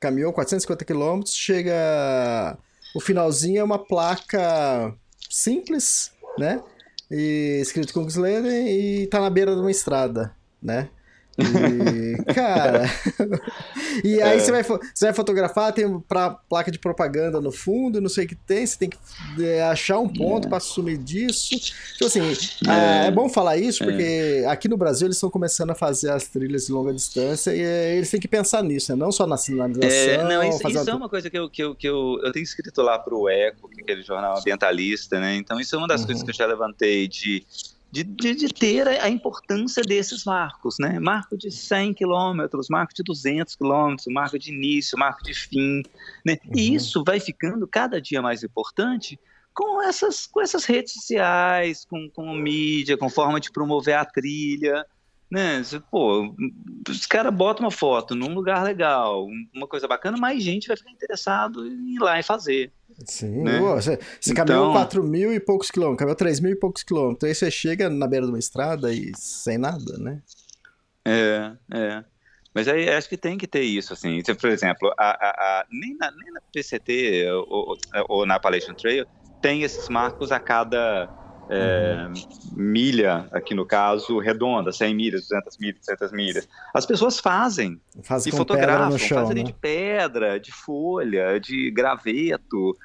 caminhou 0.00 0.32
450 0.32 0.84
km, 0.84 1.22
chega... 1.26 2.58
O 2.94 3.00
finalzinho 3.00 3.60
é 3.60 3.64
uma 3.64 3.78
placa 3.78 4.94
simples, 5.28 6.10
né? 6.38 6.62
E 7.10 7.58
escrito 7.60 7.92
Kungsleden 7.92 8.68
e 8.68 9.06
tá 9.06 9.20
na 9.20 9.28
beira 9.28 9.54
de 9.54 9.60
uma 9.60 9.70
estrada, 9.70 10.34
né? 10.62 10.88
E, 11.38 12.34
cara. 12.34 12.84
e 14.02 14.20
aí 14.20 14.36
é. 14.36 14.40
você, 14.40 14.50
vai, 14.50 14.62
você 14.62 15.04
vai 15.04 15.14
fotografar, 15.14 15.72
tem 15.72 16.00
pra, 16.00 16.30
placa 16.30 16.70
de 16.70 16.78
propaganda 16.78 17.40
no 17.40 17.52
fundo, 17.52 18.00
não 18.00 18.08
sei 18.08 18.24
o 18.24 18.28
que 18.28 18.34
tem, 18.34 18.66
você 18.66 18.76
tem 18.76 18.90
que 18.90 18.98
é, 19.40 19.62
achar 19.62 19.98
um 19.98 20.08
ponto 20.08 20.46
é. 20.46 20.50
para 20.50 20.60
sumir 20.60 20.98
disso. 20.98 21.54
Então, 21.94 22.08
assim, 22.08 22.20
é. 22.68 23.06
é, 23.06 23.10
bom 23.10 23.28
falar 23.28 23.56
isso, 23.56 23.84
porque 23.84 24.44
aqui 24.48 24.68
no 24.68 24.76
Brasil 24.76 25.06
eles 25.06 25.16
estão 25.16 25.30
começando 25.30 25.70
a 25.70 25.74
fazer 25.74 26.10
as 26.10 26.26
trilhas 26.26 26.66
de 26.66 26.72
longa 26.72 26.92
distância 26.92 27.54
e 27.54 27.60
eles 27.60 28.10
têm 28.10 28.20
que 28.20 28.28
pensar 28.28 28.62
nisso, 28.62 28.92
né? 28.92 28.98
Não 28.98 29.12
só 29.12 29.26
na 29.26 29.36
sinalização. 29.36 30.28
não, 30.28 30.42
isso, 30.42 30.68
isso 30.68 30.90
é 30.90 30.94
uma 30.94 31.08
coisa 31.08 31.30
que 31.30 31.38
eu, 31.38 31.48
que 31.48 31.62
eu, 31.62 31.74
que 31.74 31.88
eu, 31.88 32.20
eu 32.22 32.32
tenho 32.32 32.42
escrito 32.42 32.82
lá 32.82 32.98
pro 32.98 33.28
Eco, 33.28 33.68
que 33.68 33.80
é 33.80 33.82
aquele 33.84 34.02
jornal 34.02 34.38
ambientalista, 34.38 35.20
né? 35.20 35.36
Então, 35.36 35.60
isso 35.60 35.74
é 35.74 35.78
uma 35.78 35.86
das 35.86 36.00
uhum. 36.00 36.06
coisas 36.06 36.24
que 36.24 36.30
eu 36.30 36.34
já 36.34 36.46
levantei 36.46 37.06
de 37.06 37.44
de, 37.90 38.04
de, 38.04 38.34
de, 38.34 38.48
ter 38.48 38.86
a 38.86 39.08
importância 39.08 39.82
desses 39.82 40.24
marcos, 40.24 40.76
né? 40.78 40.98
Marco 40.98 41.36
de 41.36 41.50
100 41.50 41.94
quilômetros, 41.94 42.68
marco 42.68 42.92
de 42.94 43.02
200 43.02 43.56
quilômetros, 43.56 44.06
marco 44.12 44.38
de 44.38 44.52
início, 44.52 44.98
marco 44.98 45.22
de 45.22 45.32
fim, 45.32 45.82
né? 46.24 46.36
Uhum. 46.44 46.52
E 46.54 46.74
isso 46.74 47.02
vai 47.04 47.18
ficando 47.18 47.66
cada 47.66 48.00
dia 48.00 48.20
mais 48.20 48.42
importante 48.42 49.18
com 49.54 49.82
essas, 49.82 50.26
com 50.26 50.40
essas 50.40 50.64
redes 50.64 50.92
sociais, 50.92 51.84
com, 51.84 52.08
com 52.10 52.32
mídia, 52.34 52.96
com 52.96 53.08
forma 53.08 53.40
de 53.40 53.50
promover 53.50 53.96
a 53.96 54.04
trilha, 54.04 54.86
né? 55.30 55.62
Pô, 55.90 56.34
os 56.88 57.06
caras 57.06 57.34
botam 57.34 57.64
uma 57.64 57.70
foto 57.70 58.14
num 58.14 58.34
lugar 58.34 58.64
legal, 58.64 59.26
uma 59.54 59.66
coisa 59.66 59.86
bacana, 59.86 60.16
mais 60.16 60.42
gente 60.42 60.68
vai 60.68 60.76
ficar 60.76 60.90
interessado 60.90 61.66
em 61.66 61.94
ir 61.94 61.98
lá 61.98 62.18
e 62.18 62.22
fazer. 62.22 62.72
Sim, 63.04 63.42
né? 63.42 63.60
você, 63.60 63.98
você 64.20 64.32
então... 64.32 64.46
caminhou 64.46 64.72
4 64.72 65.04
mil 65.04 65.32
e 65.32 65.38
poucos 65.38 65.70
quilômetros, 65.70 65.98
caminhou 65.98 66.16
3 66.16 66.40
mil 66.40 66.52
e 66.52 66.56
poucos 66.56 66.82
quilômetros, 66.82 67.28
aí 67.28 67.34
você 67.34 67.50
chega 67.50 67.88
na 67.88 68.06
beira 68.06 68.26
de 68.26 68.32
uma 68.32 68.38
estrada 68.38 68.92
e 68.92 69.12
sem 69.14 69.58
nada, 69.58 69.98
né? 69.98 70.22
É, 71.04 71.52
é. 71.72 72.04
Mas 72.54 72.66
aí 72.66 72.88
acho 72.88 73.08
que 73.08 73.16
tem 73.16 73.38
que 73.38 73.46
ter 73.46 73.62
isso, 73.62 73.92
assim. 73.92 74.18
Então, 74.18 74.34
por 74.34 74.50
exemplo, 74.50 74.92
a, 74.98 75.10
a, 75.10 75.30
a, 75.60 75.66
nem, 75.70 75.96
na, 75.96 76.10
nem 76.10 76.32
na 76.32 76.40
PCT 76.52 77.30
ou, 77.48 77.76
ou, 78.08 78.26
na 78.26 78.34
Appalachian 78.34 78.74
Trail 78.74 79.06
tem 79.40 79.62
esses 79.62 79.88
marcos 79.88 80.32
a 80.32 80.40
cada 80.40 81.06
é, 81.48 82.08
milha, 82.54 83.26
aqui 83.32 83.54
no 83.54 83.64
caso, 83.64 84.18
redonda, 84.18 84.70
100 84.70 84.94
milhas, 84.94 85.22
200 85.22 85.58
milhas, 85.58 85.80
300 85.84 86.12
milhas. 86.12 86.48
As 86.74 86.84
pessoas 86.84 87.18
fazem 87.18 87.80
Faz 88.02 88.26
e 88.26 88.30
fotografam, 88.30 88.98
chão, 88.98 89.18
fazem 89.18 89.36
né? 89.36 89.42
de 89.44 89.52
pedra, 89.52 90.38
de 90.38 90.52
folha, 90.52 91.40
de 91.40 91.70
graveto, 91.70 92.76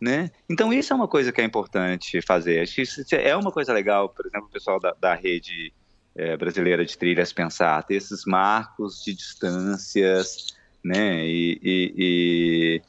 né? 0.00 0.30
Então 0.48 0.72
isso 0.72 0.92
é 0.92 0.96
uma 0.96 1.08
coisa 1.08 1.32
que 1.32 1.40
é 1.40 1.44
importante 1.44 2.20
fazer. 2.22 2.60
Acho 2.60 3.04
que 3.04 3.16
é 3.16 3.36
uma 3.36 3.52
coisa 3.52 3.72
legal, 3.72 4.08
por 4.08 4.26
exemplo, 4.26 4.48
o 4.48 4.52
pessoal 4.52 4.80
da, 4.80 4.94
da 5.00 5.14
rede 5.14 5.72
é, 6.16 6.36
brasileira 6.36 6.84
de 6.84 6.98
trilhas 6.98 7.32
pensar, 7.32 7.82
ter 7.84 7.94
esses 7.94 8.24
marcos 8.24 9.02
de 9.04 9.14
distâncias, 9.14 10.56
né? 10.84 11.24
E, 11.24 11.60
e, 11.62 11.94
e 11.96 12.82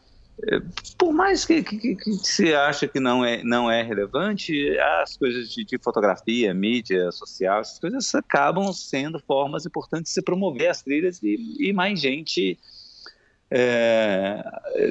por 0.98 1.14
mais 1.14 1.46
que, 1.46 1.62
que, 1.64 1.96
que, 1.96 2.14
se 2.14 2.54
acha 2.54 2.88
que 2.88 3.00
não 3.00 3.24
é, 3.24 3.44
não 3.44 3.70
é 3.70 3.82
relevante, 3.82 4.78
as 5.02 5.18
coisas 5.18 5.50
de, 5.50 5.66
de, 5.66 5.78
fotografia, 5.78 6.54
mídia 6.54 7.12
social, 7.12 7.62
essas 7.62 7.80
coisas 7.80 8.16
acabam 8.16 8.72
sendo 8.72 9.20
formas 9.20 9.66
importantes 9.66 10.12
de 10.12 10.14
se 10.14 10.22
promover 10.22 10.70
as 10.70 10.82
trilhas 10.82 11.22
e, 11.22 11.38
e 11.60 11.74
mais 11.74 12.00
gente 12.00 12.58
é, 13.52 14.44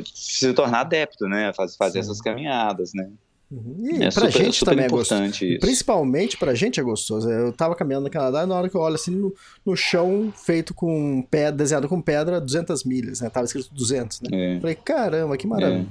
se 0.05 0.53
tornar 0.53 0.81
adepto, 0.81 1.29
né? 1.29 1.53
Fazer, 1.53 1.77
fazer 1.77 1.99
essas 2.01 2.21
caminhadas, 2.21 2.93
né? 2.93 3.11
Uhum. 3.51 3.77
E 3.79 3.97
É 4.05 4.11
pra 4.11 4.11
super- 4.11 4.31
gente 4.33 4.57
super 4.59 4.71
também 4.73 4.85
é 4.85 4.89
gostoso. 4.89 5.25
isso. 5.25 5.61
Principalmente 5.61 6.37
pra 6.37 6.55
gente 6.55 6.79
é 6.79 6.83
gostoso. 6.83 7.31
Eu 7.31 7.53
tava 7.53 7.75
caminhando 7.75 8.05
no 8.05 8.11
Canadá 8.11 8.43
e 8.43 8.47
na 8.47 8.55
hora 8.55 8.69
que 8.69 8.77
eu 8.77 8.81
olho 8.81 8.95
assim 8.97 9.11
no, 9.15 9.35
no 9.65 9.75
chão 9.75 10.31
feito 10.37 10.75
com 10.75 11.23
pedra, 11.23 11.53
desenhado 11.57 11.89
com 11.89 12.01
pedra, 12.01 12.41
200 12.41 12.85
milhas, 12.85 13.21
né? 13.23 13.31
Tava 13.31 13.47
escrito 13.47 13.73
200, 13.73 14.21
né? 14.21 14.29
É. 14.57 14.61
Falei, 14.61 14.75
caramba, 14.75 15.37
que 15.37 15.47
maravilha. 15.47 15.87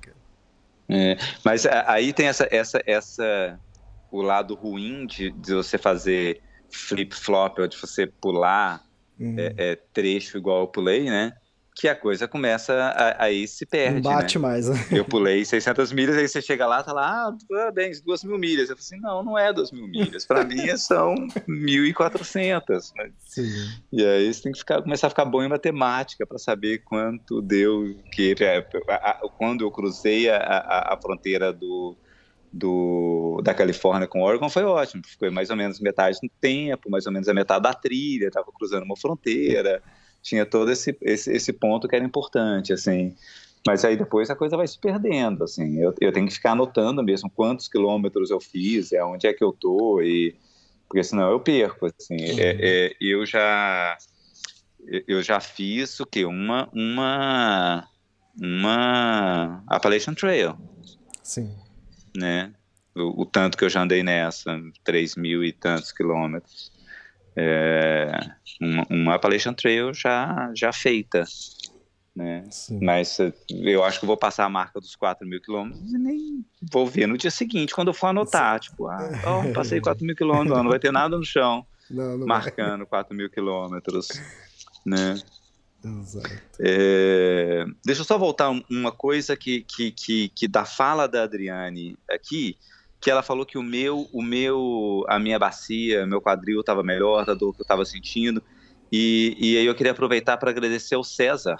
cara. 0.00 0.16
É, 0.88 1.16
mas 1.44 1.66
a- 1.66 1.84
aí 1.92 2.12
tem 2.12 2.26
essa, 2.26 2.48
essa, 2.50 2.80
essa, 2.86 3.58
o 4.10 4.20
lado 4.22 4.54
ruim 4.54 5.06
de, 5.06 5.30
de 5.30 5.54
você 5.54 5.76
fazer 5.78 6.40
flip-flop, 6.70 7.58
ou 7.60 7.68
de 7.68 7.76
você 7.76 8.06
pular 8.06 8.82
Uhum. 9.20 9.36
é, 9.38 9.54
é, 9.58 9.78
trecho 9.92 10.38
igual 10.38 10.62
eu 10.62 10.66
pulei, 10.66 11.04
né? 11.04 11.34
Que 11.74 11.88
a 11.88 11.96
coisa 11.96 12.28
começa 12.28 12.74
a, 12.74 13.24
aí 13.24 13.48
se 13.48 13.64
perde, 13.64 14.02
Não 14.02 14.12
bate 14.12 14.38
né? 14.38 14.42
mais, 14.42 14.68
né? 14.68 14.76
Eu 14.90 15.04
pulei 15.06 15.44
600 15.44 15.90
milhas, 15.92 16.16
aí 16.16 16.28
você 16.28 16.42
chega 16.42 16.66
lá, 16.66 16.82
tá 16.82 16.92
lá, 16.92 17.28
ah, 17.28 17.36
parabéns, 17.48 18.00
2 18.02 18.24
mil 18.24 18.38
milhas. 18.38 18.68
Eu 18.68 18.76
falei 18.76 18.86
assim, 18.86 19.00
não, 19.00 19.22
não 19.22 19.38
é 19.38 19.52
2 19.52 19.72
mil 19.72 19.88
milhas. 19.88 20.26
Pra 20.26 20.44
mim 20.44 20.76
são 20.76 21.14
1.400. 21.48 22.92
Né? 22.96 23.10
Sim. 23.20 23.50
E 23.90 24.04
aí 24.04 24.32
você 24.32 24.42
tem 24.42 24.52
que 24.52 24.58
ficar, 24.58 24.82
começar 24.82 25.06
a 25.06 25.10
ficar 25.10 25.24
bom 25.24 25.42
em 25.42 25.48
matemática 25.48 26.26
para 26.26 26.38
saber 26.38 26.78
quanto 26.84 27.40
deu 27.40 27.96
que 28.12 28.34
é, 28.40 28.60
quando 29.38 29.62
eu 29.62 29.70
cruzei 29.70 30.28
a, 30.28 30.36
a, 30.36 30.94
a 30.94 31.00
fronteira 31.00 31.52
do, 31.52 31.96
do 32.52 33.40
da 33.42 33.54
Califórnia 33.54 34.06
com 34.06 34.22
Oregon 34.22 34.48
foi 34.50 34.64
ótimo, 34.64 35.02
foi 35.18 35.30
mais 35.30 35.48
ou 35.48 35.56
menos 35.56 35.80
metade 35.80 36.18
do 36.22 36.30
tempo, 36.40 36.90
mais 36.90 37.06
ou 37.06 37.12
menos 37.12 37.28
a 37.28 37.34
metade 37.34 37.62
da 37.62 37.72
trilha, 37.72 38.26
estava 38.28 38.46
cruzando 38.52 38.84
uma 38.84 38.96
fronteira, 38.96 39.82
tinha 40.22 40.46
todo 40.46 40.70
esse, 40.70 40.96
esse, 41.02 41.32
esse 41.32 41.52
ponto 41.52 41.88
que 41.88 41.96
era 41.96 42.04
importante, 42.04 42.72
assim. 42.72 43.14
Mas 43.66 43.84
aí 43.84 43.96
depois 43.96 44.30
a 44.30 44.36
coisa 44.36 44.56
vai 44.56 44.66
se 44.66 44.78
perdendo, 44.78 45.44
assim. 45.44 45.78
Eu, 45.78 45.94
eu 46.00 46.12
tenho 46.12 46.26
que 46.26 46.34
ficar 46.34 46.52
anotando 46.52 47.02
mesmo 47.02 47.30
quantos 47.30 47.68
quilômetros 47.68 48.30
eu 48.30 48.40
fiz, 48.40 48.92
é 48.92 49.04
onde 49.04 49.26
é 49.26 49.32
que 49.32 49.44
eu 49.44 49.52
tô 49.52 50.00
e 50.00 50.34
porque 50.88 51.04
senão 51.04 51.30
eu 51.30 51.40
perco, 51.40 51.86
assim. 51.86 52.16
É, 52.38 52.56
é, 52.60 52.96
eu 53.00 53.24
já 53.24 53.96
eu 55.06 55.22
já 55.22 55.40
fiz 55.40 55.98
o 56.00 56.06
quê? 56.06 56.24
Uma 56.24 56.68
uma 56.72 57.88
uma 58.38 59.62
Appalachian 59.68 60.14
Trail, 60.14 60.56
Sim. 61.22 61.54
né? 62.16 62.52
O, 62.94 63.22
o 63.22 63.26
tanto 63.26 63.56
que 63.56 63.64
eu 63.64 63.70
já 63.70 63.82
andei 63.82 64.02
nessa, 64.02 64.60
3 64.84 65.16
mil 65.16 65.44
e 65.44 65.52
tantos 65.52 65.92
quilômetros. 65.92 66.71
É, 67.36 68.10
uma, 68.60 68.86
uma 68.90 69.14
Appalachian 69.14 69.54
Trail 69.54 69.92
já, 69.94 70.50
já 70.54 70.72
feita, 70.72 71.24
né? 72.14 72.44
Sim. 72.50 72.78
Mas 72.82 73.18
eh, 73.20 73.32
eu 73.50 73.82
acho 73.82 73.98
que 73.98 74.04
eu 74.04 74.08
vou 74.08 74.16
passar 74.16 74.44
a 74.44 74.48
marca 74.50 74.78
dos 74.80 74.94
4 74.94 75.26
mil 75.26 75.40
quilômetros 75.40 75.92
e 75.92 75.98
nem 75.98 76.44
vou 76.70 76.86
ver 76.86 77.06
no 77.06 77.16
dia 77.16 77.30
seguinte, 77.30 77.74
quando 77.74 77.88
eu 77.88 77.94
for 77.94 78.08
anotar. 78.08 78.60
Tipo, 78.60 78.86
ah, 78.88 79.10
ó, 79.24 79.52
passei 79.52 79.80
4 79.80 80.04
mil 80.04 80.14
quilômetros, 80.14 80.62
não 80.62 80.68
vai 80.70 80.78
ter 80.78 80.92
nada 80.92 81.16
no 81.16 81.24
chão 81.24 81.66
Não, 81.90 82.18
não 82.18 82.26
marcando 82.26 82.86
4 82.86 83.14
mil 83.16 83.30
quilômetros, 83.30 84.08
né? 84.86 85.14
vai. 85.82 86.22
É, 86.60 87.64
deixa 87.84 88.02
eu 88.02 88.04
só 88.04 88.16
voltar 88.16 88.50
um- 88.50 88.62
uma 88.70 88.92
coisa 88.92 89.36
que, 89.36 89.62
que, 89.62 89.90
que, 89.90 90.28
que 90.28 90.46
da 90.48 90.64
fala 90.64 91.08
da 91.08 91.24
Adriane 91.24 91.96
aqui, 92.08 92.56
que 93.02 93.10
ela 93.10 93.22
falou 93.22 93.44
que 93.44 93.58
o 93.58 93.62
meu, 93.62 94.08
o 94.12 94.22
meu, 94.22 95.04
a 95.08 95.18
minha 95.18 95.38
bacia, 95.38 96.06
meu 96.06 96.20
quadril 96.20 96.60
estava 96.60 96.82
melhor 96.82 97.26
da 97.26 97.34
dor 97.34 97.52
que 97.52 97.60
eu 97.60 97.64
estava 97.64 97.84
sentindo. 97.84 98.42
E, 98.90 99.36
e 99.40 99.58
aí 99.58 99.66
eu 99.66 99.74
queria 99.74 99.92
aproveitar 99.92 100.36
para 100.36 100.50
agradecer 100.50 100.94
ao 100.94 101.04
César, 101.04 101.56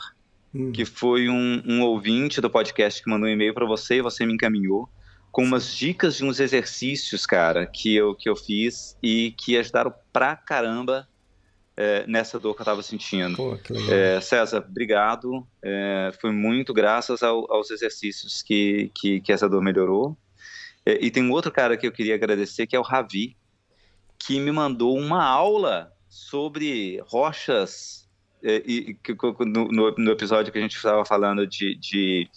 Hum. 0.55 0.71
que 0.71 0.85
foi 0.85 1.31
um, 1.31 1.63
um 1.67 1.81
ouvinte 1.83 2.39
do 2.39 2.51
podcast 2.51 3.03
que 3.03 3.09
mandou 3.11 3.27
um 3.27 3.33
e-mail 3.33 3.55
para 3.55 3.65
você 3.65 3.97
e 3.97 4.03
você 4.03 4.27
me 4.27 4.35
encaminhou 4.35 4.87
com 5.31 5.43
umas 5.43 5.75
dicas 5.75 6.19
de 6.19 6.27
uns 6.27 6.39
exercícios, 6.41 7.25
cara, 7.25 7.65
que 7.67 7.95
eu, 7.97 8.15
que 8.15 8.29
eu 8.29 8.37
fiz 8.37 8.95
e 9.03 9.35
que 9.39 9.57
ajudaram 9.57 9.91
pra 10.13 10.37
caramba 10.37 11.09
é, 11.75 12.07
nessa 12.07 12.39
dor 12.39 12.55
que 12.55 12.61
eu 12.61 12.67
tava 12.67 12.83
sentindo. 12.83 13.35
Pô. 13.35 13.59
É, 13.91 14.21
César, 14.21 14.59
obrigado. 14.69 15.47
É, 15.65 16.13
foi 16.21 16.31
muito 16.31 16.75
graças 16.75 17.23
ao- 17.23 17.51
aos 17.51 17.71
exercícios 17.71 18.43
que, 18.43 18.91
que, 18.95 19.23
que 19.23 19.33
essa 19.33 19.49
dor 19.49 19.63
melhorou. 19.63 20.15
É, 20.85 20.99
e 21.05 21.11
tem 21.11 21.23
um 21.23 21.31
outro 21.33 21.51
cara 21.53 21.77
que 21.77 21.87
eu 21.87 21.93
queria 21.93 22.15
agradecer, 22.15 22.67
que 22.67 22.75
é 22.77 22.79
o 22.79 22.83
Ravi, 22.83 23.37
que 24.19 24.39
me 24.41 24.51
mandou 24.53 24.97
uma 24.97 25.25
aula 25.25 25.93
sobre 26.09 27.01
rochas. 27.07 28.09
e, 28.45 28.97
no, 29.47 29.93
no- 29.97 30.11
episódio 30.13 30.53
que 30.53 30.59
a 30.59 30.63
gente 30.63 30.75
estava 30.77 31.05
falando 31.05 31.47
de, 31.47 31.77
de, 31.77 32.29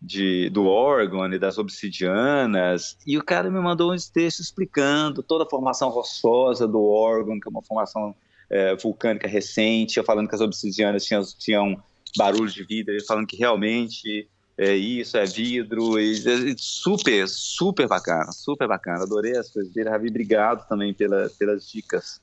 de- 0.00 0.48
do 0.50 0.64
Oregon 0.66 1.26
e 1.32 1.38
das 1.38 1.58
obsidianas, 1.58 2.96
e 3.06 3.18
o 3.18 3.24
cara 3.24 3.50
me 3.50 3.60
mandou 3.60 3.92
uns 3.92 4.08
textos 4.08 4.46
explicando 4.46 5.22
toda 5.22 5.44
a 5.44 5.50
formação 5.50 5.88
rochosa 5.88 6.68
do 6.68 6.80
Oregon, 6.82 7.40
que 7.40 7.48
é 7.48 7.50
uma 7.50 7.62
formação 7.62 8.14
é, 8.48 8.76
vulcânica 8.76 9.26
recente, 9.26 10.00
falando 10.04 10.28
que 10.28 10.34
as 10.36 10.40
obsidianas 10.40 11.04
tinham, 11.04 11.22
tinham 11.38 11.82
barulho 12.16 12.50
de 12.50 12.62
vidro, 12.64 12.94
ele 12.94 13.04
falando 13.04 13.26
que 13.26 13.36
realmente 13.36 14.28
é 14.56 14.74
isso, 14.74 15.16
é 15.16 15.24
vidro, 15.24 15.98
e 15.98 16.54
super, 16.56 17.26
super 17.28 17.88
bacana, 17.88 18.30
super 18.32 18.68
bacana, 18.68 19.02
adorei 19.02 19.36
as 19.36 19.50
coisas 19.50 19.72
dele, 19.72 19.90
Ravi, 19.90 20.08
obrigado 20.08 20.66
também 20.68 20.94
pela, 20.94 21.28
pelas 21.38 21.68
dicas. 21.68 22.20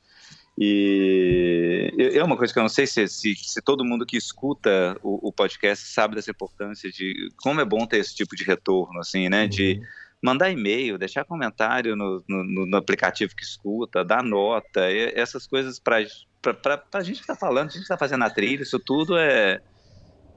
E 0.58 1.94
é 1.98 2.18
é 2.18 2.24
uma 2.24 2.38
coisa 2.38 2.54
que 2.54 2.60
eu 2.60 2.64
não 2.64 2.70
sei 2.70 2.86
se, 2.86 3.08
se, 3.08 3.36
se 3.36 3.62
todo 3.62 3.86
mundo 3.86 4.06
que 4.06 4.18
escuta 4.18 4.98
o, 5.02 5.30
o 5.30 5.32
podcast 5.32 5.88
sabe 5.88 6.16
dessa 6.16 6.32
importância 6.32 6.92
de 6.92 7.32
como 7.38 7.62
é 7.62 7.66
bom 7.66 7.86
ter 7.86 7.98
esse 7.98 8.16
tipo 8.16 8.36
de 8.36 8.44
retorno, 8.44 9.00
assim, 9.00 9.30
né? 9.30 9.48
De 9.48 9.82
mandar 10.22 10.52
e-mail, 10.52 10.98
deixar 10.98 11.26
comentário 11.26 11.96
no, 11.96 12.24
no, 12.28 12.66
no 12.66 12.78
aplicativo 12.78 13.36
que 13.36 13.44
escuta, 13.44 14.06
dar 14.06 14.24
nota, 14.24 14.82
essas 14.92 15.48
coisas 15.48 15.80
para 15.80 15.98
a 15.98 17.02
gente 17.02 17.16
que 17.16 17.22
está 17.22 17.36
falando, 17.36 17.70
a 17.70 17.72
gente 17.72 17.82
está 17.82 17.98
fazendo 17.98 18.24
a 18.24 18.30
trilha, 18.30 18.62
isso 18.62 18.80
tudo 18.80 19.18
é, 19.18 19.60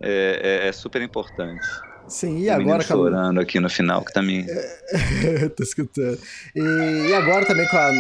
é, 0.01 0.61
é- 0.65 0.69
é 0.69 0.73
super 0.73 1.01
importante. 1.03 1.65
Sim, 2.09 2.39
e 2.39 2.49
O 2.51 2.53
agora, 2.53 2.83
chorando 2.83 3.41
aqui 3.41 3.59
no 3.61 3.71
final, 3.71 4.05
que 4.05 4.13
tá 4.13 4.21
me... 4.23 4.45
Tô 5.57 5.63
escutando. 5.63 6.19
E, 6.55 6.61
e 7.09 7.15
agora 7.15 7.47
também 7.47 7.67
com 7.69 7.77
a. 7.79 7.91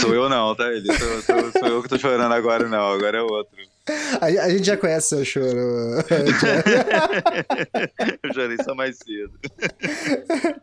Sou 0.00 0.14
eu 0.14 0.28
não, 0.28 0.54
tá? 0.54 0.68
Ele? 0.72 0.92
Sou, 0.92 1.22
sou- 1.22 1.52
sou 1.52 1.68
eu 1.68 1.82
que 1.82 1.88
tô 1.88 1.98
chorando 1.98 2.32
agora, 2.32 2.68
não, 2.68 2.92
agora 2.92 3.18
é 3.18 3.22
outro. 3.22 3.56
A, 4.20 4.26
a 4.26 4.48
gente 4.48 4.64
já 4.64 4.76
conhece 4.76 5.08
seu 5.08 5.24
choro. 5.24 5.48
Eu 8.22 8.32
chorei 8.32 8.56
só 8.62 8.74
mais 8.74 8.96
cedo. 8.98 9.32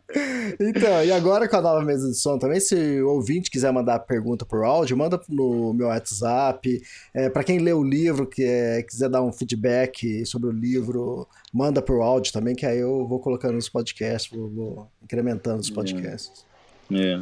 Então, 0.58 1.04
e 1.04 1.12
agora 1.12 1.48
com 1.48 1.56
a 1.56 1.62
nova 1.62 1.84
mesa 1.84 2.08
de 2.08 2.16
som 2.16 2.36
também, 2.36 2.58
se 2.60 3.00
o 3.00 3.10
ouvinte 3.10 3.50
quiser 3.50 3.72
mandar 3.72 4.00
pergunta 4.00 4.44
por 4.44 4.64
áudio, 4.64 4.96
manda 4.96 5.20
no 5.28 5.72
meu 5.72 5.86
WhatsApp. 5.86 6.82
É, 7.14 7.30
para 7.30 7.44
quem 7.44 7.60
lê 7.60 7.72
o 7.72 7.84
livro, 7.84 8.26
que 8.26 8.42
é, 8.42 8.82
quiser 8.82 9.08
dar 9.08 9.22
um 9.22 9.32
feedback 9.32 10.26
sobre 10.26 10.48
o 10.48 10.52
livro, 10.52 11.28
manda 11.52 11.80
por 11.80 12.02
áudio 12.02 12.32
também, 12.32 12.56
que 12.56 12.66
aí 12.66 12.78
eu 12.78 13.06
vou 13.06 13.20
colocando 13.20 13.54
nos 13.54 13.68
podcasts, 13.68 14.30
vou, 14.36 14.50
vou 14.50 14.90
incrementando 15.02 15.60
os 15.60 15.70
podcasts. 15.70 16.44
É. 16.90 17.20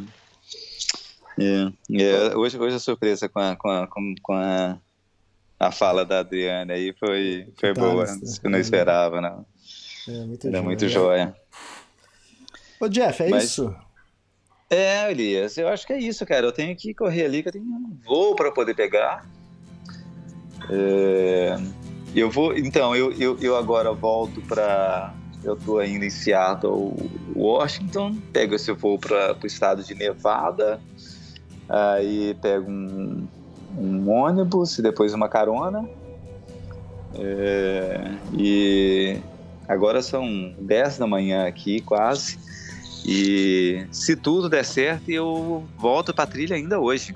É, 1.37 1.71
é, 1.93 2.35
hoje, 2.35 2.57
hoje 2.57 2.75
a 2.75 2.79
surpresa 2.79 3.29
com 3.29 3.39
a, 3.39 3.55
com 3.55 3.69
a, 3.69 3.87
com, 3.87 4.15
com 4.21 4.33
a, 4.33 4.77
a 5.59 5.71
fala 5.71 6.05
da 6.05 6.19
Adriane 6.19 6.71
aí 6.71 6.93
foi, 6.97 7.51
foi 7.59 7.73
Tá, 7.73 7.81
boa. 7.81 8.03
isso, 8.05 8.39
Eu 8.43 8.49
não 8.49 8.57
é. 8.57 8.61
esperava, 8.61 9.19
não. 9.19 9.45
É 10.07 10.11
muito 10.25 10.47
Era 10.47 10.53
joia. 10.57 10.63
muito 10.63 10.87
joia. 10.89 11.35
Ô, 12.79 12.87
Jeff, 12.87 13.21
é 13.23 13.29
Mas- 13.29 13.43
isso? 13.45 13.75
É, 14.71 15.09
Elias, 15.11 15.57
eu 15.57 15.67
acho 15.67 15.85
que 15.85 15.93
é 15.93 15.97
isso, 15.97 16.25
cara. 16.25 16.45
Eu 16.45 16.51
tenho 16.51 16.75
que 16.75 16.93
correr 16.93 17.25
ali, 17.25 17.41
que 17.41 17.49
eu 17.49 17.53
tenho 17.53 17.65
um 17.65 17.97
voo 18.05 18.35
para 18.35 18.51
poder 18.51 18.75
pegar. 18.75 19.25
É, 20.69 21.55
eu 22.15 22.29
vou, 22.29 22.55
então, 22.55 22.95
eu, 22.95 23.11
eu, 23.13 23.37
eu 23.41 23.55
agora 23.57 23.91
volto 23.91 24.41
para. 24.41 25.13
Eu 25.43 25.55
tô 25.55 25.79
ainda 25.79 26.05
em 26.05 26.09
Seattle, 26.09 26.93
Washington. 27.35 28.17
Pego 28.33 28.55
esse 28.55 28.71
voo 28.73 28.99
para 28.99 29.35
o 29.41 29.47
estado 29.47 29.83
de 29.83 29.95
Nevada. 29.95 30.79
Aí 31.67 32.35
pego 32.41 32.69
um, 32.69 33.27
um 33.79 34.09
ônibus 34.09 34.77
e 34.77 34.81
depois 34.81 35.13
uma 35.13 35.29
carona. 35.29 35.87
É, 37.15 38.11
e 38.37 39.17
agora 39.67 40.01
são 40.01 40.53
10 40.59 40.97
da 40.97 41.07
manhã 41.07 41.47
aqui, 41.47 41.81
quase. 41.81 42.37
E 43.05 43.85
se 43.91 44.15
tudo 44.15 44.49
der 44.49 44.65
certo, 44.65 45.09
eu 45.09 45.63
volto 45.77 46.13
pra 46.13 46.25
trilha 46.25 46.55
ainda 46.55 46.79
hoje. 46.79 47.15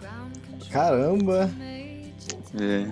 Caramba! 0.72 1.50
É, 2.60 2.86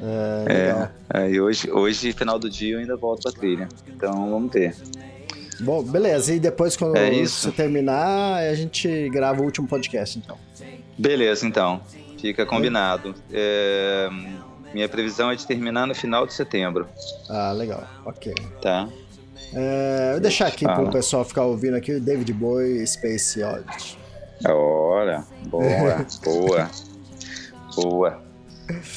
É, 0.00 0.44
é, 0.52 0.88
aí 1.10 1.40
hoje, 1.40 1.70
hoje, 1.70 2.12
final 2.12 2.38
do 2.38 2.48
dia, 2.48 2.74
eu 2.74 2.78
ainda 2.78 2.96
volto 2.96 3.22
pra 3.22 3.32
trilha. 3.32 3.68
Então 3.86 4.30
vamos 4.30 4.52
ver. 4.52 4.74
Bom, 5.60 5.82
beleza. 5.82 6.32
E 6.34 6.38
depois, 6.40 6.76
quando 6.76 6.96
É 6.96 7.12
isso? 7.12 7.40
você 7.50 7.52
terminar, 7.52 8.36
a 8.36 8.54
gente 8.54 9.08
grava 9.10 9.40
o 9.42 9.44
último 9.44 9.66
podcast, 9.66 10.18
então. 10.18 10.38
Beleza, 10.96 11.46
então. 11.46 11.80
Fica 12.20 12.44
combinado. 12.44 13.14
É, 13.32 14.08
minha 14.74 14.88
previsão 14.88 15.30
é 15.30 15.36
de 15.36 15.46
terminar 15.46 15.86
no 15.86 15.94
final 15.94 16.26
de 16.26 16.34
setembro, 16.34 16.86
Ah, 17.28 17.52
legal. 17.52 17.84
Ok. 18.04 18.34
tá? 18.60 18.88
É, 19.54 20.10
vou 20.12 20.20
deixar 20.20 20.48
aqui 20.48 20.64
Fala. 20.64 20.82
pro 20.82 20.90
pessoal 20.92 21.24
ficar 21.24 21.44
ouvindo 21.44 21.76
aqui 21.76 21.92
o 21.92 22.00
David 22.00 22.32
Bowie 22.32 22.86
Space 22.86 23.42
Oddity. 23.42 23.96
Ora, 24.46 25.24
boa, 25.46 26.06
boa, 26.24 26.70
boa. 27.74 28.22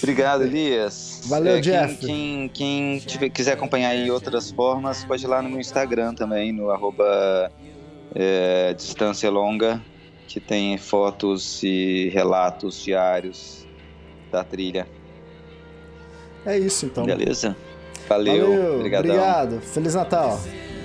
Obrigado, 0.01 0.43
Elias. 0.43 1.21
Valeu, 1.27 1.53
quem- 1.53 1.61
Jeff. 1.61 1.95
Quem, 2.05 2.49
quem 2.53 2.99
tiver- 2.99 3.29
quiser 3.29 3.53
acompanhar 3.53 3.89
aí 3.89 4.11
outras 4.11 4.51
formas, 4.51 5.05
pode 5.05 5.23
ir 5.23 5.27
lá 5.27 5.41
no 5.41 5.49
meu 5.49 5.59
Instagram 5.61 6.13
também, 6.13 6.51
no 6.51 6.69
arroba 6.69 7.49
é, 8.13 8.73
Distância 8.73 9.29
Longa, 9.31 9.81
que 10.31 10.39
tem 10.39 10.77
fotos 10.77 11.61
e 11.61 12.09
relatos 12.13 12.81
diários 12.81 13.67
da 14.31 14.45
trilha. 14.45 14.87
É 16.45 16.57
isso 16.57 16.85
então. 16.85 17.05
Beleza? 17.05 17.55
Valeu, 18.07 18.47
Valeu, 18.47 18.75
obrigado. 18.79 19.59
Feliz 19.59 19.93
Natal. 19.93 20.39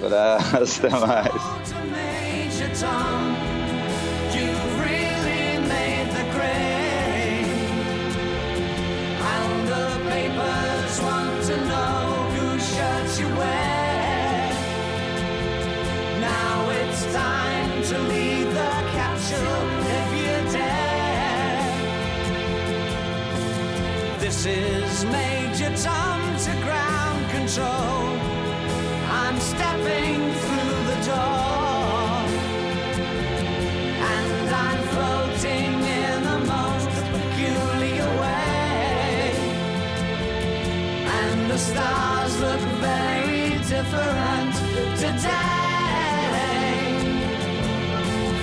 Abraço, 0.05 0.85
até 0.85 0.91
mais. 0.99 1.33
Major 1.87 2.71
Tom, 2.81 4.37
you've 4.37 4.77
This 24.27 24.45
is 24.45 25.05
Major 25.05 25.73
Tom 25.77 26.37
to 26.37 26.53
ground 26.65 27.31
control. 27.31 28.19
I'm 29.23 29.39
stepping 29.39 30.33
through 30.43 30.79
the 30.91 30.99
door. 31.07 32.27
And 34.13 34.51
I'm 34.51 34.81
floating 34.95 35.75
in 36.03 36.19
the 36.25 36.39
most 36.41 36.91
peculiar 37.15 38.11
way. 38.21 39.31
And 41.21 41.49
the 41.49 41.57
stars 41.57 42.41
look 42.41 42.63
very 42.83 43.51
different 43.71 44.55
today. 44.99 45.87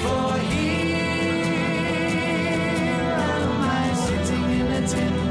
For 0.02 0.32
here 0.48 1.04
am 3.36 3.62
I 3.62 3.94
sitting 3.96 4.48
in 4.62 4.68
a 4.72 4.88
tin 4.88 5.23